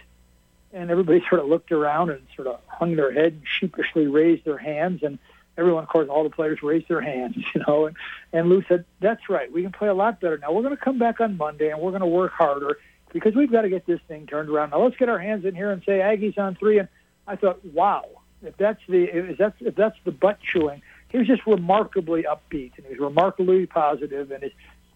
And 0.75 0.91
everybody 0.91 1.23
sort 1.29 1.41
of 1.41 1.49
looked 1.49 1.73
around 1.73 2.11
and 2.11 2.21
sort 2.35 2.49
of 2.49 2.61
hung 2.67 2.97
their 2.97 3.13
head, 3.13 3.33
and 3.33 3.43
sheepishly 3.47 4.07
raised 4.07 4.45
their 4.45 4.59
hands, 4.59 5.03
and 5.03 5.19
everyone, 5.57 5.85
of 5.85 5.89
course, 5.89 6.09
all 6.09 6.25
the 6.25 6.31
players 6.31 6.63
raised 6.63 6.89
their 6.89 7.01
hands, 7.01 7.37
you 7.55 7.63
know. 7.67 7.87
And, 7.87 7.97
and 8.33 8.49
Lou 8.49 8.63
said, 8.69 8.85
"That's 9.01 9.29
right. 9.29 9.51
We 9.51 9.63
can 9.63 9.73
play 9.73 9.89
a 9.89 9.95
lot 9.95 10.21
better 10.21 10.37
now. 10.37 10.53
We're 10.53 10.63
going 10.63 10.77
to 10.77 10.83
come 10.83 10.99
back 10.99 11.21
on 11.21 11.37
Monday, 11.37 11.71
and 11.71 11.81
we're 11.81 11.93
going 11.93 12.01
to 12.01 12.07
work 12.07 12.33
harder 12.33 12.79
because 13.13 13.35
we've 13.35 13.51
got 13.51 13.63
to 13.63 13.71
get 13.71 13.87
this 13.87 14.01
thing 14.09 14.27
turned 14.27 14.51
around. 14.51 14.71
Now 14.71 14.83
let's 14.83 14.97
get 14.97 15.09
our 15.09 15.19
hands 15.19 15.45
in 15.45 15.55
here 15.55 15.71
and 15.71 15.83
say 15.85 16.01
Aggies 16.01 16.37
on 16.37 16.57
three. 16.57 16.79
And 16.79 16.89
I 17.27 17.37
thought, 17.37 17.65
wow, 17.65 18.05
if 18.43 18.57
that's 18.57 18.81
the 18.89 19.05
if 19.05 19.39
that's 19.39 19.57
if 19.61 19.75
that's 19.75 19.97
the 20.05 20.11
butt 20.11 20.41
chewing, 20.41 20.83
he 21.09 21.19
was 21.19 21.27
just 21.27 21.47
remarkably 21.47 22.25
upbeat 22.25 22.73
and 22.77 22.85
he 22.87 22.91
was 22.91 22.99
remarkably 22.99 23.67
positive, 23.67 24.31
and 24.31 24.43
his 24.43 24.53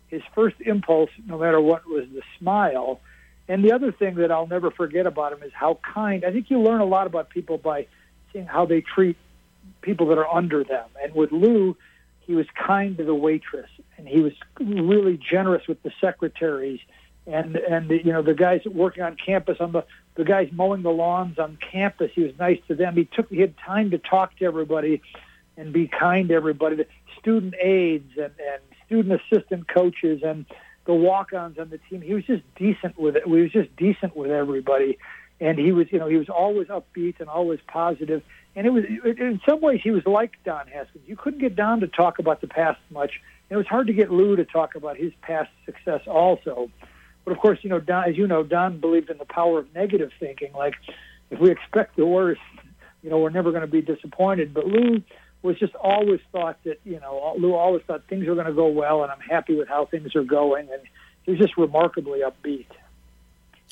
his 0.09 0.23
first 0.35 0.57
impulse, 0.61 1.11
no 1.27 1.39
matter 1.39 1.61
what, 1.61 1.87
was 1.87 2.07
the 2.13 2.23
smile. 2.39 3.01
And 3.49 3.65
the 3.65 3.73
other 3.73 3.93
thing 3.93 4.17
that 4.17 4.31
I'll 4.31 4.47
never 4.47 4.71
forget 4.71 5.07
about 5.07 5.33
him 5.33 5.43
is 5.43 5.53
how 5.55 5.79
kind. 5.83 6.25
I 6.25 6.33
think 6.33 6.51
you 6.51 6.61
learn 6.61 6.81
a 6.81 6.85
lot 6.85 7.07
about 7.07 7.31
people 7.31 7.57
by 7.57 7.87
seeing 8.33 8.45
how 8.45 8.67
they 8.67 8.83
treat 8.83 9.17
people 9.81 10.09
that 10.09 10.19
are 10.19 10.29
under 10.29 10.65
them. 10.65 10.87
And 11.03 11.15
with 11.15 11.33
Lou, 11.33 11.77
he 12.21 12.35
was 12.35 12.47
kind 12.55 12.97
to 12.99 13.05
the 13.05 13.15
waitress, 13.15 13.71
and 13.97 14.07
he 14.07 14.21
was 14.21 14.33
really 14.61 15.17
generous 15.17 15.67
with 15.67 15.83
the 15.83 15.91
secretaries, 15.99 16.79
and 17.27 17.57
and 17.57 17.91
you 17.91 18.13
know 18.13 18.21
the 18.21 18.35
guys 18.35 18.61
working 18.67 19.03
on 19.03 19.17
campus 19.17 19.57
on 19.61 19.73
the 19.73 19.85
the 20.15 20.25
guys 20.25 20.51
mowing 20.53 20.83
the 20.83 20.91
lawns 20.91 21.39
on 21.39 21.57
campus. 21.73 22.11
He 22.15 22.23
was 22.23 22.33
nice 22.39 22.59
to 22.69 22.75
them. 22.75 22.97
He 22.97 23.07
took 23.07 23.31
he 23.31 23.41
had 23.41 23.55
time 23.57 23.93
to 23.93 23.99
talk 23.99 24.37
to 24.37 24.45
everybody, 24.45 25.01
and 25.57 25.73
be 25.73 25.89
kind 25.89 26.29
to 26.29 26.35
everybody. 26.35 26.77
The 26.77 26.87
student 27.19 27.55
aides 27.63 28.13
and 28.19 28.33
and 28.39 28.63
student 28.85 29.23
assistant 29.23 29.67
coaches 29.67 30.21
and 30.23 30.45
the 30.89 30.95
walk-ons 30.95 31.59
on 31.59 31.69
the 31.69 31.79
team. 31.91 32.01
He 32.01 32.15
was 32.15 32.25
just 32.25 32.43
decent 32.57 32.99
with 32.99 33.15
it. 33.15 33.25
He 33.27 33.31
was 33.31 33.53
just 33.53 33.77
decent 33.77 34.17
with 34.17 34.31
everybody, 34.31 34.97
and 35.39 35.59
he 35.59 35.71
was 35.71 35.87
you 35.93 35.99
know 35.99 36.09
he 36.09 36.17
was 36.17 36.31
always 36.31 36.69
upbeat 36.69 37.21
and 37.21 37.29
always 37.29 37.61
positive. 37.69 38.23
and 38.57 38.67
it 38.67 38.71
was 38.71 38.85
in 38.87 39.39
some 39.47 39.61
ways 39.61 39.81
he 39.85 39.91
was 39.91 40.07
like 40.07 40.33
Don 40.45 40.67
Haskins. 40.67 41.05
You 41.07 41.15
couldn't 41.15 41.41
get 41.41 41.55
Don 41.55 41.81
to 41.81 41.89
talk 41.89 42.19
about 42.19 42.41
the 42.41 42.49
past 42.49 42.81
much. 42.91 43.21
And 43.49 43.57
it 43.57 43.59
was 43.59 43.67
hard 43.67 43.87
to 43.89 43.93
get 43.93 44.11
Lou 44.11 44.35
to 44.37 44.47
talk 44.47 44.75
about 44.77 44.97
his 44.97 45.13
past 45.21 45.51
success 45.67 46.01
also. 46.07 46.71
But 47.25 47.33
of 47.33 47.39
course, 47.39 47.59
you 47.61 47.69
know, 47.69 47.81
Don, 47.81 48.09
as 48.09 48.17
you 48.17 48.27
know, 48.27 48.43
Don 48.43 48.81
believed 48.81 49.11
in 49.11 49.19
the 49.19 49.27
power 49.27 49.59
of 49.59 49.75
negative 49.75 50.11
thinking. 50.19 50.53
Like, 50.55 50.75
if 51.31 51.39
we 51.39 51.51
expect 51.51 51.97
the 51.97 52.07
worst, 52.07 52.41
you 53.03 53.11
know, 53.11 53.19
we're 53.19 53.29
never 53.29 53.51
going 53.51 53.61
to 53.61 53.67
be 53.67 53.83
disappointed. 53.83 54.55
But 54.55 54.67
Lou 54.67 55.03
was 55.43 55.59
just 55.59 55.75
always 55.75 56.21
thought 56.33 56.59
that, 56.65 56.79
you 56.85 57.01
know, 57.01 57.35
Lou 57.39 57.55
always 57.55 57.83
thought 57.87 58.03
things 58.09 58.27
were 58.27 58.35
going 58.35 58.47
to 58.47 58.53
go 58.53 58.67
well, 58.67 59.03
and 59.03 59.13
I'm 59.13 59.21
happy 59.21 59.55
with 59.55 59.69
how 59.69 59.87
things 59.87 60.17
are 60.17 60.25
going. 60.25 60.69
And 60.73 60.83
he 61.23 61.33
was 61.33 61.41
just 61.41 61.57
remarkably 61.57 62.21
upbeat. 62.21 62.67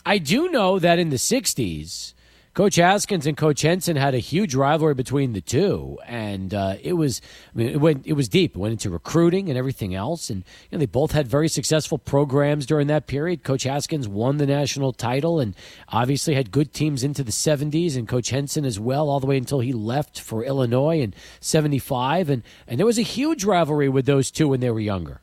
I 0.04 0.18
do 0.18 0.48
know 0.48 0.78
that 0.78 0.98
in 0.98 1.10
the 1.10 1.16
'60s 1.16 2.14
Coach 2.56 2.76
Haskins 2.76 3.26
and 3.26 3.36
Coach 3.36 3.60
Henson 3.60 3.96
had 3.96 4.14
a 4.14 4.18
huge 4.18 4.54
rivalry 4.54 4.94
between 4.94 5.34
the 5.34 5.42
two, 5.42 5.98
and 6.06 6.54
uh, 6.54 6.76
it 6.82 6.94
was 6.94 7.20
I 7.54 7.58
mean, 7.58 7.68
it 7.68 7.80
went 7.82 8.06
it 8.06 8.14
was 8.14 8.30
deep. 8.30 8.56
It 8.56 8.58
went 8.58 8.72
into 8.72 8.88
recruiting 8.88 9.50
and 9.50 9.58
everything 9.58 9.94
else, 9.94 10.30
and 10.30 10.42
you 10.62 10.68
know, 10.72 10.78
they 10.78 10.86
both 10.86 11.12
had 11.12 11.28
very 11.28 11.48
successful 11.48 11.98
programs 11.98 12.64
during 12.64 12.86
that 12.86 13.06
period. 13.06 13.44
Coach 13.44 13.64
Haskins 13.64 14.08
won 14.08 14.38
the 14.38 14.46
national 14.46 14.94
title, 14.94 15.38
and 15.38 15.54
obviously 15.90 16.34
had 16.34 16.50
good 16.50 16.72
teams 16.72 17.04
into 17.04 17.22
the 17.22 17.30
'70s, 17.30 17.94
and 17.94 18.08
Coach 18.08 18.30
Henson 18.30 18.64
as 18.64 18.80
well, 18.80 19.10
all 19.10 19.20
the 19.20 19.26
way 19.26 19.36
until 19.36 19.60
he 19.60 19.74
left 19.74 20.18
for 20.18 20.42
Illinois 20.42 21.00
in 21.00 21.12
'75, 21.40 22.30
and 22.30 22.42
and 22.66 22.78
there 22.78 22.86
was 22.86 22.98
a 22.98 23.02
huge 23.02 23.44
rivalry 23.44 23.90
with 23.90 24.06
those 24.06 24.30
two 24.30 24.48
when 24.48 24.60
they 24.60 24.70
were 24.70 24.80
younger. 24.80 25.20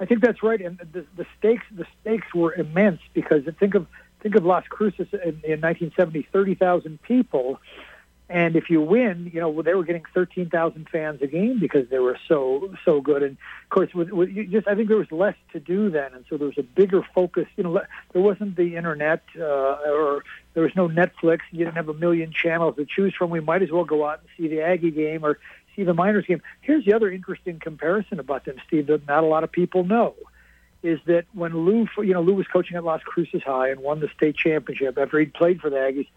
I 0.00 0.06
think 0.06 0.22
that's 0.22 0.42
right, 0.42 0.60
and 0.60 0.76
the, 0.92 1.06
the 1.16 1.24
stakes 1.38 1.64
the 1.70 1.86
stakes 2.00 2.34
were 2.34 2.52
immense 2.52 2.98
because 3.14 3.42
think 3.60 3.76
of 3.76 3.86
think 4.24 4.36
of 4.36 4.44
Las 4.44 4.64
Cruces 4.70 5.06
in, 5.12 5.40
in 5.44 5.60
1970, 5.60 6.26
30,000 6.32 7.00
people. 7.02 7.60
And 8.30 8.56
if 8.56 8.70
you 8.70 8.80
win, 8.80 9.30
you 9.34 9.38
know 9.38 9.60
they 9.60 9.74
were 9.74 9.84
getting 9.84 10.04
13,000 10.14 10.88
fans 10.88 11.20
a 11.20 11.26
game 11.26 11.60
because 11.60 11.90
they 11.90 11.98
were 11.98 12.18
so 12.26 12.72
so 12.82 13.02
good. 13.02 13.22
And 13.22 13.32
of 13.64 13.68
course, 13.68 13.92
with, 13.94 14.10
with 14.12 14.30
you 14.30 14.46
just 14.46 14.66
I 14.66 14.74
think 14.74 14.88
there 14.88 14.96
was 14.96 15.12
less 15.12 15.36
to 15.52 15.60
do 15.60 15.90
then, 15.90 16.14
and 16.14 16.24
so 16.30 16.38
there 16.38 16.46
was 16.46 16.56
a 16.56 16.62
bigger 16.62 17.06
focus. 17.14 17.44
You 17.56 17.64
know, 17.64 17.82
there 18.14 18.22
wasn't 18.22 18.56
the 18.56 18.76
internet 18.76 19.22
uh, 19.38 19.42
or 19.42 20.24
there 20.54 20.62
was 20.62 20.74
no 20.74 20.88
Netflix. 20.88 21.40
You 21.50 21.66
didn't 21.66 21.76
have 21.76 21.90
a 21.90 21.94
million 21.94 22.32
channels 22.32 22.76
to 22.76 22.86
choose 22.86 23.14
from. 23.14 23.28
We 23.28 23.40
might 23.40 23.60
as 23.60 23.70
well 23.70 23.84
go 23.84 24.06
out 24.08 24.20
and 24.20 24.28
see 24.38 24.48
the 24.48 24.62
Aggie 24.62 24.90
game 24.90 25.22
or 25.22 25.38
see 25.76 25.84
the 25.84 25.92
Miners 25.92 26.24
game. 26.24 26.40
Here's 26.62 26.86
the 26.86 26.94
other 26.94 27.12
interesting 27.12 27.58
comparison 27.58 28.18
about 28.20 28.46
them, 28.46 28.56
Steve, 28.66 28.86
that 28.86 29.06
not 29.06 29.22
a 29.22 29.26
lot 29.26 29.44
of 29.44 29.52
people 29.52 29.84
know 29.84 30.14
is 30.84 31.00
that 31.06 31.24
when 31.32 31.64
Lou, 31.64 31.88
you 31.98 32.12
know, 32.12 32.20
Lou 32.20 32.34
was 32.34 32.46
coaching 32.46 32.76
at 32.76 32.84
Las 32.84 33.00
Cruces 33.02 33.42
High 33.42 33.70
and 33.70 33.80
won 33.80 34.00
the 34.00 34.08
state 34.14 34.36
championship 34.36 34.98
after 34.98 35.18
he'd 35.18 35.32
played 35.32 35.60
for 35.60 35.70
the 35.70 35.76
Aggies, 35.76 36.08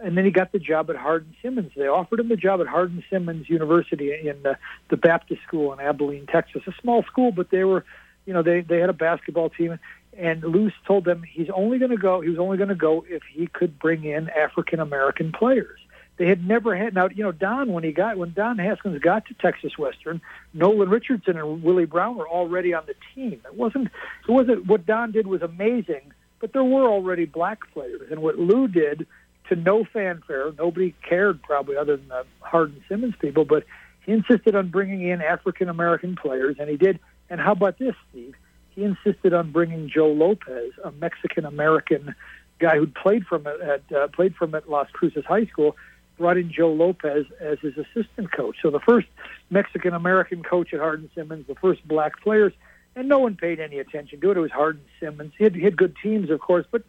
and 0.00 0.18
then 0.18 0.24
he 0.24 0.32
got 0.32 0.50
the 0.50 0.58
job 0.58 0.90
at 0.90 0.96
Hardin 0.96 1.34
Simmons. 1.40 1.70
They 1.76 1.86
offered 1.86 2.18
him 2.18 2.28
the 2.28 2.36
job 2.36 2.60
at 2.60 2.66
Hardin 2.66 3.04
Simmons 3.08 3.48
University 3.48 4.12
in 4.12 4.42
the, 4.42 4.58
the 4.90 4.96
Baptist 4.96 5.42
School 5.46 5.72
in 5.72 5.80
Abilene, 5.80 6.26
Texas, 6.26 6.62
a 6.66 6.72
small 6.82 7.04
school, 7.04 7.30
but 7.30 7.50
they 7.50 7.62
were, 7.62 7.84
you 8.26 8.34
know, 8.34 8.42
they 8.42 8.62
they 8.62 8.78
had 8.78 8.90
a 8.90 8.94
basketball 8.94 9.48
team. 9.48 9.78
And 10.18 10.42
Lou 10.42 10.70
told 10.86 11.04
them 11.04 11.22
he's 11.22 11.50
only 11.54 11.78
going 11.78 11.90
to 11.90 11.96
go. 11.96 12.20
He 12.20 12.30
was 12.30 12.38
only 12.38 12.56
going 12.56 12.70
to 12.70 12.74
go 12.74 13.04
if 13.08 13.22
he 13.30 13.46
could 13.46 13.78
bring 13.78 14.04
in 14.04 14.28
African 14.30 14.80
American 14.80 15.30
players. 15.30 15.78
They 16.18 16.26
had 16.26 16.46
never 16.46 16.74
had 16.74 16.94
now. 16.94 17.08
You 17.14 17.24
know, 17.24 17.32
Don 17.32 17.72
when 17.72 17.84
he 17.84 17.92
got 17.92 18.16
when 18.16 18.32
Don 18.32 18.58
Haskins 18.58 18.98
got 19.00 19.26
to 19.26 19.34
Texas 19.34 19.76
Western, 19.78 20.20
Nolan 20.54 20.88
Richardson 20.88 21.36
and 21.36 21.62
Willie 21.62 21.84
Brown 21.84 22.16
were 22.16 22.28
already 22.28 22.72
on 22.72 22.84
the 22.86 22.94
team. 23.14 23.40
It 23.44 23.54
wasn't. 23.54 23.88
It 24.26 24.30
wasn't 24.30 24.66
what 24.66 24.86
Don 24.86 25.12
did 25.12 25.26
was 25.26 25.42
amazing, 25.42 26.12
but 26.40 26.52
there 26.52 26.64
were 26.64 26.88
already 26.88 27.26
black 27.26 27.70
players, 27.72 28.10
and 28.10 28.22
what 28.22 28.38
Lou 28.38 28.66
did 28.66 29.06
to 29.48 29.56
no 29.56 29.84
fanfare, 29.84 30.52
nobody 30.58 30.94
cared 31.08 31.42
probably 31.42 31.76
other 31.76 31.96
than 31.96 32.08
the 32.08 32.24
Hardin 32.40 32.82
Simmons 32.88 33.14
people, 33.20 33.44
but 33.44 33.64
he 34.04 34.12
insisted 34.12 34.54
on 34.54 34.68
bringing 34.68 35.08
in 35.08 35.20
African 35.20 35.68
American 35.68 36.16
players, 36.16 36.56
and 36.58 36.68
he 36.68 36.76
did. 36.76 36.98
And 37.28 37.40
how 37.40 37.52
about 37.52 37.78
this, 37.78 37.94
Steve? 38.10 38.34
He 38.70 38.84
insisted 38.84 39.32
on 39.32 39.50
bringing 39.52 39.88
Joe 39.88 40.08
Lopez, 40.08 40.72
a 40.84 40.92
Mexican 40.92 41.44
American 41.44 42.14
guy 42.58 42.76
who'd 42.78 42.94
played 42.94 43.26
from 43.26 43.46
at 43.46 43.82
uh, 43.92 44.08
played 44.08 44.34
from 44.36 44.54
at 44.54 44.68
Las 44.68 44.88
Cruces 44.92 45.24
High 45.26 45.46
School 45.46 45.76
brought 46.18 46.36
in 46.36 46.50
Joe 46.50 46.72
Lopez 46.72 47.26
as 47.40 47.58
his 47.60 47.74
assistant 47.76 48.32
coach. 48.32 48.56
So 48.62 48.70
the 48.70 48.80
first 48.80 49.06
Mexican 49.50 49.94
American 49.94 50.42
coach 50.42 50.72
at 50.72 50.80
Hardin 50.80 51.10
Simmons, 51.14 51.46
the 51.46 51.54
first 51.54 51.86
black 51.86 52.20
players, 52.22 52.52
and 52.94 53.08
no 53.08 53.18
one 53.18 53.36
paid 53.36 53.60
any 53.60 53.78
attention 53.78 54.20
to 54.20 54.30
it. 54.30 54.36
It 54.36 54.40
was 54.40 54.50
Hardin 54.50 54.84
Simmons. 55.00 55.32
He 55.36 55.44
had, 55.44 55.54
he 55.54 55.62
had 55.62 55.76
good 55.76 55.94
teams, 56.02 56.30
of 56.30 56.40
course, 56.40 56.66
but 56.70 56.82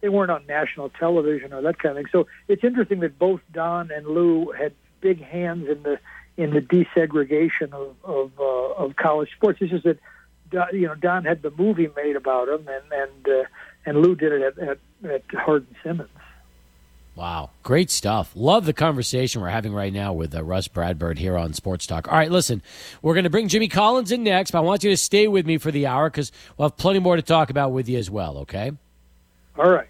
they 0.00 0.08
weren't 0.08 0.30
on 0.30 0.46
national 0.46 0.88
television 0.90 1.52
or 1.52 1.62
that 1.62 1.78
kind 1.78 1.96
of 1.96 2.04
thing. 2.04 2.10
So 2.10 2.26
it's 2.48 2.64
interesting 2.64 3.00
that 3.00 3.18
both 3.18 3.40
Don 3.52 3.90
and 3.90 4.06
Lou 4.06 4.52
had 4.52 4.72
big 5.00 5.22
hands 5.22 5.68
in 5.68 5.82
the 5.82 5.98
in 6.36 6.50
the 6.50 6.60
desegregation 6.60 7.72
of 7.72 7.94
of, 8.04 8.32
uh, 8.38 8.84
of 8.84 8.96
college 8.96 9.30
sports. 9.36 9.58
It's 9.60 9.70
just 9.70 9.84
that 9.84 9.98
you 10.72 10.86
know 10.86 10.94
Don 10.94 11.24
had 11.24 11.42
the 11.42 11.50
movie 11.50 11.90
made 11.94 12.16
about 12.16 12.48
him, 12.48 12.66
and 12.66 12.92
and 12.92 13.28
uh, 13.28 13.44
and 13.84 14.02
Lou 14.02 14.14
did 14.14 14.32
it 14.32 14.42
at, 14.42 14.58
at, 14.58 14.78
at 15.10 15.22
Hardin 15.32 15.76
Simmons. 15.82 16.10
Wow. 17.16 17.50
Great 17.62 17.90
stuff. 17.90 18.32
Love 18.34 18.64
the 18.64 18.72
conversation 18.72 19.42
we're 19.42 19.48
having 19.48 19.74
right 19.74 19.92
now 19.92 20.12
with 20.12 20.34
uh, 20.34 20.42
Rus 20.42 20.68
Bradburd 20.68 21.18
here 21.18 21.36
on 21.36 21.52
Sports 21.52 21.86
Talk. 21.86 22.08
All 22.08 22.16
right, 22.16 22.30
listen, 22.30 22.62
we're 23.02 23.14
going 23.14 23.24
to 23.24 23.30
bring 23.30 23.48
Jimmy 23.48 23.68
Collins 23.68 24.12
in 24.12 24.22
next, 24.22 24.52
but 24.52 24.58
I 24.58 24.62
want 24.62 24.84
you 24.84 24.90
to 24.90 24.96
stay 24.96 25.28
with 25.28 25.44
me 25.44 25.58
for 25.58 25.70
the 25.70 25.86
hour 25.86 26.08
because 26.08 26.32
we'll 26.56 26.68
have 26.68 26.78
plenty 26.78 26.98
more 26.98 27.16
to 27.16 27.22
talk 27.22 27.50
about 27.50 27.72
with 27.72 27.88
you 27.88 27.98
as 27.98 28.10
well, 28.10 28.38
okay? 28.38 28.72
All 29.58 29.70
right. 29.70 29.88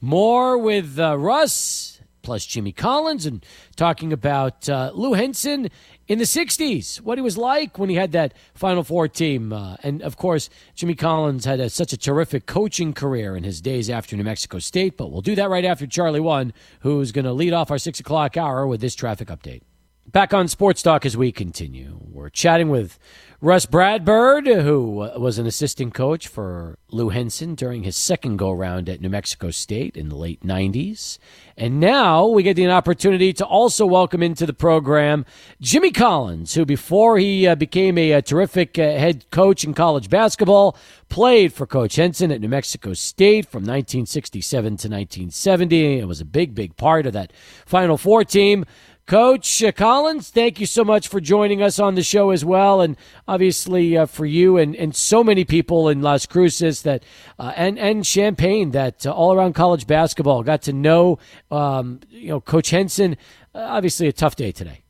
More 0.00 0.56
with 0.56 0.98
uh, 0.98 1.18
Russ 1.18 1.91
plus 2.22 2.46
Jimmy 2.46 2.72
Collins 2.72 3.26
and 3.26 3.44
talking 3.76 4.12
about 4.12 4.68
uh, 4.68 4.90
Lou 4.94 5.14
Henson 5.14 5.68
in 6.08 6.18
the 6.18 6.24
60s, 6.24 7.00
what 7.00 7.18
he 7.18 7.22
was 7.22 7.36
like 7.38 7.78
when 7.78 7.88
he 7.88 7.96
had 7.96 8.12
that 8.12 8.34
Final 8.54 8.84
Four 8.84 9.08
team. 9.08 9.52
Uh, 9.52 9.76
and 9.82 10.02
of 10.02 10.16
course, 10.16 10.50
Jimmy 10.74 10.94
Collins 10.94 11.44
had 11.44 11.60
a, 11.60 11.70
such 11.70 11.92
a 11.92 11.96
terrific 11.96 12.46
coaching 12.46 12.92
career 12.92 13.36
in 13.36 13.44
his 13.44 13.60
days 13.60 13.88
after 13.88 14.16
New 14.16 14.24
Mexico 14.24 14.58
State. 14.58 14.96
But 14.96 15.10
we'll 15.10 15.20
do 15.20 15.34
that 15.34 15.50
right 15.50 15.64
after 15.64 15.86
Charlie 15.86 16.20
One, 16.20 16.52
who's 16.80 17.12
going 17.12 17.24
to 17.24 17.32
lead 17.32 17.52
off 17.52 17.70
our 17.70 17.78
6 17.78 18.00
o'clock 18.00 18.36
hour 18.36 18.66
with 18.66 18.80
this 18.80 18.94
traffic 18.94 19.28
update. 19.28 19.62
Back 20.06 20.34
on 20.34 20.48
Sports 20.48 20.82
Talk 20.82 21.06
as 21.06 21.16
we 21.16 21.32
continue. 21.32 21.98
We're 22.00 22.28
chatting 22.28 22.68
with 22.68 22.98
Rus 23.44 23.66
Bradburd, 23.66 24.62
who 24.62 25.10
was 25.18 25.36
an 25.36 25.48
assistant 25.48 25.94
coach 25.94 26.28
for 26.28 26.78
Lou 26.92 27.08
Henson 27.08 27.56
during 27.56 27.82
his 27.82 27.96
second 27.96 28.36
go 28.36 28.52
round 28.52 28.88
at 28.88 29.00
New 29.00 29.08
Mexico 29.08 29.50
State 29.50 29.96
in 29.96 30.08
the 30.08 30.14
late 30.14 30.42
90s. 30.42 31.18
And 31.56 31.80
now 31.80 32.24
we 32.24 32.44
get 32.44 32.54
the 32.54 32.70
opportunity 32.70 33.32
to 33.32 33.44
also 33.44 33.84
welcome 33.84 34.22
into 34.22 34.46
the 34.46 34.52
program 34.52 35.26
Jimmy 35.60 35.90
Collins, 35.90 36.54
who 36.54 36.64
before 36.64 37.18
he 37.18 37.48
uh, 37.48 37.56
became 37.56 37.98
a, 37.98 38.12
a 38.12 38.22
terrific 38.22 38.78
uh, 38.78 38.82
head 38.82 39.28
coach 39.32 39.64
in 39.64 39.74
college 39.74 40.08
basketball, 40.08 40.76
played 41.08 41.52
for 41.52 41.66
Coach 41.66 41.96
Henson 41.96 42.30
at 42.30 42.40
New 42.40 42.48
Mexico 42.48 42.94
State 42.94 43.46
from 43.46 43.62
1967 43.62 44.62
to 44.64 44.88
1970. 44.88 45.98
It 45.98 46.06
was 46.06 46.20
a 46.20 46.24
big, 46.24 46.54
big 46.54 46.76
part 46.76 47.06
of 47.06 47.12
that 47.14 47.32
Final 47.66 47.98
Four 47.98 48.24
team. 48.24 48.64
Coach 49.06 49.62
uh, 49.64 49.72
Collins, 49.72 50.30
thank 50.30 50.60
you 50.60 50.66
so 50.66 50.84
much 50.84 51.08
for 51.08 51.20
joining 51.20 51.60
us 51.60 51.80
on 51.80 51.96
the 51.96 52.04
show 52.04 52.30
as 52.30 52.44
well, 52.44 52.80
and 52.80 52.96
obviously 53.26 53.96
uh, 53.96 54.06
for 54.06 54.24
you 54.24 54.56
and, 54.58 54.76
and 54.76 54.94
so 54.94 55.24
many 55.24 55.44
people 55.44 55.88
in 55.88 56.02
Las 56.02 56.24
Cruces 56.24 56.82
that 56.82 57.02
uh, 57.38 57.52
and 57.56 57.78
and 57.78 58.04
Champaign 58.04 58.70
that 58.70 59.04
uh, 59.04 59.10
all 59.10 59.32
around 59.32 59.54
college 59.54 59.88
basketball 59.88 60.44
got 60.44 60.62
to 60.62 60.72
know 60.72 61.18
um, 61.50 62.00
you 62.10 62.28
know 62.28 62.40
Coach 62.40 62.70
Henson. 62.70 63.16
Uh, 63.54 63.58
obviously, 63.58 64.06
a 64.06 64.12
tough 64.12 64.36
day 64.36 64.52
today. 64.52 64.82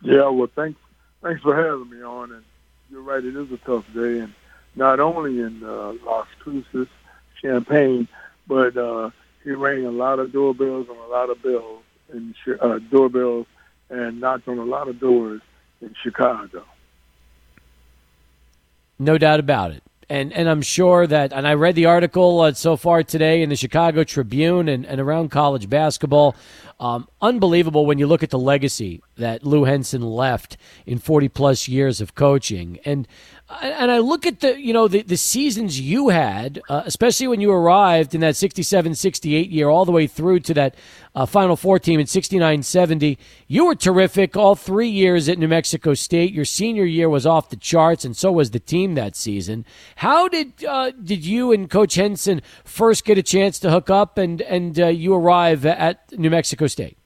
Yeah, 0.00 0.28
well, 0.28 0.48
thanks 0.56 0.80
thanks 1.20 1.42
for 1.42 1.54
having 1.54 1.90
me 1.90 2.02
on, 2.02 2.32
and 2.32 2.44
you're 2.90 3.02
right, 3.02 3.22
it 3.22 3.36
is 3.36 3.52
a 3.52 3.58
tough 3.58 3.84
day, 3.94 4.20
and 4.20 4.32
not 4.76 4.98
only 4.98 5.40
in 5.40 5.62
uh, 5.62 5.92
Las 6.04 6.26
Cruces, 6.38 6.88
Champaign, 7.42 8.08
but 8.46 8.72
he 9.44 9.50
rang 9.50 9.84
a 9.84 9.90
lot 9.90 10.18
of 10.18 10.32
doorbells 10.32 10.88
and 10.88 10.98
a 10.98 11.08
lot 11.08 11.28
of 11.28 11.42
bells 11.42 11.81
and 12.12 12.34
uh, 12.60 12.78
doorbells 12.90 13.46
and 13.90 14.20
knocked 14.20 14.48
on 14.48 14.58
a 14.58 14.64
lot 14.64 14.88
of 14.88 14.98
doors 15.00 15.40
in 15.80 15.94
Chicago. 16.02 16.64
No 18.98 19.18
doubt 19.18 19.40
about 19.40 19.72
it. 19.72 19.82
And, 20.08 20.32
and 20.32 20.48
I'm 20.48 20.62
sure 20.62 21.06
that, 21.06 21.32
and 21.32 21.48
I 21.48 21.54
read 21.54 21.74
the 21.74 21.86
article 21.86 22.40
uh, 22.40 22.52
so 22.52 22.76
far 22.76 23.02
today 23.02 23.40
in 23.42 23.48
the 23.48 23.56
Chicago 23.56 24.04
Tribune 24.04 24.68
and, 24.68 24.84
and 24.84 25.00
around 25.00 25.30
college 25.30 25.70
basketball. 25.70 26.36
Um, 26.78 27.08
unbelievable 27.20 27.86
when 27.86 27.98
you 27.98 28.06
look 28.06 28.22
at 28.22 28.30
the 28.30 28.38
legacy 28.38 29.00
that 29.16 29.44
Lou 29.44 29.64
Henson 29.64 30.02
left 30.02 30.56
in 30.84 30.98
40 30.98 31.28
plus 31.28 31.66
years 31.66 32.00
of 32.00 32.14
coaching. 32.14 32.78
And 32.84 33.08
and 33.60 33.90
I 33.90 33.98
look 33.98 34.26
at 34.26 34.40
the 34.40 34.60
you 34.60 34.72
know 34.72 34.88
the, 34.88 35.02
the 35.02 35.16
seasons 35.16 35.80
you 35.80 36.08
had, 36.08 36.60
uh, 36.68 36.82
especially 36.86 37.28
when 37.28 37.40
you 37.40 37.50
arrived 37.50 38.14
in 38.14 38.20
that 38.20 38.36
67 38.36 38.94
68 38.94 39.50
year, 39.50 39.68
all 39.68 39.84
the 39.84 39.92
way 39.92 40.06
through 40.06 40.40
to 40.40 40.54
that 40.54 40.74
uh, 41.14 41.26
Final 41.26 41.56
Four 41.56 41.78
team 41.78 42.00
in 42.00 42.06
69 42.06 42.62
70. 42.62 43.18
You 43.46 43.66
were 43.66 43.74
terrific 43.74 44.36
all 44.36 44.54
three 44.54 44.88
years 44.88 45.28
at 45.28 45.38
New 45.38 45.48
Mexico 45.48 45.94
State. 45.94 46.32
Your 46.32 46.44
senior 46.44 46.84
year 46.84 47.08
was 47.08 47.26
off 47.26 47.50
the 47.50 47.56
charts, 47.56 48.04
and 48.04 48.16
so 48.16 48.32
was 48.32 48.50
the 48.50 48.60
team 48.60 48.94
that 48.94 49.16
season. 49.16 49.64
How 49.96 50.28
did 50.28 50.64
uh, 50.64 50.92
did 50.92 51.24
you 51.24 51.52
and 51.52 51.68
Coach 51.68 51.94
Henson 51.94 52.42
first 52.64 53.04
get 53.04 53.18
a 53.18 53.22
chance 53.22 53.58
to 53.60 53.70
hook 53.70 53.90
up 53.90 54.18
and, 54.18 54.40
and 54.42 54.78
uh, 54.78 54.86
you 54.86 55.14
arrive 55.14 55.66
at 55.66 56.16
New 56.18 56.30
Mexico 56.30 56.66
State? 56.66 56.96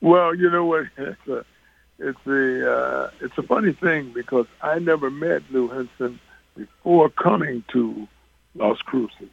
Well, 0.00 0.34
you 0.34 0.50
know 0.50 0.64
what? 0.64 0.86
it's 2.02 2.26
a 2.26 2.72
uh, 2.72 3.10
it's 3.20 3.38
a 3.38 3.42
funny 3.42 3.72
thing 3.72 4.12
because 4.12 4.46
I 4.60 4.78
never 4.78 5.10
met 5.10 5.42
Lou 5.50 5.68
Henson 5.68 6.18
before 6.56 7.08
coming 7.08 7.64
to 7.68 8.08
Las 8.54 8.78
Cruces. 8.78 9.30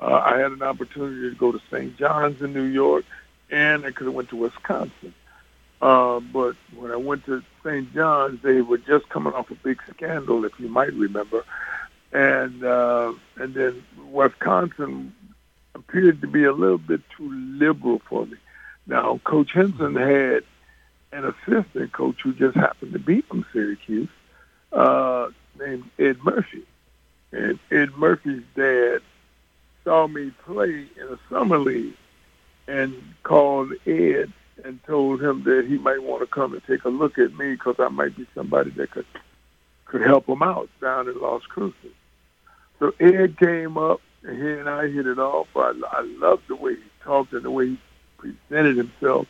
Uh, 0.00 0.22
I 0.24 0.38
had 0.38 0.52
an 0.52 0.62
opportunity 0.62 1.30
to 1.30 1.36
go 1.36 1.52
to 1.52 1.60
St. 1.70 1.96
John's 1.96 2.42
in 2.42 2.52
New 2.52 2.64
York, 2.64 3.04
and 3.50 3.84
I 3.84 3.90
could 3.90 4.06
have 4.06 4.14
went 4.14 4.28
to 4.30 4.36
Wisconsin. 4.36 5.14
Uh, 5.80 6.20
but 6.20 6.56
when 6.76 6.90
I 6.90 6.96
went 6.96 7.24
to 7.26 7.42
St. 7.62 7.92
John's, 7.94 8.42
they 8.42 8.60
were 8.60 8.78
just 8.78 9.08
coming 9.08 9.32
off 9.32 9.50
a 9.50 9.54
big 9.54 9.80
scandal, 9.90 10.44
if 10.44 10.58
you 10.58 10.68
might 10.68 10.92
remember, 10.94 11.44
and 12.12 12.64
uh, 12.64 13.12
and 13.36 13.54
then 13.54 13.84
Wisconsin 14.10 15.14
appeared 15.74 16.20
to 16.20 16.26
be 16.26 16.44
a 16.44 16.52
little 16.52 16.78
bit 16.78 17.02
too 17.16 17.30
liberal 17.32 18.00
for 18.08 18.26
me. 18.26 18.36
Now, 18.86 19.20
Coach 19.24 19.52
Henson 19.52 19.94
had 19.96 20.44
an 21.14 21.24
assistant 21.24 21.92
coach 21.92 22.20
who 22.22 22.34
just 22.34 22.56
happened 22.56 22.92
to 22.92 22.98
be 22.98 23.20
from 23.22 23.46
Syracuse, 23.52 24.08
uh, 24.72 25.28
named 25.58 25.88
Ed 25.98 26.18
Murphy. 26.22 26.64
And 27.32 27.58
Ed 27.70 27.96
Murphy's 27.96 28.42
dad 28.56 29.00
saw 29.84 30.06
me 30.06 30.32
play 30.44 30.86
in 30.96 31.08
a 31.08 31.18
summer 31.30 31.58
league 31.58 31.96
and 32.66 32.94
called 33.22 33.72
Ed 33.86 34.32
and 34.64 34.82
told 34.84 35.22
him 35.22 35.44
that 35.44 35.66
he 35.68 35.78
might 35.78 36.02
want 36.02 36.22
to 36.22 36.26
come 36.26 36.52
and 36.52 36.62
take 36.66 36.84
a 36.84 36.88
look 36.88 37.18
at 37.18 37.34
me 37.34 37.52
because 37.52 37.76
I 37.78 37.88
might 37.88 38.16
be 38.16 38.26
somebody 38.34 38.70
that 38.70 38.90
could 38.90 39.06
could 39.84 40.00
help 40.00 40.26
him 40.28 40.42
out 40.42 40.68
down 40.80 41.08
in 41.08 41.20
Las 41.20 41.42
Cruces. 41.42 41.92
So 42.78 42.92
Ed 42.98 43.38
came 43.38 43.76
up 43.76 44.00
and 44.22 44.36
he 44.36 44.52
and 44.52 44.68
I 44.68 44.88
hit 44.88 45.06
it 45.06 45.18
off. 45.18 45.48
I, 45.54 45.72
I 45.92 46.00
loved 46.18 46.48
the 46.48 46.56
way 46.56 46.74
he 46.74 46.90
talked 47.02 47.32
and 47.32 47.42
the 47.42 47.50
way 47.50 47.68
he 47.68 47.78
presented 48.16 48.76
himself. 48.76 49.26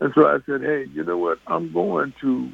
And 0.00 0.12
so 0.14 0.26
I 0.26 0.38
said, 0.46 0.62
hey, 0.62 0.86
you 0.92 1.04
know 1.04 1.18
what? 1.18 1.38
I'm 1.46 1.72
going 1.72 2.14
to 2.20 2.50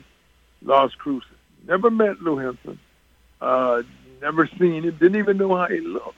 Las 0.62 0.94
Cruces. 0.94 1.28
Never 1.66 1.90
met 1.90 2.20
Lou 2.20 2.38
Henson. 2.38 2.78
Uh, 3.40 3.82
never 4.22 4.46
seen 4.58 4.84
him. 4.84 4.96
Didn't 4.96 5.16
even 5.16 5.36
know 5.36 5.54
how 5.54 5.66
he 5.66 5.80
looked. 5.80 6.16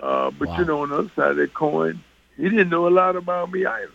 Uh, 0.00 0.30
but 0.30 0.48
wow. 0.48 0.58
you 0.58 0.64
know, 0.64 0.82
on 0.82 0.90
the 0.90 0.96
other 0.96 1.10
side 1.14 1.32
of 1.32 1.36
that 1.36 1.54
coin, 1.54 2.02
he 2.36 2.44
didn't 2.44 2.70
know 2.70 2.86
a 2.86 2.90
lot 2.90 3.16
about 3.16 3.50
me 3.50 3.64
either. 3.64 3.90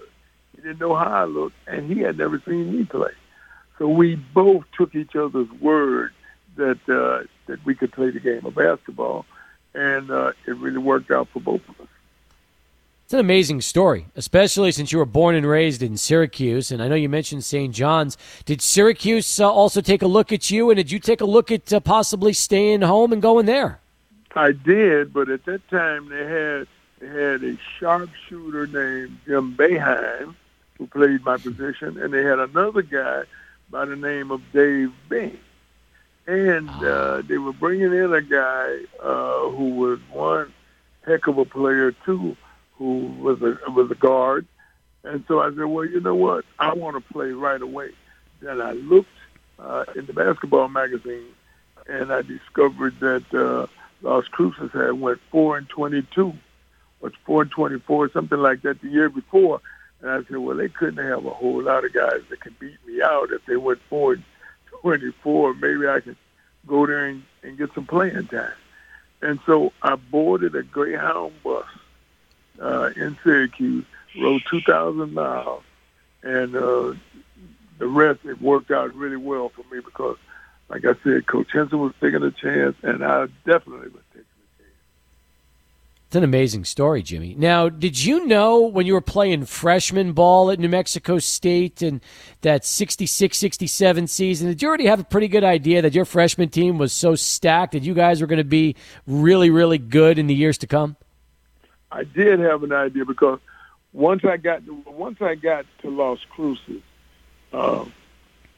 He 0.55 0.61
didn't 0.61 0.79
know 0.79 0.95
how 0.95 1.09
I 1.09 1.23
looked, 1.25 1.55
and 1.67 1.91
he 1.91 2.01
had 2.01 2.17
never 2.17 2.41
seen 2.45 2.75
me 2.75 2.85
play. 2.85 3.11
So 3.77 3.87
we 3.87 4.15
both 4.15 4.65
took 4.77 4.95
each 4.95 5.15
other's 5.15 5.49
word 5.59 6.13
that 6.55 6.79
uh, 6.89 7.27
that 7.47 7.63
we 7.65 7.75
could 7.75 7.91
play 7.91 8.11
the 8.11 8.19
game 8.19 8.45
of 8.45 8.55
basketball, 8.55 9.25
and 9.73 10.11
uh, 10.11 10.33
it 10.45 10.55
really 10.57 10.77
worked 10.77 11.11
out 11.11 11.29
for 11.29 11.39
both 11.39 11.67
of 11.69 11.81
us. 11.81 11.87
It's 13.11 13.15
an 13.15 13.19
amazing 13.19 13.59
story, 13.59 14.05
especially 14.15 14.71
since 14.71 14.93
you 14.93 14.97
were 14.97 15.05
born 15.05 15.35
and 15.35 15.45
raised 15.45 15.83
in 15.83 15.97
Syracuse. 15.97 16.71
And 16.71 16.81
I 16.81 16.87
know 16.87 16.95
you 16.95 17.09
mentioned 17.09 17.43
St. 17.43 17.75
John's. 17.75 18.17
Did 18.45 18.61
Syracuse 18.61 19.37
uh, 19.37 19.51
also 19.51 19.81
take 19.81 20.01
a 20.01 20.07
look 20.07 20.31
at 20.31 20.49
you, 20.49 20.69
and 20.69 20.77
did 20.77 20.93
you 20.93 20.97
take 20.97 21.19
a 21.19 21.25
look 21.25 21.51
at 21.51 21.73
uh, 21.73 21.81
possibly 21.81 22.31
staying 22.31 22.83
home 22.83 23.11
and 23.11 23.21
going 23.21 23.47
there? 23.47 23.81
I 24.33 24.53
did, 24.53 25.13
but 25.13 25.27
at 25.27 25.43
that 25.43 25.67
time 25.67 26.07
they 26.07 26.25
had 26.25 26.67
they 26.99 27.07
had 27.07 27.43
a 27.43 27.57
sharpshooter 27.77 28.67
named 28.67 29.17
Jim 29.25 29.57
Boeheim 29.57 30.33
who 30.77 30.87
played 30.87 31.25
my 31.25 31.35
position, 31.35 32.01
and 32.01 32.13
they 32.13 32.23
had 32.23 32.39
another 32.39 32.81
guy 32.81 33.23
by 33.69 33.83
the 33.83 33.97
name 33.97 34.31
of 34.31 34.41
Dave 34.53 34.93
Bing. 35.09 35.37
And 36.27 36.69
ah. 36.69 36.85
uh, 36.85 37.21
they 37.23 37.39
were 37.39 37.51
bringing 37.51 37.91
in 37.93 38.13
a 38.13 38.21
guy 38.21 38.77
uh, 39.03 39.49
who 39.49 39.71
was 39.71 39.99
one 40.13 40.53
heck 41.05 41.27
of 41.27 41.37
a 41.37 41.43
player 41.43 41.91
too 42.05 42.37
who 42.81 43.13
was 43.21 43.39
a 43.43 43.59
was 43.69 43.91
a 43.91 43.95
guard, 43.95 44.47
and 45.03 45.23
so 45.27 45.39
I 45.39 45.49
said, 45.49 45.65
well, 45.65 45.85
you 45.85 45.99
know 45.99 46.15
what? 46.15 46.45
I 46.57 46.73
want 46.73 46.95
to 46.97 47.13
play 47.13 47.29
right 47.29 47.61
away. 47.61 47.91
Then 48.39 48.59
I 48.59 48.71
looked 48.71 49.19
uh, 49.59 49.85
in 49.95 50.07
the 50.07 50.13
basketball 50.13 50.67
magazine, 50.67 51.31
and 51.85 52.11
I 52.11 52.23
discovered 52.23 52.99
that 53.01 53.31
uh, 53.31 53.67
Las 54.01 54.27
Cruces 54.29 54.71
had 54.71 54.93
went 54.93 55.19
four 55.29 55.59
and 55.59 55.69
twenty-two, 55.69 56.33
or 57.01 57.11
four 57.23 57.43
and 57.43 57.51
twenty-four, 57.51 58.09
something 58.09 58.39
like 58.39 58.63
that, 58.63 58.81
the 58.81 58.89
year 58.89 59.09
before. 59.09 59.61
And 60.01 60.09
I 60.09 60.23
said, 60.23 60.37
well, 60.37 60.57
they 60.57 60.69
couldn't 60.69 61.05
have 61.05 61.23
a 61.23 61.29
whole 61.29 61.61
lot 61.61 61.85
of 61.85 61.93
guys 61.93 62.23
that 62.31 62.39
could 62.39 62.57
beat 62.57 62.83
me 62.87 63.03
out 63.03 63.31
if 63.31 63.45
they 63.45 63.57
went 63.57 63.79
four 63.91 64.13
and 64.13 64.23
twenty-four. 64.81 65.53
Maybe 65.53 65.87
I 65.87 65.99
could 65.99 66.17
go 66.65 66.87
there 66.87 67.05
and, 67.05 67.21
and 67.43 67.59
get 67.59 67.75
some 67.75 67.85
playing 67.85 68.25
time. 68.25 68.57
And 69.21 69.39
so 69.45 69.71
I 69.83 69.97
boarded 69.97 70.55
a 70.55 70.63
Greyhound 70.63 71.43
bus 71.43 71.67
uh, 72.61 72.91
in 72.95 73.17
Syracuse, 73.23 73.85
rode 74.19 74.43
2,000 74.49 75.13
miles, 75.13 75.63
and 76.23 76.55
uh, 76.55 76.93
the 77.77 77.87
rest, 77.87 78.19
it 78.25 78.41
worked 78.41 78.71
out 78.71 78.93
really 78.95 79.17
well 79.17 79.49
for 79.49 79.63
me 79.73 79.81
because, 79.83 80.17
like 80.69 80.85
I 80.85 80.93
said, 81.03 81.25
Coach 81.25 81.51
Henson 81.51 81.79
was 81.79 81.93
taking 81.99 82.23
a 82.23 82.31
chance, 82.31 82.75
and 82.83 83.03
I 83.03 83.27
definitely 83.45 83.89
was 83.89 84.03
taking 84.11 84.21
a 84.21 84.57
chance. 84.57 84.75
It's 86.07 86.15
an 86.15 86.23
amazing 86.23 86.65
story, 86.65 87.01
Jimmy. 87.01 87.35
Now, 87.35 87.69
did 87.69 88.03
you 88.03 88.27
know 88.27 88.59
when 88.59 88.85
you 88.85 88.93
were 88.93 89.01
playing 89.01 89.45
freshman 89.45 90.13
ball 90.13 90.51
at 90.51 90.59
New 90.59 90.69
Mexico 90.69 91.17
State 91.17 91.81
in 91.81 92.01
that 92.41 92.65
66 92.65 93.37
67 93.37 94.07
season, 94.07 94.47
did 94.49 94.61
you 94.61 94.67
already 94.67 94.85
have 94.85 94.99
a 94.99 95.05
pretty 95.05 95.27
good 95.27 95.43
idea 95.43 95.81
that 95.81 95.95
your 95.95 96.05
freshman 96.05 96.49
team 96.49 96.77
was 96.77 96.93
so 96.93 97.15
stacked 97.15 97.71
that 97.71 97.83
you 97.83 97.95
guys 97.95 98.21
were 98.21 98.27
going 98.27 98.37
to 98.37 98.43
be 98.43 98.75
really, 99.07 99.49
really 99.49 99.79
good 99.79 100.19
in 100.19 100.27
the 100.27 100.35
years 100.35 100.59
to 100.59 100.67
come? 100.67 100.97
I 101.91 102.03
did 102.03 102.39
have 102.39 102.63
an 102.63 102.71
idea 102.71 103.05
because 103.05 103.39
once 103.93 104.23
I 104.23 104.37
got 104.37 104.65
to, 104.65 104.83
once 104.87 105.21
I 105.21 105.35
got 105.35 105.65
to 105.81 105.89
Las 105.89 106.19
Cruces, 106.29 106.81
uh, 107.51 107.85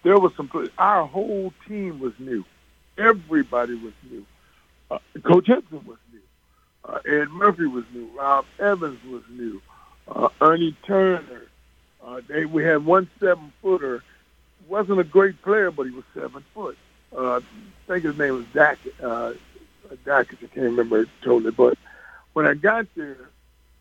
there 0.04 0.20
was 0.20 0.34
some. 0.36 0.50
Our 0.78 1.06
whole 1.08 1.54
team 1.68 2.00
was 2.00 2.14
new. 2.20 2.46
Everybody 2.98 3.74
was 3.76 3.94
new. 4.10 4.26
Uh, 4.92 5.00
Coach 5.24 5.48
Henson 5.48 5.84
was 5.86 5.98
new. 6.12 6.20
Uh, 6.86 7.00
Ed 7.08 7.30
Murphy 7.30 7.66
was 7.66 7.86
new. 7.94 8.10
Rob 8.18 8.46
Evans 8.60 9.00
was 9.06 9.24
new. 9.30 9.62
Uh, 10.08 10.30
Ernie 10.42 10.76
Turner. 10.86 11.48
Uh, 12.04 12.22
they 12.28 12.46
we 12.46 12.64
had 12.64 12.86
one 12.86 13.10
seven 13.20 13.52
footer, 13.62 14.04
wasn't 14.68 15.00
a 15.00 15.04
great 15.04 15.42
player, 15.42 15.72
but 15.72 15.84
he 15.84 15.92
was 15.92 16.04
seven 16.14 16.44
foot. 16.54 16.78
Uh, 17.16 17.38
I 17.38 17.42
think 17.88 18.04
his 18.04 18.18
name 18.18 18.36
was 18.36 18.46
Dak. 18.54 18.78
Uh, 19.02 19.34
Dak, 20.06 20.34
I 20.34 20.48
can't 20.48 20.66
remember 20.66 21.06
totally. 21.22 21.52
But 21.52 21.78
when 22.34 22.46
I 22.46 22.54
got 22.54 22.88
there, 22.96 23.30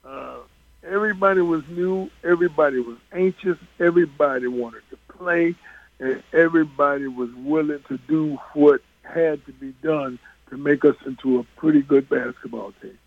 uh, 0.05 0.37
everybody 0.85 1.41
was 1.41 1.63
new. 1.69 2.11
Everybody 2.23 2.79
was 2.81 2.99
anxious. 3.13 3.59
Everybody 3.81 4.47
wanted 4.47 4.83
to 4.91 4.97
play, 5.15 5.55
and 5.99 6.23
everybody 6.33 7.09
was 7.09 7.31
willing 7.35 7.83
to 7.89 7.99
do 8.09 8.39
what 8.55 8.81
had 9.03 9.45
to 9.47 9.53
be 9.53 9.75
done 9.83 10.19
to 10.51 10.57
make 10.57 10.85
us 10.85 10.97
into 11.07 11.39
a 11.39 11.45
pretty 11.57 11.83
good 11.83 12.09
basketball 12.09 12.73
team. 12.81 12.99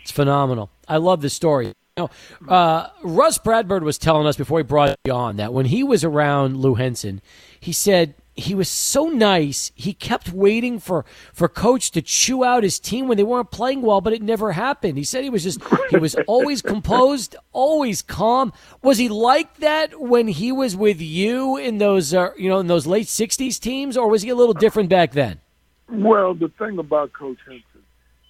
It's 0.00 0.10
phenomenal. 0.10 0.70
I 0.88 0.96
love 0.96 1.20
the 1.20 1.30
story. 1.30 1.74
Know, 1.96 2.08
uh, 2.48 2.88
Rus 3.02 3.38
Bradburd 3.38 3.82
was 3.82 3.98
telling 3.98 4.26
us 4.26 4.36
before 4.36 4.58
he 4.58 4.62
brought 4.62 4.96
you 5.04 5.12
on 5.12 5.36
that 5.36 5.52
when 5.52 5.66
he 5.66 5.82
was 5.82 6.04
around 6.04 6.56
Lou 6.56 6.74
Henson, 6.74 7.20
he 7.58 7.72
said 7.72 8.14
he 8.36 8.54
was 8.54 8.68
so 8.68 9.06
nice. 9.06 9.72
He 9.74 9.92
kept 9.92 10.32
waiting 10.32 10.78
for 10.78 11.04
for 11.32 11.48
coach 11.48 11.90
to 11.92 12.02
chew 12.02 12.44
out 12.44 12.62
his 12.62 12.78
team 12.78 13.08
when 13.08 13.16
they 13.16 13.22
weren't 13.22 13.50
playing 13.50 13.82
well, 13.82 14.00
but 14.00 14.12
it 14.12 14.22
never 14.22 14.52
happened. 14.52 14.96
He 14.96 15.04
said 15.04 15.22
he 15.24 15.30
was 15.30 15.42
just 15.42 15.60
he 15.90 15.96
was 15.96 16.14
always 16.26 16.62
composed, 16.62 17.36
always 17.52 18.02
calm. 18.02 18.52
Was 18.82 18.98
he 18.98 19.08
like 19.08 19.56
that 19.58 20.00
when 20.00 20.28
he 20.28 20.52
was 20.52 20.76
with 20.76 21.00
you 21.00 21.56
in 21.56 21.78
those 21.78 22.14
uh, 22.14 22.30
you 22.36 22.48
know 22.48 22.58
in 22.58 22.66
those 22.66 22.86
late 22.86 23.06
'60s 23.06 23.58
teams, 23.58 23.96
or 23.96 24.08
was 24.08 24.22
he 24.22 24.30
a 24.30 24.36
little 24.36 24.54
different 24.54 24.88
back 24.88 25.12
then? 25.12 25.40
Well, 25.88 26.34
the 26.34 26.48
thing 26.48 26.78
about 26.78 27.12
Coach 27.12 27.38
Henson 27.44 27.64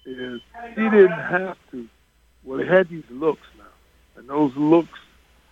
is 0.05 0.41
he 0.75 0.89
didn't 0.89 1.11
have 1.11 1.57
to. 1.71 1.87
Well, 2.43 2.59
he 2.59 2.65
had 2.65 2.89
these 2.89 3.03
looks 3.09 3.45
now, 3.57 4.19
and 4.19 4.27
those 4.27 4.55
looks 4.55 4.99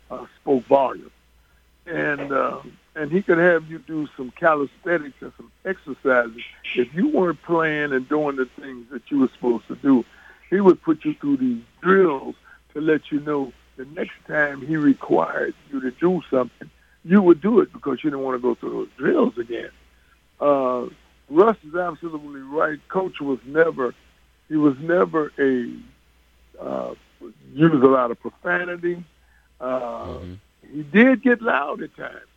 uh, 0.10 0.26
spoke 0.42 0.66
volumes. 0.66 1.12
And 1.86 2.32
uh, 2.32 2.62
and 3.00 3.10
he 3.10 3.22
could 3.22 3.38
have 3.38 3.72
you 3.72 3.80
do 3.80 4.10
some 4.18 4.30
calisthenics 4.32 5.16
and 5.22 5.32
some 5.38 5.50
exercises. 5.64 6.42
If 6.76 6.94
you 6.94 7.08
weren't 7.08 7.42
playing 7.44 7.94
and 7.94 8.08
doing 8.10 8.36
the 8.36 8.46
things 8.60 8.88
that 8.92 9.10
you 9.10 9.20
were 9.20 9.30
supposed 9.30 9.68
to 9.70 9.76
do, 9.76 10.04
he 10.50 10.60
would 10.60 10.82
put 10.82 11.06
you 11.06 11.14
through 11.14 11.38
these 11.38 11.64
drills 11.82 12.36
to 12.74 12.82
let 12.82 13.10
you 13.10 13.22
know 13.22 13.54
the 13.78 13.86
next 13.86 14.16
time 14.28 14.68
he 14.68 14.76
required 14.76 15.56
you 15.72 15.80
to 15.80 15.92
do 15.92 16.22
something, 16.30 16.70
you 17.06 17.22
would 17.22 17.40
do 17.40 17.62
it 17.62 17.72
because 17.72 18.04
you 18.04 18.10
didn't 18.10 18.26
want 18.26 18.36
to 18.36 18.42
go 18.42 18.54
through 18.56 18.72
those 18.72 18.90
drills 18.98 19.38
again. 19.38 19.70
Uh, 20.42 20.88
Russ 21.30 21.56
is 21.66 21.76
absolutely 21.76 22.42
right. 22.42 22.80
Coach 22.90 23.22
was 23.22 23.40
never, 23.46 23.96
he 24.50 24.58
was 24.58 24.78
never 24.80 25.32
a 25.40 25.74
uh, 26.62 26.96
use 27.54 27.82
a 27.82 27.88
lot 27.88 28.12
of 28.12 28.20
profanity. 28.20 29.06
Uh, 29.62 29.80
mm-hmm. 29.80 30.34
He 30.74 30.84
did 30.84 31.24
get 31.24 31.42
loud 31.42 31.82
at 31.82 31.96
times 31.96 32.29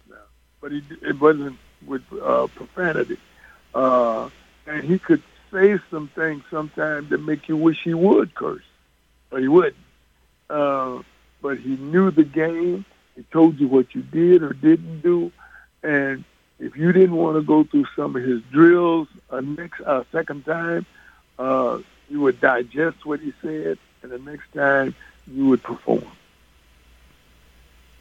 but 0.63 0.73
he, 0.73 0.83
it 1.03 1.21
wasn't 1.21 1.59
with 1.87 2.03
uh, 2.23 2.47
profanity. 2.55 3.19
Uh, 3.75 4.31
and 4.67 4.85
he 4.85 4.99
could 4.99 5.23
say 5.53 5.79
some 5.91 6.09
things 6.09 6.43
sometimes 6.51 7.11
that 7.11 7.19
make 7.19 7.49
you 7.49 7.57
wish 7.57 7.83
he 7.83 7.93
would 7.93 8.35
curse, 8.35 8.63
but 9.29 9.43
he 9.43 9.49
wouldn't. 9.49 9.77
Uh, 10.49 11.03
but 11.43 11.59
he 11.59 11.77
knew 11.77 12.11
the 12.11 12.25
game. 12.25 12.87
He 13.17 13.25
told 13.25 13.61
you 13.61 13.69
what 13.69 13.95
you 13.95 14.03
did 14.03 14.43
or 14.43 14.55
didn't 14.55 15.03
do, 15.03 15.33
and 15.83 16.25
if 16.59 16.77
you 16.77 16.93
didn't 16.93 17.17
want 17.17 17.37
to 17.37 17.43
go 17.43 17.65
through 17.65 17.87
some 17.97 18.17
of 18.17 18.23
his 18.23 18.41
drills 18.53 19.09
a 19.31 19.43
next 19.43 19.81
uh, 19.81 20.05
second 20.13 20.45
time, 20.47 20.87
uh, 21.39 21.79
you 22.09 22.21
would 22.21 22.41
digest 22.41 23.05
what 23.05 23.21
he 23.21 23.35
said, 23.43 23.79
and 24.03 24.13
the 24.13 24.19
next 24.19 24.51
time 24.55 24.95
you 25.27 25.47
would 25.47 25.63
perform. 25.63 26.07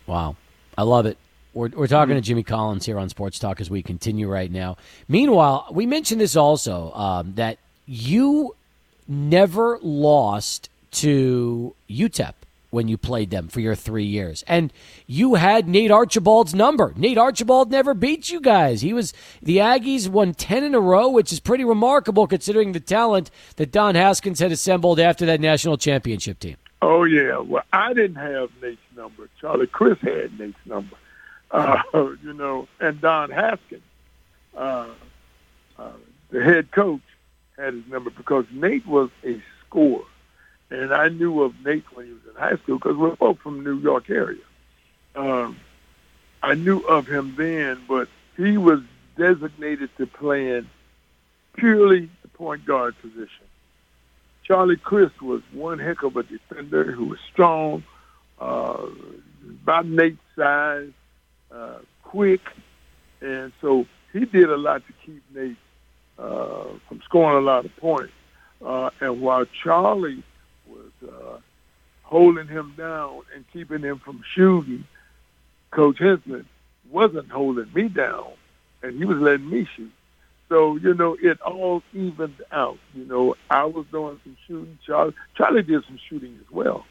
Wow, 0.08 0.36
I 0.78 0.84
love 0.84 1.06
it. 1.06 1.18
We're, 1.54 1.70
we're 1.70 1.88
talking 1.88 2.16
to 2.16 2.22
Jimmy 2.22 2.44
Collins 2.44 2.86
here 2.86 2.98
on 2.98 3.10
Sports 3.10 3.38
Talk 3.38 3.60
as 3.60 3.70
we 3.70 3.84
continue 3.84 4.30
right 4.30 4.50
now. 4.50 4.78
Meanwhile, 5.08 5.68
we 5.72 5.86
mentioned 5.86 6.22
this 6.22 6.36
also 6.36 6.94
um, 6.94 7.34
that 7.36 7.58
you 7.86 8.56
never 9.08 9.78
lost 9.82 10.70
to 10.92 11.76
UTEP 11.90 12.34
when 12.70 12.88
you 12.88 12.98
played 12.98 13.32
them 13.32 13.50
for 13.50 13.60
your 13.60 13.76
three 13.76 14.06
years. 14.06 14.46
And 14.48 14.72
you 15.06 15.36
had 15.36 15.68
Nate 15.68 15.92
Archibald's 15.92 16.56
number. 16.56 16.94
Nate 16.96 17.18
Archibald 17.18 17.70
never 17.70 17.94
beat 17.94 18.30
you 18.30 18.40
guys. 18.40 18.80
He 18.80 18.94
was 18.94 19.14
the 19.42 19.58
Aggies 19.58 20.08
won 20.08 20.34
10 20.34 20.64
in 20.64 20.74
a 20.74 20.80
row, 20.80 21.10
which 21.10 21.34
is 21.34 21.42
pretty 21.42 21.66
remarkable 21.66 22.28
considering 22.28 22.72
the 22.72 22.80
talent 22.80 23.30
that 23.58 23.74
Don 23.74 23.96
Haskins 23.96 24.40
had 24.40 24.54
assembled 24.54 25.02
after 25.02 25.26
that 25.26 25.42
national 25.42 25.78
championship 25.78 26.40
team. 26.40 26.56
Oh, 26.82 27.04
yeah. 27.04 27.40
Well, 27.40 27.64
I 27.74 27.94
didn't 27.94 28.16
have 28.16 28.50
Nate's 28.62 28.80
number. 28.96 29.28
Charlie 29.42 29.68
Criss 29.68 30.00
had 30.02 30.40
Nate's 30.40 30.56
number 30.66 30.96
uh, 31.54 31.82
you 32.24 32.34
know, 32.34 32.68
and 32.80 33.02
Don 33.02 33.30
Haskins, 33.30 33.82
uh, 34.56 34.88
uh, 35.78 35.92
the 36.30 36.42
head 36.44 36.72
coach, 36.72 37.02
had 37.58 37.74
his 37.74 37.88
number 37.88 38.10
because 38.10 38.46
Nate 38.52 38.88
was 38.88 39.10
a 39.26 39.42
scorer. 39.66 40.06
And 40.70 40.94
I 40.94 41.10
knew 41.10 41.42
of 41.42 41.54
Nate 41.66 41.84
when 41.94 42.06
he 42.06 42.14
was 42.14 42.22
in 42.30 42.40
high 42.40 42.56
school 42.56 42.78
because 42.78 42.96
we're 42.96 43.16
both 43.16 43.40
from 43.40 43.58
the 43.58 43.70
New 43.70 43.80
York 43.80 44.10
area. 44.10 44.42
Um, 45.16 45.60
I 46.42 46.56
knew 46.56 46.80
of 46.80 47.08
him 47.08 47.36
then, 47.38 47.82
but 47.88 48.08
he 48.38 48.58
was 48.58 48.80
designated 49.18 49.90
to 49.98 50.08
playing 50.08 50.70
purely 51.58 52.10
the 52.22 52.30
point 52.30 52.66
guard 52.66 52.96
position. 53.02 53.46
Charlie 54.44 54.78
Criss 54.78 55.12
was 55.22 55.42
one 55.52 55.80
heck 55.80 56.04
of 56.04 56.16
a 56.16 56.24
defender 56.24 56.92
who 56.92 57.06
was 57.06 57.20
strong, 57.32 57.84
uh, 58.40 58.88
about 59.64 59.86
Nate's 59.86 60.18
size, 60.36 60.92
uh, 61.54 61.80
quick, 62.04 62.42
and 63.22 63.52
so 63.62 63.86
he 64.14 64.26
did 64.26 64.50
a 64.50 64.58
lot 64.58 64.84
to 64.88 64.94
keep 65.06 65.24
Nate 65.34 65.58
uh, 66.18 66.66
from 66.88 67.02
scoring 67.04 67.38
a 67.38 67.42
lot 67.42 67.66
of 67.66 67.76
points. 67.78 68.14
Uh, 68.64 68.90
and 69.00 69.22
while 69.22 69.46
Charlie 69.64 70.24
was 70.68 70.92
uh, 71.10 71.38
holding 72.04 72.48
him 72.48 72.74
down 72.78 73.22
and 73.34 73.46
keeping 73.52 73.82
him 73.82 74.00
from 74.00 74.24
shooting, 74.34 74.86
Coach 75.72 76.00
Henson 76.00 76.46
wasn't 76.90 77.30
holding 77.32 77.72
me 77.74 77.88
down, 77.88 78.34
and 78.84 78.98
he 78.98 79.06
was 79.06 79.18
letting 79.18 79.50
me 79.50 79.68
shoot. 79.76 79.92
So 80.50 80.76
you 80.76 80.94
know, 80.94 81.18
it 81.20 81.40
all 81.42 81.82
evened 81.94 82.42
out. 82.52 82.78
You 82.94 83.06
know, 83.06 83.36
I 83.50 83.64
was 83.66 83.86
doing 83.90 84.20
some 84.24 84.38
shooting. 84.46 84.78
Charlie, 84.86 85.14
Charlie 85.36 85.64
did 85.64 85.84
some 85.86 85.98
shooting 86.10 86.38
as 86.42 86.52
well, 86.52 86.86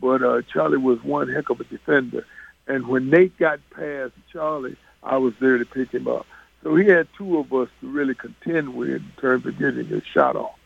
but 0.00 0.22
uh, 0.22 0.42
Charlie 0.52 0.78
was 0.78 1.02
one 1.04 1.28
heck 1.28 1.48
of 1.48 1.60
a 1.60 1.64
defender. 1.64 2.26
And 2.66 2.86
when 2.86 3.10
Nate 3.10 3.36
got 3.38 3.60
past 3.70 4.12
Charlie, 4.32 4.76
I 5.02 5.18
was 5.18 5.34
there 5.40 5.58
to 5.58 5.64
pick 5.64 5.90
him 5.92 6.08
up. 6.08 6.26
So 6.62 6.74
he 6.76 6.86
had 6.86 7.08
two 7.16 7.38
of 7.38 7.52
us 7.52 7.68
to 7.80 7.88
really 7.88 8.14
contend 8.14 8.74
with 8.74 8.88
in 8.88 9.12
terms 9.20 9.44
of 9.44 9.58
getting 9.58 9.86
his 9.86 10.02
shot 10.04 10.34
off. 10.34 10.58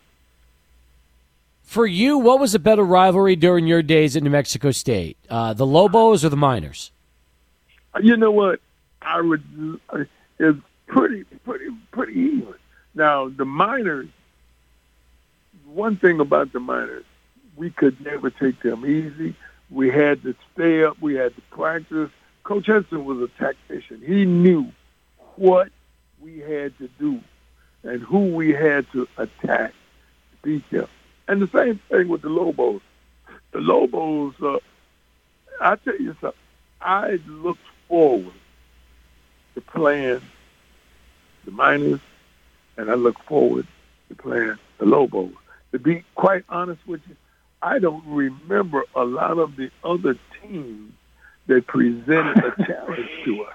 For 1.62 1.87
you, 1.87 2.19
what 2.19 2.41
was 2.41 2.55
a 2.55 2.59
better 2.59 2.85
rivalry 2.85 3.37
during 3.37 3.66
your 3.66 3.83
days 3.83 4.16
at 4.16 4.23
New 4.23 4.31
Mexico 4.31 4.70
State, 4.70 5.19
uh, 5.29 5.53
the 5.53 5.66
Lobos 5.66 6.25
or 6.25 6.31
the 6.31 6.37
Miners? 6.37 6.93
You 8.01 8.16
know 8.16 8.31
what? 8.31 8.61
I 9.03 9.20
would. 9.20 9.43
It's 10.39 10.59
pretty, 10.87 11.25
pretty, 11.45 11.66
pretty 11.91 12.15
even. 12.15 12.55
Now 12.95 13.29
the 13.29 13.45
Miners. 13.45 14.09
One 15.66 15.97
thing 15.97 16.20
about 16.20 16.53
the 16.53 16.61
Miners, 16.61 17.05
we 17.57 17.70
could 17.70 18.01
never 18.03 18.31
take 18.31 18.62
them 18.62 18.87
easy. 18.87 19.35
We 19.70 19.90
had 19.90 20.23
to 20.23 20.35
stay 20.55 20.85
up. 20.85 21.01
We 21.01 21.15
had 21.15 21.35
to 21.35 21.43
practice. 21.51 22.11
Coach 22.45 22.66
Henson 22.66 23.05
was 23.05 23.20
a 23.20 23.28
tactician. 23.39 24.03
He 24.05 24.24
knew 24.24 24.73
what 25.36 25.69
we 26.20 26.39
had 26.39 26.77
to 26.78 26.89
do 26.99 27.20
and 27.82 28.03
who 28.03 28.35
we 28.35 28.53
had 28.53 28.90
to 28.93 29.07
attack 29.16 29.73
to 29.73 30.36
beat 30.43 30.70
them. 30.70 30.89
And 31.27 31.43
the 31.43 31.49
same 31.49 31.81
thing 31.90 32.09
with 32.09 32.23
the 32.23 32.28
Lobos. 32.28 32.81
The 33.53 33.61
Lobos, 33.61 34.35
uh, 34.43 34.59
I 35.61 35.77
tell 35.77 35.97
you 35.97 36.16
something, 36.20 36.39
I 36.81 37.20
looked 37.27 37.61
forward 37.89 38.35
to 39.55 39.61
playing 39.61 40.20
the 41.45 41.51
Miners, 41.51 42.01
and 42.77 42.90
I 42.90 42.95
look 42.95 43.19
forward 43.24 43.66
to 44.09 44.15
playing 44.15 44.57
the 44.78 44.86
Lobos. 44.86 45.32
To 45.73 45.78
be 45.78 46.05
quite 46.15 46.45
honest 46.49 46.86
with 46.86 47.01
you, 47.09 47.16
I 47.62 47.78
don't 47.78 48.06
remember 48.06 48.85
a 48.94 49.05
lot 49.05 49.39
of 49.39 49.56
the 49.56 49.70
other 49.82 50.16
teams 50.43 50.93
that 51.47 51.66
presented 51.66 52.39
a 52.39 52.64
challenge 52.66 53.09
to 53.24 53.44
us. 53.44 53.55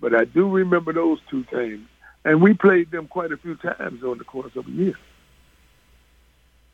But 0.00 0.14
I 0.14 0.24
do 0.24 0.50
remember 0.50 0.92
those 0.92 1.18
two 1.30 1.44
teams. 1.44 1.86
And 2.24 2.42
we 2.42 2.54
played 2.54 2.90
them 2.90 3.06
quite 3.06 3.32
a 3.32 3.36
few 3.36 3.54
times 3.56 4.02
over 4.02 4.16
the 4.16 4.24
course 4.24 4.56
of 4.56 4.66
a 4.66 4.70
year. 4.70 4.94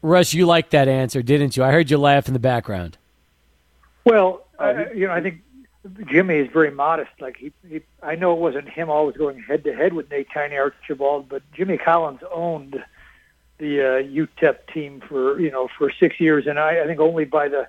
Russ, 0.02 0.32
you 0.32 0.46
liked 0.46 0.70
that 0.70 0.88
answer, 0.88 1.22
didn't 1.22 1.56
you? 1.56 1.64
I 1.64 1.72
heard 1.72 1.90
you 1.90 1.98
laugh 1.98 2.28
in 2.28 2.32
the 2.32 2.40
background. 2.40 2.96
Well, 4.04 4.46
uh, 4.58 4.84
you 4.94 5.06
know, 5.06 5.12
I 5.12 5.20
think 5.20 5.42
Jimmy 6.06 6.36
is 6.36 6.48
very 6.52 6.70
modest. 6.70 7.10
Like 7.20 7.36
he, 7.36 7.52
he, 7.68 7.82
I 8.02 8.14
know 8.14 8.32
it 8.32 8.38
wasn't 8.38 8.68
him 8.68 8.88
always 8.88 9.16
going 9.16 9.42
head 9.42 9.64
to 9.64 9.74
head 9.74 9.92
with 9.92 10.10
Nate 10.10 10.28
Tiny 10.32 10.56
Archibald, 10.56 11.28
but 11.28 11.42
Jimmy 11.52 11.76
Collins 11.76 12.20
owned 12.32 12.82
the 13.60 13.80
uh, 13.80 14.02
UTEP 14.02 14.56
team 14.72 15.00
for 15.06 15.38
you 15.38 15.50
know 15.50 15.68
for 15.78 15.90
six 15.90 16.18
years, 16.18 16.46
and 16.46 16.58
I, 16.58 16.82
I 16.82 16.86
think 16.86 16.98
only 16.98 17.24
by 17.24 17.48
the 17.48 17.68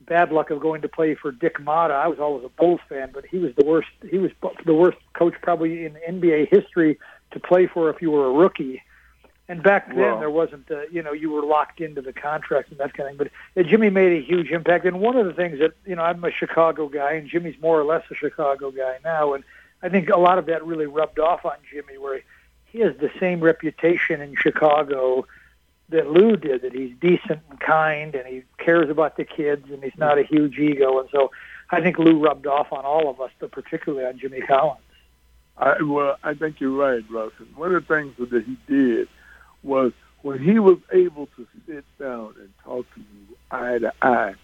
bad 0.00 0.32
luck 0.32 0.50
of 0.50 0.60
going 0.60 0.82
to 0.82 0.88
play 0.88 1.14
for 1.14 1.32
Dick 1.32 1.58
Motta. 1.58 1.92
I 1.92 2.08
was 2.08 2.18
always 2.18 2.44
a 2.44 2.48
Bulls 2.48 2.80
fan, 2.88 3.10
but 3.12 3.26
he 3.26 3.38
was 3.38 3.54
the 3.56 3.64
worst. 3.64 3.88
He 4.08 4.18
was 4.18 4.30
the 4.64 4.74
worst 4.74 4.98
coach 5.14 5.34
probably 5.42 5.84
in 5.84 5.94
NBA 6.08 6.48
history 6.48 6.98
to 7.32 7.40
play 7.40 7.66
for 7.66 7.90
if 7.90 8.00
you 8.00 8.10
were 8.10 8.26
a 8.26 8.32
rookie. 8.32 8.82
And 9.48 9.64
back 9.64 9.88
then, 9.88 9.96
Well- 9.96 10.20
there 10.20 10.30
wasn't, 10.30 10.68
the, 10.68 10.86
you 10.92 11.02
know, 11.02 11.12
you 11.12 11.28
were 11.30 11.42
locked 11.42 11.80
into 11.80 12.00
the 12.00 12.12
contracts 12.12 12.70
and 12.70 12.78
that 12.78 12.94
kind 12.94 13.10
of 13.10 13.18
thing. 13.18 13.30
But 13.56 13.60
uh, 13.60 13.68
Jimmy 13.68 13.90
made 13.90 14.12
a 14.12 14.24
huge 14.24 14.52
impact. 14.52 14.84
And 14.84 15.00
one 15.00 15.16
of 15.16 15.26
the 15.26 15.32
things 15.32 15.58
that, 15.58 15.72
you 15.84 15.96
know, 15.96 16.02
I'm 16.02 16.22
a 16.22 16.30
Chicago 16.30 16.88
guy, 16.88 17.14
and 17.14 17.28
Jimmy's 17.28 17.60
more 17.60 17.80
or 17.80 17.84
less 17.84 18.04
a 18.12 18.14
Chicago 18.14 18.70
guy 18.70 18.98
now. 19.04 19.34
And 19.34 19.42
I 19.82 19.88
think 19.88 20.08
a 20.08 20.18
lot 20.18 20.38
of 20.38 20.46
that 20.46 20.64
really 20.64 20.86
rubbed 20.86 21.18
off 21.18 21.44
on 21.44 21.56
Jimmy, 21.68 21.98
where 21.98 22.20
he 22.70 22.80
has 22.80 22.96
the 22.98 23.10
same 23.18 23.40
reputation 23.40 24.20
in 24.20 24.34
Chicago 24.36 25.26
that 25.88 26.08
Lou 26.08 26.36
did, 26.36 26.62
that 26.62 26.72
he's 26.72 26.94
decent 27.00 27.40
and 27.50 27.60
kind 27.60 28.14
and 28.14 28.26
he 28.26 28.42
cares 28.58 28.88
about 28.88 29.16
the 29.16 29.24
kids 29.24 29.70
and 29.70 29.82
he's 29.82 29.96
not 29.98 30.18
a 30.18 30.22
huge 30.22 30.58
ego. 30.58 31.00
And 31.00 31.08
so 31.10 31.32
I 31.70 31.80
think 31.80 31.98
Lou 31.98 32.18
rubbed 32.18 32.46
off 32.46 32.72
on 32.72 32.84
all 32.84 33.10
of 33.10 33.20
us, 33.20 33.30
but 33.38 33.50
particularly 33.50 34.06
on 34.06 34.18
Jimmy 34.18 34.40
Collins. 34.40 34.80
I, 35.58 35.82
well, 35.82 36.16
I 36.22 36.34
think 36.34 36.60
you're 36.60 36.70
right, 36.70 37.04
Russ. 37.10 37.32
And 37.38 37.54
one 37.56 37.74
of 37.74 37.86
the 37.86 37.94
things 37.94 38.14
that 38.18 38.44
he 38.44 38.56
did 38.66 39.08
was 39.62 39.92
when 40.22 40.38
he 40.38 40.58
was 40.58 40.78
able 40.92 41.26
to 41.36 41.46
sit 41.66 41.84
down 41.98 42.34
and 42.38 42.50
talk 42.64 42.86
to 42.94 43.00
you 43.00 43.36
eye 43.50 43.78
to 43.78 43.92
eye, 44.00 44.34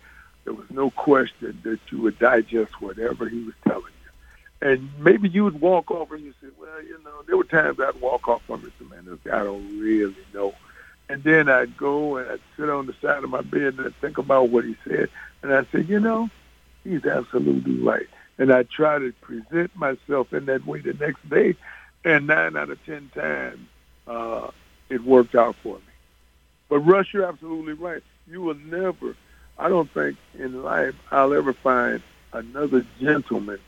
there 0.44 0.52
was 0.52 0.66
no 0.70 0.90
question 0.90 1.58
that 1.64 1.78
you 1.90 2.00
would 2.02 2.18
digest 2.18 2.80
whatever 2.80 3.28
he 3.28 3.44
was 3.44 3.54
telling 3.66 3.84
you. 3.84 3.95
And 4.62 4.88
maybe 4.98 5.28
you 5.28 5.44
would 5.44 5.60
walk 5.60 5.90
off 5.90 6.10
and 6.12 6.24
you 6.24 6.32
say, 6.40 6.48
well, 6.58 6.82
you 6.82 6.98
know, 7.04 7.22
there 7.26 7.36
were 7.36 7.44
times 7.44 7.78
I'd 7.78 8.00
walk 8.00 8.28
off 8.28 8.42
from 8.42 8.64
it 8.64 8.72
man, 8.90 9.18
guy 9.24 9.44
don't 9.44 9.78
really 9.78 10.14
know. 10.32 10.54
And 11.08 11.22
then 11.22 11.48
I'd 11.48 11.76
go 11.76 12.16
and 12.16 12.30
I'd 12.30 12.40
sit 12.56 12.68
on 12.68 12.86
the 12.86 12.94
side 13.00 13.22
of 13.22 13.30
my 13.30 13.42
bed 13.42 13.74
and 13.74 13.80
I'd 13.80 13.96
think 13.96 14.18
about 14.18 14.48
what 14.48 14.64
he 14.64 14.76
said. 14.86 15.08
And 15.42 15.52
I'd 15.52 15.70
say, 15.70 15.82
you 15.82 16.00
know, 16.00 16.30
he's 16.84 17.04
absolutely 17.04 17.80
right. 17.80 18.06
And 18.38 18.52
I 18.52 18.64
try 18.64 18.98
to 18.98 19.12
present 19.20 19.74
myself 19.76 20.32
in 20.32 20.46
that 20.46 20.66
way 20.66 20.80
the 20.80 20.94
next 20.94 21.28
day. 21.28 21.54
And 22.04 22.26
nine 22.26 22.56
out 22.56 22.70
of 22.70 22.84
ten 22.84 23.10
times, 23.14 23.66
uh, 24.06 24.50
it 24.88 25.02
worked 25.04 25.34
out 25.34 25.56
for 25.56 25.76
me. 25.76 25.82
But 26.68 26.80
Russ, 26.80 27.12
you're 27.12 27.26
absolutely 27.26 27.72
right. 27.74 28.02
You 28.28 28.42
will 28.42 28.54
never, 28.54 29.16
I 29.58 29.68
don't 29.68 29.90
think 29.90 30.16
in 30.38 30.62
life 30.62 30.94
I'll 31.10 31.34
ever 31.34 31.52
find 31.52 32.02
another 32.32 32.84
gentleman 33.00 33.58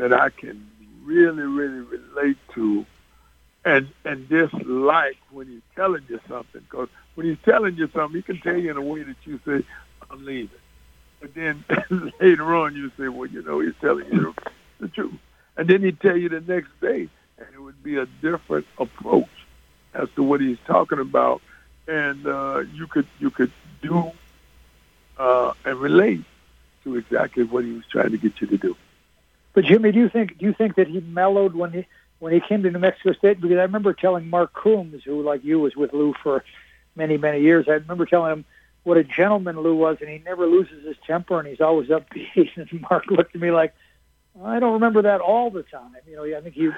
that 0.00 0.12
I 0.12 0.30
can 0.30 0.66
really, 1.04 1.42
really 1.42 1.80
relate 1.80 2.38
to 2.54 2.86
and 3.64 3.88
and 4.04 4.26
dislike 4.28 5.18
when 5.30 5.46
he's 5.46 5.60
telling 5.76 6.02
you 6.08 6.20
something. 6.26 6.62
Because 6.62 6.88
when 7.14 7.26
he's 7.26 7.38
telling 7.44 7.76
you 7.76 7.88
something, 7.94 8.16
he 8.16 8.22
can 8.22 8.40
tell 8.40 8.56
you 8.56 8.70
in 8.70 8.76
a 8.76 8.82
way 8.82 9.02
that 9.02 9.16
you 9.24 9.38
say, 9.44 9.64
I'm 10.10 10.24
leaving. 10.24 10.58
But 11.20 11.34
then 11.34 11.64
later 12.20 12.54
on, 12.56 12.74
you 12.74 12.90
say, 12.98 13.08
well, 13.08 13.26
you 13.26 13.42
know, 13.42 13.60
he's 13.60 13.74
telling 13.80 14.06
you 14.10 14.34
the 14.78 14.88
truth. 14.88 15.14
And 15.56 15.68
then 15.68 15.82
he'd 15.82 16.00
tell 16.00 16.16
you 16.16 16.30
the 16.30 16.40
next 16.40 16.70
day, 16.80 17.08
and 17.36 17.46
it 17.52 17.60
would 17.60 17.82
be 17.82 17.98
a 17.98 18.06
different 18.22 18.66
approach 18.78 19.28
as 19.92 20.08
to 20.16 20.22
what 20.22 20.40
he's 20.40 20.58
talking 20.66 20.98
about. 20.98 21.42
And 21.86 22.26
uh, 22.26 22.64
you 22.72 22.86
could 22.86 23.06
you 23.18 23.30
could 23.30 23.52
do 23.82 24.12
uh, 25.18 25.52
and 25.66 25.78
relate 25.78 26.24
to 26.84 26.96
exactly 26.96 27.44
what 27.44 27.64
he 27.64 27.72
was 27.72 27.84
trying 27.90 28.12
to 28.12 28.16
get 28.16 28.40
you 28.40 28.46
to 28.46 28.56
do. 28.56 28.76
But 29.52 29.64
Jimmy, 29.64 29.92
do 29.92 29.98
you 29.98 30.08
think 30.08 30.38
do 30.38 30.46
you 30.46 30.52
think 30.52 30.76
that 30.76 30.88
he 30.88 31.00
mellowed 31.00 31.54
when 31.54 31.72
he 31.72 31.86
when 32.18 32.32
he 32.32 32.40
came 32.40 32.62
to 32.62 32.70
New 32.70 32.78
Mexico 32.78 33.12
State? 33.14 33.40
Because 33.40 33.58
I 33.58 33.62
remember 33.62 33.92
telling 33.92 34.28
Mark 34.28 34.52
Coombs, 34.52 35.02
who 35.04 35.22
like 35.22 35.44
you 35.44 35.58
was 35.58 35.74
with 35.76 35.92
Lou 35.92 36.14
for 36.22 36.44
many 36.96 37.16
many 37.16 37.40
years, 37.40 37.66
I 37.68 37.72
remember 37.72 38.06
telling 38.06 38.32
him 38.32 38.44
what 38.84 38.96
a 38.96 39.04
gentleman 39.04 39.60
Lou 39.60 39.74
was, 39.74 39.98
and 40.00 40.08
he 40.08 40.18
never 40.18 40.46
loses 40.46 40.86
his 40.86 40.96
temper, 41.06 41.38
and 41.38 41.48
he's 41.48 41.60
always 41.60 41.88
upbeat. 41.88 42.50
And 42.56 42.80
Mark 42.88 43.10
looked 43.10 43.34
at 43.34 43.40
me 43.40 43.50
like, 43.50 43.74
I 44.42 44.58
don't 44.58 44.74
remember 44.74 45.02
that 45.02 45.20
all 45.20 45.50
the 45.50 45.62
time. 45.64 45.94
You 46.08 46.16
know, 46.16 46.36
I 46.36 46.40
think 46.40 46.54
he, 46.54 46.70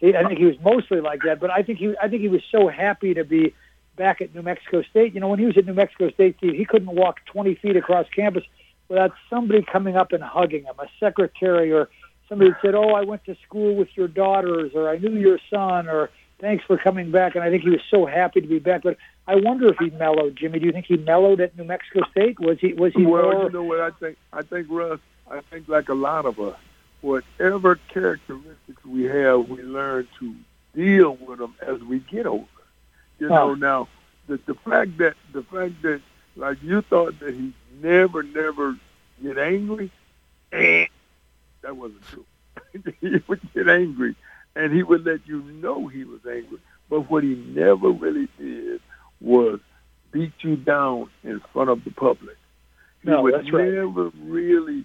he 0.00 0.16
I 0.16 0.24
think 0.24 0.38
he 0.38 0.46
was 0.46 0.56
mostly 0.64 1.00
like 1.00 1.22
that. 1.24 1.40
But 1.40 1.50
I 1.50 1.62
think 1.62 1.78
he 1.78 1.94
I 2.00 2.08
think 2.08 2.22
he 2.22 2.28
was 2.28 2.42
so 2.50 2.68
happy 2.68 3.14
to 3.14 3.24
be 3.24 3.54
back 3.96 4.20
at 4.20 4.34
New 4.34 4.42
Mexico 4.42 4.82
State. 4.82 5.14
You 5.14 5.20
know, 5.20 5.28
when 5.28 5.38
he 5.38 5.46
was 5.46 5.56
at 5.56 5.66
New 5.66 5.74
Mexico 5.74 6.10
State, 6.10 6.36
he 6.40 6.64
couldn't 6.64 6.94
walk 6.94 7.24
20 7.26 7.54
feet 7.56 7.76
across 7.76 8.06
campus 8.14 8.44
without 8.88 9.12
somebody 9.28 9.62
coming 9.62 9.96
up 9.96 10.12
and 10.12 10.22
hugging 10.22 10.64
him, 10.64 10.74
a 10.78 10.86
secretary 11.00 11.72
or 11.72 11.88
somebody 12.28 12.52
said, 12.62 12.74
"Oh, 12.74 12.90
I 12.90 13.02
went 13.02 13.24
to 13.24 13.36
school 13.46 13.74
with 13.74 13.88
your 13.96 14.08
daughters," 14.08 14.72
or 14.74 14.88
"I 14.88 14.98
knew 14.98 15.16
your 15.16 15.38
son," 15.50 15.88
or 15.88 16.10
"Thanks 16.40 16.64
for 16.64 16.76
coming 16.76 17.10
back." 17.10 17.34
And 17.34 17.44
I 17.44 17.50
think 17.50 17.62
he 17.62 17.70
was 17.70 17.82
so 17.90 18.06
happy 18.06 18.40
to 18.40 18.46
be 18.46 18.58
back. 18.58 18.82
But 18.82 18.96
I 19.26 19.36
wonder 19.36 19.68
if 19.68 19.78
he 19.78 19.90
mellowed, 19.90 20.36
Jimmy. 20.36 20.58
Do 20.58 20.66
you 20.66 20.72
think 20.72 20.86
he 20.86 20.96
mellowed 20.96 21.40
at 21.40 21.56
New 21.56 21.64
Mexico 21.64 22.02
State? 22.10 22.38
Was 22.40 22.58
he 22.60 22.72
was 22.72 22.92
he 22.94 23.04
well, 23.06 23.22
more? 23.32 23.42
you 23.44 23.50
know 23.50 23.62
what 23.64 23.80
I 23.80 23.90
think? 23.90 24.16
I 24.32 24.42
think 24.42 24.66
Russ. 24.70 25.00
I 25.30 25.40
think 25.50 25.68
like 25.68 25.88
a 25.88 25.94
lot 25.94 26.24
of 26.26 26.38
us, 26.38 26.56
whatever 27.00 27.76
characteristics 27.88 28.84
we 28.84 29.04
have, 29.04 29.48
we 29.48 29.62
learn 29.62 30.06
to 30.20 30.34
deal 30.74 31.16
with 31.16 31.38
them 31.40 31.54
as 31.62 31.80
we 31.80 31.98
get 32.00 32.26
older. 32.26 32.46
You 33.18 33.28
know, 33.28 33.50
Oh. 33.50 33.54
now 33.54 33.88
the 34.28 34.38
the 34.46 34.54
fact 34.54 34.98
that 34.98 35.14
the 35.32 35.42
fact 35.42 35.82
that 35.82 36.00
like 36.36 36.62
you 36.62 36.82
thought 36.82 37.18
that 37.20 37.34
he 37.34 37.52
never 37.82 38.22
never 38.22 38.76
get 39.22 39.38
angry, 39.38 39.90
eh, 40.52 40.86
that 41.66 41.76
wasn't 41.76 42.02
true. 42.08 42.24
he 43.00 43.20
would 43.26 43.40
get 43.52 43.68
angry, 43.68 44.14
and 44.54 44.72
he 44.72 44.82
would 44.82 45.04
let 45.04 45.26
you 45.26 45.42
know 45.42 45.88
he 45.88 46.04
was 46.04 46.20
angry. 46.26 46.58
But 46.88 47.10
what 47.10 47.24
he 47.24 47.34
never 47.34 47.90
really 47.90 48.28
did 48.38 48.80
was 49.20 49.58
beat 50.12 50.32
you 50.40 50.56
down 50.56 51.10
in 51.24 51.40
front 51.52 51.70
of 51.70 51.82
the 51.84 51.90
public. 51.90 52.36
He 53.02 53.10
No, 53.10 53.22
would 53.22 53.34
that's 53.34 53.52
right. 53.52 53.68
never 53.72 54.10
really 54.22 54.84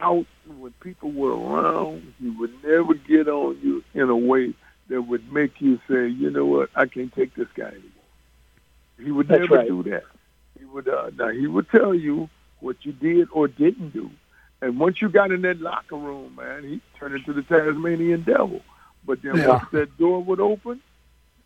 out 0.00 0.26
when 0.58 0.72
people 0.80 1.10
were 1.10 1.32
around. 1.34 2.12
He 2.20 2.28
would 2.30 2.52
never 2.62 2.94
get 2.94 3.28
on 3.28 3.58
you 3.62 3.82
in 3.94 4.08
a 4.10 4.16
way 4.16 4.52
that 4.88 5.02
would 5.02 5.32
make 5.32 5.60
you 5.60 5.78
say, 5.88 6.08
you 6.08 6.30
know 6.30 6.44
what, 6.44 6.68
I 6.74 6.86
can't 6.86 7.14
take 7.14 7.34
this 7.34 7.48
guy 7.54 7.68
anymore. 7.68 7.90
He 9.02 9.10
would 9.10 9.28
That's 9.28 9.40
never 9.42 9.54
right. 9.56 9.68
do 9.68 9.82
that. 9.84 10.04
He 10.58 10.64
would 10.66 10.88
uh, 10.88 11.10
now 11.16 11.28
he 11.28 11.46
would 11.46 11.70
tell 11.70 11.94
you 11.94 12.28
what 12.60 12.76
you 12.84 12.92
did 12.92 13.28
or 13.32 13.48
didn't 13.48 13.90
do. 13.90 14.10
And 14.62 14.78
once 14.78 15.00
you 15.00 15.08
got 15.08 15.30
in 15.32 15.42
that 15.42 15.60
locker 15.60 15.96
room, 15.96 16.36
man, 16.36 16.64
he 16.64 16.80
turned 16.98 17.14
into 17.14 17.32
the 17.32 17.42
Tasmanian 17.42 18.22
devil. 18.22 18.60
But 19.06 19.22
then 19.22 19.36
Yeah. 19.36 19.48
once 19.48 19.64
that 19.72 19.96
door 19.98 20.22
would 20.22 20.40
open, 20.40 20.80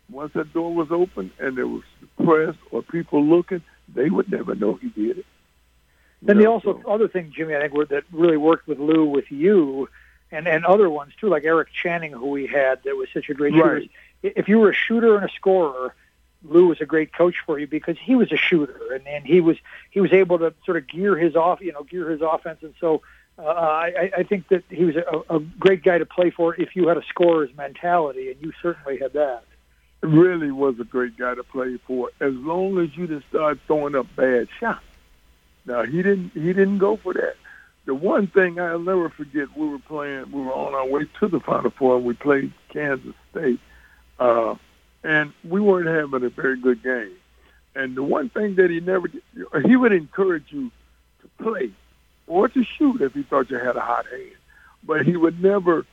once 0.09 0.33
that 0.33 0.53
door 0.53 0.73
was 0.73 0.91
open 0.91 1.31
and 1.39 1.57
there 1.57 1.67
was 1.67 1.83
press 2.23 2.55
or 2.71 2.81
people 2.83 3.23
looking, 3.23 3.61
they 3.93 4.09
would 4.09 4.29
never 4.31 4.53
know 4.55 4.73
he 4.75 4.89
did 4.89 5.19
it. 5.19 5.25
Then 6.21 6.37
the 6.37 6.47
also 6.47 6.81
so- 6.83 6.89
other 6.91 7.07
thing, 7.07 7.31
Jimmy, 7.35 7.55
I 7.55 7.61
think 7.61 7.73
were- 7.73 7.85
that 7.85 8.03
really 8.11 8.37
worked 8.37 8.67
with 8.67 8.79
Lou, 8.79 9.05
with 9.05 9.31
you, 9.31 9.87
and 10.31 10.47
and 10.47 10.65
other 10.65 10.89
ones 10.89 11.13
too, 11.19 11.27
like 11.27 11.45
Eric 11.45 11.69
Channing, 11.71 12.11
who 12.11 12.27
we 12.27 12.47
had, 12.47 12.83
that 12.83 12.95
was 12.97 13.07
such 13.13 13.29
a 13.29 13.33
great 13.33 13.53
shooter. 13.53 13.83
If 14.23 14.49
you 14.49 14.59
were 14.59 14.71
a 14.71 14.73
shooter 14.73 15.15
and 15.15 15.29
a 15.29 15.33
scorer, 15.33 15.93
Lou 16.47 16.67
was 16.67 16.81
a 16.81 16.85
great 16.85 17.13
coach 17.13 17.35
for 17.45 17.59
you 17.59 17.67
because 17.67 17.97
he 17.99 18.15
was 18.15 18.31
a 18.31 18.37
shooter, 18.37 18.93
and 18.93 19.07
and 19.07 19.25
he 19.25 19.41
was 19.41 19.57
he 19.91 19.99
was 20.01 20.13
able 20.13 20.39
to 20.39 20.53
sort 20.65 20.77
of 20.77 20.87
gear 20.87 21.17
his 21.17 21.35
off, 21.35 21.61
you 21.61 21.71
know, 21.71 21.83
gear 21.83 22.09
his 22.09 22.21
offense, 22.21 22.59
and 22.61 22.73
so. 22.79 23.01
Uh, 23.37 23.43
I, 23.43 24.11
I 24.19 24.23
think 24.23 24.47
that 24.47 24.63
he 24.69 24.85
was 24.85 24.95
a, 24.95 25.35
a 25.35 25.39
great 25.41 25.83
guy 25.83 25.97
to 25.97 26.05
play 26.05 26.29
for 26.29 26.55
if 26.55 26.73
you 26.73 26.87
had 26.87 26.95
a 26.95 27.03
scorer's 27.03 27.49
mentality, 27.57 28.31
and 28.31 28.41
you 28.41 28.53
certainly 28.61 28.97
had 28.97 29.11
that. 29.11 29.43
really 30.01 30.51
was 30.51 30.79
a 30.79 30.83
great 30.83 31.17
guy 31.17 31.35
to 31.35 31.43
play 31.43 31.77
for 31.85 32.11
as 32.19 32.33
long 32.33 32.77
as 32.77 32.95
you 32.95 33.07
didn't 33.07 33.25
start 33.29 33.59
throwing 33.67 33.95
up 33.95 34.07
bad 34.15 34.47
shots. 34.59 34.85
Now 35.65 35.83
he 35.83 36.01
didn't 36.01 36.31
he 36.33 36.53
didn't 36.53 36.77
go 36.77 36.97
for 36.97 37.13
that. 37.13 37.35
The 37.85 37.93
one 37.95 38.27
thing 38.27 38.59
I'll 38.59 38.79
never 38.79 39.09
forget, 39.09 39.55
we 39.55 39.67
were 39.67 39.79
playing 39.79 40.31
we 40.31 40.41
were 40.41 40.53
on 40.53 40.73
our 40.73 40.87
way 40.87 41.05
to 41.19 41.27
the 41.27 41.39
Final 41.39 41.71
Four 41.71 41.97
and 41.97 42.05
we 42.05 42.13
played 42.13 42.53
Kansas 42.69 43.15
State. 43.31 43.59
Uh 44.19 44.55
and 45.05 45.31
we 45.47 45.61
weren't 45.61 45.87
having 45.87 46.25
a 46.25 46.29
very 46.29 46.57
good 46.59 46.81
game. 46.83 47.13
And 47.75 47.95
the 47.95 48.03
one 48.03 48.29
thing 48.29 48.55
that 48.55 48.69
he 48.69 48.79
never 48.79 49.07
did, 49.07 49.21
he 49.65 49.75
would 49.75 49.91
encourage 49.93 50.45
you 50.49 50.71
to 51.21 51.43
play 51.43 51.69
or 52.27 52.47
to 52.47 52.63
shoot 52.63 53.01
if 53.01 53.13
he 53.13 53.23
thought 53.23 53.49
you 53.51 53.57
had 53.59 53.75
a 53.75 53.81
hot 53.81 54.07
hand. 54.07 54.31
But 54.83 55.05
he 55.05 55.15
would 55.15 55.41
never 55.41 55.85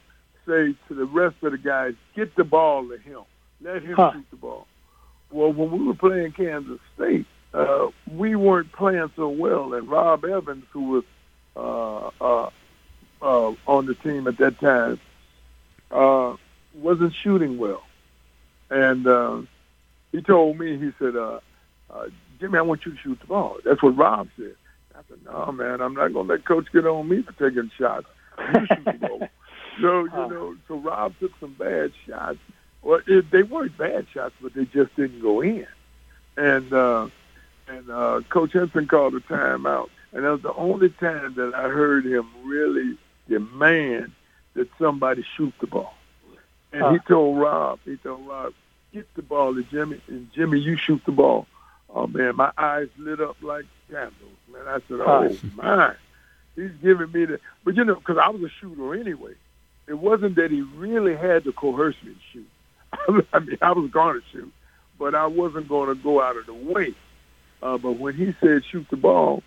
say 0.47 0.75
to 0.89 0.95
the 0.95 1.05
rest 1.05 1.37
of 1.43 1.53
the 1.53 1.59
guys, 1.59 1.95
get 2.15 2.35
the 2.37 2.45
ball 2.45 2.89
to 2.89 2.97
him. 2.99 3.21
Let 3.61 3.83
him 3.83 3.95
Huh. 3.95 4.13
shoot 4.15 4.27
the 4.31 4.37
ball. 4.37 4.67
Well, 5.31 5.53
when 5.53 5.71
we 5.71 5.85
were 5.87 5.95
playing 5.95 6.33
Kansas 6.33 6.81
State, 6.95 7.27
uh, 7.53 7.89
we 8.11 8.35
weren't 8.35 8.73
playing 8.73 9.11
so 9.17 9.29
well, 9.29 9.75
and 9.75 9.89
Rob 9.89 10.25
Evans, 10.25 10.65
who 10.73 10.85
was 10.85 11.05
uh, 11.57 12.11
uh, 12.21 12.51
uh, 13.21 13.55
on 13.67 13.87
the 13.87 13.95
team 13.95 14.27
at 14.27 14.39
that 14.39 14.59
time, 14.59 14.99
uh, 15.91 16.35
wasn't 16.75 17.15
shooting 17.15 17.59
well. 17.59 17.83
And 18.73 19.07
uh, 19.07 19.43
he 20.13 20.23
told 20.23 20.59
me, 20.59 20.79
he 20.79 20.93
said, 20.99 21.15
uh, 21.15 21.41
uh, 21.91 22.07
Jimmy, 22.41 22.59
I 22.59 22.63
want 22.63 22.87
you 22.87 22.93
to 22.93 22.99
shoot 22.99 23.21
the 23.21 23.27
ball. 23.27 23.59
That's 23.65 23.83
what 23.83 23.97
Rob 23.97 24.29
said. 24.37 24.57
I 24.95 25.01
said, 25.09 25.19
no, 25.27 25.53
man, 25.53 25.83
I'm 25.83 25.93
not 25.93 26.15
going 26.15 26.27
to 26.27 26.33
let 26.33 26.47
Coach 26.47 26.73
get 26.73 26.87
on 26.87 27.07
me 27.07 27.23
for 27.23 27.33
taking 27.33 27.71
shots. 27.79 28.07
You 28.39 28.67
shoot 28.67 28.85
the 28.85 28.93
ball. 28.93 29.29
So, 29.81 30.05
you 30.05 30.11
know, 30.11 30.57
so 30.69 30.77
Rob 30.77 31.15
took 31.21 31.33
some 31.39 31.55
bad 31.59 31.93
shots. 32.07 32.39
Well, 32.83 33.01
it, 33.07 33.31
they 33.31 33.43
weren't 33.43 33.77
bad 33.77 34.07
shots, 34.13 34.35
but 34.41 34.55
they 34.55 34.65
just 34.65 34.97
didn't 34.97 35.21
go 35.21 35.43
in. 35.43 35.67
And 36.37 36.73
uh, 36.73 37.09
and 37.69 37.91
uh, 37.91 38.23
Coach 38.31 38.55
Henson 38.55 38.87
called 38.87 39.15
a 39.15 39.21
timeout. 39.21 39.91
And 40.13 40.25
that 40.25 40.31
was 40.31 40.43
the 40.43 40.55
only 40.55 40.91
time 40.91 41.35
that 41.35 41.55
I 41.55 41.69
heard 41.69 42.05
him 42.07 42.27
really 42.45 42.99
demand 43.29 44.13
that 44.55 44.69
somebody 44.79 45.25
shoot 45.37 45.55
the 45.61 45.67
ball. 45.67 45.95
And 46.73 46.93
he 46.93 46.99
told 47.07 47.39
Rob, 47.39 47.81
he 47.85 47.97
told 47.97 48.27
Rob, 48.27 48.55
get 48.93 49.13
the 49.15 49.23
ball 49.23 49.55
to 49.55 49.63
Jimmy, 49.65 50.01
and 50.09 50.31
Jimmy, 50.33 50.59
you 50.61 50.77
shoot 50.77 51.03
the 51.05 51.13
ball. 51.13 51.47
Oh 51.95 52.07
man, 52.07 52.37
my 52.37 52.53
eyes 52.57 52.89
lit 52.99 53.21
up 53.21 53.37
like 53.43 53.67
candles, 53.91 54.15
man. 54.53 54.63
I 54.67 54.75
said, 54.89 55.01
oh 55.01 55.37
my, 55.55 55.95
he's 56.57 56.71
giving 56.83 57.11
me 57.13 57.25
the. 57.27 57.41
But 57.65 57.77
you 57.77 57.85
know, 57.85 57.95
because 57.97 58.19
I 58.19 58.29
was 58.31 58.43
a 58.43 58.49
shooter 58.49 58.95
anyway. 58.95 59.35
It 59.89 59.95
wasn't 59.99 60.37
that 60.37 60.51
he 60.53 60.61
really 60.63 61.17
had 61.17 61.45
to 61.45 61.53
coerce 61.53 61.97
me 62.05 62.13
to 62.15 62.19
shoot. 62.33 63.27
I 63.33 63.41
mean, 63.41 63.59
I 63.61 63.73
was 63.73 63.91
going 63.91 64.21
to 64.21 64.23
shoot, 64.31 64.53
but 64.99 65.15
I 65.15 65.27
wasn't 65.27 65.69
going 65.69 65.89
to 65.89 65.95
go 65.97 66.23
out 66.23 66.37
of 66.37 66.47
the 66.47 66.55
way. 66.55 66.95
Uh, 67.63 67.79
but 67.79 67.93
when 67.99 68.15
he 68.15 68.35
said 68.41 68.65
shoot 68.65 68.87
the 68.91 68.97
ball, 68.97 69.43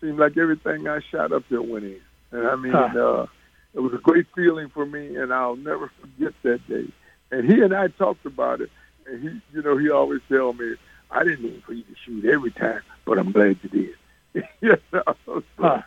seemed 0.00 0.18
like 0.18 0.36
everything 0.36 0.88
I 0.88 1.00
shot 1.00 1.32
up 1.32 1.44
there 1.50 1.62
went 1.62 1.84
in. 1.84 2.00
And 2.32 2.46
I 2.48 2.56
mean, 2.56 2.72
Huh. 2.72 2.98
uh, 2.98 3.26
it 3.74 3.80
was 3.80 3.92
a 3.92 3.98
great 3.98 4.26
feeling 4.34 4.68
for 4.70 4.84
me, 4.86 5.16
and 5.16 5.32
I'll 5.32 5.56
never 5.56 5.90
forget 6.00 6.32
that 6.42 6.66
day. 6.68 6.86
And 7.30 7.48
he 7.50 7.60
and 7.62 7.74
I 7.74 7.88
talked 7.88 8.24
about 8.26 8.60
it, 8.62 8.70
and 9.06 9.22
he, 9.22 9.40
you 9.56 9.62
know, 9.62 9.76
he 9.76 9.90
always 9.90 10.20
tell 10.28 10.52
me, 10.52 10.74
I 11.10 11.24
didn't 11.24 11.42
mean 11.42 11.62
for 11.64 11.72
you 11.72 11.82
to 11.82 11.94
shoot 12.04 12.24
every 12.24 12.50
time, 12.50 12.80
but 13.04 13.18
I'm 13.18 13.32
glad 13.32 13.58
you 13.62 13.68
did. 13.68 14.48
you 14.60 14.76
know, 14.92 15.02
so, 15.26 15.42
Huh. 15.58 15.82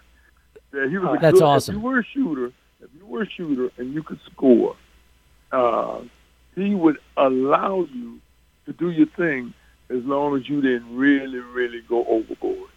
yeah, 0.74 0.88
he 0.88 0.98
was 0.98 1.18
That's 1.22 1.40
good, 1.40 1.46
awesome. 1.46 1.76
If 1.76 1.82
you 1.82 1.88
were 1.88 2.00
a 2.00 2.04
shooter, 2.06 2.48
if 2.82 2.90
you 2.98 3.06
were 3.06 3.24
a 3.24 3.30
shooter 3.30 3.72
and 3.78 3.94
you 3.94 4.04
could 4.04 4.20
score, 4.32 4.76
uh, 5.52 6.02
he 6.56 6.74
would 6.76 6.98
allow 7.16 7.88
you 7.94 8.20
to 8.66 8.74
do 8.74 8.90
your 8.92 9.08
thing 9.08 9.54
as 9.90 10.04
long 10.04 10.36
as 10.38 10.48
you 10.50 10.62
didn't 10.62 10.96
really, 10.96 11.40
really 11.40 11.82
go 11.82 12.06
overboard. 12.06 12.70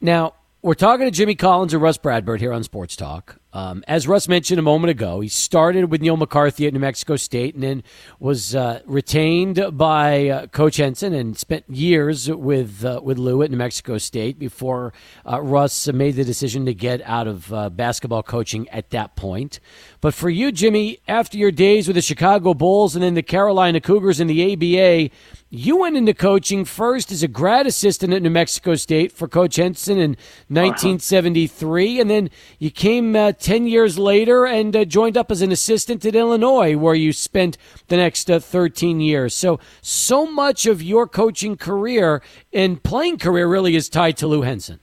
Now, 0.00 0.34
we're 0.62 0.74
talking 0.74 1.06
to 1.06 1.10
Jimmy 1.10 1.34
Collins 1.34 1.72
and 1.74 1.82
Rus 1.82 1.98
Bradburd 1.98 2.40
here 2.40 2.52
on 2.52 2.62
Sports 2.62 2.96
Talk. 2.96 3.36
Um, 3.54 3.84
as 3.86 4.08
Russ 4.08 4.26
mentioned 4.26 4.58
a 4.58 4.62
moment 4.62 4.90
ago, 4.90 5.20
he 5.20 5.28
started 5.28 5.84
with 5.84 6.02
Neil 6.02 6.16
McCarthy 6.16 6.66
at 6.66 6.72
New 6.72 6.80
Mexico 6.80 7.14
State 7.14 7.54
and 7.54 7.62
then 7.62 7.84
was 8.18 8.52
uh, 8.52 8.80
retained 8.84 9.64
by 9.78 10.28
uh, 10.28 10.46
Coach 10.48 10.78
Henson 10.78 11.14
and 11.14 11.38
spent 11.38 11.64
years 11.70 12.28
with 12.28 12.84
uh, 12.84 13.00
with 13.00 13.16
Lou 13.16 13.42
at 13.42 13.52
New 13.52 13.56
Mexico 13.56 13.96
State 13.96 14.40
before 14.40 14.92
uh, 15.24 15.40
Russ 15.40 15.86
made 15.86 16.16
the 16.16 16.24
decision 16.24 16.66
to 16.66 16.74
get 16.74 17.00
out 17.02 17.28
of 17.28 17.52
uh, 17.52 17.70
basketball 17.70 18.24
coaching 18.24 18.68
at 18.70 18.90
that 18.90 19.14
point. 19.14 19.60
But 20.00 20.14
for 20.14 20.28
you, 20.28 20.50
Jimmy, 20.50 20.98
after 21.06 21.38
your 21.38 21.52
days 21.52 21.86
with 21.86 21.94
the 21.94 22.02
Chicago 22.02 22.54
Bulls 22.54 22.96
and 22.96 23.04
then 23.04 23.14
the 23.14 23.22
Carolina 23.22 23.80
Cougars 23.80 24.18
in 24.18 24.26
the 24.26 24.52
ABA, 24.52 25.14
you 25.56 25.76
went 25.76 25.96
into 25.96 26.12
coaching 26.12 26.64
first 26.64 27.12
as 27.12 27.22
a 27.22 27.28
grad 27.28 27.68
assistant 27.68 28.12
at 28.12 28.22
New 28.22 28.30
Mexico 28.30 28.74
State 28.74 29.12
for 29.12 29.28
Coach 29.28 29.54
Henson 29.54 29.98
in 29.98 30.10
1973, 30.48 32.00
and 32.00 32.10
then 32.10 32.28
you 32.58 32.72
came 32.72 33.14
uh, 33.14 33.30
10 33.44 33.66
years 33.66 33.98
later 33.98 34.46
and 34.46 34.74
uh, 34.74 34.86
joined 34.86 35.18
up 35.18 35.30
as 35.30 35.42
an 35.42 35.52
assistant 35.52 36.02
at 36.06 36.14
Illinois, 36.14 36.78
where 36.78 36.94
you 36.94 37.12
spent 37.12 37.58
the 37.88 37.96
next 37.98 38.30
uh, 38.30 38.40
13 38.40 39.00
years. 39.00 39.34
So, 39.34 39.60
so 39.82 40.24
much 40.24 40.64
of 40.64 40.82
your 40.82 41.06
coaching 41.06 41.58
career 41.58 42.22
and 42.54 42.82
playing 42.82 43.18
career 43.18 43.46
really 43.46 43.76
is 43.76 43.90
tied 43.90 44.16
to 44.16 44.26
Lou 44.26 44.40
Henson. 44.40 44.80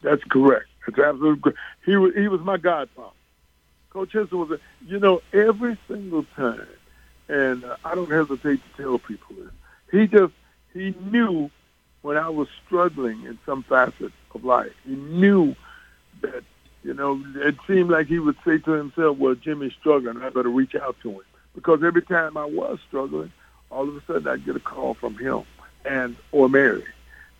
That's 0.00 0.24
correct. 0.24 0.68
That's 0.86 0.98
absolutely 1.00 1.42
correct. 1.42 1.58
He 1.84 1.96
was 1.96 2.14
he 2.14 2.28
was 2.28 2.40
my 2.40 2.56
godfather. 2.56 3.10
Coach 3.90 4.12
Henson 4.14 4.38
was 4.38 4.50
a 4.52 4.58
you 4.86 4.98
know 4.98 5.20
every 5.34 5.76
single 5.86 6.24
time, 6.34 6.66
and 7.28 7.62
uh, 7.62 7.76
I 7.84 7.94
don't 7.94 8.10
hesitate 8.10 8.60
to 8.62 8.82
tell 8.82 8.98
people 8.98 9.36
this. 9.36 9.52
He 9.90 10.06
just 10.06 10.32
he 10.72 10.94
knew 11.10 11.50
when 12.00 12.16
I 12.16 12.30
was 12.30 12.48
struggling 12.64 13.24
in 13.24 13.38
some 13.44 13.64
facet 13.64 14.12
of 14.34 14.44
life. 14.46 14.72
He 14.86 14.94
knew 14.94 15.54
that 16.22 16.42
you 16.82 16.94
know 16.94 17.22
it 17.36 17.56
seemed 17.66 17.90
like 17.90 18.06
he 18.06 18.18
would 18.18 18.36
say 18.44 18.58
to 18.58 18.72
himself, 18.72 19.18
"Well, 19.18 19.34
Jimmy's 19.34 19.72
struggling. 19.78 20.22
I 20.22 20.30
better 20.30 20.48
reach 20.48 20.74
out 20.74 20.96
to 21.02 21.10
him." 21.10 21.20
Because 21.54 21.82
every 21.82 22.02
time 22.02 22.36
I 22.36 22.46
was 22.46 22.78
struggling, 22.88 23.32
all 23.70 23.88
of 23.88 23.96
a 23.96 24.02
sudden 24.06 24.26
I'd 24.26 24.44
get 24.44 24.56
a 24.56 24.60
call 24.60 24.94
from 24.94 25.16
him 25.18 25.42
and 25.84 26.16
or 26.32 26.48
Mary, 26.48 26.86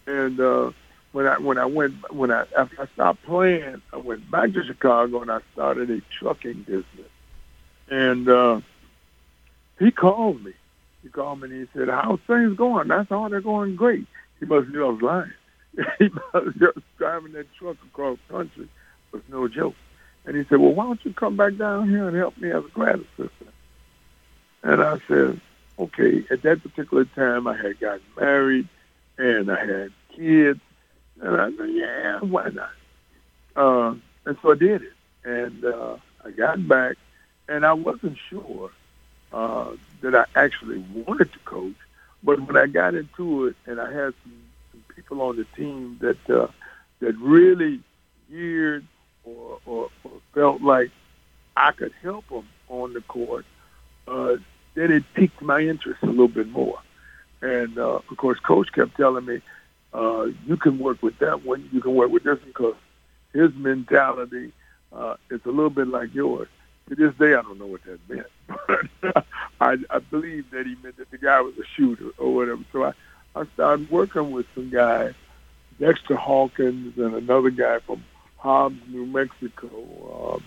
and. 0.06 0.38
uh 0.40 0.72
when 1.12 1.26
I 1.26 1.38
when 1.38 1.58
I 1.58 1.66
went 1.66 2.12
when 2.12 2.30
I 2.30 2.46
after 2.56 2.82
I 2.82 2.86
stopped 2.86 3.22
playing, 3.24 3.82
I 3.92 3.98
went 3.98 4.30
back 4.30 4.52
to 4.54 4.64
Chicago 4.64 5.20
and 5.20 5.30
I 5.30 5.40
started 5.52 5.90
a 5.90 6.00
trucking 6.18 6.62
business. 6.62 7.10
And 7.90 8.28
uh, 8.28 8.60
he 9.78 9.90
called 9.90 10.42
me. 10.42 10.52
He 11.02 11.08
called 11.08 11.40
me 11.40 11.50
and 11.50 11.60
he 11.60 11.78
said, 11.78 11.88
"How's 11.88 12.20
things 12.26 12.56
going?" 12.56 12.88
That's 12.88 13.08
"Oh, 13.10 13.28
they're 13.28 13.40
going 13.40 13.76
great." 13.76 14.06
He 14.40 14.46
must 14.46 14.68
knew 14.70 14.86
I 14.86 14.90
was 14.90 15.02
lying. 15.02 15.32
he 15.98 16.08
must 16.08 16.58
just 16.58 16.78
driving 16.96 17.32
that 17.32 17.46
truck 17.54 17.76
across 17.86 18.18
country 18.28 18.68
was 19.12 19.22
no 19.28 19.48
joke. 19.48 19.74
And 20.24 20.36
he 20.36 20.44
said, 20.44 20.58
"Well, 20.58 20.72
why 20.72 20.84
don't 20.84 21.04
you 21.04 21.12
come 21.12 21.36
back 21.36 21.56
down 21.56 21.88
here 21.88 22.08
and 22.08 22.16
help 22.16 22.36
me 22.38 22.50
as 22.50 22.64
a 22.64 22.68
grad 22.68 23.00
assistant?" 23.00 23.50
And 24.62 24.82
I 24.82 24.98
said, 25.08 25.40
"Okay." 25.78 26.24
At 26.30 26.42
that 26.42 26.62
particular 26.62 27.04
time, 27.04 27.46
I 27.46 27.56
had 27.56 27.80
gotten 27.80 28.02
married 28.18 28.68
and 29.18 29.50
I 29.50 29.64
had 29.64 29.92
kids. 30.14 30.60
And 31.20 31.40
I 31.40 31.50
said, 31.56 31.70
yeah, 31.70 32.18
why 32.20 32.48
not? 32.48 32.70
Uh, 33.54 33.94
and 34.24 34.36
so 34.42 34.52
I 34.52 34.54
did 34.56 34.82
it. 34.82 34.92
And 35.24 35.64
uh, 35.64 35.96
I 36.24 36.30
got 36.30 36.66
back, 36.66 36.96
and 37.48 37.64
I 37.64 37.74
wasn't 37.74 38.18
sure 38.28 38.70
uh, 39.32 39.72
that 40.00 40.14
I 40.14 40.24
actually 40.34 40.84
wanted 40.94 41.32
to 41.32 41.38
coach. 41.40 41.74
But 42.24 42.40
when 42.40 42.56
I 42.56 42.66
got 42.66 42.94
into 42.94 43.46
it, 43.46 43.56
and 43.66 43.80
I 43.80 43.92
had 43.92 44.14
some, 44.22 44.42
some 44.72 44.84
people 44.94 45.22
on 45.22 45.36
the 45.36 45.44
team 45.56 45.98
that 46.00 46.30
uh, 46.30 46.48
that 47.00 47.16
really 47.18 47.80
geared 48.30 48.86
or, 49.24 49.58
or, 49.66 49.90
or 50.04 50.12
felt 50.34 50.62
like 50.62 50.90
I 51.56 51.72
could 51.72 51.92
help 52.02 52.28
them 52.28 52.48
on 52.68 52.92
the 52.92 53.00
court, 53.02 53.44
uh, 54.08 54.36
then 54.74 54.90
it 54.90 55.04
piqued 55.14 55.42
my 55.42 55.60
interest 55.60 56.02
a 56.02 56.06
little 56.06 56.28
bit 56.28 56.48
more. 56.48 56.78
And 57.40 57.76
uh, 57.78 58.00
of 58.08 58.16
course, 58.16 58.38
Coach 58.40 58.72
kept 58.72 58.96
telling 58.96 59.26
me, 59.26 59.40
uh, 59.92 60.28
you 60.46 60.56
can 60.56 60.78
work 60.78 61.02
with 61.02 61.18
that 61.18 61.44
one, 61.44 61.68
you 61.72 61.80
can 61.80 61.94
work 61.94 62.10
with 62.10 62.24
this 62.24 62.38
one, 62.38 62.48
because 62.48 62.76
his 63.32 63.52
mentality 63.54 64.52
uh, 64.92 65.16
is 65.30 65.40
a 65.44 65.50
little 65.50 65.70
bit 65.70 65.88
like 65.88 66.14
yours. 66.14 66.48
To 66.88 66.94
this 66.96 67.14
day, 67.14 67.34
I 67.34 67.42
don't 67.42 67.58
know 67.58 67.66
what 67.66 67.82
that 67.84 68.00
meant, 68.08 68.26
but 69.00 69.26
I, 69.60 69.76
I 69.90 69.98
believe 70.00 70.50
that 70.50 70.66
he 70.66 70.76
meant 70.82 70.96
that 70.96 71.10
the 71.10 71.18
guy 71.18 71.40
was 71.40 71.54
a 71.58 71.64
shooter 71.76 72.10
or 72.18 72.34
whatever. 72.34 72.62
So 72.72 72.84
I, 72.84 72.92
I 73.36 73.44
started 73.54 73.90
working 73.90 74.30
with 74.30 74.46
some 74.54 74.70
guys, 74.70 75.14
Dexter 75.78 76.16
Hawkins 76.16 76.98
and 76.98 77.14
another 77.14 77.50
guy 77.50 77.78
from 77.80 78.04
Hobbs, 78.42 78.80
New 78.88 79.06
Mexico. 79.06 79.68
Um, 79.68 80.44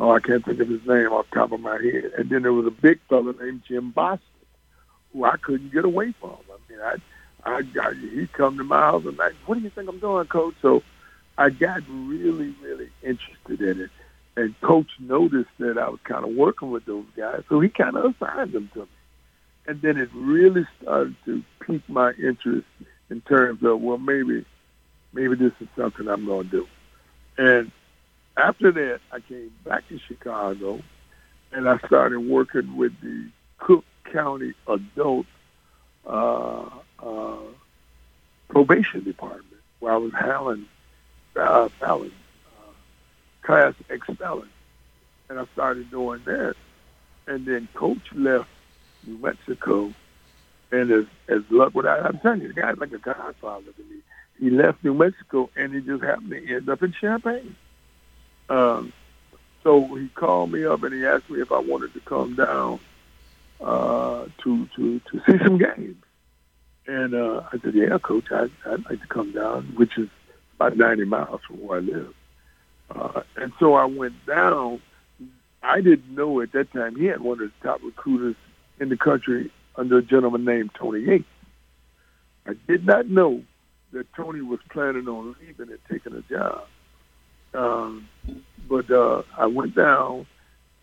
oh, 0.00 0.10
I 0.10 0.18
can't 0.18 0.44
think 0.44 0.58
of 0.58 0.68
his 0.68 0.84
name 0.84 1.12
off 1.12 1.26
the 1.30 1.36
top 1.36 1.52
of 1.52 1.60
my 1.60 1.80
head. 1.80 2.10
And 2.18 2.28
then 2.28 2.42
there 2.42 2.52
was 2.52 2.66
a 2.66 2.70
big 2.72 2.98
fella 3.08 3.32
named 3.40 3.62
Jim 3.68 3.92
Boston, 3.92 4.26
who 5.12 5.24
I 5.24 5.36
couldn't 5.36 5.72
get 5.72 5.84
away 5.84 6.12
from. 6.20 6.36
I 6.50 6.72
mean, 6.72 6.80
I 6.80 6.96
I 7.48 7.62
got 7.62 7.94
he'd 7.94 8.32
come 8.32 8.58
to 8.58 8.64
my 8.64 8.80
house 8.80 9.04
and 9.04 9.16
like, 9.16 9.34
what 9.46 9.54
do 9.56 9.60
you 9.60 9.70
think 9.70 9.88
I'm 9.88 10.00
doing, 10.00 10.26
coach? 10.26 10.56
So 10.60 10.82
I 11.38 11.50
got 11.50 11.82
really, 11.88 12.52
really 12.60 12.90
interested 13.04 13.60
in 13.60 13.82
it. 13.82 13.90
And 14.36 14.60
coach 14.60 14.90
noticed 14.98 15.50
that 15.60 15.78
I 15.78 15.88
was 15.88 16.00
kind 16.02 16.24
of 16.24 16.34
working 16.34 16.72
with 16.72 16.86
those 16.86 17.06
guys, 17.16 17.44
so 17.48 17.60
he 17.60 17.68
kind 17.68 17.96
of 17.96 18.16
assigned 18.16 18.52
them 18.52 18.68
to 18.74 18.80
me. 18.80 18.86
And 19.68 19.80
then 19.80 19.96
it 19.96 20.10
really 20.12 20.66
started 20.82 21.14
to 21.24 21.42
pique 21.60 21.88
my 21.88 22.12
interest 22.12 22.66
in 23.10 23.20
terms 23.22 23.62
of, 23.62 23.80
well, 23.80 23.98
maybe, 23.98 24.44
maybe 25.12 25.36
this 25.36 25.52
is 25.60 25.68
something 25.76 26.08
I'm 26.08 26.26
going 26.26 26.50
to 26.50 26.50
do. 26.50 26.68
And 27.38 27.70
after 28.36 28.70
that, 28.72 29.00
I 29.12 29.20
came 29.20 29.52
back 29.64 29.88
to 29.88 29.98
Chicago, 29.98 30.80
and 31.52 31.68
I 31.68 31.78
started 31.78 32.20
working 32.20 32.76
with 32.76 32.92
the 33.00 33.28
Cook 33.58 33.84
County 34.04 34.52
Adult 34.66 35.26
uh, 36.06 36.68
uh, 37.02 37.36
probation 38.48 39.04
department 39.04 39.44
where 39.80 39.92
I 39.92 39.96
was 39.96 40.12
handling 40.12 40.66
uh, 41.34 41.68
felons, 41.80 42.12
uh, 42.46 42.72
class 43.42 43.74
X 43.90 44.06
felons, 44.18 44.50
and 45.28 45.38
I 45.38 45.46
started 45.52 45.90
doing 45.90 46.22
that. 46.24 46.54
And 47.26 47.44
then 47.44 47.68
Coach 47.74 48.12
left 48.14 48.48
New 49.06 49.18
Mexico, 49.18 49.92
and 50.70 50.90
as 50.90 51.06
as 51.28 51.42
luck 51.50 51.74
would 51.74 51.86
I, 51.86 51.98
I'm 51.98 52.18
telling 52.18 52.42
you, 52.42 52.48
the 52.48 52.60
guy's 52.60 52.78
like 52.78 52.92
a 52.92 52.98
godfather 52.98 53.72
to 53.72 53.82
me. 53.82 54.00
He 54.38 54.50
left 54.50 54.84
New 54.84 54.94
Mexico, 54.94 55.50
and 55.56 55.74
he 55.74 55.80
just 55.80 56.02
happened 56.02 56.30
to 56.30 56.54
end 56.54 56.68
up 56.68 56.82
in 56.82 56.92
Champaign. 56.92 57.56
Um, 58.48 58.92
so 59.62 59.82
he 59.96 60.08
called 60.10 60.52
me 60.52 60.64
up 60.64 60.84
and 60.84 60.94
he 60.94 61.04
asked 61.04 61.28
me 61.28 61.40
if 61.40 61.50
I 61.50 61.58
wanted 61.58 61.92
to 61.94 62.00
come 62.00 62.36
down 62.36 62.78
uh, 63.60 64.26
to 64.44 64.68
to 64.76 65.00
to 65.00 65.22
see 65.26 65.38
some 65.42 65.58
games. 65.58 65.96
And 66.86 67.14
uh, 67.14 67.42
I 67.52 67.58
said, 67.58 67.74
"Yeah, 67.74 67.98
coach, 67.98 68.30
I'd, 68.30 68.52
I'd 68.64 68.84
like 68.88 69.00
to 69.00 69.08
come 69.08 69.32
down," 69.32 69.72
which 69.76 69.98
is 69.98 70.08
about 70.54 70.76
90 70.76 71.04
miles 71.06 71.40
from 71.46 71.66
where 71.66 71.78
I 71.78 71.80
live. 71.80 72.14
Uh, 72.90 73.22
and 73.36 73.52
so 73.58 73.74
I 73.74 73.86
went 73.86 74.24
down. 74.24 74.80
I 75.62 75.80
didn't 75.80 76.14
know 76.14 76.40
at 76.42 76.52
that 76.52 76.72
time 76.72 76.94
he 76.94 77.06
had 77.06 77.20
one 77.20 77.42
of 77.42 77.50
the 77.50 77.66
top 77.66 77.80
recruiters 77.82 78.36
in 78.78 78.88
the 78.88 78.96
country 78.96 79.50
under 79.74 79.98
a 79.98 80.02
gentleman 80.02 80.44
named 80.44 80.70
Tony 80.74 81.00
Yates. 81.00 81.24
I 82.46 82.54
did 82.68 82.86
not 82.86 83.08
know 83.08 83.42
that 83.96 84.12
Tony 84.14 84.42
was 84.42 84.60
planning 84.70 85.08
on 85.08 85.34
leaving 85.40 85.70
and 85.70 85.78
taking 85.90 86.14
a 86.14 86.22
job. 86.22 86.66
Um, 87.54 88.08
but 88.68 88.90
uh, 88.90 89.22
I 89.36 89.46
went 89.46 89.74
down, 89.74 90.26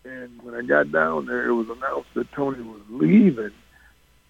and 0.04 0.42
when 0.42 0.54
I 0.54 0.62
got 0.62 0.90
down 0.90 1.26
there, 1.26 1.46
it 1.46 1.54
was 1.54 1.68
announced 1.68 2.12
that 2.14 2.32
Tony 2.32 2.62
was 2.62 2.80
leaving. 2.88 3.52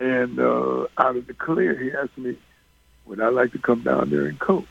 And 0.01 0.39
uh, 0.39 0.87
out 0.99 1.17
of 1.17 1.27
the 1.27 1.35
clear, 1.35 1.75
he 1.77 1.93
asked 1.93 2.19
me, 2.19 2.37
would 3.07 3.21
I 3.21 3.29
like 3.29 3.53
to 3.53 3.59
come 3.59 3.83
down 3.83 4.11
there 4.11 4.27
and 4.27 4.39
coach? 4.39 4.67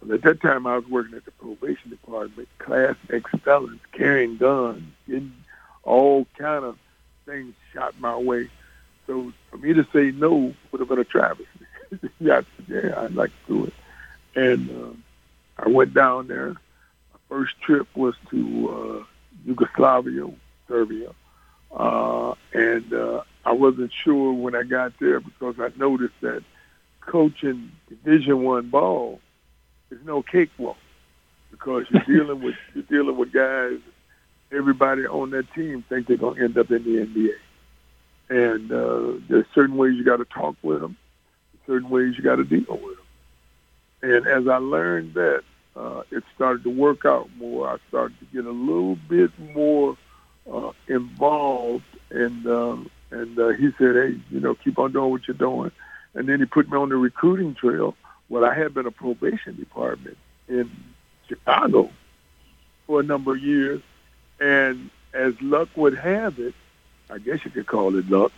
Well, 0.00 0.14
at 0.14 0.22
that 0.22 0.40
time, 0.40 0.66
I 0.66 0.76
was 0.76 0.86
working 0.88 1.14
at 1.14 1.24
the 1.24 1.32
probation 1.32 1.90
department, 1.90 2.48
class 2.58 2.96
X 3.10 3.30
felons, 3.44 3.80
carrying 3.92 4.36
guns, 4.36 4.82
getting 5.06 5.32
all 5.82 6.26
kind 6.38 6.64
of 6.64 6.78
things 7.26 7.54
shot 7.74 7.94
my 8.00 8.16
way. 8.16 8.48
So 9.06 9.32
for 9.50 9.58
me 9.58 9.74
to 9.74 9.86
say 9.92 10.10
no 10.10 10.54
would 10.70 10.80
have 10.80 10.88
been 10.88 10.98
a 10.98 11.04
travesty. 11.04 11.65
yeah, 12.20 12.42
yeah, 12.68 12.94
I'd 12.96 13.14
like 13.14 13.30
to 13.46 13.54
do 13.54 13.64
it. 13.66 13.74
And 14.34 14.70
uh, 14.70 15.62
I 15.64 15.68
went 15.68 15.94
down 15.94 16.28
there. 16.28 16.50
My 16.50 17.18
first 17.28 17.60
trip 17.60 17.86
was 17.94 18.14
to 18.30 19.02
uh, 19.02 19.04
Yugoslavia, 19.44 20.28
Serbia, 20.68 21.10
uh, 21.74 22.34
and 22.52 22.92
uh, 22.92 23.22
I 23.44 23.52
wasn't 23.52 23.92
sure 24.04 24.32
when 24.32 24.54
I 24.54 24.62
got 24.62 24.92
there 25.00 25.20
because 25.20 25.56
I 25.58 25.70
noticed 25.76 26.20
that 26.20 26.42
coaching 27.00 27.72
Division 27.88 28.42
One 28.42 28.68
ball 28.68 29.20
is 29.90 29.98
no 30.04 30.22
cakewalk 30.22 30.76
because 31.50 31.86
you're 31.90 32.02
dealing 32.24 32.42
with 32.42 32.56
you're 32.74 32.84
dealing 32.84 33.16
with 33.16 33.32
guys. 33.32 33.78
Everybody 34.52 35.06
on 35.06 35.30
that 35.30 35.52
team 35.54 35.84
think 35.88 36.06
they're 36.06 36.16
gonna 36.16 36.42
end 36.42 36.56
up 36.56 36.70
in 36.70 36.84
the 36.84 37.06
NBA, 37.06 37.34
and 38.28 38.72
uh, 38.72 39.20
there's 39.28 39.46
certain 39.54 39.76
ways 39.76 39.94
you 39.96 40.04
got 40.04 40.18
to 40.18 40.24
talk 40.24 40.54
with 40.62 40.80
them, 40.80 40.96
certain 41.66 41.90
ways 41.90 42.16
you 42.16 42.22
got 42.22 42.36
to 42.36 42.44
deal 42.44 42.64
with 42.68 42.96
them. 42.96 43.06
And 44.02 44.26
as 44.26 44.48
I 44.48 44.58
learned 44.58 45.14
that, 45.14 45.42
uh, 45.74 46.02
it 46.10 46.24
started 46.34 46.62
to 46.64 46.70
work 46.70 47.04
out 47.04 47.28
more. 47.36 47.68
I 47.68 47.76
started 47.88 48.18
to 48.20 48.24
get 48.26 48.46
a 48.46 48.50
little 48.50 48.96
bit 48.96 49.30
more 49.54 49.96
uh, 50.50 50.72
involved, 50.88 51.84
and 52.10 52.46
um, 52.46 52.90
and 53.10 53.38
uh, 53.38 53.48
he 53.48 53.72
said, 53.78 53.94
"Hey, 53.94 54.18
you 54.30 54.40
know, 54.40 54.54
keep 54.54 54.78
on 54.78 54.92
doing 54.92 55.10
what 55.10 55.28
you're 55.28 55.36
doing." 55.36 55.72
And 56.14 56.28
then 56.28 56.40
he 56.40 56.46
put 56.46 56.70
me 56.70 56.78
on 56.78 56.88
the 56.88 56.96
recruiting 56.96 57.54
trail. 57.54 57.94
Well, 58.28 58.44
I 58.44 58.54
had 58.54 58.72
been 58.72 58.86
a 58.86 58.90
probation 58.90 59.56
department 59.56 60.16
in 60.48 60.70
Chicago 61.28 61.90
for 62.86 63.00
a 63.00 63.02
number 63.02 63.32
of 63.32 63.42
years, 63.42 63.82
and 64.40 64.90
as 65.12 65.34
luck 65.42 65.68
would 65.76 65.96
have 65.98 66.38
it, 66.38 66.54
I 67.10 67.18
guess 67.18 67.44
you 67.44 67.50
could 67.50 67.66
call 67.66 67.96
it 67.96 68.08
luck. 68.08 68.32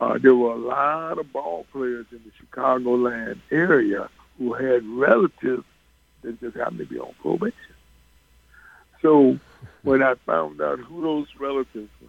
Uh, 0.00 0.16
there 0.18 0.34
were 0.34 0.52
a 0.52 0.56
lot 0.56 1.18
of 1.18 1.32
ball 1.32 1.66
players 1.72 2.06
in 2.12 2.20
the 2.24 2.30
Chicagoland 2.38 3.38
area 3.50 4.08
who 4.38 4.52
had 4.52 4.86
relatives 4.86 5.64
that 6.22 6.40
just 6.40 6.56
happened 6.56 6.78
to 6.78 6.86
be 6.86 6.98
on 6.98 7.12
probation. 7.20 7.74
So 9.02 9.38
when 9.82 10.02
I 10.02 10.14
found 10.14 10.60
out 10.60 10.78
who 10.78 11.02
those 11.02 11.26
relatives 11.38 11.90
were 12.00 12.08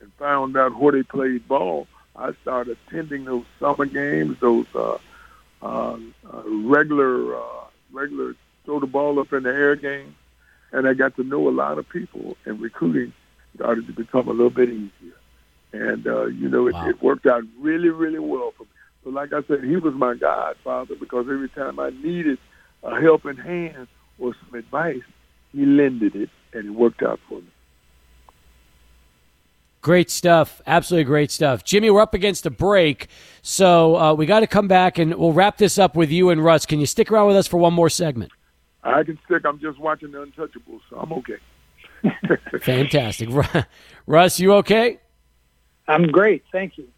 and 0.00 0.12
found 0.14 0.56
out 0.56 0.78
where 0.78 0.92
they 0.92 1.02
played 1.02 1.46
ball, 1.48 1.86
I 2.14 2.32
started 2.42 2.78
attending 2.88 3.24
those 3.24 3.44
summer 3.58 3.86
games, 3.86 4.38
those 4.40 4.66
uh, 4.74 4.98
uh, 5.62 5.98
uh, 6.32 6.42
regular, 6.46 7.36
uh, 7.36 7.64
regular 7.92 8.34
throw 8.64 8.80
the 8.80 8.86
ball 8.86 9.18
up 9.18 9.32
in 9.32 9.44
the 9.44 9.50
air 9.50 9.76
games, 9.76 10.14
and 10.72 10.88
I 10.88 10.94
got 10.94 11.16
to 11.16 11.24
know 11.24 11.48
a 11.48 11.50
lot 11.50 11.78
of 11.78 11.88
people, 11.88 12.36
and 12.44 12.60
recruiting 12.60 13.12
started 13.54 13.86
to 13.86 13.92
become 13.92 14.28
a 14.28 14.32
little 14.32 14.50
bit 14.50 14.68
easier. 14.68 15.14
And 15.72 16.06
uh, 16.06 16.26
you 16.26 16.48
know, 16.48 16.66
it, 16.68 16.74
Wow. 16.74 16.88
it 16.88 17.02
worked 17.02 17.26
out 17.26 17.42
really, 17.60 17.88
really 17.88 18.18
well 18.18 18.52
for 18.56 18.64
me. 18.64 18.68
So, 19.04 19.10
like 19.10 19.32
I 19.32 19.42
said, 19.46 19.62
he 19.64 19.76
was 19.76 19.94
my 19.94 20.14
godfather 20.14 20.94
because 20.98 21.26
every 21.30 21.48
time 21.50 21.78
I 21.78 21.90
needed 21.90 22.38
a 22.82 23.00
helping 23.00 23.36
hand 23.36 23.88
or 24.18 24.34
some 24.44 24.58
advice, 24.58 25.02
he 25.52 25.64
lended 25.66 26.16
it, 26.16 26.30
and 26.52 26.66
it 26.66 26.70
worked 26.70 27.02
out 27.02 27.20
for 27.28 27.40
me. 27.40 27.48
Great 29.82 30.10
stuff. 30.10 30.60
Absolutely 30.66 31.04
great 31.04 31.30
stuff. 31.30 31.62
Jimmy, 31.62 31.90
we're 31.90 32.00
up 32.00 32.14
against 32.14 32.44
a 32.44 32.50
break, 32.50 33.06
so 33.42 33.96
uh, 33.96 34.14
we 34.14 34.26
got 34.26 34.40
to 34.40 34.48
come 34.48 34.66
back 34.66 34.98
and 34.98 35.14
we'll 35.14 35.32
wrap 35.32 35.58
this 35.58 35.78
up 35.78 35.94
with 35.94 36.10
you 36.10 36.30
and 36.30 36.42
Russ. 36.44 36.66
Can 36.66 36.80
you 36.80 36.86
stick 36.86 37.12
around 37.12 37.28
with 37.28 37.36
us 37.36 37.46
for 37.46 37.58
one 37.58 37.72
more 37.72 37.88
segment? 37.88 38.32
I 38.82 39.04
can 39.04 39.18
stick. 39.24 39.44
I'm 39.44 39.60
just 39.60 39.78
watching 39.78 40.10
the 40.10 40.24
Untouchables, 40.24 40.80
so 40.90 40.96
I'm 40.96 41.12
okay. 41.12 41.36
Fantastic. 42.62 43.28
Russ, 44.06 44.40
you 44.40 44.54
okay? 44.54 44.98
I'm 45.88 46.08
great. 46.08 46.44
Thank 46.52 46.78
you. 46.78 46.88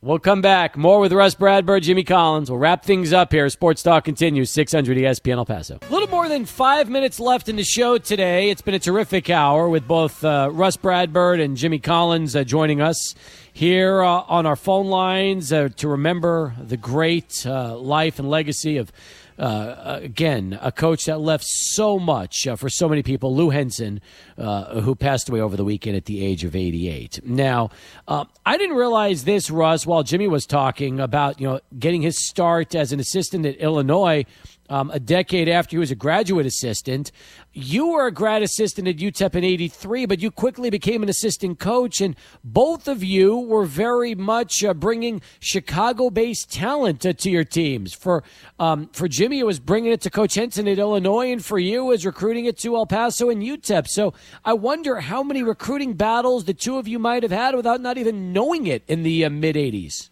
We'll 0.00 0.20
come 0.20 0.42
back. 0.42 0.76
More 0.76 1.00
with 1.00 1.12
Rus 1.12 1.34
Bradburd, 1.34 1.82
Jimmy 1.82 2.04
Collins. 2.04 2.48
We'll 2.48 2.60
wrap 2.60 2.84
things 2.84 3.12
up 3.12 3.32
here. 3.32 3.48
Sports 3.48 3.82
Talk 3.82 4.04
continues. 4.04 4.48
600 4.52 4.96
ESPN 4.96 5.38
El 5.38 5.44
Paso. 5.44 5.80
A 5.82 5.92
little 5.92 6.08
more 6.08 6.28
than 6.28 6.44
five 6.44 6.88
minutes 6.88 7.18
left 7.18 7.48
in 7.48 7.56
the 7.56 7.64
show 7.64 7.98
today. 7.98 8.50
It's 8.50 8.62
been 8.62 8.74
a 8.74 8.78
terrific 8.78 9.28
hour 9.28 9.68
with 9.68 9.88
both 9.88 10.22
uh, 10.24 10.50
Rus 10.52 10.76
Bradburd 10.76 11.42
and 11.42 11.56
Jimmy 11.56 11.80
Collins 11.80 12.36
uh, 12.36 12.44
joining 12.44 12.80
us 12.80 13.16
here 13.52 14.00
uh, 14.00 14.22
on 14.28 14.46
our 14.46 14.54
phone 14.54 14.86
lines 14.86 15.52
uh, 15.52 15.68
to 15.78 15.88
remember 15.88 16.54
the 16.62 16.76
great 16.76 17.44
uh, 17.44 17.76
life 17.76 18.20
and 18.20 18.30
legacy 18.30 18.76
of 18.76 18.92
uh, 19.38 20.00
again, 20.02 20.58
a 20.60 20.72
coach 20.72 21.04
that 21.04 21.18
left 21.18 21.44
so 21.46 21.98
much 21.98 22.46
uh, 22.46 22.56
for 22.56 22.68
so 22.68 22.88
many 22.88 23.02
people, 23.02 23.34
Lou 23.34 23.50
Henson, 23.50 24.00
uh, 24.36 24.80
who 24.80 24.94
passed 24.94 25.28
away 25.28 25.40
over 25.40 25.56
the 25.56 25.64
weekend 25.64 25.96
at 25.96 26.06
the 26.06 26.24
age 26.24 26.44
of 26.44 26.56
88. 26.56 27.20
Now, 27.24 27.70
uh, 28.06 28.24
I 28.44 28.56
didn't 28.56 28.76
realize 28.76 29.24
this, 29.24 29.50
Russ, 29.50 29.86
while 29.86 30.02
Jimmy 30.02 30.26
was 30.26 30.46
talking 30.46 30.98
about 31.00 31.40
you 31.40 31.46
know 31.46 31.60
getting 31.78 32.02
his 32.02 32.26
start 32.26 32.74
as 32.74 32.92
an 32.92 33.00
assistant 33.00 33.46
at 33.46 33.56
Illinois. 33.56 34.24
Um, 34.70 34.90
a 34.90 35.00
decade 35.00 35.48
after 35.48 35.76
he 35.76 35.78
was 35.78 35.90
a 35.90 35.94
graduate 35.94 36.44
assistant. 36.44 37.10
You 37.52 37.88
were 37.88 38.06
a 38.06 38.12
grad 38.12 38.42
assistant 38.42 38.86
at 38.86 38.96
UTEP 38.96 39.34
in 39.34 39.42
83, 39.42 40.04
but 40.06 40.20
you 40.20 40.30
quickly 40.30 40.68
became 40.68 41.02
an 41.02 41.08
assistant 41.08 41.58
coach, 41.58 42.00
and 42.00 42.14
both 42.44 42.86
of 42.86 43.02
you 43.02 43.38
were 43.38 43.64
very 43.64 44.14
much 44.14 44.62
uh, 44.62 44.74
bringing 44.74 45.22
Chicago 45.40 46.10
based 46.10 46.52
talent 46.52 47.06
uh, 47.06 47.14
to 47.14 47.30
your 47.30 47.44
teams. 47.44 47.94
For, 47.94 48.22
um, 48.58 48.88
for 48.92 49.08
Jimmy, 49.08 49.38
it 49.38 49.46
was 49.46 49.58
bringing 49.58 49.92
it 49.92 50.02
to 50.02 50.10
Coach 50.10 50.34
Henson 50.34 50.68
at 50.68 50.78
Illinois, 50.78 51.32
and 51.32 51.44
for 51.44 51.58
you, 51.58 51.86
it 51.86 51.88
was 51.88 52.06
recruiting 52.06 52.44
it 52.44 52.58
to 52.58 52.76
El 52.76 52.86
Paso 52.86 53.30
and 53.30 53.42
UTEP. 53.42 53.86
So 53.88 54.12
I 54.44 54.52
wonder 54.52 55.00
how 55.00 55.22
many 55.22 55.42
recruiting 55.42 55.94
battles 55.94 56.44
the 56.44 56.54
two 56.54 56.78
of 56.78 56.86
you 56.86 56.98
might 56.98 57.22
have 57.22 57.32
had 57.32 57.54
without 57.54 57.80
not 57.80 57.98
even 57.98 58.32
knowing 58.32 58.66
it 58.66 58.82
in 58.86 59.02
the 59.02 59.24
uh, 59.24 59.30
mid 59.30 59.56
80s. 59.56 60.10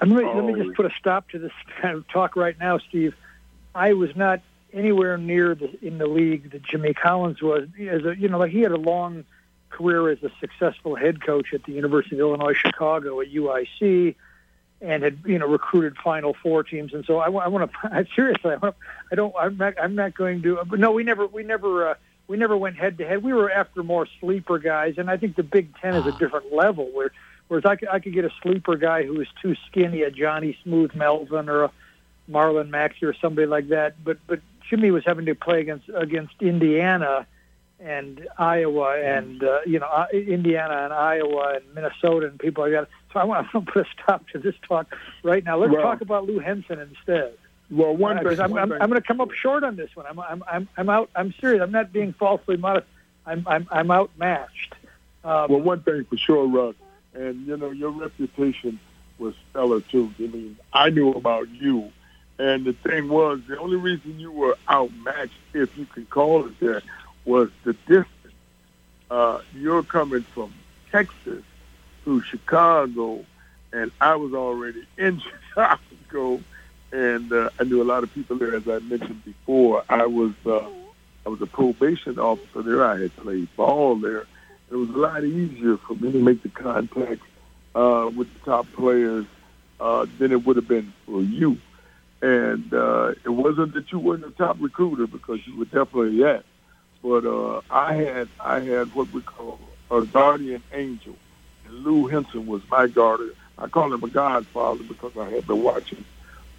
Let 0.00 0.08
me, 0.08 0.24
let 0.24 0.44
me 0.44 0.54
just 0.60 0.74
put 0.76 0.86
a 0.86 0.90
stop 0.98 1.28
to 1.30 1.38
this 1.38 1.52
kind 1.80 1.96
of 1.98 2.08
talk 2.08 2.34
right 2.34 2.58
now, 2.58 2.78
Steve. 2.88 3.14
I 3.74 3.92
was 3.94 4.14
not 4.14 4.40
anywhere 4.72 5.18
near 5.18 5.54
the, 5.54 5.70
in 5.84 5.98
the 5.98 6.06
league 6.06 6.50
that 6.52 6.62
Jimmy 6.62 6.94
Collins 6.94 7.42
was. 7.42 7.68
As 7.78 8.04
a, 8.04 8.16
you 8.16 8.28
know, 8.28 8.38
like 8.38 8.52
he 8.52 8.60
had 8.60 8.72
a 8.72 8.76
long 8.76 9.24
career 9.70 10.10
as 10.10 10.22
a 10.22 10.30
successful 10.40 10.94
head 10.94 11.24
coach 11.24 11.52
at 11.54 11.64
the 11.64 11.72
University 11.72 12.16
of 12.16 12.20
Illinois 12.20 12.54
Chicago 12.54 13.20
at 13.20 13.28
UIC, 13.28 14.14
and 14.80 15.02
had 15.02 15.18
you 15.24 15.38
know 15.38 15.46
recruited 15.46 15.96
Final 15.96 16.34
Four 16.42 16.62
teams. 16.64 16.92
And 16.92 17.04
so 17.04 17.18
I, 17.18 17.28
want 17.28 17.70
to. 17.70 18.06
Seriously, 18.14 18.52
I, 18.52 18.56
wanna, 18.56 18.74
I 19.10 19.14
don't. 19.14 19.34
I'm 19.38 19.56
not. 19.56 19.74
I'm 19.80 19.94
not 19.94 20.14
going 20.14 20.42
to. 20.42 20.60
But 20.66 20.78
no, 20.78 20.92
we 20.92 21.04
never. 21.04 21.26
We 21.26 21.42
never. 21.42 21.90
Uh, 21.90 21.94
we 22.28 22.36
never 22.36 22.56
went 22.56 22.76
head 22.76 22.98
to 22.98 23.06
head. 23.06 23.22
We 23.22 23.32
were 23.32 23.50
after 23.50 23.82
more 23.82 24.06
sleeper 24.20 24.58
guys, 24.58 24.94
and 24.96 25.10
I 25.10 25.16
think 25.16 25.36
the 25.36 25.42
Big 25.42 25.76
Ten 25.78 25.94
is 25.94 26.06
a 26.06 26.12
different 26.12 26.52
level. 26.52 26.88
Where, 26.92 27.12
whereas 27.48 27.64
I 27.66 27.76
could, 27.76 27.88
I 27.88 27.98
could 27.98 28.14
get 28.14 28.24
a 28.24 28.30
sleeper 28.42 28.76
guy 28.76 29.02
who 29.04 29.14
was 29.14 29.26
too 29.42 29.54
skinny, 29.66 30.02
a 30.02 30.10
Johnny 30.10 30.56
Smooth 30.62 30.94
Melvin 30.94 31.48
or 31.48 31.64
a 31.64 31.72
Marlon 32.30 32.68
Maxey 32.70 33.06
or 33.06 33.14
somebody 33.14 33.46
like 33.46 33.68
that. 33.68 34.02
But 34.04 34.18
but 34.26 34.40
Jimmy 34.68 34.90
was 34.90 35.04
having 35.04 35.26
to 35.26 35.34
play 35.34 35.60
against 35.60 35.88
against 35.94 36.34
Indiana 36.40 37.26
and 37.80 38.26
Iowa 38.38 38.96
and 39.00 39.42
uh, 39.42 39.58
you 39.66 39.78
know 39.80 40.06
Indiana 40.12 40.84
and 40.84 40.92
Iowa 40.92 41.54
and 41.56 41.74
Minnesota 41.74 42.26
and 42.28 42.38
people 42.38 42.64
like 42.64 42.72
that. 42.72 42.88
So 43.12 43.20
I 43.20 43.24
want 43.24 43.50
to 43.50 43.60
put 43.60 43.86
a 43.86 43.90
stop 44.02 44.28
to 44.28 44.38
this 44.38 44.54
talk 44.66 44.94
right 45.22 45.44
now. 45.44 45.58
Let's 45.58 45.72
Well- 45.72 45.82
talk 45.82 46.00
about 46.00 46.26
Lou 46.26 46.38
Henson 46.38 46.78
instead. 46.80 47.34
Well, 47.70 47.96
one 47.96 48.18
Because 48.18 48.38
I'm, 48.38 48.52
I'm, 48.58 48.70
I'm 48.70 48.90
going 48.90 49.00
to 49.00 49.06
come 49.06 49.22
up 49.22 49.30
short 49.32 49.64
on 49.64 49.76
this 49.76 49.88
one. 49.96 50.04
I'm, 50.04 50.18
I'm, 50.20 50.44
I'm, 50.46 50.68
I'm 50.76 50.90
out. 50.90 51.08
I'm 51.16 51.32
serious. 51.40 51.62
I'm 51.62 51.70
not 51.72 51.90
being 51.90 52.12
falsely 52.12 52.58
modest. 52.58 52.86
I'm, 53.24 53.48
I'm, 53.48 53.66
I'm 53.70 53.90
outmatched. 53.90 54.74
Um, 55.24 55.50
Well, 55.50 55.60
one 55.60 55.80
thing 55.80 56.04
for 56.04 56.18
sure, 56.18 56.46
Russ, 56.46 56.74
and 57.14 57.46
you 57.46 57.56
know 57.56 57.70
your 57.70 57.90
reputation 57.90 58.78
was 59.18 59.34
stellar 59.50 59.80
too. 59.80 60.12
I 60.18 60.22
mean, 60.22 60.58
I 60.72 60.90
knew 60.90 61.12
about 61.12 61.48
you, 61.48 61.90
and 62.42 62.64
the 62.64 62.72
thing 62.72 63.08
was, 63.08 63.40
the 63.46 63.56
only 63.56 63.76
reason 63.76 64.18
you 64.18 64.32
were 64.32 64.58
outmatched, 64.68 65.32
if 65.54 65.78
you 65.78 65.86
can 65.86 66.06
call 66.06 66.44
it 66.44 66.58
that, 66.58 66.82
was 67.24 67.50
the 67.62 67.72
distance. 67.86 68.08
Uh, 69.08 69.40
you're 69.54 69.84
coming 69.84 70.22
from 70.22 70.52
Texas 70.90 71.44
to 72.04 72.20
Chicago, 72.22 73.24
and 73.72 73.92
I 74.00 74.16
was 74.16 74.34
already 74.34 74.84
in 74.98 75.20
Chicago, 75.20 76.42
and 76.90 77.32
uh, 77.32 77.50
I 77.60 77.62
knew 77.62 77.80
a 77.80 77.84
lot 77.84 78.02
of 78.02 78.12
people 78.12 78.38
there. 78.38 78.56
As 78.56 78.66
I 78.66 78.80
mentioned 78.80 79.24
before, 79.24 79.84
I 79.88 80.06
was 80.06 80.32
uh, 80.44 80.68
I 81.24 81.28
was 81.28 81.40
a 81.42 81.46
probation 81.46 82.18
officer 82.18 82.62
there. 82.62 82.84
I 82.84 83.02
had 83.02 83.14
played 83.18 83.54
ball 83.54 83.94
there. 83.94 84.26
It 84.68 84.74
was 84.74 84.88
a 84.88 84.98
lot 84.98 85.22
easier 85.22 85.76
for 85.76 85.94
me 85.94 86.10
to 86.10 86.18
make 86.18 86.42
the 86.42 86.48
contact 86.48 87.22
uh, 87.76 88.10
with 88.12 88.34
the 88.34 88.40
top 88.40 88.66
players 88.72 89.26
uh, 89.78 90.06
than 90.18 90.32
it 90.32 90.44
would 90.44 90.56
have 90.56 90.66
been 90.66 90.92
for 91.06 91.22
you. 91.22 91.56
And 92.22 92.72
uh, 92.72 93.14
it 93.24 93.30
wasn't 93.30 93.74
that 93.74 93.90
you 93.90 93.98
weren't 93.98 94.24
a 94.24 94.30
top 94.30 94.56
recruiter 94.60 95.08
because 95.08 95.44
you 95.44 95.56
were 95.58 95.64
definitely 95.64 96.22
that. 96.22 96.44
But 97.02 97.26
uh, 97.26 97.62
I 97.68 97.94
had 97.94 98.28
I 98.38 98.60
had 98.60 98.94
what 98.94 99.12
we 99.12 99.22
call 99.22 99.58
a 99.90 100.02
guardian 100.02 100.62
angel, 100.72 101.16
and 101.66 101.74
Lou 101.84 102.06
Henson 102.06 102.46
was 102.46 102.62
my 102.70 102.86
guardian. 102.86 103.32
I 103.58 103.66
call 103.66 103.92
him 103.92 104.04
a 104.04 104.08
godfather 104.08 104.84
because 104.84 105.16
I 105.16 105.30
had 105.30 105.48
been 105.48 105.64
watching 105.64 106.04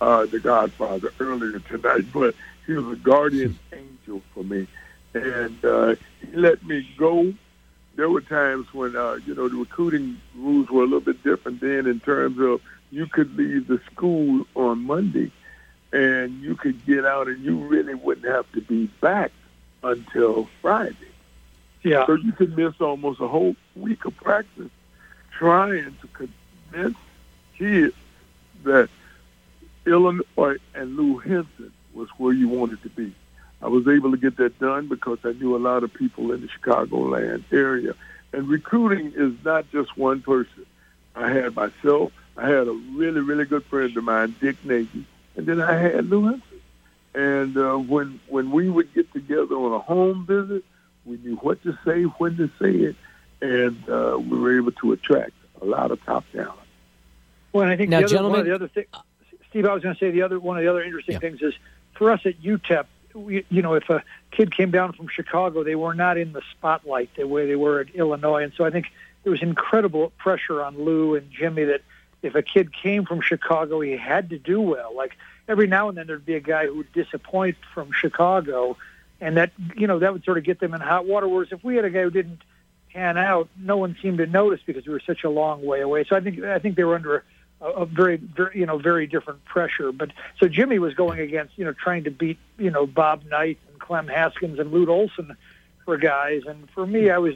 uh, 0.01 0.25
The 0.25 0.39
Godfather 0.39 1.13
earlier 1.19 1.59
tonight. 1.59 2.05
But 2.13 2.35
he 2.67 2.73
was 2.73 2.97
a 2.97 2.99
guardian 3.01 3.57
angel 3.71 4.21
for 4.33 4.43
me, 4.43 4.67
and 5.13 5.63
uh, 5.63 5.95
he 6.19 6.35
let 6.35 6.61
me 6.65 6.85
go. 6.97 7.33
There 7.95 8.09
were 8.09 8.21
times 8.21 8.73
when 8.73 8.97
uh, 8.97 9.19
you 9.25 9.33
know 9.33 9.47
the 9.47 9.55
recruiting 9.55 10.19
rules 10.35 10.69
were 10.69 10.81
a 10.81 10.85
little 10.85 10.99
bit 10.99 11.23
different 11.23 11.61
then 11.61 11.87
in 11.87 12.01
terms 12.01 12.37
of 12.41 12.59
you 12.91 13.07
could 13.07 13.33
leave 13.37 13.67
the 13.67 13.79
school 13.93 14.45
on 14.55 14.83
Monday 14.83 15.31
and 15.93 16.41
you 16.41 16.55
could 16.55 16.83
get 16.85 17.05
out 17.05 17.27
and 17.27 17.41
you 17.43 17.55
really 17.55 17.93
wouldn't 17.93 18.25
have 18.25 18.51
to 18.53 18.61
be 18.61 18.87
back 18.99 19.31
until 19.83 20.49
Friday. 20.61 20.95
Yeah. 21.83 22.05
So 22.07 22.15
you 22.15 22.31
could 22.31 22.57
miss 22.57 22.73
almost 22.81 23.21
a 23.21 23.27
whole 23.27 23.55
week 23.75 24.03
of 24.05 24.17
practice 24.17 24.71
trying 25.37 25.95
to 26.01 26.27
convince 26.71 26.97
kids 27.57 27.95
that 28.63 28.89
Illinois 29.85 30.57
and 30.73 30.95
Lou 30.95 31.19
Henson 31.19 31.71
was 31.93 32.09
where 32.17 32.33
you 32.33 32.47
wanted 32.47 32.81
to 32.81 32.89
be. 32.89 33.13
I 33.61 33.67
was 33.67 33.87
able 33.87 34.11
to 34.11 34.17
get 34.17 34.37
that 34.37 34.57
done 34.59 34.87
because 34.87 35.19
I 35.23 35.33
knew 35.33 35.55
a 35.55 35.57
lot 35.57 35.83
of 35.83 35.93
people 35.93 36.31
in 36.31 36.41
the 36.41 36.47
Chicagoland 36.47 37.43
area. 37.51 37.93
And 38.31 38.47
recruiting 38.47 39.13
is 39.15 39.33
not 39.45 39.69
just 39.71 39.95
one 39.95 40.21
person. 40.21 40.65
I 41.15 41.29
had 41.29 41.55
myself, 41.55 42.11
I 42.35 42.47
had 42.47 42.67
a 42.67 42.71
really, 42.95 43.21
really 43.21 43.45
good 43.45 43.63
friend 43.65 43.95
of 43.95 44.03
mine, 44.03 44.35
Dick 44.41 44.55
Nagy, 44.65 45.05
and 45.35 45.45
then 45.45 45.61
I 45.61 45.73
had 45.77 46.09
Lou 46.09 46.23
Henson. 46.25 46.41
And 47.15 47.57
uh, 47.57 47.75
when 47.77 48.19
when 48.27 48.49
we 48.51 48.69
would 48.69 48.93
get 48.93 49.11
together 49.13 49.55
on 49.55 49.73
a 49.73 49.79
home 49.79 50.25
visit, 50.25 50.63
we 51.05 51.17
knew 51.17 51.35
what 51.37 51.61
to 51.63 51.77
say, 51.85 52.03
when 52.03 52.37
to 52.37 52.47
say 52.59 52.71
it, 52.71 52.95
and 53.41 53.87
uh, 53.89 54.17
we 54.17 54.39
were 54.39 54.57
able 54.57 54.71
to 54.71 54.93
attract 54.93 55.33
a 55.61 55.65
lot 55.65 55.91
of 55.91 56.03
top 56.05 56.25
talent. 56.33 56.53
Well, 57.51 57.63
and 57.63 57.71
I 57.71 57.77
think 57.77 57.91
Now, 57.91 57.99
the 57.99 58.05
other, 58.05 58.15
one 58.15 58.23
gentlemen- 58.23 58.39
of 58.39 58.45
the 58.47 58.55
other 58.55 58.67
thing, 58.67 58.85
Steve, 59.49 59.65
I 59.67 59.73
was 59.75 59.83
going 59.83 59.93
to 59.95 59.99
say 59.99 60.09
the 60.09 60.23
other 60.23 60.39
one 60.39 60.57
of 60.57 60.63
the 60.63 60.69
other 60.69 60.81
interesting 60.83 61.13
Yeah. 61.13 61.19
things 61.19 61.41
is 61.43 61.53
for 61.95 62.09
us 62.09 62.21
at 62.25 62.41
UTEP, 62.41 62.85
we, 63.13 63.45
you 63.49 63.61
know, 63.61 63.75
if 63.75 63.87
a 63.91 64.01
kid 64.31 64.51
came 64.55 64.71
down 64.71 64.93
from 64.93 65.07
Chicago, 65.07 65.63
they 65.63 65.75
were 65.75 65.93
not 65.93 66.17
in 66.17 66.33
the 66.33 66.41
spotlight 66.51 67.11
the 67.15 67.27
way 67.27 67.45
they 67.45 67.55
were 67.55 67.79
at 67.81 67.93
Illinois, 67.93 68.41
and 68.41 68.53
so 68.57 68.65
I 68.65 68.71
think 68.71 68.87
there 69.23 69.29
was 69.31 69.43
incredible 69.43 70.11
pressure 70.17 70.63
on 70.63 70.83
Lou 70.83 71.13
and 71.13 71.29
Jimmy 71.29 71.65
that 71.65 71.81
if 72.23 72.35
a 72.35 72.41
kid 72.41 72.73
came 72.73 73.05
from 73.05 73.21
Chicago, 73.21 73.81
he 73.81 73.97
had 73.97 74.29
to 74.31 74.39
do 74.39 74.59
well. 74.61 74.95
Like 74.95 75.15
every 75.47 75.67
now 75.67 75.89
and 75.89 75.97
then, 75.97 76.07
there'd 76.07 76.25
be 76.25 76.35
a 76.35 76.39
guy 76.39 76.65
who 76.67 76.77
would 76.77 76.93
disappoint 76.93 77.57
from 77.73 77.91
Chicago, 77.91 78.77
and 79.21 79.37
that 79.37 79.51
you 79.75 79.87
know 79.87 79.99
that 79.99 80.13
would 80.13 80.23
sort 80.23 80.37
of 80.37 80.43
get 80.43 80.59
them 80.59 80.73
in 80.73 80.81
hot 80.81 81.05
water. 81.05 81.27
Whereas 81.27 81.51
if 81.51 81.63
we 81.63 81.75
had 81.75 81.85
a 81.85 81.89
guy 81.89 82.03
who 82.03 82.09
didn't 82.09 82.41
pan 82.93 83.17
out, 83.17 83.49
no 83.57 83.77
one 83.77 83.97
seemed 84.01 84.19
to 84.19 84.25
notice 84.25 84.61
because 84.65 84.85
we 84.85 84.93
were 84.93 85.01
such 85.05 85.23
a 85.23 85.29
long 85.29 85.65
way 85.65 85.81
away. 85.81 86.05
So 86.05 86.15
I 86.15 86.21
think 86.21 86.41
I 86.43 86.59
think 86.59 86.75
they 86.75 86.83
were 86.83 86.95
under 86.95 87.23
a, 87.61 87.65
a 87.65 87.85
very, 87.85 88.17
very 88.17 88.59
you 88.59 88.65
know 88.65 88.77
very 88.77 89.05
different 89.05 89.43
pressure. 89.45 89.91
But 89.91 90.11
so 90.39 90.47
Jimmy 90.47 90.79
was 90.79 90.93
going 90.93 91.19
against 91.19 91.57
you 91.57 91.65
know 91.65 91.73
trying 91.73 92.05
to 92.05 92.11
beat 92.11 92.37
you 92.57 92.71
know 92.71 92.87
Bob 92.87 93.25
Knight 93.25 93.59
and 93.69 93.79
Clem 93.79 94.07
Haskins 94.07 94.59
and 94.59 94.71
Lute 94.71 94.89
Olson 94.89 95.35
for 95.85 95.97
guys, 95.97 96.43
and 96.47 96.69
for 96.71 96.87
me 96.87 97.09
I 97.09 97.17
was 97.17 97.35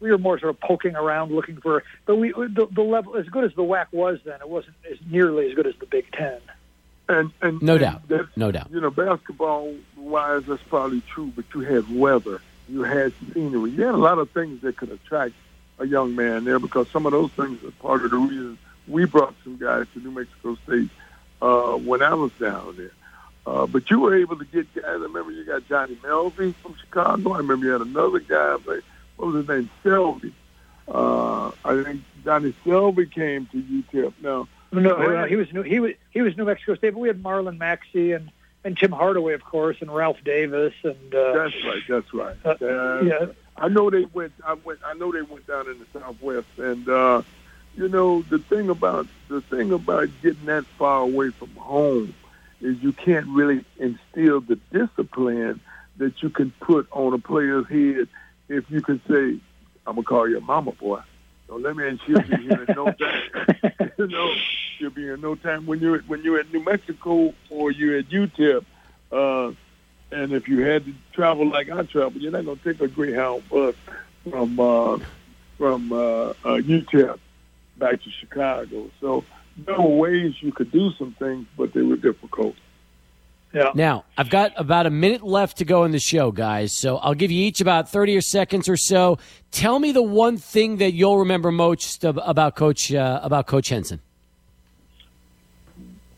we 0.00 0.10
were 0.10 0.18
more 0.18 0.38
sort 0.38 0.50
of 0.50 0.60
poking 0.60 0.94
around 0.96 1.32
looking 1.32 1.56
for. 1.60 1.82
But 2.06 2.16
we 2.16 2.32
the, 2.32 2.68
the 2.70 2.82
level 2.82 3.16
as 3.16 3.26
good 3.28 3.44
as 3.44 3.54
the 3.54 3.62
WAC 3.62 3.86
was 3.92 4.18
then, 4.24 4.40
it 4.40 4.48
wasn't 4.48 4.76
as 4.90 4.98
nearly 5.10 5.48
as 5.48 5.54
good 5.54 5.66
as 5.66 5.74
the 5.76 5.86
Big 5.86 6.10
Ten. 6.12 6.38
And, 7.08 7.30
and 7.40 7.62
No 7.62 7.72
and 7.74 7.80
doubt. 7.80 8.08
that's- 8.08 8.28
No 8.36 8.50
doubt. 8.52 8.68
You 8.70 8.80
know, 8.80 8.90
basketball 8.90 9.74
wise, 9.96 10.44
that's 10.46 10.62
probably 10.64 11.00
true. 11.02 11.32
But 11.34 11.46
you 11.54 11.60
had 11.60 11.94
weather, 11.94 12.40
you 12.68 12.82
had 12.82 13.12
scenery, 13.32 13.70
you 13.70 13.82
had 13.84 13.94
a 13.94 13.98
lot 13.98 14.18
of 14.18 14.30
things 14.30 14.60
that 14.62 14.76
could 14.76 14.90
attract 14.90 15.32
a 15.78 15.86
young 15.86 16.14
man 16.16 16.44
there 16.44 16.58
because 16.58 16.88
some 16.90 17.06
of 17.06 17.12
those 17.12 17.30
things 17.32 17.62
are 17.64 17.70
part 17.82 18.04
of 18.04 18.10
the 18.10 18.16
reason 18.18 18.58
we 18.88 19.04
brought 19.04 19.34
some 19.44 19.56
guys 19.56 19.86
to 19.94 20.00
New 20.00 20.10
Mexico 20.10 20.56
State 20.66 20.90
uh, 21.40 21.72
when 21.76 22.02
I 22.02 22.14
was 22.14 22.32
down 22.32 22.74
there. 22.76 22.90
Uh, 23.46 23.66
but 23.66 23.88
you 23.90 24.00
were 24.00 24.14
able 24.14 24.36
to 24.36 24.44
get 24.44 24.72
guys. 24.74 24.84
I 24.86 24.90
remember 24.92 25.30
you 25.30 25.44
got 25.44 25.66
Johnny 25.68 25.94
Melvey 25.96 26.54
from 26.56 26.74
Chicago. 26.74 27.32
I 27.32 27.38
remember 27.38 27.64
you 27.66 27.72
had 27.72 27.80
another 27.80 28.18
guy. 28.18 28.56
But 28.66 28.80
what 29.18 29.32
was 29.32 29.46
his 29.46 29.48
name? 29.48 29.70
Selvey. 29.84 30.32
Uh, 30.86 31.50
I 31.64 31.82
think 31.82 32.02
Johnny 32.24 32.54
Selvey 32.64 33.10
came 33.12 33.46
to 33.46 33.62
UTEP. 33.62 34.14
Now, 34.22 34.48
No, 34.72 34.80
no, 34.80 35.24
he 35.26 35.36
was 35.36 35.52
New, 35.52 35.62
he 35.62 35.80
was 35.80 35.92
he 36.10 36.22
was 36.22 36.36
New 36.36 36.44
Mexico 36.44 36.74
State, 36.76 36.90
but 36.90 37.00
we 37.00 37.08
had 37.08 37.22
Marlon 37.22 37.58
Maxey 37.58 38.12
and 38.12 38.30
and 38.64 38.76
Tim 38.76 38.92
Hardaway, 38.92 39.34
of 39.34 39.44
course, 39.44 39.76
and 39.80 39.94
Ralph 39.94 40.22
Davis, 40.24 40.74
and 40.82 41.14
uh, 41.14 41.32
That's 41.32 41.54
right. 41.64 41.82
That's 41.88 42.14
right. 42.14 42.36
Uh, 42.44 42.54
That's 42.60 42.60
yeah. 42.60 43.12
right. 43.12 43.34
I 43.56 43.68
know 43.68 43.90
they 43.90 44.04
went. 44.04 44.32
I 44.44 44.54
went. 44.54 44.80
I 44.84 44.94
know 44.94 45.12
they 45.12 45.22
went 45.22 45.46
down 45.46 45.68
in 45.68 45.78
the 45.78 45.86
Southwest, 45.98 46.46
and 46.58 46.88
uh, 46.88 47.22
you 47.76 47.88
know 47.88 48.22
the 48.22 48.38
thing 48.38 48.70
about 48.70 49.06
the 49.28 49.40
thing 49.42 49.72
about 49.72 50.08
getting 50.22 50.46
that 50.46 50.64
far 50.64 51.02
away 51.02 51.30
from 51.30 51.50
home 51.56 52.14
is 52.60 52.76
you 52.82 52.92
can't 52.92 53.26
really 53.28 53.64
instill 53.78 54.40
the 54.40 54.58
discipline 54.72 55.60
that 55.98 56.22
you 56.22 56.30
can 56.30 56.50
put 56.60 56.88
on 56.92 57.12
a 57.12 57.18
player's 57.18 57.66
head 57.68 58.08
if 58.48 58.70
you 58.70 58.80
can 58.80 59.00
say, 59.08 59.40
"I'm 59.86 59.94
gonna 59.94 60.02
call 60.02 60.28
your 60.28 60.40
mama 60.40 60.72
boy." 60.72 61.00
Don't 61.48 61.62
let 61.62 61.76
me, 61.76 61.88
and 61.88 61.98
she'll 62.06 62.20
be 62.20 62.36
here 62.36 62.64
in 62.68 62.74
no 62.74 62.92
time. 62.92 63.90
you 63.98 64.06
know, 64.06 64.32
she'll 64.76 64.90
be 64.90 65.08
in 65.08 65.20
no 65.20 65.34
time. 65.34 65.66
When 65.66 65.80
you're 65.80 66.00
when 66.00 66.22
you're 66.22 66.38
at 66.38 66.52
New 66.52 66.64
Mexico 66.64 67.34
or 67.50 67.70
you're 67.70 67.98
at 67.98 68.08
UTEP. 68.08 68.64
Uh, 69.10 69.52
and 70.10 70.32
if 70.32 70.48
you 70.48 70.60
had 70.60 70.84
to 70.86 70.94
travel 71.12 71.48
like 71.48 71.70
I 71.70 71.82
travel, 71.82 72.20
you're 72.20 72.32
not 72.32 72.44
going 72.44 72.58
to 72.58 72.64
take 72.64 72.80
a 72.80 72.88
Greyhound 72.88 73.48
bus 73.48 73.74
from 74.28 74.58
uh, 74.58 74.98
from 75.56 75.92
uh, 75.92 75.96
uh, 75.96 76.34
UTEP 76.44 77.18
back 77.76 78.02
to 78.02 78.10
Chicago. 78.10 78.90
So 79.00 79.24
there 79.56 79.78
were 79.78 79.96
ways 79.96 80.34
you 80.40 80.52
could 80.52 80.70
do 80.70 80.92
some 80.92 81.12
things, 81.18 81.46
but 81.56 81.72
they 81.72 81.82
were 81.82 81.96
difficult. 81.96 82.56
Yeah. 83.52 83.70
Now, 83.74 84.04
I've 84.16 84.28
got 84.28 84.52
about 84.56 84.86
a 84.86 84.90
minute 84.90 85.22
left 85.22 85.58
to 85.58 85.64
go 85.64 85.84
in 85.84 85.92
the 85.92 85.98
show, 85.98 86.30
guys. 86.30 86.76
So 86.76 86.98
I'll 86.98 87.14
give 87.14 87.30
you 87.30 87.44
each 87.44 87.60
about 87.60 87.88
30 87.88 88.16
or 88.16 88.20
seconds 88.20 88.68
or 88.68 88.76
so. 88.76 89.18
Tell 89.50 89.78
me 89.78 89.92
the 89.92 90.02
one 90.02 90.36
thing 90.36 90.76
that 90.78 90.92
you'll 90.92 91.18
remember 91.18 91.50
most 91.50 92.04
about 92.04 92.56
Coach 92.56 92.92
uh, 92.92 93.20
about 93.22 93.46
Coach 93.46 93.70
Henson. 93.70 94.00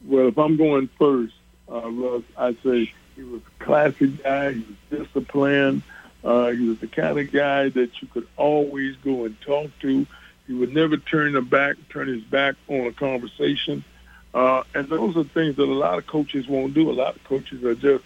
Well, 0.04 0.26
if 0.26 0.38
I'm 0.38 0.56
going 0.56 0.88
first, 0.98 1.34
uh, 1.70 1.88
Rus, 1.88 2.24
I'd 2.36 2.60
say 2.62 2.92
he 3.14 3.22
was 3.22 3.42
a 3.42 3.64
classic 3.64 4.22
guy. 4.22 4.52
He 4.52 4.64
was 4.90 5.06
disciplined. 5.06 5.82
Uh, 6.24 6.48
he 6.48 6.68
was 6.68 6.78
the 6.80 6.88
kind 6.88 7.18
of 7.18 7.30
guy 7.30 7.68
that 7.68 8.02
you 8.02 8.08
could 8.08 8.26
always 8.36 8.96
go 8.96 9.24
and 9.24 9.40
talk 9.40 9.70
to. 9.80 10.06
He 10.46 10.52
would 10.52 10.74
never 10.74 10.96
turn 10.96 11.34
the 11.34 11.42
back, 11.42 11.76
turn 11.90 12.08
his 12.08 12.22
back 12.24 12.56
on 12.68 12.86
a 12.86 12.92
conversation. 12.92 13.84
Uh, 14.32 14.62
and 14.74 14.88
those 14.88 15.16
are 15.16 15.24
things 15.24 15.56
that 15.56 15.64
a 15.64 15.74
lot 15.74 15.98
of 15.98 16.06
coaches 16.06 16.46
won't 16.46 16.74
do. 16.74 16.90
A 16.90 16.92
lot 16.92 17.16
of 17.16 17.24
coaches 17.24 17.64
are 17.64 17.74
just 17.74 18.04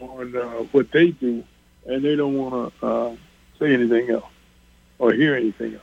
on 0.00 0.36
uh, 0.36 0.48
what 0.72 0.90
they 0.90 1.10
do, 1.10 1.44
and 1.86 2.04
they 2.04 2.16
don't 2.16 2.36
want 2.36 2.74
to 2.80 2.86
uh, 2.86 3.16
say 3.58 3.72
anything 3.72 4.10
else 4.10 4.24
or 4.98 5.12
hear 5.12 5.36
anything 5.36 5.74
else. 5.74 5.82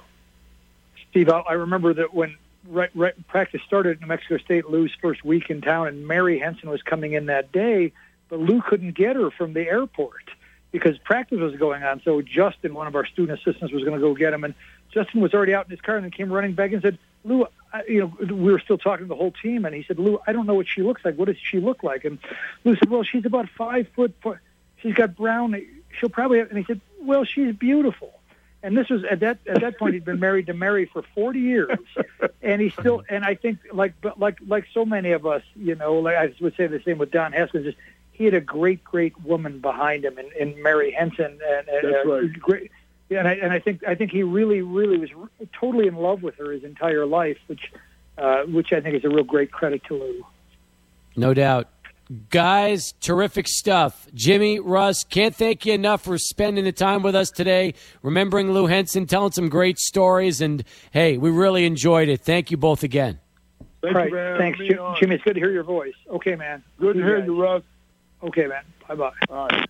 Steve, 1.10 1.30
I 1.30 1.54
remember 1.54 1.94
that 1.94 2.14
when 2.14 2.36
right, 2.68 2.90
right 2.94 3.28
practice 3.28 3.62
started 3.66 3.98
at 3.98 4.02
New 4.02 4.08
Mexico 4.08 4.38
State, 4.38 4.70
Lou's 4.70 4.94
first 5.02 5.24
week 5.24 5.50
in 5.50 5.62
town, 5.62 5.88
and 5.88 6.08
Mary 6.08 6.38
Henson 6.40 6.70
was 6.70 6.82
coming 6.82 7.14
in 7.14 7.28
that 7.28 7.52
day, 7.52 7.94
but 8.30 8.40
Lou 8.40 8.62
couldn't 8.62 8.94
get 8.94 9.16
her 9.16 9.32
from 9.32 9.54
the 9.54 9.62
airport 9.62 10.30
because 10.72 10.98
practice 11.00 11.40
was 11.40 11.56
going 11.56 11.84
on. 11.84 12.02
So 12.04 12.22
Justin, 12.22 12.74
one 12.74 12.88
of 12.88 12.96
our 12.96 13.06
student 13.06 13.40
assistants, 13.40 13.74
was 13.74 13.84
going 13.84 13.96
to 13.96 14.02
go 14.02 14.14
get 14.14 14.34
him, 14.34 14.44
and 14.44 14.54
Justin 14.92 15.22
was 15.22 15.34
already 15.34 15.54
out 15.54 15.66
in 15.66 15.72
his 15.72 15.82
car 15.82 15.98
and 15.98 16.12
came 16.12 16.32
running 16.32 16.54
back 16.54 16.74
and 16.74 16.82
said, 16.82 16.98
"Lou, 17.24 17.48
you 17.88 18.00
know, 18.02 18.36
we 18.36 18.52
were 18.52 18.60
still 18.60 18.78
talking 18.78 19.06
to 19.06 19.10
the 19.10 19.16
whole 19.16 19.32
team, 19.32 19.66
and 19.66 19.76
he 19.76 19.84
said, 19.84 20.00
Lou, 20.00 20.20
I 20.26 20.34
don't 20.34 20.46
know 20.46 20.56
what 20.56 20.68
she 20.68 20.82
looks 20.82 21.04
like. 21.04 21.16
What 21.16 21.26
does 21.26 21.38
she 21.38 21.60
look 21.60 21.84
like?" 21.84 22.06
And 22.06 22.20
Lou 22.64 22.76
said, 22.76 22.90
"Well, 22.90 23.04
she's 23.04 23.26
about 23.26 23.50
five 23.50 23.88
foot. 23.96 24.16
Four. 24.22 24.42
She's 24.82 24.94
got 24.94 25.16
brown. 25.16 25.60
She'll 26.00 26.10
probably." 26.10 26.40
Have, 26.40 26.50
and 26.50 26.58
he 26.58 26.66
said, 26.66 26.82
"Well, 27.02 27.24
she's 27.24 27.56
beautiful." 27.56 28.14
And 28.64 28.76
this 28.76 28.90
was 28.90 29.04
at 29.04 29.20
that 29.20 29.40
at 29.48 29.62
that 29.62 29.78
point 29.78 29.94
he'd 29.94 30.06
been 30.06 30.20
married 30.20 30.48
to 30.48 30.54
Mary 30.54 30.86
for 30.86 31.04
40 31.14 31.40
years, 31.40 31.78
and 32.42 32.60
he 32.62 32.70
still 32.72 33.04
and 33.08 33.24
I 33.24 33.36
think 33.36 33.60
like 33.72 33.94
but 34.02 34.20
like 34.20 34.40
like 34.48 34.66
so 34.74 34.84
many 34.84 35.12
of 35.12 35.26
us, 35.26 35.44
you 35.56 35.76
know, 35.76 35.96
like 36.00 36.16
I 36.16 36.34
would 36.42 36.56
say 36.56 36.68
the 36.68 36.82
same 36.84 36.98
with 36.98 37.12
Don 37.12 37.34
Haskins. 37.34 37.66
Just 37.66 37.78
he 38.12 38.26
had 38.26 38.34
a 38.34 38.42
great 38.42 38.84
great 38.84 39.20
woman 39.22 39.60
behind 39.60 40.04
him 40.04 40.18
in, 40.18 40.32
in 40.40 40.62
Mary 40.62 40.92
Henson, 40.92 41.40
and, 41.48 41.68
and 41.68 41.94
That's 41.94 42.06
uh, 42.06 42.10
right. 42.10 42.34
great. 42.40 42.72
Yeah, 43.10 43.20
and 43.20 43.28
I 43.28 43.34
and 43.36 43.54
I 43.54 43.60
think 43.60 43.84
I 43.88 43.96
think 43.96 44.12
he 44.12 44.24
really 44.24 44.62
really 44.62 44.98
was 44.98 45.10
r- 45.18 45.30
totally 45.60 45.88
in 45.88 45.96
love 45.96 46.24
with 46.24 46.36
her 46.36 46.52
his 46.52 46.64
entire 46.64 47.06
life, 47.06 47.38
which 47.48 47.72
uh, 48.18 48.44
which 48.44 48.74
I 48.74 48.82
think 48.82 48.96
is 48.96 49.06
a 49.06 49.10
real 49.10 49.24
great 49.24 49.52
credit 49.52 49.84
to 49.86 49.94
Lou. 49.94 50.26
No 51.16 51.34
doubt. 51.34 51.70
Guys, 52.30 52.94
terrific 53.02 53.48
stuff. 53.50 54.08
Jimmy, 54.14 54.60
Rus, 54.60 55.04
can't 55.04 55.36
thank 55.36 55.66
you 55.66 55.74
enough 55.74 56.04
for 56.04 56.18
spending 56.18 56.64
the 56.64 56.72
time 56.72 57.04
with 57.04 57.16
us 57.16 57.30
today, 57.30 57.74
remembering 58.02 58.52
Lou 58.54 58.66
Henson, 58.68 59.06
telling 59.08 59.34
some 59.34 59.50
great 59.50 59.78
stories, 59.78 60.40
and 60.40 60.64
hey, 60.92 61.18
we 61.18 61.30
really 61.30 61.66
enjoyed 61.66 62.08
it. 62.08 62.22
Thank 62.22 62.50
you 62.50 62.56
both 62.56 62.84
again. 62.84 63.20
Thank 63.82 63.96
right. 63.96 64.06
you 64.06 64.16
for 64.16 64.38
Thanks, 64.38 64.60
me 64.60 64.78
on. 64.78 64.98
Jimmy. 65.00 65.16
It's 65.16 65.24
good 65.24 65.34
to 65.34 65.40
hear 65.40 65.52
your 65.52 65.64
voice. 65.64 65.96
Okay, 66.10 66.36
man. 66.36 66.64
Good 66.80 66.94
to 66.94 67.00
See 67.00 67.06
hear 67.06 67.20
guys. 67.20 67.28
you, 67.28 67.42
Rus. 67.42 67.64
Okay, 68.24 68.48
man. 68.48 68.64
Bye 68.88 68.96
bye. 68.96 69.12
All 69.30 69.48
right. 69.48 69.70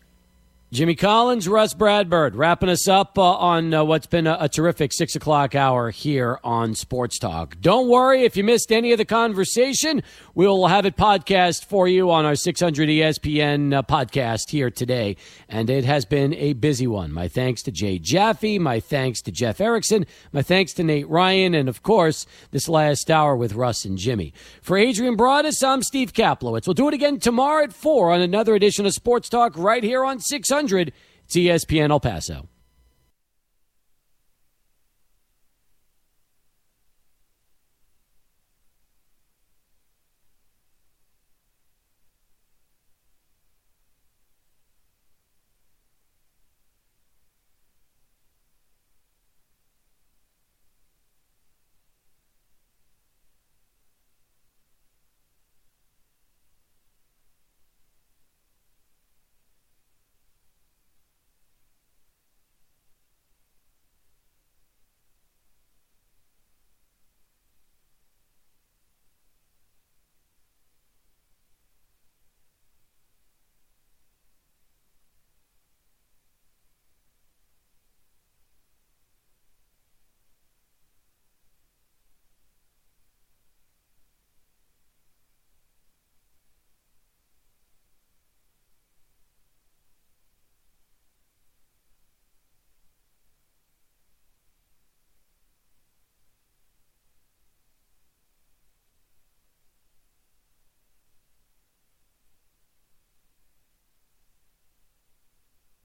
Jimmy 0.69 0.95
Collins, 0.95 1.47
Rus 1.47 1.73
Bradburd, 1.73 2.31
wrapping 2.33 2.67
us 2.67 2.89
up 2.89 3.17
uh, 3.17 3.21
on 3.21 3.73
uh, 3.73 3.85
what's 3.85 4.05
been 4.05 4.27
a, 4.27 4.35
a 4.41 4.49
terrific 4.49 4.91
six 4.91 5.15
o'clock 5.15 5.55
hour 5.55 5.91
here 5.91 6.41
on 6.43 6.75
Sports 6.75 7.17
Talk. 7.19 7.55
Don't 7.61 7.87
worry 7.87 8.23
if 8.23 8.35
you 8.35 8.43
missed 8.43 8.69
any 8.69 8.91
of 8.91 8.97
the 8.97 9.05
conversation. 9.05 10.03
We'll 10.35 10.67
have 10.67 10.85
it 10.85 10.97
podcast 10.97 11.63
for 11.63 11.87
you 11.87 12.11
on 12.11 12.25
our 12.25 12.35
600 12.35 12.89
ESPN 12.89 13.73
uh, 13.73 13.81
podcast 13.81 14.49
here 14.49 14.69
today. 14.69 15.15
And 15.47 15.69
it 15.69 15.85
has 15.85 16.03
been 16.03 16.33
a 16.33 16.51
busy 16.51 16.85
one. 16.85 17.13
My 17.13 17.29
thanks 17.29 17.61
to 17.63 17.71
Jay 17.71 17.97
Jaffe. 17.97 18.59
My 18.59 18.81
thanks 18.81 19.21
to 19.21 19.31
Jeff 19.31 19.61
Erickson. 19.61 20.05
My 20.33 20.41
thanks 20.41 20.73
to 20.73 20.83
Nate 20.83 21.07
Ryan. 21.07 21.55
And 21.55 21.69
of 21.69 21.81
course, 21.81 22.25
this 22.51 22.67
last 22.67 23.09
hour 23.09 23.37
with 23.37 23.53
Rus 23.53 23.85
and 23.85 23.97
Jimmy. 23.97 24.33
For 24.61 24.77
Adrian 24.77 25.15
Broadus, 25.15 25.63
I'm 25.63 25.81
Steve 25.81 26.11
Kaplowitz. 26.11 26.67
We'll 26.67 26.73
do 26.73 26.89
it 26.89 26.93
again 26.93 27.19
tomorrow 27.19 27.63
at 27.63 27.71
4 27.71 28.11
on 28.11 28.19
another 28.19 28.53
edition 28.53 28.85
of 28.85 28.91
Sports 28.91 29.29
Talk 29.29 29.53
right 29.55 29.81
here 29.81 30.03
on 30.03 30.19
600. 30.57 30.91
It's 31.25 31.35
ESPN 31.35 31.91
El 31.91 31.99
Paso. 31.99 32.47